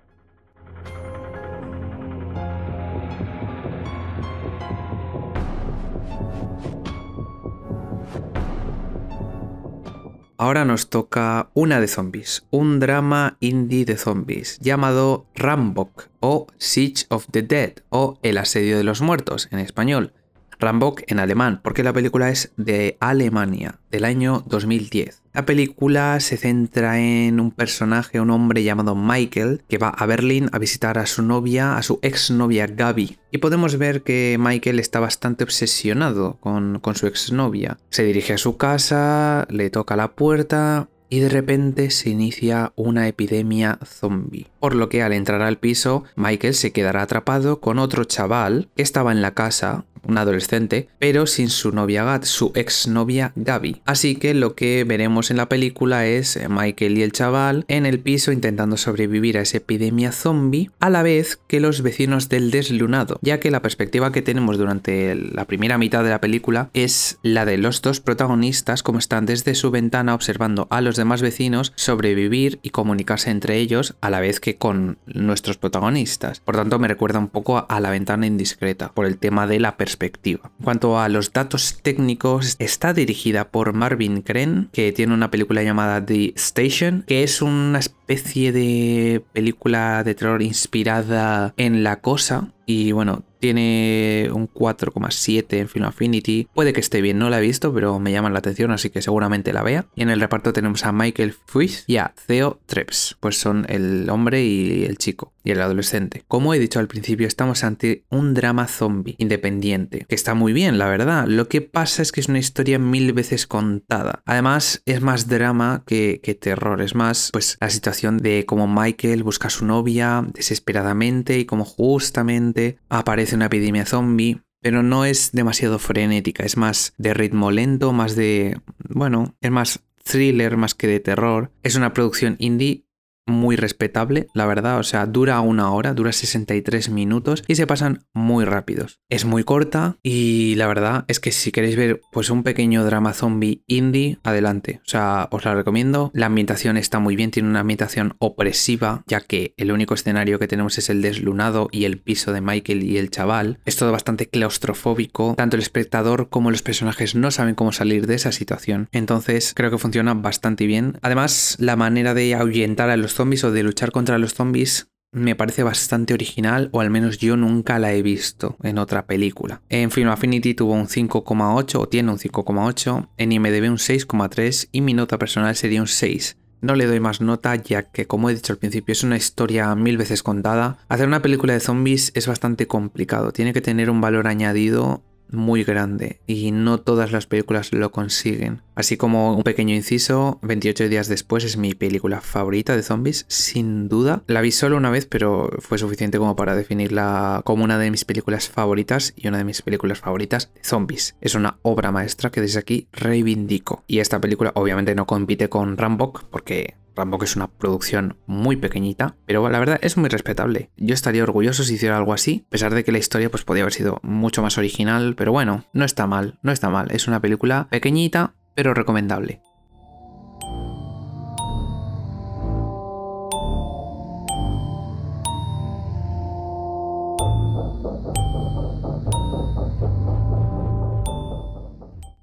Ahora 10.40 10.64
nos 10.64 10.88
toca 10.88 11.50
una 11.52 11.82
de 11.82 11.86
zombies, 11.86 12.46
un 12.48 12.80
drama 12.80 13.36
indie 13.40 13.84
de 13.84 13.98
zombies 13.98 14.58
llamado 14.60 15.26
Rambok 15.34 16.08
o 16.20 16.46
Siege 16.56 17.04
of 17.10 17.26
the 17.30 17.42
Dead 17.42 17.74
o 17.90 18.18
El 18.22 18.38
asedio 18.38 18.78
de 18.78 18.84
los 18.84 19.02
muertos 19.02 19.48
en 19.50 19.58
español. 19.58 20.14
Rambok 20.60 21.02
en 21.06 21.18
alemán, 21.18 21.60
porque 21.62 21.82
la 21.82 21.92
película 21.92 22.30
es 22.30 22.52
de 22.56 22.96
Alemania, 23.00 23.80
del 23.90 24.04
año 24.04 24.44
2010. 24.46 25.22
La 25.32 25.46
película 25.46 26.18
se 26.20 26.36
centra 26.36 27.00
en 27.00 27.40
un 27.40 27.52
personaje, 27.52 28.20
un 28.20 28.30
hombre 28.30 28.62
llamado 28.62 28.94
Michael, 28.94 29.62
que 29.68 29.78
va 29.78 29.88
a 29.88 30.06
Berlín 30.06 30.48
a 30.52 30.58
visitar 30.58 30.98
a 30.98 31.06
su 31.06 31.22
novia, 31.22 31.76
a 31.76 31.82
su 31.82 31.98
exnovia 32.02 32.66
Gaby. 32.66 33.18
Y 33.30 33.38
podemos 33.38 33.78
ver 33.78 34.02
que 34.02 34.36
Michael 34.40 34.80
está 34.80 35.00
bastante 35.00 35.44
obsesionado 35.44 36.38
con, 36.40 36.80
con 36.80 36.94
su 36.96 37.06
exnovia. 37.06 37.78
Se 37.90 38.02
dirige 38.02 38.34
a 38.34 38.38
su 38.38 38.56
casa, 38.56 39.46
le 39.50 39.70
toca 39.70 39.96
la 39.96 40.12
puerta, 40.12 40.88
y 41.10 41.18
de 41.18 41.28
repente 41.28 41.90
se 41.90 42.08
inicia 42.08 42.72
una 42.76 43.08
epidemia 43.08 43.78
zombie. 43.84 44.46
Por 44.60 44.76
lo 44.76 44.88
que 44.88 45.02
al 45.02 45.12
entrar 45.12 45.42
al 45.42 45.58
piso, 45.58 46.04
Michael 46.14 46.54
se 46.54 46.70
quedará 46.72 47.02
atrapado 47.02 47.60
con 47.60 47.80
otro 47.80 48.04
chaval 48.04 48.68
que 48.76 48.82
estaba 48.82 49.10
en 49.10 49.20
la 49.20 49.34
casa 49.34 49.84
un 50.06 50.18
adolescente, 50.18 50.88
pero 50.98 51.26
sin 51.26 51.48
su 51.50 51.72
novia 51.72 52.04
Gat, 52.04 52.24
su 52.24 52.52
exnovia 52.54 53.32
Gaby. 53.36 53.82
Así 53.84 54.16
que 54.16 54.34
lo 54.34 54.54
que 54.54 54.84
veremos 54.84 55.30
en 55.30 55.36
la 55.36 55.48
película 55.48 56.06
es 56.06 56.38
Michael 56.48 56.98
y 56.98 57.02
el 57.02 57.12
chaval 57.12 57.64
en 57.68 57.86
el 57.86 58.00
piso 58.00 58.32
intentando 58.32 58.76
sobrevivir 58.76 59.38
a 59.38 59.42
esa 59.42 59.58
epidemia 59.58 60.12
zombie, 60.12 60.70
a 60.80 60.90
la 60.90 61.02
vez 61.02 61.38
que 61.46 61.60
los 61.60 61.82
vecinos 61.82 62.28
del 62.28 62.50
deslunado, 62.50 63.18
ya 63.22 63.40
que 63.40 63.50
la 63.50 63.62
perspectiva 63.62 64.12
que 64.12 64.22
tenemos 64.22 64.58
durante 64.58 65.14
la 65.14 65.44
primera 65.44 65.78
mitad 65.78 66.04
de 66.04 66.10
la 66.10 66.20
película 66.20 66.70
es 66.74 67.18
la 67.22 67.44
de 67.44 67.58
los 67.58 67.82
dos 67.82 68.00
protagonistas 68.00 68.82
como 68.82 68.98
están 68.98 69.26
desde 69.26 69.54
su 69.54 69.70
ventana 69.70 70.14
observando 70.14 70.66
a 70.70 70.80
los 70.80 70.96
demás 70.96 71.22
vecinos 71.22 71.72
sobrevivir 71.76 72.58
y 72.62 72.70
comunicarse 72.70 73.30
entre 73.30 73.56
ellos 73.56 73.96
a 74.00 74.10
la 74.10 74.20
vez 74.20 74.40
que 74.40 74.56
con 74.56 74.98
nuestros 75.06 75.58
protagonistas. 75.58 76.40
Por 76.40 76.56
tanto, 76.56 76.78
me 76.78 76.88
recuerda 76.88 77.18
un 77.18 77.28
poco 77.28 77.66
a 77.68 77.80
la 77.80 77.90
ventana 77.90 78.26
indiscreta 78.26 78.92
por 78.92 79.06
el 79.06 79.18
tema 79.18 79.46
de 79.46 79.60
la 79.60 79.76
perspectiva 79.76 79.89
perspectiva. 79.90 80.50
En 80.58 80.64
cuanto 80.64 80.98
a 80.98 81.08
los 81.08 81.32
datos 81.32 81.80
técnicos, 81.82 82.56
está 82.58 82.92
dirigida 82.92 83.48
por 83.48 83.72
Marvin 83.72 84.22
Kren, 84.22 84.68
que 84.72 84.92
tiene 84.92 85.14
una 85.14 85.30
película 85.30 85.62
llamada 85.62 86.04
The 86.04 86.32
Station, 86.36 87.04
que 87.06 87.22
es 87.24 87.42
una 87.42 87.78
especie 87.80 87.99
de 88.10 89.22
película 89.32 90.02
de 90.02 90.14
terror 90.14 90.42
inspirada 90.42 91.54
en 91.56 91.84
La 91.84 92.00
Cosa. 92.00 92.52
Y 92.66 92.92
bueno, 92.92 93.24
tiene 93.40 94.28
un 94.32 94.48
4,7 94.48 95.56
en 95.58 95.68
Film 95.68 95.86
Affinity. 95.86 96.46
Puede 96.54 96.72
que 96.72 96.78
esté 96.78 97.00
bien, 97.00 97.18
no 97.18 97.28
la 97.28 97.38
he 97.38 97.42
visto, 97.42 97.74
pero 97.74 97.98
me 97.98 98.12
llama 98.12 98.30
la 98.30 98.38
atención, 98.38 98.70
así 98.70 98.90
que 98.90 99.02
seguramente 99.02 99.52
la 99.52 99.64
vea. 99.64 99.86
Y 99.96 100.02
en 100.02 100.10
el 100.10 100.20
reparto 100.20 100.52
tenemos 100.52 100.84
a 100.84 100.92
Michael 100.92 101.34
Fuiz 101.46 101.82
y 101.88 101.96
a 101.96 102.14
Theo 102.26 102.60
Treps, 102.66 103.16
pues 103.18 103.40
son 103.40 103.66
el 103.68 104.08
hombre 104.08 104.44
y 104.44 104.84
el 104.84 104.98
chico, 104.98 105.32
y 105.42 105.50
el 105.50 105.60
adolescente. 105.60 106.22
Como 106.28 106.54
he 106.54 106.60
dicho 106.60 106.78
al 106.78 106.86
principio, 106.86 107.26
estamos 107.26 107.64
ante 107.64 108.04
un 108.08 108.34
drama 108.34 108.68
zombie 108.68 109.16
independiente, 109.18 110.06
que 110.08 110.14
está 110.14 110.34
muy 110.34 110.52
bien, 110.52 110.78
la 110.78 110.86
verdad. 110.86 111.26
Lo 111.26 111.48
que 111.48 111.62
pasa 111.62 112.02
es 112.02 112.12
que 112.12 112.20
es 112.20 112.28
una 112.28 112.38
historia 112.38 112.78
mil 112.78 113.12
veces 113.12 113.48
contada. 113.48 114.22
Además, 114.26 114.82
es 114.86 115.00
más 115.00 115.26
drama 115.26 115.82
que 115.86 116.38
terror, 116.40 116.82
es 116.82 116.94
más, 116.94 117.30
pues, 117.32 117.56
la 117.60 117.70
situación 117.70 117.99
de 118.10 118.44
cómo 118.46 118.66
Michael 118.66 119.22
busca 119.22 119.48
a 119.48 119.50
su 119.50 119.64
novia 119.64 120.24
desesperadamente 120.32 121.38
y 121.38 121.44
cómo 121.44 121.64
justamente 121.64 122.78
aparece 122.88 123.36
una 123.36 123.46
epidemia 123.46 123.86
zombie, 123.86 124.42
pero 124.60 124.82
no 124.82 125.04
es 125.04 125.32
demasiado 125.32 125.78
frenética, 125.78 126.44
es 126.44 126.56
más 126.56 126.94
de 126.98 127.14
ritmo 127.14 127.50
lento, 127.50 127.92
más 127.92 128.16
de, 128.16 128.60
bueno, 128.88 129.34
es 129.40 129.50
más 129.50 129.80
thriller 130.02 130.56
más 130.56 130.74
que 130.74 130.86
de 130.86 131.00
terror. 131.00 131.52
Es 131.62 131.76
una 131.76 131.92
producción 131.92 132.36
indie 132.38 132.84
muy 133.30 133.56
respetable, 133.56 134.26
la 134.34 134.46
verdad, 134.46 134.78
o 134.78 134.82
sea, 134.82 135.06
dura 135.06 135.40
una 135.40 135.70
hora, 135.70 135.94
dura 135.94 136.12
63 136.12 136.90
minutos 136.90 137.44
y 137.46 137.56
se 137.56 137.66
pasan 137.66 138.04
muy 138.12 138.44
rápidos. 138.44 139.00
Es 139.08 139.24
muy 139.24 139.44
corta 139.44 139.96
y 140.02 140.54
la 140.56 140.66
verdad 140.66 141.04
es 141.08 141.20
que 141.20 141.32
si 141.32 141.52
queréis 141.52 141.76
ver 141.76 142.00
pues 142.12 142.30
un 142.30 142.42
pequeño 142.42 142.84
drama 142.84 143.12
zombie 143.12 143.62
indie, 143.66 144.18
adelante, 144.22 144.80
o 144.84 144.88
sea, 144.88 145.28
os 145.30 145.44
la 145.44 145.54
recomiendo. 145.54 146.10
La 146.14 146.26
ambientación 146.26 146.76
está 146.76 146.98
muy 146.98 147.16
bien, 147.16 147.30
tiene 147.30 147.48
una 147.48 147.60
ambientación 147.60 148.14
opresiva, 148.18 149.02
ya 149.06 149.20
que 149.20 149.54
el 149.56 149.72
único 149.72 149.94
escenario 149.94 150.38
que 150.38 150.48
tenemos 150.48 150.78
es 150.78 150.90
el 150.90 151.02
deslunado 151.02 151.68
y 151.72 151.84
el 151.84 151.98
piso 151.98 152.32
de 152.32 152.40
Michael 152.40 152.82
y 152.82 152.98
el 152.98 153.10
chaval. 153.10 153.58
Es 153.64 153.76
todo 153.76 153.92
bastante 153.92 154.28
claustrofóbico, 154.28 155.34
tanto 155.36 155.56
el 155.56 155.62
espectador 155.62 156.28
como 156.28 156.50
los 156.50 156.62
personajes 156.62 157.14
no 157.14 157.30
saben 157.30 157.54
cómo 157.54 157.72
salir 157.72 158.06
de 158.06 158.14
esa 158.14 158.32
situación. 158.32 158.88
Entonces, 158.92 159.52
creo 159.54 159.70
que 159.70 159.78
funciona 159.78 160.14
bastante 160.14 160.66
bien. 160.66 160.98
Además, 161.02 161.56
la 161.58 161.76
manera 161.76 162.14
de 162.14 162.34
ahuyentar 162.34 162.90
a 162.90 162.96
los 162.96 163.14
zombies 163.20 163.44
o 163.44 163.52
de 163.52 163.62
luchar 163.62 163.92
contra 163.92 164.16
los 164.16 164.32
zombies 164.32 164.88
me 165.12 165.34
parece 165.34 165.62
bastante 165.62 166.14
original, 166.14 166.70
o 166.72 166.80
al 166.80 166.88
menos 166.88 167.18
yo 167.18 167.36
nunca 167.36 167.78
la 167.78 167.92
he 167.92 168.00
visto 168.00 168.56
en 168.62 168.78
otra 168.78 169.06
película. 169.06 169.60
En 169.68 169.90
Film 169.90 170.08
Affinity 170.08 170.54
tuvo 170.54 170.72
un 170.72 170.86
5,8 170.86 171.78
o 171.78 171.88
tiene 171.88 172.12
un 172.12 172.18
5,8, 172.18 173.10
en 173.18 173.32
IMDb 173.32 173.68
un 173.68 173.76
6,3 173.76 174.68
y 174.72 174.80
mi 174.80 174.94
nota 174.94 175.18
personal 175.18 175.54
sería 175.54 175.82
un 175.82 175.86
6. 175.86 176.38
No 176.62 176.74
le 176.74 176.86
doy 176.86 177.00
más 177.00 177.20
nota 177.20 177.56
ya 177.56 177.90
que, 177.90 178.06
como 178.06 178.30
he 178.30 178.34
dicho 178.34 178.54
al 178.54 178.58
principio, 178.58 178.92
es 178.92 179.02
una 179.02 179.18
historia 179.18 179.74
mil 179.74 179.98
veces 179.98 180.22
contada. 180.22 180.78
Hacer 180.88 181.08
una 181.08 181.20
película 181.20 181.52
de 181.52 181.60
zombies 181.60 182.12
es 182.14 182.26
bastante 182.26 182.66
complicado, 182.66 183.32
tiene 183.32 183.52
que 183.52 183.60
tener 183.60 183.90
un 183.90 184.00
valor 184.00 184.28
añadido 184.28 185.02
muy 185.32 185.64
grande 185.64 186.20
y 186.26 186.50
no 186.52 186.78
todas 186.78 187.12
las 187.12 187.26
películas 187.26 187.72
lo 187.72 187.90
consiguen. 187.92 188.62
Así 188.74 188.96
como 188.96 189.36
un 189.36 189.42
pequeño 189.42 189.74
inciso, 189.74 190.38
28 190.42 190.88
días 190.88 191.08
después 191.08 191.44
es 191.44 191.56
mi 191.56 191.74
película 191.74 192.20
favorita 192.20 192.76
de 192.76 192.82
zombies, 192.82 193.26
sin 193.28 193.88
duda. 193.88 194.22
La 194.26 194.40
vi 194.40 194.52
solo 194.52 194.76
una 194.76 194.90
vez, 194.90 195.06
pero 195.06 195.50
fue 195.58 195.78
suficiente 195.78 196.18
como 196.18 196.36
para 196.36 196.56
definirla 196.56 197.42
como 197.44 197.64
una 197.64 197.78
de 197.78 197.90
mis 197.90 198.04
películas 198.04 198.48
favoritas 198.48 199.12
y 199.16 199.28
una 199.28 199.38
de 199.38 199.44
mis 199.44 199.62
películas 199.62 199.98
favoritas 199.98 200.50
de 200.54 200.64
zombies. 200.64 201.16
Es 201.20 201.34
una 201.34 201.58
obra 201.62 201.92
maestra 201.92 202.30
que 202.30 202.40
desde 202.40 202.58
aquí 202.58 202.88
reivindico. 202.92 203.84
Y 203.86 203.98
esta 203.98 204.20
película 204.20 204.52
obviamente 204.54 204.94
no 204.94 205.06
compite 205.06 205.48
con 205.48 205.76
Rambok 205.76 206.24
porque 206.30 206.74
Tampoco 207.00 207.24
es 207.24 207.34
una 207.34 207.46
producción 207.46 208.18
muy 208.26 208.56
pequeñita, 208.56 209.16
pero 209.24 209.48
la 209.48 209.58
verdad 209.58 209.78
es 209.80 209.96
muy 209.96 210.10
respetable. 210.10 210.70
Yo 210.76 210.92
estaría 210.92 211.22
orgulloso 211.22 211.64
si 211.64 211.76
hiciera 211.76 211.96
algo 211.96 212.12
así, 212.12 212.44
a 212.46 212.50
pesar 212.50 212.74
de 212.74 212.84
que 212.84 212.92
la 212.92 212.98
historia 212.98 213.30
pues 213.30 213.42
podía 213.42 213.62
haber 213.62 213.72
sido 213.72 214.00
mucho 214.02 214.42
más 214.42 214.58
original, 214.58 215.14
pero 215.16 215.32
bueno, 215.32 215.64
no 215.72 215.86
está 215.86 216.06
mal, 216.06 216.38
no 216.42 216.52
está 216.52 216.68
mal. 216.68 216.90
Es 216.90 217.08
una 217.08 217.18
película 217.22 217.68
pequeñita, 217.70 218.34
pero 218.54 218.74
recomendable. 218.74 219.40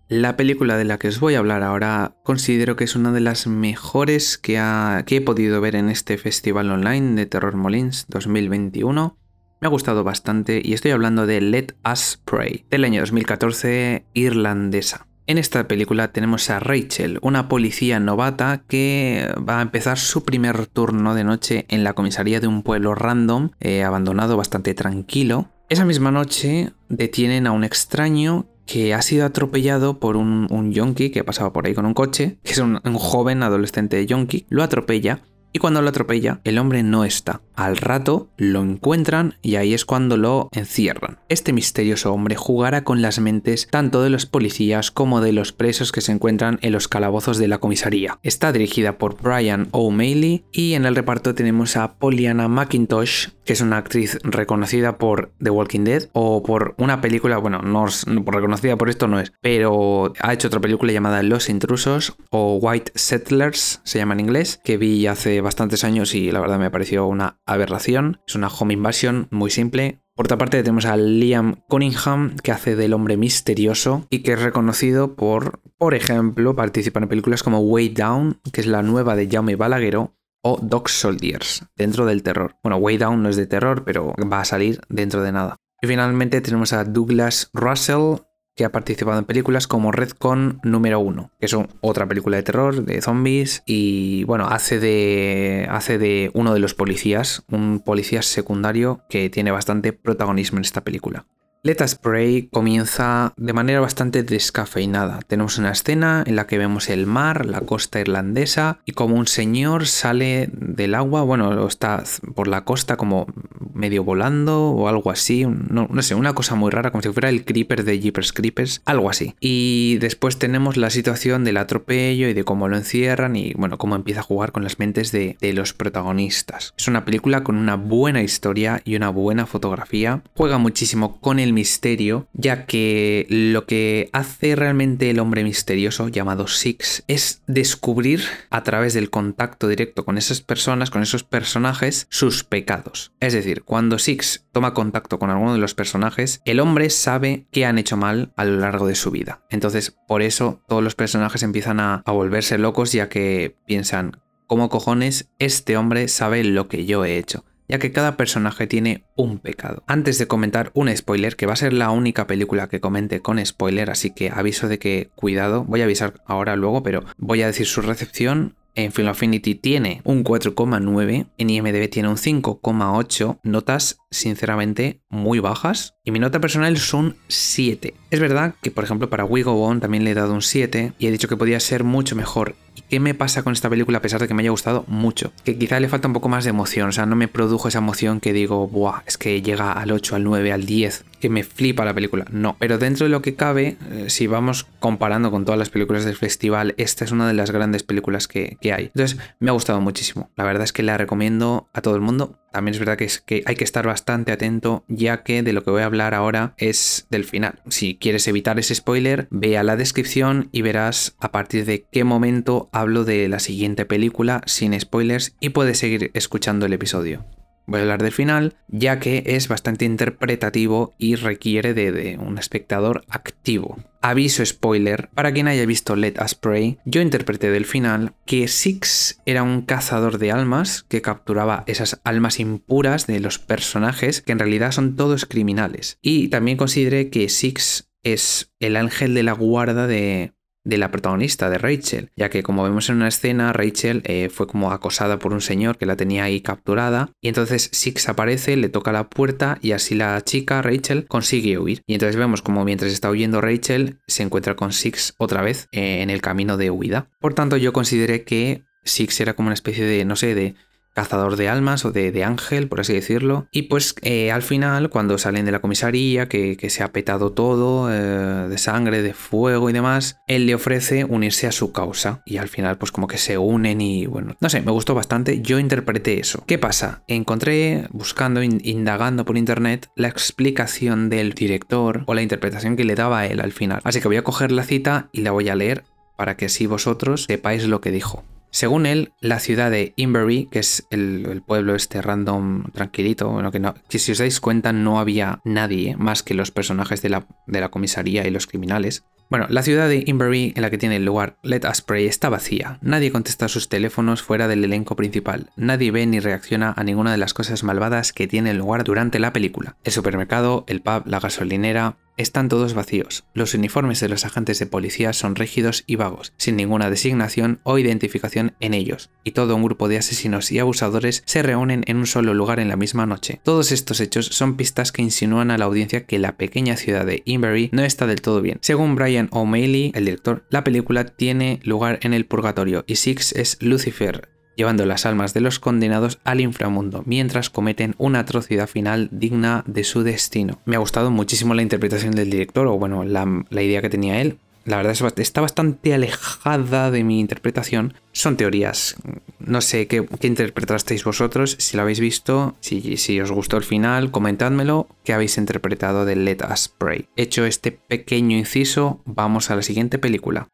La 0.09 0.37
película 0.37 0.77
de 0.77 0.85
la 0.85 0.97
que 0.97 1.09
os 1.09 1.19
voy 1.19 1.35
a 1.35 1.39
hablar 1.39 1.63
ahora 1.63 2.15
considero 2.23 2.77
que 2.77 2.85
es 2.85 2.95
una 2.95 3.11
de 3.11 3.19
las 3.19 3.45
mejores 3.45 4.37
que, 4.37 4.55
he 4.55 5.21
podido 5.21 5.59
ver 5.59 5.75
en 5.75 5.89
este 5.89 6.17
festival 6.17 6.71
online 6.71 7.15
de 7.15 7.25
Terror 7.25 7.57
Molins 7.57 8.05
2021. 8.07 9.17
Me 9.59 9.67
ha 9.67 9.69
gustado 9.69 10.05
bastante 10.05 10.61
y 10.63 10.71
estoy 10.71 10.91
hablando 10.91 11.25
de 11.25 11.41
Let 11.41 11.75
Us 11.91 12.21
Pray, 12.23 12.65
del 12.69 12.85
año 12.85 13.01
2014 13.01 14.05
irlandesa. 14.13 15.07
En 15.25 15.37
esta 15.37 15.67
película 15.67 16.13
tenemos 16.13 16.49
a 16.49 16.59
Rachel, 16.61 17.19
una 17.21 17.49
policía 17.49 17.99
novata 17.99 18.63
que 18.65 19.29
va 19.37 19.59
a 19.59 19.61
empezar 19.61 19.99
su 19.99 20.23
primer 20.23 20.67
turno 20.67 21.15
de 21.15 21.25
noche 21.25 21.65
en 21.67 21.83
la 21.83 21.91
comisaría 21.91 22.39
de 22.39 22.47
un 22.47 22.63
pueblo 22.63 22.95
random, 22.95 23.49
eh, 23.59 23.83
abandonado 23.83 24.37
bastante 24.37 24.73
tranquilo. 24.73 25.49
Esa 25.67 25.83
misma 25.83 26.11
noche 26.11 26.71
detienen 26.87 27.45
a 27.45 27.51
un 27.51 27.65
extraño 27.65 28.47
que 28.67 28.93
ha 28.93 29.01
sido 29.01 29.25
atropellado 29.25 29.99
por 29.99 30.17
un, 30.17 30.45
un 30.51 30.71
yonki 30.71 31.09
que 31.09 31.23
pasaba 31.23 31.53
por 31.53 31.65
ahí 31.65 31.73
con 31.73 31.87
un 31.87 31.95
coche, 31.95 32.37
que 32.43 32.51
es 32.51 32.59
un, 32.59 32.79
joven 32.93 33.41
adolescente 33.41 34.05
yonki, 34.05 34.45
lo 34.49 34.61
atropella 34.61 35.21
y 35.57 35.59
cuando 35.59 35.81
lo 35.81 35.89
atropella, 35.89 36.39
el 36.43 36.59
hombre 36.59 36.83
no 36.83 37.03
está. 37.03 37.41
Al 37.55 37.77
rato 37.77 38.29
lo 38.37 38.61
encuentran 38.61 39.33
y 39.41 39.55
ahí 39.55 39.73
es 39.73 39.85
cuando 39.85 40.15
lo 40.15 40.49
encierran. 40.51 41.17
Este 41.29 41.51
misterioso 41.51 42.13
hombre 42.13 42.35
jugará 42.35 42.83
con 42.83 43.01
las 43.01 43.19
mentes 43.19 43.67
tanto 43.71 44.03
de 44.03 44.11
los 44.11 44.27
policías 44.27 44.91
como 44.91 45.19
de 45.19 45.31
los 45.31 45.53
presos 45.53 45.91
que 45.91 46.01
se 46.01 46.11
encuentran 46.11 46.59
en 46.61 46.73
los 46.73 46.87
calabozos 46.87 47.39
de 47.39 47.47
la 47.47 47.57
comisaría. 47.57 48.19
Está 48.21 48.51
dirigida 48.51 48.99
por 48.99 49.19
Brian 49.19 49.69
O'Malley 49.71 50.45
y 50.51 50.73
en 50.73 50.85
el 50.85 50.95
reparto 50.95 51.33
tenemos 51.33 51.75
a 51.75 51.95
Poliana 51.95 52.47
McIntosh, 52.47 53.29
que 53.43 53.53
es 53.53 53.61
una 53.61 53.77
actriz 53.77 54.19
reconocida 54.21 54.99
por 54.99 55.31
The 55.41 55.49
Walking 55.49 55.85
Dead 55.85 56.09
o 56.13 56.43
por 56.43 56.75
una 56.77 57.01
película, 57.01 57.39
bueno, 57.39 57.63
no, 57.63 57.87
reconocida 58.05 58.75
por 58.75 58.89
esto 58.89 59.07
no 59.07 59.19
es, 59.19 59.33
pero 59.41 60.13
ha 60.21 60.33
hecho 60.33 60.49
otra 60.49 60.61
película 60.61 60.91
llamada 60.91 61.23
Los 61.23 61.49
Intrusos 61.49 62.15
o 62.29 62.59
White 62.61 62.91
Settlers, 62.93 63.81
se 63.83 63.97
llama 63.97 64.13
en 64.13 64.19
inglés, 64.19 64.61
que 64.63 64.77
vi 64.77 65.07
hace 65.07 65.41
bastantes 65.47 65.85
años 65.85 66.13
y 66.13 66.29
la 66.29 66.41
verdad 66.41 66.59
me 66.59 66.69
pareció 66.69 67.07
una 67.07 67.39
aberración. 67.45 68.19
Es 68.27 68.35
una 68.35 68.49
home 68.49 68.73
invasion 68.73 69.27
muy 69.31 69.49
simple, 69.49 70.01
por 70.17 70.25
otra 70.25 70.39
parte 70.39 70.63
tenemos 70.63 70.85
a 70.85 70.97
Liam 70.97 71.61
Cunningham, 71.69 72.35
que 72.37 72.51
hace 72.51 72.75
del 72.75 72.93
hombre 72.93 73.17
misterioso 73.17 74.07
y 74.09 74.23
que 74.23 74.33
es 74.33 74.41
reconocido 74.41 75.15
por, 75.15 75.61
por 75.77 75.93
ejemplo, 75.93 76.55
participar 76.55 77.03
en 77.03 77.09
películas 77.09 77.43
como 77.43 77.59
Way 77.59 77.89
Down, 77.89 78.41
que 78.51 78.61
es 78.61 78.67
la 78.67 78.81
nueva 78.81 79.15
de 79.15 79.29
Jaume 79.29 79.55
Balagueró, 79.55 80.17
o 80.41 80.59
Dog 80.59 80.89
Soldiers, 80.89 81.65
dentro 81.75 82.07
del 82.07 82.23
terror. 82.23 82.55
Bueno, 82.63 82.77
Way 82.77 82.97
Down 82.97 83.21
no 83.21 83.29
es 83.29 83.35
de 83.35 83.45
terror, 83.45 83.83
pero 83.85 84.15
va 84.31 84.41
a 84.41 84.45
salir 84.45 84.81
dentro 84.89 85.21
de 85.21 85.31
nada. 85.31 85.55
Y 85.83 85.87
finalmente 85.87 86.41
tenemos 86.41 86.73
a 86.73 86.83
Douglas 86.83 87.51
Russell, 87.53 88.15
que 88.57 88.65
ha 88.65 88.71
participado 88.71 89.19
en 89.19 89.25
películas 89.25 89.67
como 89.67 89.91
Redcon 89.91 90.59
número 90.63 90.99
1, 90.99 91.31
que 91.39 91.45
es 91.45 91.55
otra 91.81 92.07
película 92.07 92.37
de 92.37 92.43
terror, 92.43 92.83
de 92.83 93.01
zombies, 93.01 93.61
y 93.65 94.23
bueno, 94.23 94.47
hace 94.47 94.79
de, 94.79 95.67
hace 95.69 95.97
de 95.99 96.31
uno 96.33 96.53
de 96.53 96.59
los 96.59 96.73
policías, 96.73 97.43
un 97.49 97.79
policía 97.79 98.23
secundario 98.23 99.01
que 99.09 99.29
tiene 99.29 99.51
bastante 99.51 99.93
protagonismo 99.93 100.57
en 100.57 100.65
esta 100.65 100.81
película. 100.81 101.27
Let 101.63 101.77
Us 101.83 101.95
Pray 101.95 102.49
comienza 102.51 103.33
de 103.35 103.51
manera 103.51 103.79
bastante 103.79 104.23
descafeinada. 104.23 105.19
Tenemos 105.27 105.57
una 105.57 105.71
escena 105.71 106.23
en 106.25 106.35
la 106.35 106.47
que 106.47 106.57
vemos 106.57 106.89
el 106.89 107.07
mar, 107.07 107.45
la 107.45 107.61
costa 107.61 107.99
irlandesa 107.99 108.79
y 108.85 108.93
como 108.93 109.15
un 109.15 109.27
señor 109.27 109.87
sale 109.87 110.49
del 110.53 110.95
agua, 110.95 111.23
bueno, 111.23 111.67
está 111.67 112.03
por 112.35 112.47
la 112.47 112.63
costa 112.63 112.95
como 112.95 113.27
medio 113.73 114.03
volando 114.03 114.69
o 114.71 114.87
algo 114.87 115.11
así, 115.11 115.45
no, 115.45 115.89
sé, 116.01 116.15
una 116.15 116.33
cosa 116.33 116.55
muy 116.55 116.71
rara, 116.71 116.91
como 116.91 117.01
si 117.01 117.09
fuera 117.09 117.29
el 117.29 117.45
creeper 117.45 117.83
de 117.83 117.99
Jeepers 117.99 118.33
Creepers, 118.33 118.81
algo 118.85 119.09
así. 119.09 119.35
Y 119.39 119.97
después 119.99 120.39
tenemos 120.39 120.77
la 120.77 120.89
situación 120.89 121.43
del 121.43 121.57
atropello 121.57 122.27
y 122.27 122.33
de 122.33 122.43
cómo 122.43 122.67
lo 122.67 122.77
encierran 122.77 123.35
y 123.35 123.53
bueno, 123.53 123.77
cómo 123.77 123.95
empieza 123.95 124.21
a 124.21 124.23
jugar 124.23 124.51
con 124.51 124.63
las 124.63 124.79
mentes 124.79 125.11
de, 125.11 125.37
de 125.41 125.53
los 125.53 125.73
protagonistas. 125.73 126.73
Es 126.77 126.87
una 126.87 127.05
película 127.05 127.43
con 127.43 127.57
una 127.57 127.75
buena 127.75 128.21
historia 128.21 128.81
y 128.83 128.95
una 128.95 129.09
buena 129.09 129.45
fotografía, 129.45 130.21
juega 130.35 130.57
muchísimo 130.57 131.19
con 131.19 131.39
el 131.39 131.46
misterio, 131.53 132.27
ya 132.33 132.65
que 132.65 133.25
lo 133.29 133.65
que 133.65 134.09
hace 134.13 134.55
realmente 134.55 135.09
el 135.09 135.19
hombre 135.19 135.43
misterioso 135.43 136.07
llamado 136.07 136.47
Six 136.47 137.03
es 137.07 137.41
descubrir 137.47 138.21
a 138.49 138.63
través 138.63 138.93
del 138.93 139.09
contacto 139.09 139.67
directo 139.67 140.05
con 140.05 140.17
esas 140.17 140.41
personas, 140.41 140.89
con 140.89 141.01
esos 141.01 141.23
personajes, 141.23 142.07
sus 142.09 142.43
pecados. 142.43 143.11
Es 143.19 143.33
decir, 143.33 143.63
cuando 143.63 143.99
Six 143.99 144.45
toma 144.51 144.73
contacto 144.73 145.19
con 145.19 145.29
alguno 145.29 145.53
de 145.53 145.59
los 145.59 145.73
personajes, 145.73 146.41
el 146.45 146.59
hombre 146.59 146.89
sabe 146.89 147.45
que 147.51 147.65
han 147.65 147.77
hecho 147.77 147.97
mal 147.97 148.33
a 148.35 148.45
lo 148.45 148.57
largo 148.57 148.87
de 148.87 148.95
su 148.95 149.11
vida. 149.11 149.41
Entonces, 149.49 149.95
por 150.07 150.21
eso 150.21 150.61
todos 150.67 150.83
los 150.83 150.95
personajes 150.95 151.43
empiezan 151.43 151.79
a, 151.79 152.03
a 152.05 152.11
volverse 152.11 152.57
locos 152.57 152.91
ya 152.91 153.09
que 153.09 153.55
piensan, 153.65 154.21
¿cómo 154.47 154.69
cojones 154.69 155.29
este 155.39 155.77
hombre 155.77 156.07
sabe 156.07 156.43
lo 156.43 156.67
que 156.67 156.85
yo 156.85 157.05
he 157.05 157.17
hecho? 157.17 157.45
Ya 157.67 157.79
que 157.79 157.91
cada 157.91 158.17
personaje 158.17 158.67
tiene 158.67 159.03
un 159.15 159.39
pecado. 159.39 159.83
Antes 159.87 160.17
de 160.17 160.27
comentar 160.27 160.71
un 160.73 160.95
spoiler, 160.95 161.35
que 161.35 161.45
va 161.45 161.53
a 161.53 161.57
ser 161.57 161.73
la 161.73 161.91
única 161.91 162.27
película 162.27 162.67
que 162.69 162.79
comente 162.79 163.21
con 163.21 163.43
spoiler, 163.45 163.89
así 163.89 164.11
que 164.11 164.29
aviso 164.29 164.67
de 164.67 164.79
que 164.79 165.09
cuidado, 165.15 165.63
voy 165.63 165.81
a 165.81 165.85
avisar 165.85 166.21
ahora 166.25 166.55
luego, 166.55 166.83
pero 166.83 167.03
voy 167.17 167.41
a 167.41 167.47
decir 167.47 167.65
su 167.65 167.81
recepción 167.81 168.55
en 168.77 168.91
Film 168.91 169.07
Affinity 169.07 169.55
tiene 169.55 170.01
un 170.03 170.23
4,9, 170.23 171.27
en 171.35 171.49
IMDb 171.49 171.89
tiene 171.89 172.09
un 172.09 172.17
5,8, 172.17 173.39
notas 173.41 173.97
sinceramente 174.11 175.01
muy 175.09 175.39
bajas 175.39 175.95
y 176.03 176.11
mi 176.11 176.19
nota 176.19 176.39
personal 176.39 176.73
es 176.73 176.93
un 176.93 177.15
7. 177.27 177.95
Es 178.11 178.19
verdad 178.19 178.53
que 178.61 178.69
por 178.69 178.83
ejemplo 178.83 179.09
para 179.09 179.25
We 179.25 179.41
Go 179.41 179.63
On 179.63 179.79
también 179.79 180.03
le 180.03 180.11
he 180.11 180.13
dado 180.13 180.33
un 180.33 180.43
7 180.43 180.93
y 180.99 181.07
he 181.07 181.11
dicho 181.11 181.27
que 181.27 181.37
podía 181.37 181.59
ser 181.59 181.83
mucho 181.83 182.15
mejor. 182.15 182.55
¿Y 182.89 182.95
qué 182.95 182.99
me 183.01 183.13
pasa 183.13 183.43
con 183.43 183.51
esta 183.51 183.69
película 183.69 183.97
a 183.97 184.01
pesar 184.01 184.21
de 184.21 184.27
que 184.27 184.33
me 184.33 184.43
haya 184.43 184.51
gustado 184.51 184.85
mucho? 184.87 185.33
Que 185.43 185.57
quizá 185.57 185.79
le 185.79 185.89
falta 185.89 186.07
un 186.07 186.13
poco 186.13 186.29
más 186.29 186.45
de 186.45 186.51
emoción, 186.51 186.87
o 186.87 186.91
sea, 186.93 187.05
no 187.05 187.17
me 187.17 187.27
produjo 187.27 187.67
esa 187.67 187.79
emoción 187.79 188.21
que 188.21 188.31
digo, 188.31 188.67
buah, 188.67 189.03
es 189.05 189.17
que 189.17 189.41
llega 189.41 189.73
al 189.73 189.91
8, 189.91 190.15
al 190.15 190.23
9, 190.23 190.53
al 190.53 190.65
10, 190.65 191.03
que 191.19 191.29
me 191.29 191.43
flipa 191.43 191.85
la 191.85 191.93
película. 191.93 192.25
No, 192.31 192.57
pero 192.59 192.77
dentro 192.77 193.05
de 193.05 193.09
lo 193.09 193.21
que 193.21 193.35
cabe, 193.35 193.77
eh, 193.91 194.05
si 194.09 194.27
vamos 194.27 194.65
comparando 194.79 195.31
con 195.31 195.45
todas 195.45 195.59
las 195.59 195.69
películas 195.69 196.05
del 196.05 196.15
festival, 196.15 196.73
esta 196.77 197.05
es 197.05 197.11
una 197.11 197.27
de 197.27 197.33
las 197.33 197.51
grandes 197.51 197.83
películas 197.83 198.27
que, 198.27 198.57
que 198.61 198.73
hay. 198.73 198.85
Entonces, 198.85 199.19
me 199.39 199.49
ha 199.49 199.53
gustado 199.53 199.81
muchísimo. 199.81 200.29
La 200.35 200.43
verdad 200.43 200.63
es 200.63 200.73
que 200.73 200.83
la 200.83 200.97
recomiendo 200.97 201.69
a 201.73 201.81
todo 201.81 201.95
el 201.95 202.01
mundo 202.01 202.39
también 202.57 202.73
es 202.73 202.79
verdad 202.79 202.97
que, 202.97 203.05
es 203.05 203.21
que 203.21 203.43
hay 203.45 203.55
que 203.55 203.63
estar 203.63 203.85
bastante 203.85 204.31
atento 204.31 204.83
ya 204.87 205.21
que 205.21 205.43
de 205.43 205.53
lo 205.53 205.63
que 205.63 205.69
voy 205.69 205.83
a 205.83 205.85
hablar 205.85 206.15
ahora 206.15 206.55
es 206.57 207.05
del 207.11 207.23
final. 207.23 207.61
Si 207.67 207.99
quieres 207.99 208.27
evitar 208.27 208.57
ese 208.57 208.73
spoiler, 208.73 209.27
ve 209.29 209.59
a 209.59 209.63
la 209.63 209.75
descripción 209.75 210.49
y 210.51 210.63
verás 210.63 211.15
a 211.19 211.31
partir 211.31 211.65
de 211.65 211.85
qué 211.91 212.03
momento 212.03 212.69
hablo 212.71 213.03
de 213.03 213.27
la 213.27 213.37
siguiente 213.37 213.85
película 213.85 214.41
sin 214.47 214.79
spoilers 214.79 215.35
y 215.39 215.49
puedes 215.49 215.77
seguir 215.77 216.09
escuchando 216.15 216.65
el 216.65 216.73
episodio. 216.73 217.25
Voy 217.69 217.79
a 217.79 217.83
hablar 217.83 218.01
del 218.01 218.13
final, 218.13 218.55
ya 218.69 218.97
que 218.99 219.23
es 219.25 219.49
bastante 219.49 219.83
interpretativo 219.83 220.95
y 220.97 221.15
requiere 221.15 221.73
de, 221.73 222.17
un 222.17 222.37
espectador 222.37 223.03
activo. 223.09 223.77
Aviso 224.01 224.45
spoiler, 224.45 225.09
para 225.13 225.33
quien 225.33 225.49
haya 225.49 225.65
visto 225.65 225.97
Let 225.97 226.13
Us 226.23 226.33
Pray, 226.33 226.77
yo 226.85 227.01
interpreté 227.01 227.51
del 227.51 227.65
final 227.65 228.13
que 228.25 228.47
Six 228.47 229.19
era 229.25 229.43
un 229.43 229.63
cazador 229.63 230.17
de 230.17 230.31
almas 230.31 230.85
que 230.87 231.01
capturaba 231.01 231.65
esas 231.67 231.99
almas 232.05 232.39
impuras 232.39 233.05
de 233.05 233.19
los 233.19 233.37
personajes 233.37 234.21
que 234.21 234.31
en 234.31 234.39
realidad 234.39 234.71
son 234.71 234.95
todos 234.95 235.25
criminales. 235.25 235.99
Y 236.01 236.29
también 236.29 236.55
consideré 236.55 237.09
que 237.09 237.27
Six 237.27 237.89
es 238.01 238.53
el 238.61 238.77
ángel 238.77 239.13
de 239.13 239.23
la 239.23 239.33
guarda 239.33 239.87
de, 239.87 240.36
de 240.67 240.77
la 240.77 240.91
protagonista, 240.91 241.49
de 241.49 241.57
Rachel, 241.57 242.09
ya 242.15 242.29
que 242.29 242.43
como 242.43 242.63
vemos 242.63 242.89
en 242.89 242.97
una 242.97 243.07
escena, 243.07 243.53
Rachel 243.53 244.01
eh, 244.03 244.29
fue 244.29 244.47
como 244.47 244.71
acosada 244.71 245.17
por 245.17 245.31
un 245.31 245.41
señor 245.41 245.77
que 245.77 245.85
la 245.85 245.95
tenía 245.95 246.25
ahí 246.25 246.41
capturada 246.41 247.09
y 247.21 247.29
entonces 247.29 247.69
Six 247.71 248.09
aparece, 248.09 248.57
le 248.57 248.67
toca 248.67 248.91
la 248.91 249.09
puerta 249.09 249.59
y 249.61 249.71
así 249.71 249.95
la 249.95 250.19
chica, 250.21 250.61
Rachel, 250.61 251.05
consigue 251.07 251.57
huir. 251.57 251.81
Y 251.87 251.93
entonces 251.93 252.17
vemos 252.17 252.41
como 252.41 252.65
mientras 252.65 252.91
está 252.91 253.09
huyendo 253.09 253.39
Rachel, 253.39 253.99
se 254.07 254.23
encuentra 254.23 254.55
con 254.55 254.73
Six 254.73 255.13
otra 255.17 255.41
vez 255.41 255.69
eh, 255.71 256.01
en 256.01 256.09
el 256.09 256.21
camino 256.21 256.57
de 256.57 256.69
huida. 256.69 257.09
Por 257.19 257.33
tanto, 257.33 257.55
yo 257.55 257.71
consideré 257.71 258.23
que 258.23 258.63
Six 258.83 259.21
era 259.21 259.33
como 259.35 259.47
una 259.47 259.53
especie 259.53 259.85
de, 259.85 260.03
no 260.05 260.15
sé, 260.15 260.35
de 260.35 260.55
cazador 260.97 261.35
de 261.35 261.47
almas 261.47 261.85
o 261.85 261.91
de, 261.91 262.23
ángel, 262.23 262.67
por 262.67 262.79
así 262.79 262.91
decirlo. 262.91 263.47
Y 263.51 263.63
pues 263.63 263.93
eh, 264.01 264.31
al 264.31 264.41
final, 264.41 264.89
cuando 264.89 265.19
salen 265.19 265.45
de 265.45 265.51
la 265.51 265.59
comisaría, 265.59 266.27
que, 266.27 266.57
se 266.71 266.81
ha 266.81 266.91
petado 266.91 267.33
todo 267.33 267.93
eh, 267.93 268.47
de 268.49 268.57
sangre, 268.57 269.03
de 269.03 269.13
fuego 269.13 269.69
y 269.69 269.73
demás, 269.73 270.19
él 270.25 270.47
le 270.47 270.55
ofrece 270.55 271.05
unirse 271.05 271.45
a 271.45 271.51
su 271.51 271.71
causa. 271.71 272.23
Y 272.25 272.37
al 272.37 272.47
final, 272.47 272.79
pues 272.79 272.91
como 272.91 273.05
que 273.05 273.19
se 273.19 273.37
unen 273.37 273.79
y 273.79 274.07
bueno, 274.07 274.35
no 274.39 274.49
sé, 274.49 274.61
me 274.61 274.71
gustó 274.71 274.95
bastante. 274.95 275.39
Yo 275.39 275.59
interpreté 275.59 276.19
eso. 276.19 276.43
¿Qué 276.47 276.57
pasa? 276.57 277.03
Encontré, 277.07 277.87
buscando, 277.91 278.41
indagando 278.41 279.23
por 279.23 279.37
internet, 279.37 279.91
la 279.95 280.07
explicación 280.07 281.09
del 281.09 281.33
director 281.33 282.05
o 282.07 282.15
la 282.15 282.23
interpretación 282.23 282.75
que 282.75 282.85
le 282.85 282.95
daba 282.95 283.19
a 283.19 283.27
él 283.27 283.39
al 283.39 283.51
final. 283.51 283.81
Así 283.83 284.01
que 284.01 284.07
voy 284.07 284.17
a 284.17 284.23
coger 284.23 284.51
la 284.51 284.63
cita 284.63 285.09
y 285.11 285.21
la 285.21 285.29
voy 285.29 285.47
a 285.49 285.55
leer 285.55 285.83
para 286.15 286.37
que 286.37 286.45
así 286.45 286.65
vosotros 286.65 287.25
sepáis 287.27 287.67
lo 287.67 287.81
que 287.81 287.91
dijo. 287.91 288.23
Según 288.57 288.87
él, 288.87 289.13
la 289.21 289.37
ciudad 289.37 289.69
de 289.69 289.93
Inverry, 289.97 290.47
que 290.49 290.57
es 290.57 290.87
el, 290.89 291.43
pueblo 291.45 291.75
este 291.75 292.01
random 292.01 292.63
tranquilito, 292.71 293.29
bueno, 293.29 293.51
que, 293.51 293.59
no, 293.59 293.75
que 293.87 293.99
si 293.99 294.13
os 294.13 294.17
dais 294.17 294.39
cuenta 294.39 294.73
no 294.73 294.99
había 294.99 295.41
nadie 295.43 295.95
más 295.95 296.23
que 296.23 296.33
los 296.33 296.49
personajes 296.49 297.03
de 297.03 297.09
la, 297.09 297.27
de 297.45 297.61
la 297.61 297.69
comisaría 297.69 298.25
y 298.25 298.31
los 298.31 298.47
criminales, 298.47 299.03
bueno, 299.29 299.45
la 299.49 299.63
ciudad 299.63 299.89
de 299.89 300.03
Inverry, 300.05 300.53
en 300.55 300.61
la 300.61 300.69
que 300.69 300.77
tiene 300.77 300.99
lugar 300.99 301.37
Let 301.43 301.61
Us 301.69 301.81
Pray, 301.81 302.05
está 302.05 302.29
vacía. 302.29 302.79
Nadie 302.81 303.11
contesta 303.11 303.47
sus 303.47 303.67
teléfonos 303.69 304.21
fuera 304.21 304.47
del 304.47 304.63
elenco 304.63 304.95
principal. 304.95 305.49
Nadie 305.55 305.91
ve 305.91 306.05
ni 306.05 306.19
reacciona 306.19 306.73
a 306.77 306.83
ninguna 306.83 307.11
de 307.11 307.17
las 307.17 307.33
cosas 307.33 307.63
malvadas 307.63 308.13
que 308.13 308.27
tienen 308.27 308.57
lugar 308.57 308.83
durante 308.83 309.19
la 309.19 309.33
película. 309.33 309.75
El 309.83 309.91
supermercado, 309.91 310.63
el 310.67 310.81
pub, 310.81 311.03
la 311.05 311.19
gasolinera, 311.19 311.97
están 312.17 312.49
todos 312.49 312.73
vacíos. 312.73 313.25
Los 313.33 313.53
uniformes 313.53 313.99
de 313.99 314.09
los 314.09 314.25
agentes 314.25 314.59
de 314.59 314.65
policía 314.65 315.13
son 315.13 315.35
rígidos 315.35 315.83
y 315.85 315.95
vagos, 315.95 316.33
sin 316.37 316.55
ninguna 316.55 316.89
designación 316.89 317.59
o 317.63 317.77
identificación 317.77 318.55
en 318.59 318.73
ellos, 318.73 319.11
y 319.23 319.31
todo 319.31 319.55
un 319.55 319.63
grupo 319.63 319.87
de 319.87 319.99
asesinos 319.99 320.51
y 320.51 320.59
abusadores 320.59 321.21
se 321.25 321.43
reúnen 321.43 321.83
en 321.85 321.97
un 321.97 322.07
solo 322.07 322.33
lugar 322.33 322.59
en 322.59 322.69
la 322.69 322.75
misma 322.75 323.05
noche. 323.05 323.39
Todos 323.43 323.71
estos 323.71 323.99
hechos 323.99 324.25
son 324.25 324.57
pistas 324.57 324.91
que 324.91 325.03
insinúan 325.03 325.51
a 325.51 325.57
la 325.57 325.65
audiencia 325.65 326.05
que 326.05 326.19
la 326.19 326.37
pequeña 326.37 326.75
ciudad 326.75 327.05
de 327.05 327.21
Inverry 327.25 327.69
no 327.71 327.83
está 327.83 328.07
del 328.07 328.21
todo 328.21 328.41
bien. 328.41 328.57
Según 328.61 328.95
Brian 328.95 329.16
O'Malley, 329.31 329.91
el 329.95 330.05
director, 330.05 330.45
la 330.49 330.63
película 330.63 331.05
tiene 331.05 331.59
lugar 331.63 331.99
en 332.03 332.13
el 332.13 332.25
purgatorio 332.25 332.83
y 332.87 332.95
Six 332.95 333.33
es 333.33 333.57
Lucifer, 333.61 334.29
llevando 334.55 334.85
las 334.85 335.05
almas 335.05 335.33
de 335.33 335.41
los 335.41 335.59
condenados 335.59 336.19
al 336.23 336.41
inframundo, 336.41 337.03
mientras 337.05 337.49
cometen 337.49 337.95
una 337.97 338.19
atrocidad 338.19 338.67
final 338.67 339.09
digna 339.11 339.63
de 339.67 339.83
su 339.83 340.03
destino. 340.03 340.59
Me 340.65 340.75
ha 340.75 340.79
gustado 340.79 341.11
muchísimo 341.11 341.53
la 341.53 341.61
interpretación 341.61 342.13
del 342.13 342.29
director, 342.29 342.67
o 342.67 342.77
bueno, 342.77 343.03
la, 343.03 343.45
idea 343.51 343.81
que 343.81 343.89
tenía 343.89 344.19
él. 344.21 344.39
La 344.67 344.75
verdad 344.75 345.13
está 345.15 345.39
bastante 345.39 345.93
alejada 345.93 346.91
de 346.91 347.05
mi 347.05 347.21
interpretación. 347.21 347.93
Son 348.11 348.35
teorías. 348.35 348.97
No 349.39 349.61
sé 349.61 349.87
qué, 349.87 350.05
interpretasteis 350.21 351.05
vosotros. 351.05 351.55
Si 351.57 351.77
lo 351.77 351.83
habéis 351.83 352.01
visto, 352.01 352.53
si, 352.59 352.97
si, 352.97 353.21
os 353.21 353.31
gustó 353.31 353.55
el 353.55 353.63
final, 353.63 354.11
comentádmelo. 354.11 354.89
¿Qué 355.05 355.13
habéis 355.13 355.37
interpretado 355.37 356.03
de 356.03 356.17
Let 356.17 356.39
Us 356.51 356.67
Pray? 356.67 357.07
Hecho 357.15 357.45
este 357.45 357.71
pequeño 357.71 358.37
inciso, 358.37 358.99
vamos 359.05 359.51
a 359.51 359.55
la 359.55 359.61
siguiente 359.61 359.99
película. 359.99 360.49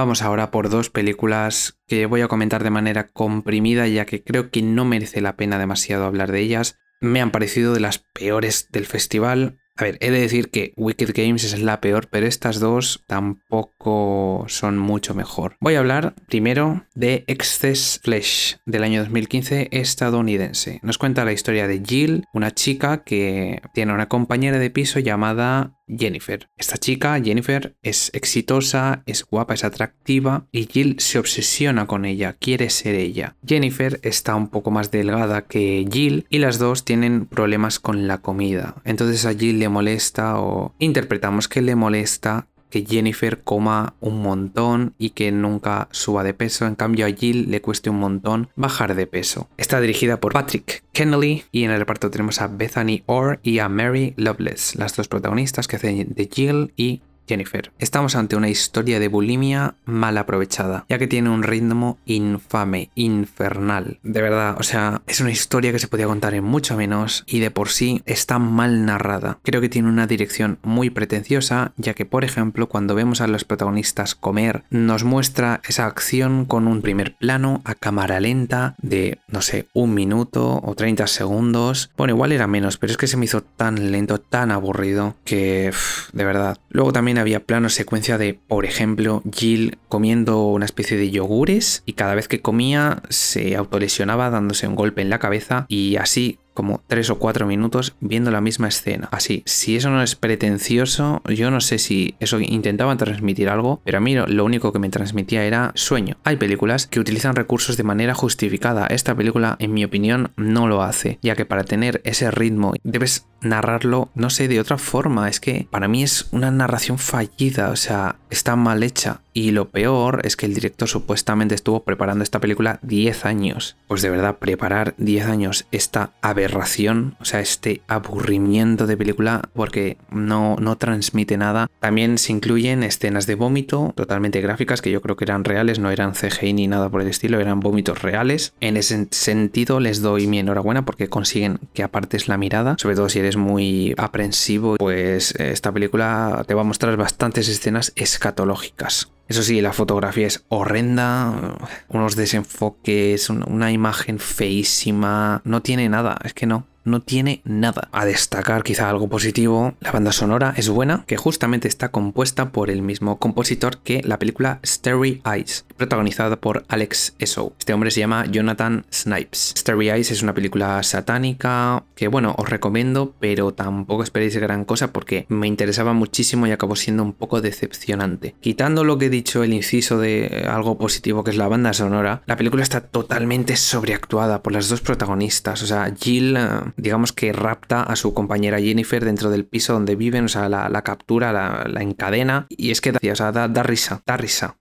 Vamos 0.00 0.22
ahora 0.22 0.50
por 0.50 0.70
dos 0.70 0.88
películas 0.88 1.78
que 1.86 2.06
voy 2.06 2.22
a 2.22 2.28
comentar 2.28 2.64
de 2.64 2.70
manera 2.70 3.08
comprimida 3.08 3.86
ya 3.86 4.06
que 4.06 4.24
creo 4.24 4.50
que 4.50 4.62
no 4.62 4.86
merece 4.86 5.20
la 5.20 5.36
pena 5.36 5.58
demasiado 5.58 6.06
hablar 6.06 6.32
de 6.32 6.40
ellas. 6.40 6.78
Me 7.02 7.20
han 7.20 7.30
parecido 7.30 7.74
de 7.74 7.80
las 7.80 7.98
peores 7.98 8.68
del 8.72 8.86
festival. 8.86 9.58
A 9.76 9.84
ver, 9.84 9.98
he 10.00 10.10
de 10.10 10.20
decir 10.20 10.50
que 10.50 10.72
Wicked 10.78 11.12
Games 11.14 11.44
es 11.44 11.60
la 11.60 11.82
peor, 11.82 12.08
pero 12.08 12.26
estas 12.26 12.60
dos 12.60 13.04
tampoco 13.08 14.46
son 14.48 14.78
mucho 14.78 15.14
mejor. 15.14 15.56
Voy 15.60 15.74
a 15.74 15.80
hablar 15.80 16.14
primero 16.28 16.86
de 16.94 17.24
Excess 17.26 18.00
Flesh 18.02 18.56
del 18.64 18.84
año 18.84 19.00
2015 19.00 19.68
estadounidense. 19.70 20.80
Nos 20.82 20.96
cuenta 20.96 21.26
la 21.26 21.32
historia 21.32 21.66
de 21.66 21.82
Jill, 21.86 22.24
una 22.32 22.52
chica 22.52 23.04
que 23.04 23.60
tiene 23.74 23.92
una 23.92 24.08
compañera 24.08 24.58
de 24.58 24.70
piso 24.70 24.98
llamada 24.98 25.78
Jennifer. 25.98 26.48
Esta 26.56 26.76
chica, 26.76 27.20
Jennifer, 27.22 27.74
es 27.82 28.10
exitosa, 28.14 29.02
es 29.06 29.24
guapa, 29.24 29.54
es 29.54 29.64
atractiva 29.64 30.46
y 30.52 30.66
Jill 30.66 30.96
se 30.98 31.18
obsesiona 31.18 31.86
con 31.86 32.04
ella, 32.04 32.34
quiere 32.38 32.70
ser 32.70 32.94
ella. 32.94 33.36
Jennifer 33.46 34.00
está 34.02 34.34
un 34.34 34.48
poco 34.48 34.70
más 34.70 34.90
delgada 34.90 35.42
que 35.42 35.86
Jill 35.90 36.26
y 36.28 36.38
las 36.38 36.58
dos 36.58 36.84
tienen 36.84 37.26
problemas 37.26 37.78
con 37.78 38.06
la 38.06 38.18
comida. 38.18 38.76
Entonces 38.84 39.24
a 39.26 39.34
Jill 39.34 39.58
le 39.58 39.68
molesta 39.68 40.40
o 40.40 40.74
interpretamos 40.78 41.48
que 41.48 41.62
le 41.62 41.74
molesta 41.74 42.46
que 42.70 42.86
Jennifer 42.86 43.42
coma 43.42 43.94
un 44.00 44.22
montón 44.22 44.94
y 44.98 45.10
que 45.10 45.32
nunca 45.32 45.88
suba 45.90 46.24
de 46.24 46.34
peso. 46.34 46.66
En 46.66 46.74
cambio 46.74 47.06
a 47.06 47.10
Jill 47.10 47.50
le 47.50 47.60
cueste 47.60 47.90
un 47.90 47.98
montón 47.98 48.48
bajar 48.56 48.94
de 48.94 49.06
peso. 49.06 49.48
Está 49.56 49.80
dirigida 49.80 50.20
por 50.20 50.32
Patrick 50.32 50.84
Kennelly 50.92 51.44
y 51.52 51.64
en 51.64 51.70
el 51.70 51.78
reparto 51.78 52.10
tenemos 52.10 52.40
a 52.40 52.48
Bethany 52.48 53.02
Orr 53.06 53.40
y 53.42 53.58
a 53.58 53.68
Mary 53.68 54.14
Loveless, 54.16 54.76
las 54.76 54.96
dos 54.96 55.08
protagonistas 55.08 55.68
que 55.68 55.76
hacen 55.76 56.14
de 56.14 56.30
Jill 56.32 56.72
y 56.76 57.02
Jennifer. 57.30 57.70
Estamos 57.78 58.16
ante 58.16 58.34
una 58.34 58.48
historia 58.48 58.98
de 58.98 59.06
bulimia 59.06 59.76
mal 59.84 60.18
aprovechada, 60.18 60.84
ya 60.88 60.98
que 60.98 61.06
tiene 61.06 61.30
un 61.30 61.44
ritmo 61.44 61.96
infame, 62.04 62.90
infernal. 62.96 64.00
De 64.02 64.20
verdad, 64.20 64.56
o 64.58 64.64
sea, 64.64 65.02
es 65.06 65.20
una 65.20 65.30
historia 65.30 65.70
que 65.70 65.78
se 65.78 65.86
podía 65.86 66.06
contar 66.06 66.34
en 66.34 66.42
mucho 66.42 66.76
menos 66.76 67.22
y 67.28 67.38
de 67.38 67.52
por 67.52 67.68
sí 67.68 68.02
está 68.04 68.40
mal 68.40 68.84
narrada. 68.84 69.38
Creo 69.44 69.60
que 69.60 69.68
tiene 69.68 69.88
una 69.88 70.08
dirección 70.08 70.58
muy 70.64 70.90
pretenciosa, 70.90 71.72
ya 71.76 71.94
que 71.94 72.04
por 72.04 72.24
ejemplo, 72.24 72.68
cuando 72.68 72.96
vemos 72.96 73.20
a 73.20 73.28
los 73.28 73.44
protagonistas 73.44 74.16
comer, 74.16 74.64
nos 74.70 75.04
muestra 75.04 75.60
esa 75.68 75.86
acción 75.86 76.46
con 76.46 76.66
un 76.66 76.82
primer 76.82 77.14
plano 77.14 77.62
a 77.64 77.76
cámara 77.76 78.18
lenta 78.18 78.74
de, 78.82 79.20
no 79.28 79.40
sé, 79.40 79.68
un 79.72 79.94
minuto 79.94 80.60
o 80.64 80.74
30 80.74 81.06
segundos. 81.06 81.92
Bueno, 81.96 82.14
igual 82.14 82.32
era 82.32 82.48
menos, 82.48 82.76
pero 82.76 82.90
es 82.90 82.96
que 82.96 83.06
se 83.06 83.16
me 83.16 83.26
hizo 83.26 83.42
tan 83.42 83.92
lento, 83.92 84.18
tan 84.18 84.50
aburrido, 84.50 85.14
que 85.24 85.70
de 86.12 86.24
verdad. 86.24 86.58
Luego 86.70 86.92
también 86.92 87.19
había 87.20 87.44
plano 87.44 87.68
secuencia 87.68 88.18
de, 88.18 88.34
por 88.34 88.64
ejemplo, 88.64 89.22
Jill 89.32 89.78
comiendo 89.88 90.46
una 90.46 90.64
especie 90.64 90.96
de 90.96 91.10
yogures 91.10 91.82
y 91.86 91.94
cada 91.94 92.14
vez 92.14 92.28
que 92.28 92.40
comía 92.40 93.02
se 93.08 93.56
autolesionaba 93.56 94.30
dándose 94.30 94.66
un 94.66 94.76
golpe 94.76 95.02
en 95.02 95.10
la 95.10 95.18
cabeza 95.18 95.66
y 95.68 95.96
así 95.96 96.38
como 96.54 96.82
tres 96.86 97.10
o 97.10 97.18
cuatro 97.18 97.46
minutos 97.46 97.94
viendo 98.00 98.30
la 98.30 98.40
misma 98.40 98.68
escena. 98.68 99.08
Así, 99.12 99.42
si 99.46 99.76
eso 99.76 99.88
no 99.88 100.02
es 100.02 100.14
pretencioso, 100.14 101.22
yo 101.26 101.50
no 101.50 101.60
sé 101.60 101.78
si 101.78 102.16
eso 102.20 102.38
intentaba 102.40 102.96
transmitir 102.96 103.48
algo, 103.48 103.80
pero 103.84 103.98
a 103.98 104.00
mí 104.00 104.14
lo 104.14 104.44
único 104.44 104.72
que 104.72 104.78
me 104.78 104.90
transmitía 104.90 105.44
era 105.44 105.72
sueño. 105.74 106.18
Hay 106.24 106.36
películas 106.36 106.86
que 106.86 107.00
utilizan 107.00 107.36
recursos 107.36 107.76
de 107.76 107.84
manera 107.84 108.14
justificada. 108.14 108.86
Esta 108.88 109.14
película, 109.14 109.56
en 109.58 109.72
mi 109.72 109.84
opinión, 109.84 110.32
no 110.36 110.68
lo 110.68 110.82
hace, 110.82 111.18
ya 111.22 111.36
que 111.36 111.46
para 111.46 111.64
tener 111.64 112.02
ese 112.04 112.30
ritmo 112.30 112.74
debes 112.82 113.26
narrarlo, 113.42 114.10
no 114.14 114.30
sé, 114.30 114.48
de 114.48 114.60
otra 114.60 114.78
forma. 114.78 115.28
Es 115.28 115.40
que 115.40 115.66
para 115.70 115.88
mí 115.88 116.02
es 116.02 116.28
una 116.32 116.50
narración 116.50 116.98
fallida, 116.98 117.70
o 117.70 117.76
sea, 117.76 118.16
está 118.30 118.56
mal 118.56 118.82
hecha. 118.82 119.20
Y 119.32 119.52
lo 119.52 119.68
peor 119.68 120.22
es 120.24 120.36
que 120.36 120.46
el 120.46 120.54
director 120.54 120.88
supuestamente 120.88 121.54
estuvo 121.54 121.84
preparando 121.84 122.24
esta 122.24 122.40
película 122.40 122.80
10 122.82 123.24
años. 123.26 123.76
Pues 123.86 124.02
de 124.02 124.10
verdad, 124.10 124.38
preparar 124.38 124.94
10 124.98 125.26
años 125.26 125.66
esta 125.70 126.12
aberración, 126.20 127.16
o 127.20 127.24
sea, 127.24 127.40
este 127.40 127.82
aburrimiento 127.86 128.86
de 128.86 128.96
película, 128.96 129.42
porque 129.54 129.98
no, 130.10 130.56
no 130.60 130.76
transmite 130.76 131.36
nada. 131.36 131.68
También 131.78 132.18
se 132.18 132.32
incluyen 132.32 132.82
escenas 132.82 133.26
de 133.26 133.36
vómito 133.36 133.92
totalmente 133.96 134.40
gráficas 134.40 134.82
que 134.82 134.90
yo 134.90 135.00
creo 135.00 135.16
que 135.16 135.24
eran 135.24 135.44
reales, 135.44 135.78
no 135.78 135.90
eran 135.90 136.12
CGI 136.12 136.52
ni 136.52 136.66
nada 136.66 136.88
por 136.88 137.00
el 137.00 137.08
estilo, 137.08 137.38
eran 137.38 137.60
vómitos 137.60 138.02
reales. 138.02 138.52
En 138.60 138.76
ese 138.76 139.06
sentido 139.10 139.78
les 139.78 140.02
doy 140.02 140.26
mi 140.26 140.40
enhorabuena 140.40 140.84
porque 140.84 141.08
consiguen 141.08 141.60
que 141.72 141.82
apartes 141.82 142.28
la 142.28 142.36
mirada, 142.36 142.74
sobre 142.78 142.96
todo 142.96 143.08
si 143.08 143.20
eres 143.20 143.29
muy 143.36 143.94
aprensivo, 143.96 144.76
pues 144.76 145.32
esta 145.32 145.72
película 145.72 146.44
te 146.46 146.54
va 146.54 146.62
a 146.62 146.64
mostrar 146.64 146.96
bastantes 146.96 147.48
escenas 147.48 147.92
escatológicas. 147.96 149.12
Eso 149.28 149.42
sí, 149.42 149.60
la 149.60 149.72
fotografía 149.72 150.26
es 150.26 150.44
horrenda, 150.48 151.56
unos 151.88 152.16
desenfoques, 152.16 153.30
una 153.30 153.70
imagen 153.70 154.18
feísima, 154.18 155.40
no 155.44 155.62
tiene 155.62 155.88
nada, 155.88 156.18
es 156.24 156.34
que 156.34 156.46
no 156.46 156.66
no 156.90 157.00
tiene 157.00 157.40
nada. 157.44 157.88
A 157.92 158.04
destacar 158.04 158.62
quizá 158.62 158.90
algo 158.90 159.08
positivo, 159.08 159.74
la 159.80 159.92
banda 159.92 160.12
sonora 160.12 160.54
es 160.56 160.68
buena, 160.68 161.04
que 161.06 161.16
justamente 161.16 161.68
está 161.68 161.90
compuesta 161.90 162.52
por 162.52 162.70
el 162.70 162.82
mismo 162.82 163.18
compositor 163.18 163.78
que 163.78 164.02
la 164.04 164.18
película 164.18 164.60
Starry 164.64 165.22
Eyes, 165.24 165.64
protagonizada 165.76 166.36
por 166.36 166.64
Alex 166.68 167.14
Esau. 167.18 167.54
Este 167.58 167.72
hombre 167.72 167.90
se 167.90 168.00
llama 168.00 168.26
Jonathan 168.26 168.84
Snipes. 168.92 169.54
Starry 169.56 169.90
Eyes 169.90 170.10
es 170.10 170.22
una 170.22 170.34
película 170.34 170.82
satánica 170.82 171.84
que 171.94 172.08
bueno, 172.08 172.34
os 172.38 172.48
recomiendo, 172.48 173.14
pero 173.20 173.52
tampoco 173.52 174.02
esperéis 174.02 174.36
gran 174.36 174.64
cosa 174.64 174.92
porque 174.92 175.26
me 175.28 175.46
interesaba 175.46 175.92
muchísimo 175.92 176.46
y 176.46 176.50
acabó 176.50 176.76
siendo 176.76 177.02
un 177.02 177.12
poco 177.12 177.40
decepcionante. 177.40 178.34
Quitando 178.40 178.84
lo 178.84 178.98
que 178.98 179.06
he 179.06 179.10
dicho, 179.10 179.42
el 179.42 179.52
inciso 179.52 179.98
de 179.98 180.46
algo 180.48 180.78
positivo 180.78 181.24
que 181.24 181.30
es 181.30 181.36
la 181.36 181.48
banda 181.48 181.72
sonora, 181.72 182.22
la 182.26 182.36
película 182.36 182.62
está 182.62 182.80
totalmente 182.80 183.56
sobreactuada 183.56 184.42
por 184.42 184.52
las 184.52 184.68
dos 184.68 184.80
protagonistas, 184.80 185.62
o 185.62 185.66
sea, 185.66 185.92
Jill 185.98 186.36
eh, 186.36 186.48
digamos 186.80 187.12
que 187.12 187.32
rapta 187.32 187.82
a 187.82 187.96
su 187.96 188.14
compañera 188.14 188.60
Jennifer 188.60 189.04
dentro 189.04 189.30
del 189.30 189.46
piso 189.46 189.72
donde 189.72 189.96
viven, 189.96 190.24
o 190.24 190.28
sea, 190.28 190.48
la, 190.48 190.82
captura, 190.82 191.32
la, 191.32 191.82
encadena, 191.82 192.46
y 192.48 192.70
es 192.70 192.80
que 192.80 192.90
o 192.90 193.16
sea, 193.16 193.32
da, 193.32 193.62
risa, 193.62 194.02
da 194.06 194.16
risa. 194.16 194.58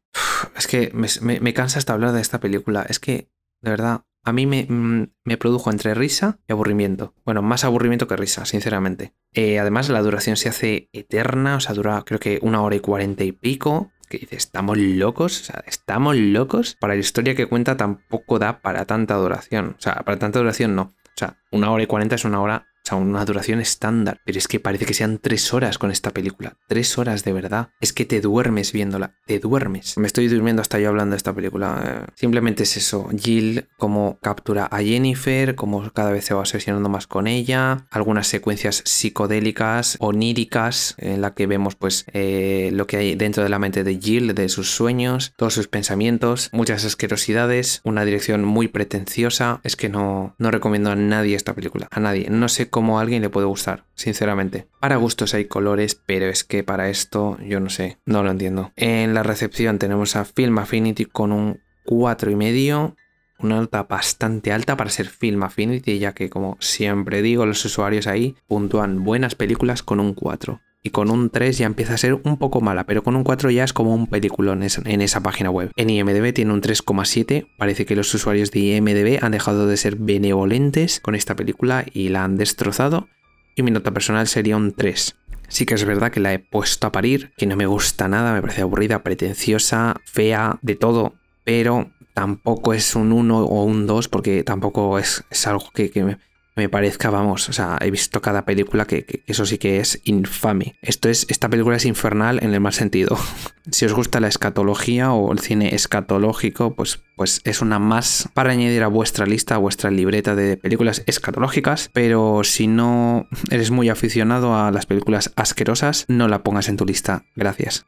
es 0.58 0.68
que 0.68 0.92
me, 0.94 1.54
cansa 1.54 1.80
hasta 1.80 1.94
hablar 1.94 2.12
de 2.12 2.22
esta 2.22 2.40
película, 2.40 2.86
es 2.88 3.00
que, 3.00 3.30
de 3.62 3.72
verdad, 3.72 4.02
a 4.24 4.34
mí 4.34 4.46
me, 4.46 4.66
mm, 4.68 5.12
me, 5.24 5.38
produjo 5.38 5.72
entre 5.72 5.94
risa 5.94 6.40
y 6.48 6.52
aburrimiento. 6.52 7.14
Bueno, 7.26 7.42
más 7.42 7.64
aburrimiento 7.64 8.08
que 8.08 8.18
risa, 8.18 8.46
sinceramente. 8.46 9.14
Eh, 9.34 9.60
además, 9.60 9.90
la 9.90 10.02
duración 10.02 10.36
se 10.36 10.50
hace 10.50 10.90
eterna, 10.92 11.56
o 11.56 11.60
sea, 11.60 11.74
dura 11.74 12.04
creo 12.06 12.20
que 12.20 12.40
una 12.42 12.62
hora 12.62 12.76
y 12.76 12.80
cuarenta 12.80 13.24
y 13.24 13.32
pico. 13.32 13.92
Que 14.10 14.18
dice, 14.18 14.38
¿estamos 14.38 14.78
locos? 14.80 15.42
O 15.42 15.44
sea, 15.46 15.64
¿estamos 15.68 16.16
locos? 16.18 16.76
Para 16.80 16.96
la 16.96 17.00
historia 17.00 17.36
que 17.36 17.46
cuenta 17.46 17.78
tampoco 17.78 18.40
da 18.40 18.60
para 18.60 18.86
tanta 18.86 19.14
duración. 19.14 19.76
O 19.78 19.82
sea, 19.82 20.02
para 20.04 20.18
tanta 20.18 20.40
duración 20.40 20.76
no. 20.76 20.96
O 21.20 21.26
sea, 21.28 21.38
una 21.52 21.70
hora 21.70 21.84
y 21.84 21.86
cuarenta 21.86 22.16
es 22.16 22.24
una 22.24 22.42
hora 22.42 22.69
una 22.96 23.26
duración 23.26 23.60
estándar. 23.60 24.22
Pero 24.26 24.38
es 24.38 24.48
que 24.48 24.60
parece 24.60 24.86
que 24.86 24.94
sean 24.94 25.20
tres 25.20 25.54
horas 25.54 25.78
con 25.78 25.92
esta 25.92 26.12
película. 26.12 26.58
Tres 26.68 26.98
horas 26.98 27.24
de 27.24 27.34
verdad. 27.34 27.70
Es 27.82 27.94
que 27.94 28.06
te 28.06 28.22
duermes 28.22 28.72
viéndola. 28.72 29.16
Te 29.26 29.40
duermes. 29.40 29.98
Me 29.98 30.08
estoy 30.08 30.28
durmiendo 30.28 30.62
hasta 30.62 30.80
yo 30.80 30.90
hablando 30.90 31.14
de 31.14 31.18
esta 31.18 31.34
película. 31.34 32.06
Eh, 32.08 32.12
simplemente 32.16 32.64
es 32.64 32.78
eso. 32.78 33.10
Jill 33.16 33.68
como 33.78 34.20
captura 34.22 34.66
a 34.66 34.82
Jennifer, 34.82 35.56
como 35.56 35.92
cada 35.92 36.12
vez 36.12 36.26
se 36.26 36.34
va 36.34 36.42
obsesionando 36.42 36.90
más 36.90 37.08
con 37.08 37.28
ella. 37.28 37.88
Algunas 37.92 38.28
secuencias 38.28 38.82
psicodélicas, 38.86 39.98
oníricas, 40.00 40.96
en 40.98 41.22
la 41.22 41.34
que 41.34 41.48
vemos 41.48 41.76
pues 41.76 42.06
eh, 42.14 42.70
lo 42.74 42.88
que 42.88 42.98
hay 42.98 43.16
dentro 43.16 43.44
de 43.44 43.50
la 43.50 43.60
mente 43.60 43.84
de 43.84 44.00
Jill, 44.00 44.34
de 44.34 44.50
sus 44.50 44.72
sueños, 44.72 45.34
todos 45.36 45.54
sus 45.54 45.68
pensamientos, 45.68 46.50
muchas 46.52 46.86
asquerosidades, 46.86 47.82
una 47.84 48.06
dirección 48.06 48.44
muy 48.44 48.68
pretenciosa. 48.68 49.62
Es 49.64 49.76
que 49.76 49.90
no, 49.90 50.36
no 50.38 50.52
recomiendo 50.52 50.92
a 50.92 50.96
nadie 50.96 51.36
esta 51.36 51.54
película. 51.54 51.88
A 51.92 52.00
nadie. 52.00 52.30
No 52.30 52.50
sé 52.50 52.70
cómo 52.70 52.79
como 52.80 52.98
a 52.98 53.02
alguien 53.02 53.22
le 53.22 53.30
puede 53.30 53.46
gustar, 53.46 53.84
sinceramente. 53.94 54.70
Para 54.80 54.96
gustos 54.96 55.34
hay 55.34 55.46
colores, 55.46 56.02
pero 56.06 56.28
es 56.28 56.46
que 56.46 56.64
para 56.64 56.88
esto 56.88 57.38
yo 57.46 57.60
no 57.60 57.70
sé, 57.70 57.98
no 58.06 58.24
lo 58.24 58.32
entiendo. 58.32 58.72
En 58.78 59.14
la 59.14 59.22
recepción 59.22 59.80
tenemos 59.80 60.16
a 60.16 60.24
Film 60.24 60.60
Affinity 60.60 61.04
con 61.04 61.34
un 61.34 61.60
4,5 61.86 62.96
una 63.40 63.58
nota 63.58 63.84
bastante 63.84 64.54
alta 64.54 64.78
para 64.78 64.90
ser 64.90 65.08
Film 65.08 65.44
Affinity, 65.44 66.00
ya 66.00 66.14
que 66.14 66.30
como 66.30 66.56
siempre 66.62 67.22
digo, 67.22 67.46
los 67.46 67.64
usuarios 67.66 68.08
ahí 68.08 68.38
puntúan 68.48 69.04
buenas 69.04 69.36
películas 69.36 69.84
con 69.84 70.00
un 70.00 70.14
4. 70.14 70.62
Y 70.82 70.92
con 70.92 71.12
un 71.12 71.30
3 71.30 71.58
ya 71.58 71.66
empieza 71.66 71.96
a 71.96 71.98
ser 71.98 72.14
un 72.14 72.38
poco 72.38 72.62
mala, 72.62 72.86
pero 72.86 73.04
con 73.04 73.16
un 73.16 73.24
4 73.24 73.52
ya 73.52 73.66
es 73.66 73.74
como 73.74 73.94
un 73.94 74.08
peliculón 74.08 74.64
en 74.64 75.02
esa 75.02 75.22
página 75.22 75.50
web. 75.50 75.72
En 75.76 75.90
IMDB 75.90 76.34
tiene 76.34 76.54
un 76.54 76.62
3,7. 76.62 77.48
Parece 77.58 77.86
que 77.86 77.98
los 77.98 78.14
usuarios 78.14 78.52
de 78.52 78.60
IMDB 78.60 79.22
han 79.22 79.34
dejado 79.34 79.68
de 79.68 79.76
ser 79.76 79.98
benevolentes 79.98 81.02
con 81.02 81.16
esta 81.16 81.36
película 81.36 81.86
y 81.92 82.10
la 82.10 82.24
han 82.24 82.38
destrozado. 82.38 83.10
Y 83.56 83.64
mi 83.64 83.72
nota 83.72 83.92
personal 83.92 84.28
sería 84.28 84.56
un 84.56 84.72
3. 84.72 85.18
Sí 85.50 85.66
que 85.66 85.74
es 85.74 85.84
verdad 85.84 86.12
que 86.12 86.22
la 86.22 86.34
he 86.34 86.40
puesto 86.40 86.88
a 86.88 86.92
parir, 86.92 87.34
que 87.36 87.46
no 87.46 87.58
me 87.58 87.66
gusta 87.66 88.08
nada, 88.08 88.34
me 88.34 88.42
parece 88.42 88.62
aburrida, 88.62 89.04
pretenciosa, 89.04 89.96
fea, 90.06 90.60
de 90.62 90.76
todo, 90.76 91.16
pero 91.44 91.90
tampoco 92.14 92.74
es 92.74 92.96
un 92.96 93.12
1 93.12 93.40
o 93.40 93.64
un 93.64 93.88
2 93.88 94.08
porque 94.08 94.44
tampoco 94.44 95.00
es, 95.00 95.24
es 95.30 95.48
algo 95.48 95.72
que, 95.74 95.90
que 95.90 96.04
me, 96.04 96.18
me 96.60 96.70
parezca, 96.70 97.10
vamos, 97.10 97.50
o 97.50 97.54
sea, 97.54 97.78
he 97.82 97.90
visto 97.90 98.22
cada 98.22 98.44
película 98.46 98.86
que, 98.86 99.24
eso 99.26 99.46
sí 99.46 99.58
que 99.58 99.80
es 99.80 100.02
infame. 100.04 100.76
Esto 100.82 101.10
es, 101.10 101.26
esta 101.30 101.50
película 101.50 101.78
es 101.78 101.86
infernal 101.86 102.40
en 102.44 102.54
el 102.54 102.60
mal 102.60 102.74
sentido. 102.74 103.18
si 103.72 103.86
os 103.86 103.94
gusta 103.94 104.20
la 104.20 104.28
escatología 104.28 105.14
o 105.14 105.32
el 105.32 105.40
cine 105.40 105.74
escatológico, 105.74 106.76
pues, 106.76 107.02
pues 107.16 107.42
es 107.46 107.62
una 107.62 107.80
más 107.80 108.30
para 108.34 108.52
añadir 108.52 108.84
a 108.84 108.88
vuestra 108.88 109.26
lista, 109.26 109.56
a 109.56 109.60
vuestra 109.60 109.90
libreta 109.90 110.36
de 110.36 110.58
películas 110.58 111.04
escatológicas, 111.06 111.90
pero 111.94 112.42
si 112.44 112.68
no 112.68 113.28
eres 113.50 113.72
muy 113.72 113.90
aficionado 113.90 114.56
a 114.56 114.72
las 114.72 114.86
películas 114.86 115.32
asquerosas, 115.36 116.06
no 116.08 116.28
la 116.28 116.44
pongas 116.44 116.70
en 116.70 116.78
tu 116.78 116.86
lista. 116.86 117.24
Gracias. 117.36 117.86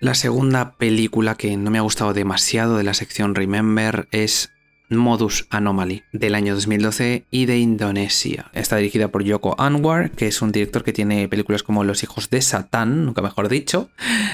La 0.00 0.14
segunda 0.14 0.76
película 0.76 1.34
que 1.34 1.56
no 1.56 1.72
me 1.72 1.78
ha 1.78 1.82
gustado 1.82 2.14
demasiado 2.14 2.76
de 2.76 2.84
la 2.84 2.94
sección 2.94 3.34
Remember 3.34 4.06
es 4.12 4.52
Modus 4.90 5.46
Anomaly 5.50 6.02
del 6.12 6.34
año 6.34 6.54
2012 6.54 7.24
y 7.30 7.46
de 7.46 7.58
Indonesia. 7.58 8.46
Está 8.52 8.76
dirigida 8.76 9.08
por 9.08 9.24
Yoko 9.24 9.54
Anwar, 9.58 10.10
que 10.10 10.28
es 10.28 10.42
un 10.42 10.52
director 10.52 10.84
que 10.84 10.92
tiene 10.92 11.28
películas 11.28 11.62
como 11.62 11.84
Los 11.84 12.02
hijos 12.02 12.30
de 12.30 12.42
Satán, 12.42 13.04
nunca 13.04 13.22
mejor 13.22 13.48
dicho, 13.48 13.90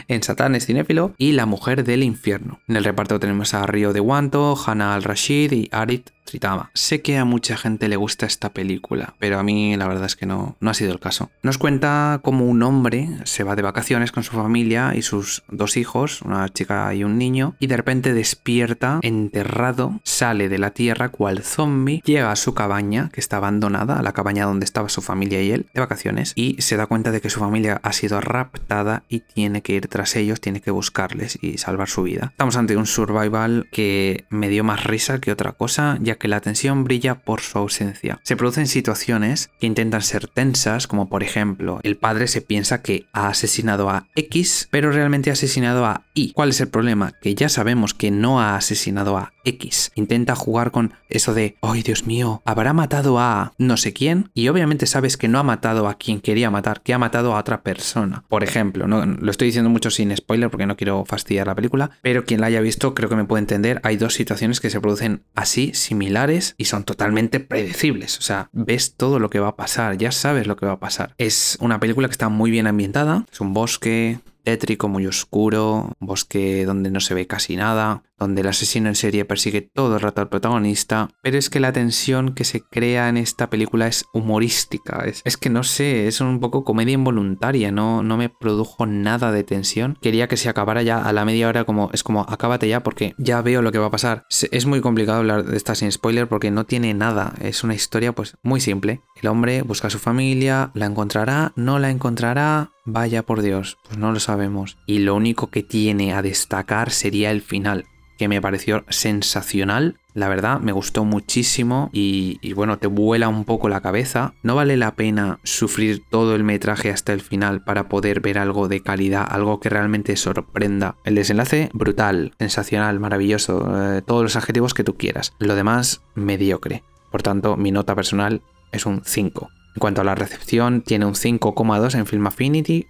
en 0.09 0.23
Satán 0.23 0.55
es 0.55 0.67
cinéfilo, 0.67 1.15
y 1.19 1.33
La 1.33 1.47
mujer 1.47 1.85
del 1.85 2.03
infierno. 2.03 2.61
En 2.69 2.77
el 2.77 2.85
reparto 2.85 3.21
tenemos 3.21 3.55
a 3.55 3.67
Rio 3.67 3.93
de 3.93 4.01
Wanto, 4.01 4.57
Hannah 4.57 4.95
al-Rashid 4.95 5.53
y 5.53 5.69
Arit 5.73 6.11
Tritama. 6.25 6.71
Sé 6.75 7.03
que 7.03 7.19
a 7.19 7.25
mucha 7.25 7.57
gente 7.57 7.89
le 7.89 7.97
gusta 7.97 8.27
esta 8.27 8.53
película, 8.53 9.15
pero 9.19 9.39
a 9.39 9.43
mí 9.43 9.77
la 9.77 9.87
verdad 9.87 10.07
es 10.07 10.17
que 10.17 10.27
no, 10.27 10.57
no 10.61 10.71
ha 10.71 10.75
sido 10.75 10.93
el 10.93 10.99
caso. 10.99 11.31
Nos 11.43 11.59
cuenta 11.59 12.21
cómo 12.23 12.47
un 12.47 12.63
hombre 12.63 13.09
se 13.25 13.45
va 13.45 13.57
de 13.57 13.63
vacaciones 13.63 14.11
con 14.11 14.23
su 14.23 14.33
familia 14.33 14.95
y 14.95 15.03
sus 15.03 15.43
dos 15.49 15.77
hijos, 15.77 16.23
una 16.23 16.49
chica 16.49 16.95
y 16.95 17.05
un 17.05 17.19
niño, 17.19 17.55
y 17.61 17.67
de 17.67 17.77
repente 17.77 18.15
despierta 18.15 19.01
enterrado, 19.03 20.01
sale 20.03 20.44
de 20.49 20.59
la 20.59 20.71
tierra 20.71 21.09
cual 21.09 21.43
zombie, 21.43 22.03
llega 22.05 22.31
a 22.31 22.37
su 22.37 22.55
cabaña, 22.55 23.11
que 23.13 23.21
está 23.21 23.39
abandonada, 23.39 23.99
a 23.99 24.03
la 24.03 24.13
cabaña 24.13 24.47
donde 24.47 24.65
estaba 24.65 24.89
su 24.89 25.03
familia 25.03 25.43
y 25.43 25.51
él, 25.51 25.67
de 25.73 25.81
vacaciones, 25.81 26.33
y 26.35 26.61
se 26.61 26.77
da 26.77 26.87
cuenta 26.87 27.11
de 27.11 27.21
que 27.21 27.31
su 27.31 27.41
familia 27.41 27.81
ha 27.83 27.93
sido 27.93 28.21
raptada 28.21 29.05
y 29.09 29.21
tiene 29.21 29.63
que 29.63 29.75
ir 29.75 29.89
tras 29.89 30.17
ellos, 30.17 30.41
tiene 30.41 30.61
que 30.61 30.71
buscarles 30.71 31.39
y 31.41 31.59
salvar 31.59 31.89
su 31.89 32.03
vida. 32.03 32.29
Estamos 32.33 32.57
ante 32.57 32.77
un 32.77 32.87
survival 32.87 33.69
que 33.73 34.25
me 34.31 34.49
dio 34.49 34.65
más 34.65 34.85
risa 34.85 35.21
que 35.21 35.33
otra 35.33 35.53
cosa, 35.53 35.99
ya 36.01 36.17
que 36.17 36.29
la 36.29 36.41
tensión 36.41 36.85
brilla 36.85 37.17
por 37.17 37.41
su 37.41 37.59
ausencia. 37.59 38.21
Se 38.23 38.37
producen 38.37 38.67
situaciones 38.67 39.51
que 39.59 39.67
intentan 39.67 40.03
ser 40.03 40.29
tensas, 40.29 40.87
como 40.87 41.09
por 41.09 41.23
ejemplo, 41.23 41.81
el 41.83 41.97
padre 41.97 42.29
se 42.29 42.41
piensa 42.41 42.83
que 42.83 43.07
ha 43.13 43.29
asesinado 43.29 43.91
a 43.91 44.07
X, 44.15 44.69
pero 44.71 44.93
realmente 44.93 45.31
ha 45.31 45.35
asesinado 45.35 45.87
a 45.87 46.04
Y. 46.15 46.33
¿Cuál 46.33 46.51
es 46.51 46.61
el 46.61 46.69
problema? 46.69 47.13
Que 47.21 47.35
ya 47.35 47.49
sabemos 47.49 47.93
que 47.93 48.13
no 48.13 48.41
ha 48.41 48.57
asesinado 48.57 49.19
a 49.19 49.33
X. 49.45 49.91
Intenta 49.97 50.37
jugar 50.37 50.71
con 50.71 50.95
eso 51.09 51.35
de, 51.35 51.57
¡ay 51.61 51.83
Dios 51.83 52.07
mío! 52.07 52.41
¿Habrá 52.45 52.73
matado 52.73 53.19
a 53.19 53.53
no 53.59 53.77
sé 53.77 53.93
quién? 53.93 54.31
Y 54.33 54.49
obviamente 54.49 54.87
sabes 54.87 55.17
que 55.17 55.29
no 55.29 55.39
ha 55.39 55.43
matado 55.43 55.89
a 55.89 55.95
quien 55.95 56.21
quería 56.21 56.51
matar, 56.51 56.83
que 56.83 56.95
ha 56.95 56.99
matado 56.99 57.35
a 57.35 57.41
otra 57.41 57.63
persona. 57.63 58.25
Por 58.29 58.45
ejemplo, 58.45 58.87
no, 58.87 59.05
lo 59.05 59.31
estoy 59.31 59.47
diciendo 59.47 59.71
mucho 59.71 59.91
sin 59.91 60.17
spoiler 60.17 60.51
porque 60.51 60.67
no 60.67 60.77
quiero 60.77 61.05
fastidiar 61.05 61.49
la 61.49 61.55
película, 61.55 61.91
pero 62.01 62.25
quien 62.25 62.41
la 62.41 62.47
haya 62.47 62.61
visto 62.61 62.95
creo 62.95 63.09
que 63.09 63.17
me 63.17 63.25
puede 63.25 63.41
entender. 63.41 63.81
Hay 63.83 63.97
dos 63.97 64.15
situaciones 64.15 64.61
que 64.61 64.71
se 64.71 64.81
producen 64.81 65.25
así, 65.35 65.75
similares, 65.75 66.55
y 66.57 66.67
son 66.67 66.85
totalmente 66.85 67.41
predecibles. 67.41 68.19
O 68.19 68.23
sea, 68.23 68.49
ves 68.53 68.95
todo 68.97 69.19
lo 69.19 69.31
que 69.31 69.41
va 69.41 69.49
a 69.49 69.57
pasar, 69.57 69.99
ya 69.99 70.13
sabes 70.13 70.47
lo 70.47 70.57
que 70.57 70.67
va 70.67 70.73
a 70.73 70.81
pasar. 70.81 71.15
Es 71.19 71.59
una 71.61 71.81
película 71.81 72.09
que 72.09 72.13
está 72.13 72.29
muy 72.29 72.51
bien 72.51 72.67
ambientada, 72.67 73.27
es 73.33 73.41
un 73.41 73.53
bosque, 73.53 74.21
tétrico, 74.45 74.89
muy 74.89 75.07
oscuro, 75.07 75.93
bosque 75.99 76.65
donde 76.65 76.91
no 76.91 77.01
se 77.01 77.15
ve 77.15 77.27
casi 77.27 77.57
nada, 77.57 78.03
donde 78.19 78.43
el 78.43 78.49
asesino 78.49 78.89
en 78.89 78.95
serie 78.95 79.25
persigue 79.25 79.63
todo 79.63 79.97
el 79.97 80.01
rato 80.01 80.21
al 80.21 80.29
protagonista, 80.29 81.09
pero 81.23 81.39
es 81.39 81.51
que 81.51 81.61
la 81.61 81.73
tensión 81.73 82.35
que 82.35 82.45
se 82.45 82.61
crea 82.61 83.09
en 83.09 83.17
esta 83.17 83.51
película 83.51 83.87
es 83.87 84.05
humorística, 84.13 85.05
es, 85.05 85.37
que 85.37 85.51
no 85.51 85.63
sé, 85.65 86.07
es 86.07 86.21
un 86.21 86.41
poco 86.41 86.65
comedia 86.65 86.95
involuntaria, 86.95 87.73
no, 87.73 88.03
no 88.03 88.17
me 88.17 88.29
produjo 88.29 88.87
nada 88.87 89.33
de 89.33 89.45
tensión. 89.45 89.99
Quería 90.01 90.29
que 90.29 90.37
se 90.37 90.49
acabara 90.49 90.83
ya 90.83 91.03
a 91.03 91.13
la 91.13 91.25
media 91.25 91.49
hora 91.49 91.65
como 91.65 91.91
es 91.93 92.03
como 92.03 92.21
acábate 92.23 92.69
ya 92.69 92.83
porque 92.83 93.15
ya 93.19 93.43
veo 93.43 93.63
lo 93.63 93.73
que 93.73 93.79
va 93.79 93.87
a 93.87 93.91
pasar. 93.91 94.27
Es 94.51 94.67
muy 94.67 94.81
complicado 94.81 95.19
hablar 95.19 95.45
de 95.45 95.57
esta 95.57 95.75
sin 95.75 95.91
spoiler 95.91 96.29
porque 96.29 96.51
no 96.51 96.65
tiene 96.65 96.95
nada, 96.95 97.35
es 97.41 97.65
una 97.65 97.75
historia 97.75 98.13
pues 98.13 98.37
muy 98.43 98.61
simple. 98.61 99.01
El 99.21 99.29
hombre 99.29 99.63
busca 99.63 99.89
a 99.89 99.91
su 99.91 99.99
familia, 99.99 100.71
la 100.75 100.87
encontrará, 100.87 101.53
no 101.57 101.79
la 101.79 101.91
encontrará, 101.91 102.71
Vaya 102.87 103.23
por 103.23 103.41
Dios, 103.41 103.79
pues 103.87 103.97
no 103.97 104.13
lo 104.13 104.21
sabemos. 104.21 104.77
Y 104.85 104.99
lo 104.99 105.15
único 105.15 105.47
que 105.47 105.63
tiene 105.63 106.13
a 106.13 106.21
destacar 106.21 106.91
sería 106.91 107.31
el 107.31 107.41
final 107.41 107.87
que 108.19 108.29
me 108.29 108.41
pareció 108.41 108.85
sensacional. 108.89 109.99
La 110.13 110.29
verdad, 110.29 110.61
me 110.61 110.73
gustó 110.73 111.05
muchísimo 111.05 111.91
y, 111.93 112.53
bueno, 112.53 112.79
te 112.79 112.87
vuela 112.87 113.29
un 113.29 113.45
poco 113.45 113.69
la 113.69 113.81
cabeza. 113.81 114.35
No 114.43 114.55
vale 114.55 114.77
la 114.77 114.95
pena 114.95 115.41
sufrir 115.43 116.03
todo 116.09 116.37
el 116.37 116.45
metraje 116.45 116.91
hasta 116.91 117.13
el 117.13 117.21
final 117.21 117.65
para 117.65 117.89
poder 117.89 118.21
ver 118.21 118.39
algo 118.39 118.69
de 118.69 118.81
calidad, 118.81 119.27
algo 119.29 119.59
que 119.59 119.71
realmente 119.71 120.17
sorprenda. 120.17 120.97
El 121.05 121.17
desenlace, 121.17 121.71
brutal, 121.73 122.33
sensacional, 122.39 123.01
maravilloso, 123.01 123.67
eh, 123.77 124.03
todos 124.03 124.23
los 124.23 124.37
adjetivos 124.37 124.75
que 124.75 124.85
tú 124.85 124.97
quieras. 124.97 125.35
Lo 125.39 125.57
demás, 125.57 126.03
mediocre. 126.15 126.85
Por 127.11 127.23
tanto, 127.23 127.57
mi 127.57 127.73
nota 127.73 127.95
personal 127.95 128.43
es 128.71 128.87
un 128.87 129.03
5. 129.05 129.49
En 129.75 129.81
cuanto 129.81 130.01
a 130.01 130.05
la 130.05 130.15
recepción, 130.15 130.83
tiene 130.83 131.07
un 131.07 131.15
5,2 131.15 131.97
en 131.97 132.07
Film 132.07 132.27
Affinity 132.29 132.87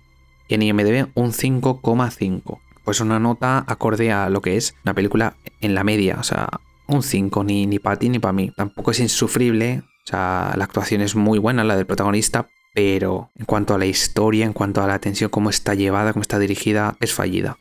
y 0.48 0.54
en 0.54 0.62
IMDb 0.62 1.08
un 1.14 1.32
5,5 1.32 2.60
pues 2.84 3.00
una 3.00 3.18
nota 3.18 3.64
acorde 3.66 4.12
a 4.12 4.28
lo 4.28 4.40
que 4.40 4.56
es 4.56 4.74
una 4.84 4.94
película 4.94 5.34
en 5.60 5.74
la 5.74 5.84
media, 5.84 6.16
o 6.20 6.22
sea, 6.22 6.48
un 6.86 7.02
5, 7.02 7.44
ni, 7.44 7.66
ni 7.66 7.78
para 7.78 7.96
ti 7.96 8.08
ni 8.08 8.18
para 8.18 8.32
mí. 8.32 8.52
Tampoco 8.56 8.90
es 8.90 9.00
insufrible, 9.00 9.82
o 9.84 10.06
sea, 10.06 10.52
la 10.56 10.64
actuación 10.64 11.00
es 11.00 11.16
muy 11.16 11.38
buena, 11.38 11.64
la 11.64 11.76
del 11.76 11.86
protagonista, 11.86 12.48
pero 12.74 13.30
en 13.36 13.46
cuanto 13.46 13.74
a 13.74 13.78
la 13.78 13.86
historia, 13.86 14.44
en 14.44 14.52
cuanto 14.52 14.82
a 14.82 14.86
la 14.86 14.94
atención, 14.94 15.30
cómo 15.30 15.50
está 15.50 15.74
llevada, 15.74 16.12
cómo 16.12 16.22
está 16.22 16.38
dirigida, 16.38 16.96
es 17.00 17.14
fallida. 17.14 17.56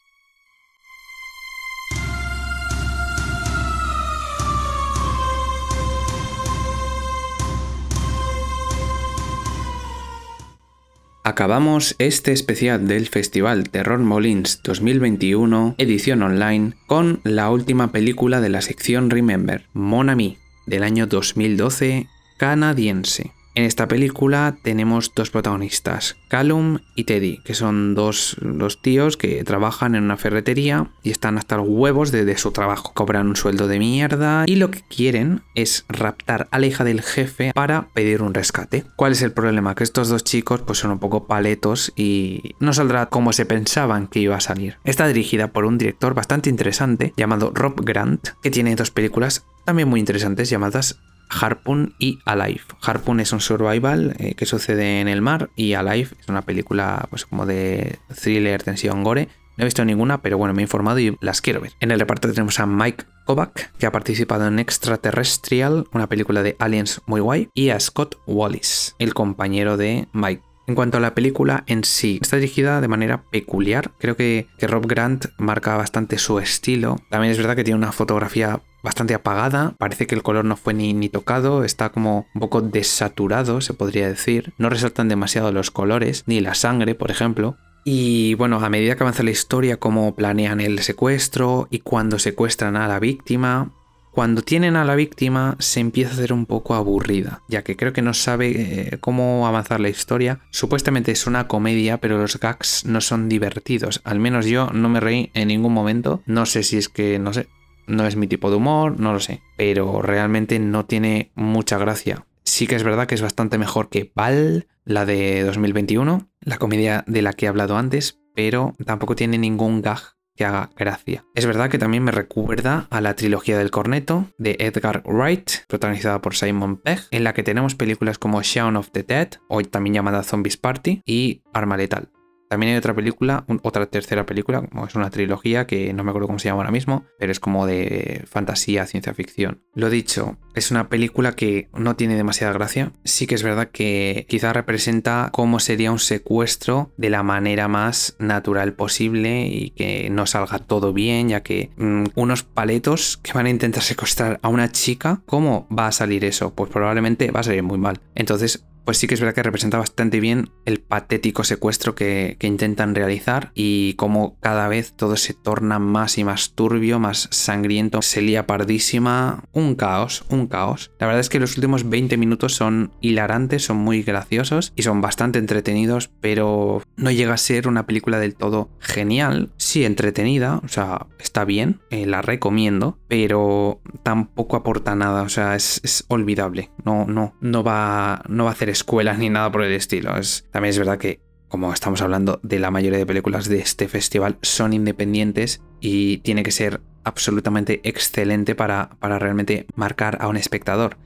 Acabamos 11.34 11.96
este 11.98 12.32
especial 12.32 12.88
del 12.88 13.08
Festival 13.08 13.68
Terror 13.72 13.98
Molins 13.98 14.62
2021, 14.64 15.74
edición 15.80 16.22
online, 16.22 16.74
con 16.86 17.22
la 17.24 17.50
última 17.50 17.92
película 17.92 18.40
de 18.40 18.50
la 18.50 18.62
sección 18.62 19.10
Remember, 19.10 19.66
Mon 19.74 20.12
Ami, 20.12 20.38
del 20.68 20.84
año 20.84 21.08
2012, 21.08 22.08
canadiense. 22.38 23.32
En 23.56 23.66
esta 23.66 23.88
película 23.88 24.58
tenemos 24.64 25.14
dos 25.16 25.30
protagonistas, 25.30 26.18
Callum 26.28 26.80
y 26.96 27.04
Teddy, 27.04 27.38
que 27.44 27.54
son 27.54 27.94
dos 27.94 28.36
los 28.42 28.82
tíos 28.82 29.16
que 29.16 29.44
trabajan 29.44 29.94
en 29.94 30.06
una 30.06 30.18
ferretería 30.18 30.90
y 31.04 31.12
están 31.12 31.38
hasta 31.38 31.58
los 31.58 31.68
huevos 31.70 32.12
de, 32.12 32.34
su 32.38 32.52
trabajo. 32.52 32.94
Cobran 32.96 33.28
un 33.28 33.36
sueldo 33.36 33.68
de 33.68 33.78
mierda 33.78 34.46
y 34.48 34.56
lo 34.56 34.72
que 34.72 34.82
quieren 34.82 35.44
es 35.54 35.86
raptar 35.88 36.48
a 36.50 36.58
la 36.58 36.66
hija 36.66 36.84
del 36.84 37.04
jefe 37.04 37.52
para 37.54 37.90
pedir 37.94 38.24
un 38.24 38.34
rescate. 38.34 38.86
¿Cuál 38.96 39.12
es 39.12 39.22
el 39.22 39.34
problema? 39.34 39.76
Que 39.76 39.84
estos 39.84 40.10
dos 40.10 40.24
chicos 40.24 40.62
pues 40.62 40.80
son 40.80 40.90
un 40.90 41.00
poco 41.00 41.28
paletos 41.28 41.94
y 41.96 42.56
no 42.60 42.74
saldrá 42.74 43.06
como 43.08 43.34
se 43.34 43.46
pensaban 43.46 44.08
que 44.08 44.20
iba 44.20 44.36
a 44.36 44.42
salir. 44.42 44.78
Está 44.84 45.08
dirigida 45.08 45.50
por 45.50 45.66
un 45.66 45.78
director 45.78 46.16
bastante 46.16 46.50
interesante 46.50 47.14
llamado 47.18 47.52
Rob 47.54 47.86
Grant, 47.86 48.30
que 48.42 48.50
tiene 48.50 48.76
dos 48.76 48.90
películas 48.90 49.46
también 49.64 49.88
muy 49.88 50.00
interesantes 50.00 50.50
llamadas 50.50 51.00
Harpoon 51.40 51.96
y 52.00 52.20
Alive. 52.26 52.62
Harpoon 52.82 53.20
es 53.20 53.34
un 53.34 53.40
survival 53.40 54.16
eh, 54.20 54.36
que 54.36 54.46
sucede 54.46 55.02
en 55.02 55.08
el 55.08 55.22
mar 55.22 55.50
y 55.56 55.74
Alive 55.74 56.10
es 56.20 56.28
una 56.30 56.42
película 56.42 57.08
pues 57.10 57.26
como 57.26 57.46
de 57.46 58.00
thriller, 58.22 58.64
tensión, 58.64 59.04
gore. 59.04 59.30
No 59.56 59.64
he 59.64 59.66
visto 59.66 59.86
ninguna, 59.86 60.22
pero 60.22 60.38
bueno, 60.38 60.54
me 60.54 60.62
he 60.62 60.66
informado 60.66 61.00
y 61.00 61.16
las 61.22 61.42
quiero 61.42 61.62
ver. 61.62 61.74
En 61.80 61.92
el 61.92 62.00
reparto 62.00 62.28
tenemos 62.28 62.60
a 62.60 62.66
Mike 62.66 63.06
Kovac, 63.26 63.72
que 63.78 63.86
ha 63.86 63.92
participado 63.92 64.48
en 64.48 64.58
Extraterrestrial, 64.58 65.86
una 65.94 66.10
película 66.10 66.42
de 66.42 66.56
aliens 66.58 67.02
muy 67.06 67.22
guay, 67.22 67.50
y 67.54 67.70
a 67.70 67.80
Scott 67.80 68.18
Wallis, 68.26 68.96
el 68.98 69.14
compañero 69.14 69.78
de 69.78 70.08
Mike. 70.12 70.42
En 70.66 70.76
cuanto 70.76 70.98
a 70.98 71.02
la 71.02 71.14
película 71.14 71.64
en 71.68 71.84
sí, 71.84 72.20
está 72.22 72.38
dirigida 72.38 72.80
de 72.80 72.88
manera 72.88 73.24
peculiar. 73.30 73.92
Creo 74.00 74.16
que, 74.16 74.48
Rob 74.62 74.88
Grant 74.88 75.26
marca 75.38 75.76
bastante 75.76 76.18
su 76.18 76.40
estilo. 76.40 76.98
También 77.10 77.32
es 77.32 77.38
verdad 77.38 77.56
que 77.56 77.64
tiene 77.64 77.78
una 77.78 77.92
fotografía 77.92 78.62
bastante 78.82 79.14
apagada, 79.14 79.76
parece 79.78 80.08
que 80.08 80.16
el 80.16 80.24
color 80.24 80.44
no 80.44 80.58
fue 80.58 80.74
ni, 80.74 80.94
ni, 80.94 81.08
tocado, 81.08 81.64
está 81.64 81.90
como 81.90 82.28
un 82.36 82.42
poco 82.42 82.62
desaturado, 82.62 83.62
se 83.62 83.74
podría 83.74 84.08
decir. 84.08 84.54
No 84.58 84.70
resaltan 84.70 85.10
demasiado 85.10 85.52
los 85.52 85.72
colores, 85.72 86.24
ni 86.28 86.42
la 86.42 86.54
sangre, 86.54 86.96
por 86.96 87.12
ejemplo. 87.12 87.58
Y 87.86 88.36
bueno, 88.36 88.60
a 88.64 88.70
medida 88.70 88.96
que 88.96 89.04
avanza 89.04 89.24
la 89.24 89.32
historia, 89.32 89.78
cómo 89.78 90.16
planean 90.16 90.62
el 90.62 90.80
secuestro 90.80 91.68
y 91.70 91.80
cuando 91.80 92.20
secuestran 92.20 92.78
a 92.78 92.88
la 92.88 93.00
víctima, 93.00 93.72
cuando 94.14 94.44
tienen 94.44 94.76
a 94.76 94.86
la 94.86 94.94
víctima 94.94 95.56
se 95.58 95.80
empieza 95.80 96.12
a 96.12 96.14
hacer 96.14 96.34
un 96.34 96.46
poco 96.46 96.76
aburrida, 96.76 97.42
ya 97.50 97.64
que 97.64 97.76
creo 97.76 97.94
que 97.94 98.04
no 98.04 98.14
sabe 98.14 98.52
eh, 98.56 98.98
cómo 99.00 99.48
avanzar 99.48 99.80
la 99.80 99.90
historia. 99.90 100.40
Supuestamente 100.52 101.12
es 101.12 101.26
una 101.26 101.48
comedia, 101.48 101.98
pero 101.98 102.20
los 102.20 102.40
gags 102.40 102.86
no 102.86 103.02
son 103.02 103.28
divertidos. 103.28 104.02
Al 104.04 104.20
menos 104.20 104.46
yo 104.46 104.70
no 104.70 104.88
me 104.88 105.00
reí 105.00 105.32
en 105.34 105.48
ningún 105.48 105.74
momento. 105.74 106.22
No 106.28 106.46
sé 106.46 106.62
si 106.62 106.78
es 106.78 106.90
que, 106.90 107.18
no 107.18 107.34
sé, 107.34 107.48
no 107.88 108.06
es 108.06 108.16
mi 108.16 108.28
tipo 108.28 108.52
de 108.52 108.58
humor, 108.58 109.00
no 109.00 109.14
lo 109.14 109.20
sé. 109.20 109.42
Pero 109.58 110.04
realmente 110.04 110.60
no 110.60 110.86
tiene 110.86 111.32
mucha 111.34 111.80
gracia. 111.80 112.28
Sí 112.44 112.68
que 112.68 112.76
es 112.76 112.84
verdad 112.84 113.08
que 113.08 113.16
es 113.16 113.22
bastante 113.24 113.58
mejor 113.58 113.90
que 113.90 114.12
Val, 114.14 114.68
la 114.86 115.08
de 115.08 115.42
2021, 115.44 116.30
la 116.42 116.58
comedia 116.60 117.04
de 117.08 117.24
la 117.24 117.34
que 117.34 117.48
he 117.48 117.50
hablado 117.50 117.78
antes, 117.78 118.20
pero 118.36 118.76
tampoco 118.86 119.16
tiene 119.16 119.40
ningún 119.40 119.82
gag 119.82 120.02
que 120.36 120.46
haga 120.46 120.70
gracia. 120.76 121.26
Es 121.36 121.46
verdad 121.46 121.70
que 121.70 121.78
también 121.78 122.04
me 122.04 122.12
recuerda 122.12 122.88
a 122.90 123.02
la 123.02 123.16
trilogía 123.16 123.58
del 123.58 123.72
corneto 123.72 124.28
de 124.38 124.56
Edgar 124.60 125.04
Wright, 125.06 125.52
protagonizada 125.68 126.22
por 126.22 126.36
Simon 126.36 126.78
Pegg, 126.78 127.02
en 127.12 127.24
la 127.24 127.34
que 127.34 127.44
tenemos 127.44 127.76
películas 127.76 128.18
como 128.18 128.42
Shaun 128.42 128.76
of 128.76 128.92
the 128.92 129.04
Dead, 129.04 129.30
hoy 129.48 129.66
también 129.66 129.94
llamada 129.94 130.24
Zombies 130.24 130.58
Party, 130.58 131.02
y 131.06 131.42
Arma 131.54 131.78
Letal. 131.78 132.10
También 132.54 132.74
hay 132.74 132.78
otra 132.78 132.94
película, 132.94 133.46
otra 133.64 133.88
tercera 133.88 134.28
película, 134.28 134.62
como 134.62 134.86
es 134.86 134.94
una 134.94 135.10
trilogía 135.10 135.66
que 135.66 135.92
no 135.92 136.04
me 136.04 136.12
acuerdo 136.12 136.28
cómo 136.28 136.38
se 136.38 136.50
llama 136.50 136.58
ahora 136.58 136.70
mismo, 136.70 137.04
pero 137.18 137.32
es 137.32 137.40
como 137.40 137.66
de 137.66 138.26
fantasía, 138.28 138.86
ciencia 138.86 139.12
ficción. 139.16 139.64
Lo 139.74 139.90
dicho, 139.90 140.38
es 140.54 140.70
una 140.70 140.88
película 140.88 141.36
que 141.36 141.68
no 141.74 141.96
tiene 141.96 142.16
demasiada 142.16 142.54
gracia. 142.54 142.92
Sí 143.06 143.26
que 143.26 143.34
es 143.34 143.42
verdad 143.42 143.72
que 143.72 144.28
quizá 144.30 144.54
representa 144.54 145.32
cómo 145.34 145.60
sería 145.60 145.92
un 145.92 145.98
secuestro 145.98 146.94
de 146.96 147.10
la 147.10 147.24
manera 147.24 147.68
más 147.68 148.16
natural 148.20 148.74
posible 148.74 149.48
y 149.48 149.72
que 149.72 150.12
no 150.12 150.28
salga 150.28 150.60
todo 150.60 150.94
bien, 150.94 151.30
ya 151.30 151.42
que 151.42 151.72
mm, 151.78 152.04
unos 152.14 152.44
paletos 152.44 153.18
que 153.18 153.34
van 153.34 153.48
a 153.48 153.50
intentar 153.50 153.82
secuestrar 153.82 154.40
a 154.44 154.50
una 154.50 154.72
chica, 154.72 155.24
¿cómo 155.26 155.68
va 155.76 155.88
a 155.88 155.92
salir 155.92 156.24
eso? 156.24 156.54
Pues 156.54 156.70
probablemente 156.70 157.32
va 157.32 157.40
a 157.40 157.44
salir 157.44 157.64
muy 157.64 157.80
mal. 157.80 158.00
Entonces, 158.14 158.64
pues 158.86 158.98
sí 158.98 159.08
que 159.08 159.14
es 159.14 159.20
verdad 159.20 159.36
que 159.36 159.44
representa 159.44 159.78
bastante 159.78 160.20
bien 160.20 160.50
el 160.66 160.80
patético 160.80 161.44
secuestro 161.44 161.96
que, 161.96 162.38
intentan 162.44 162.94
realizar 162.94 163.52
y 163.56 163.94
cómo 163.94 164.38
cada 164.42 164.68
vez 164.68 164.94
todo 164.94 165.16
se 165.16 165.34
torna 165.34 165.80
más 165.80 166.18
y 166.18 166.26
más 166.26 166.54
turbio, 166.56 167.00
más 167.00 167.30
sangriento, 167.32 168.02
se 168.02 168.22
lía 168.22 168.46
pardísima, 168.46 169.46
un 169.54 169.76
caos, 169.76 170.26
un 170.30 170.48
caos. 170.48 170.92
La 171.00 171.08
verdad 171.08 171.22
es 171.22 171.30
que 171.30 171.40
los 171.40 171.56
últimos 171.56 171.90
20 171.90 172.18
minutos 172.18 172.54
son 172.54 172.92
hilarantes, 173.00 173.64
son 173.64 173.78
muy 173.78 174.04
graciosos 174.04 174.74
y 174.76 174.84
son 174.84 175.02
bastante 175.02 175.40
entretenidos, 175.40 176.12
pero 176.20 176.84
no 176.98 177.12
llega 177.12 177.34
a 177.34 177.38
ser 177.38 177.68
una 177.68 177.86
película 177.86 178.20
del 178.20 178.36
todo 178.36 178.70
genial, 178.80 179.52
sí 179.58 179.86
entretenida, 179.86 180.60
o 180.64 180.68
sea, 180.68 181.08
está 181.18 181.46
bien, 181.46 181.80
eh, 181.90 182.06
la 182.06 182.22
recomiendo, 182.22 183.00
pero 183.08 183.82
tampoco 184.04 184.58
aporta 184.58 184.96
nada, 184.96 185.24
o 185.24 185.30
sea, 185.30 185.56
es, 185.56 185.80
es 185.84 186.06
olvidable, 186.10 186.72
no, 186.84 187.06
no, 187.06 187.36
no 187.40 187.64
va, 187.64 188.22
no 188.28 188.44
va 188.44 188.50
a 188.52 188.54
hacer 188.54 188.70
escuelas 188.74 189.18
ni 189.18 189.30
nada 189.30 189.52
por 189.52 189.64
el 189.64 189.72
estilo. 189.72 190.18
Es, 190.18 190.46
también 190.52 190.72
es 190.72 190.78
verdad 190.78 190.98
que, 190.98 191.22
como 191.48 191.72
estamos 191.72 192.02
hablando 192.02 192.40
de 192.44 192.60
la 192.60 192.72
mayoría 192.72 193.00
de 193.00 193.06
películas 193.06 193.48
de 193.48 193.60
este 193.60 193.88
festival, 193.88 194.38
son 194.42 194.74
independientes 194.74 195.62
y 195.80 196.18
tiene 196.18 196.44
que 196.44 196.52
ser 196.52 196.82
absolutamente 197.06 197.80
excelente 197.84 198.56
para, 198.56 198.92
para 199.00 199.20
realmente 199.20 199.66
marcar 199.76 200.18
a 200.20 200.28
un 200.28 200.38
espectador. 200.38 200.98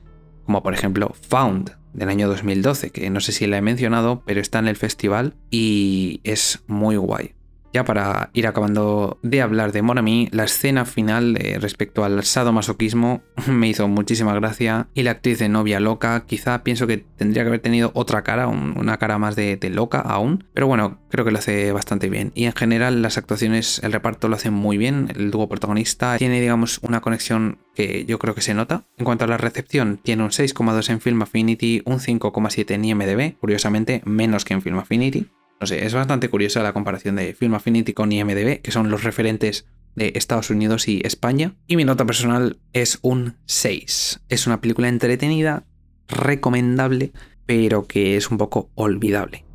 Como 0.44 0.62
por 0.62 0.74
ejemplo 0.74 1.14
Found 1.28 1.76
del 1.92 2.08
año 2.08 2.28
2012, 2.28 2.90
que 2.90 3.10
no 3.10 3.20
sé 3.20 3.32
si 3.32 3.46
la 3.46 3.58
he 3.58 3.62
mencionado, 3.62 4.22
pero 4.24 4.40
está 4.40 4.58
en 4.58 4.68
el 4.68 4.76
festival 4.76 5.34
y 5.50 6.20
es 6.24 6.62
muy 6.66 6.96
guay. 6.96 7.34
Ya 7.72 7.84
para 7.84 8.30
ir 8.32 8.46
acabando 8.46 9.18
de 9.22 9.42
hablar 9.42 9.72
de 9.72 9.82
Monami, 9.82 10.28
la 10.32 10.44
escena 10.44 10.84
final 10.84 11.36
eh, 11.36 11.58
respecto 11.60 12.04
al 12.04 12.24
sadomasoquismo 12.24 13.22
me 13.46 13.68
hizo 13.68 13.88
muchísima 13.88 14.34
gracia 14.34 14.88
y 14.94 15.02
la 15.02 15.12
actriz 15.12 15.38
de 15.38 15.48
novia 15.48 15.80
loca 15.80 16.24
quizá 16.26 16.62
pienso 16.62 16.86
que 16.86 16.98
tendría 16.98 17.42
que 17.42 17.48
haber 17.48 17.60
tenido 17.60 17.90
otra 17.94 18.22
cara, 18.22 18.48
una 18.48 18.96
cara 18.96 19.18
más 19.18 19.36
de, 19.36 19.58
loca 19.68 20.00
aún, 20.00 20.44
pero 20.54 20.66
bueno, 20.66 20.98
creo 21.10 21.26
que 21.26 21.30
lo 21.30 21.38
hace 21.38 21.72
bastante 21.72 22.08
bien 22.08 22.32
y 22.34 22.44
en 22.44 22.54
general 22.54 23.02
las 23.02 23.18
actuaciones, 23.18 23.80
el 23.82 23.92
reparto 23.92 24.28
lo 24.28 24.36
hacen 24.36 24.54
muy 24.54 24.78
bien, 24.78 25.08
el 25.14 25.30
dúo 25.30 25.48
protagonista 25.48 26.16
tiene 26.16 26.40
digamos 26.40 26.78
una 26.82 27.02
conexión 27.02 27.58
que 27.74 28.06
yo 28.06 28.18
creo 28.18 28.34
que 28.34 28.40
se 28.40 28.54
nota. 28.54 28.86
En 28.96 29.04
cuanto 29.04 29.24
a 29.24 29.28
la 29.28 29.36
recepción, 29.36 30.00
tiene 30.02 30.24
un 30.24 30.30
6,2 30.30 30.90
en 30.90 31.00
Film 31.00 31.22
Affinity, 31.22 31.82
un 31.84 32.00
5,7 32.00 32.72
en 32.72 32.84
IMDb, 32.84 33.38
curiosamente 33.38 34.02
menos 34.04 34.44
que 34.44 34.54
en 34.54 34.62
Film 34.62 34.78
Affinity. 34.78 35.28
No 35.60 35.66
sé, 35.66 35.84
es 35.84 35.94
bastante 35.94 36.28
curiosa 36.28 36.62
la 36.62 36.72
comparación 36.72 37.16
de 37.16 37.34
Film 37.34 37.54
Affinity 37.54 37.92
con 37.92 38.12
IMDB, 38.12 38.60
que 38.62 38.70
son 38.70 38.90
los 38.90 39.02
referentes 39.02 39.66
de 39.96 40.12
Estados 40.14 40.50
Unidos 40.50 40.86
y 40.86 41.00
España. 41.04 41.56
Y 41.66 41.76
mi 41.76 41.84
nota 41.84 42.06
personal 42.06 42.58
es 42.72 42.98
un 43.02 43.34
6. 43.46 44.20
Es 44.28 44.46
una 44.46 44.60
película 44.60 44.88
entretenida, 44.88 45.64
recomendable, 46.06 47.12
pero 47.46 47.86
que 47.86 48.16
es 48.16 48.30
un 48.30 48.38
poco 48.38 48.70
olvidable. 48.76 49.47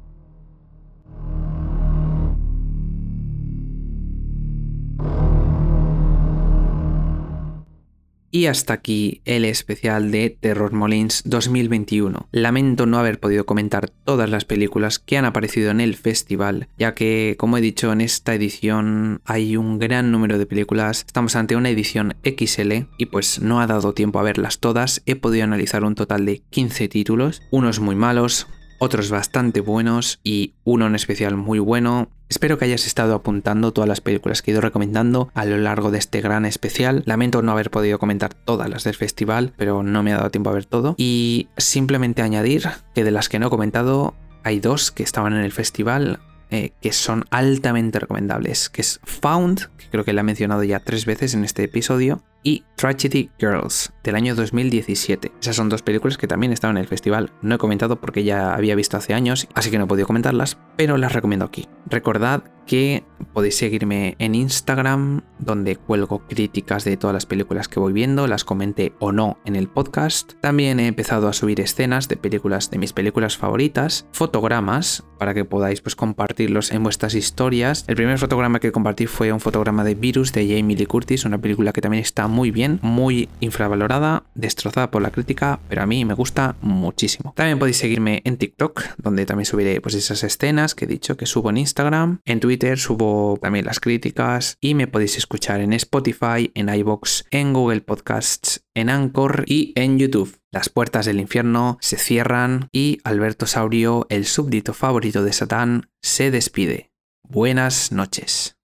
Y 8.35 8.47
hasta 8.47 8.73
aquí 8.73 9.21
el 9.25 9.45
especial 9.45 10.09
de 10.09 10.31
Terror 10.31 10.73
Molins 10.73 11.21
2021. 11.23 12.29
Lamento 12.31 12.87
no 12.87 12.97
haber 12.97 13.19
podido 13.19 13.45
comentar 13.45 13.91
todas 13.91 14.27
las 14.27 14.43
películas 14.43 14.97
que 14.97 15.19
han 15.19 15.25
aparecido 15.25 15.69
en 15.69 15.79
el 15.79 15.95
festival, 15.95 16.67
ya 16.75 16.95
que, 16.95 17.35
como 17.37 17.59
he 17.59 17.61
dicho, 17.61 17.93
en 17.93 18.01
esta 18.01 18.33
edición 18.33 19.21
hay 19.25 19.55
un 19.55 19.77
gran 19.77 20.11
número 20.11 20.39
de 20.39 20.47
películas. 20.47 21.03
Estamos 21.05 21.35
ante 21.35 21.55
una 21.55 21.69
edición 21.69 22.15
XL 22.23 22.87
y 22.97 23.05
pues 23.05 23.39
no 23.39 23.61
ha 23.61 23.67
dado 23.67 23.93
tiempo 23.93 24.17
a 24.17 24.23
verlas 24.23 24.57
todas. 24.57 25.03
He 25.05 25.15
podido 25.15 25.43
analizar 25.43 25.83
un 25.83 25.93
total 25.93 26.25
de 26.25 26.41
15 26.49 26.87
títulos, 26.87 27.43
unos 27.51 27.79
muy 27.79 27.95
malos, 27.95 28.47
otros 28.83 29.09
bastante 29.09 29.61
buenos 29.61 30.19
y 30.23 30.55
uno 30.65 30.87
en 30.87 30.95
especial 30.95 31.37
muy 31.37 31.57
bueno. 31.59 32.09
Espero 32.27 32.57
que 32.57 32.65
hayas 32.65 32.85
estado 32.85 33.15
apuntando 33.15 33.71
todas 33.71 33.87
las 33.87 34.01
películas 34.01 34.41
que 34.41 34.51
he 34.51 34.53
ido 34.53 34.59
recomendando 34.59 35.31
a 35.33 35.45
lo 35.45 35.57
largo 35.57 35.89
de 35.89 35.99
este 35.99 36.19
gran 36.19 36.45
especial. 36.45 37.01
Lamento 37.05 37.41
no 37.41 37.53
haber 37.53 37.71
podido 37.71 37.97
comentar 37.97 38.33
todas 38.33 38.69
las 38.69 38.83
del 38.83 38.95
festival, 38.95 39.53
pero 39.55 39.83
no 39.83 40.03
me 40.03 40.11
ha 40.11 40.17
dado 40.17 40.31
tiempo 40.31 40.49
a 40.49 40.53
ver 40.53 40.65
todo. 40.65 40.95
Y 40.97 41.47
simplemente 41.55 42.21
añadir 42.21 42.67
que 42.93 43.05
de 43.05 43.11
las 43.11 43.29
que 43.29 43.39
no 43.39 43.47
he 43.47 43.49
comentado, 43.49 44.15
hay 44.43 44.59
dos 44.59 44.91
que 44.91 45.03
estaban 45.03 45.33
en 45.33 45.43
el 45.43 45.53
festival. 45.53 46.19
Eh, 46.49 46.71
que 46.81 46.93
son 46.93 47.25
altamente 47.31 47.97
recomendables, 47.97 48.69
que 48.69 48.81
es 48.81 48.99
Found, 49.05 49.69
que 49.75 49.87
creo 49.89 50.05
que 50.05 50.13
la 50.13 50.21
he 50.21 50.23
mencionado 50.23 50.63
ya 50.63 50.81
tres 50.81 51.07
veces 51.07 51.33
en 51.33 51.43
este 51.43 51.63
episodio, 51.63 52.21
y 52.43 52.63
Tragedy 52.75 53.29
Girls 53.39 53.93
del 54.03 54.15
año 54.15 54.35
2017. 54.35 55.31
Esas 55.41 55.55
son 55.55 55.69
dos 55.69 55.81
películas 55.81 56.17
que 56.17 56.27
también 56.27 56.51
estaban 56.51 56.77
en 56.77 56.81
el 56.81 56.87
festival. 56.87 57.31
No 57.41 57.55
he 57.55 57.57
comentado 57.57 58.01
porque 58.01 58.23
ya 58.23 58.53
había 58.53 58.75
visto 58.75 58.97
hace 58.97 59.13
años, 59.13 59.47
así 59.53 59.71
que 59.71 59.77
no 59.77 59.85
he 59.85 59.87
podido 59.87 60.07
comentarlas, 60.07 60.57
pero 60.75 60.97
las 60.97 61.13
recomiendo 61.13 61.45
aquí. 61.45 61.67
Recordad 61.85 62.43
que 62.65 63.03
podéis 63.33 63.57
seguirme 63.57 64.15
en 64.19 64.35
Instagram, 64.35 65.21
donde 65.39 65.75
cuelgo 65.75 66.19
críticas 66.27 66.83
de 66.83 66.97
todas 66.97 67.13
las 67.13 67.25
películas 67.25 67.67
que 67.67 67.79
voy 67.79 67.93
viendo, 67.93 68.27
las 68.27 68.43
comenté 68.43 68.93
o 68.99 69.11
no 69.11 69.37
en 69.45 69.55
el 69.55 69.67
podcast. 69.67 70.33
También 70.41 70.79
he 70.79 70.87
empezado 70.87 71.27
a 71.27 71.33
subir 71.33 71.59
escenas 71.59 72.07
de 72.07 72.17
películas 72.17 72.71
de 72.71 72.77
mis 72.77 72.93
películas 72.93 73.37
favoritas, 73.37 74.07
fotogramas 74.11 75.03
para 75.19 75.33
que 75.33 75.45
podáis 75.45 75.81
pues 75.81 75.95
compartirlos 75.95 76.71
en 76.71 76.83
vuestras 76.83 77.15
historias. 77.15 77.85
El 77.87 77.95
primer 77.95 78.17
fotograma 78.17 78.59
que 78.59 78.71
compartí 78.71 79.07
fue 79.07 79.31
un 79.31 79.39
fotograma 79.39 79.83
de 79.83 79.95
Virus 79.95 80.33
de 80.33 80.47
Jamie 80.47 80.75
Lee 80.75 80.85
Curtis, 80.85 81.25
una 81.25 81.39
película 81.39 81.71
que 81.71 81.81
también 81.81 82.01
está 82.01 82.27
muy 82.33 82.51
bien, 82.51 82.79
muy 82.81 83.29
infravalorada, 83.39 84.23
destrozada 84.33 84.91
por 84.91 85.01
la 85.01 85.11
crítica, 85.11 85.59
pero 85.69 85.83
a 85.83 85.85
mí 85.85 86.03
me 86.03 86.15
gusta 86.15 86.55
muchísimo. 86.61 87.33
También 87.35 87.59
podéis 87.59 87.77
seguirme 87.77 88.21
en 88.25 88.37
TikTok, 88.37 88.81
donde 88.97 89.25
también 89.25 89.45
subiré 89.45 89.79
pues 89.79 89.95
esas 89.95 90.23
escenas 90.23 90.75
que 90.75 90.85
he 90.85 90.87
dicho 90.87 91.15
que 91.15 91.27
subo 91.27 91.51
en 91.51 91.57
Instagram, 91.57 92.19
en 92.25 92.39
Twitter 92.39 92.77
subo 92.79 93.37
también 93.41 93.65
las 93.65 93.79
críticas 93.79 94.57
y 94.59 94.73
me 94.73 94.87
podéis 94.87 95.17
escuchar 95.17 95.61
en 95.61 95.73
Spotify, 95.73 96.51
en 96.55 96.69
iBox, 96.69 97.25
en 97.31 97.53
Google 97.53 97.81
Podcasts, 97.81 98.65
en 98.73 98.89
Anchor 98.89 99.45
y 99.47 99.73
en 99.75 99.99
YouTube. 99.99 100.39
Las 100.51 100.69
puertas 100.69 101.05
del 101.05 101.19
infierno 101.19 101.77
se 101.81 101.97
cierran 101.97 102.67
y 102.71 102.99
Alberto 103.03 103.45
Saurio, 103.45 104.07
el 104.09 104.25
súbdito 104.25 104.73
favorito 104.73 105.23
de 105.23 105.33
Satán, 105.33 105.89
se 106.01 106.31
despide. 106.31 106.91
Buenas 107.23 107.91
noches. 107.91 108.57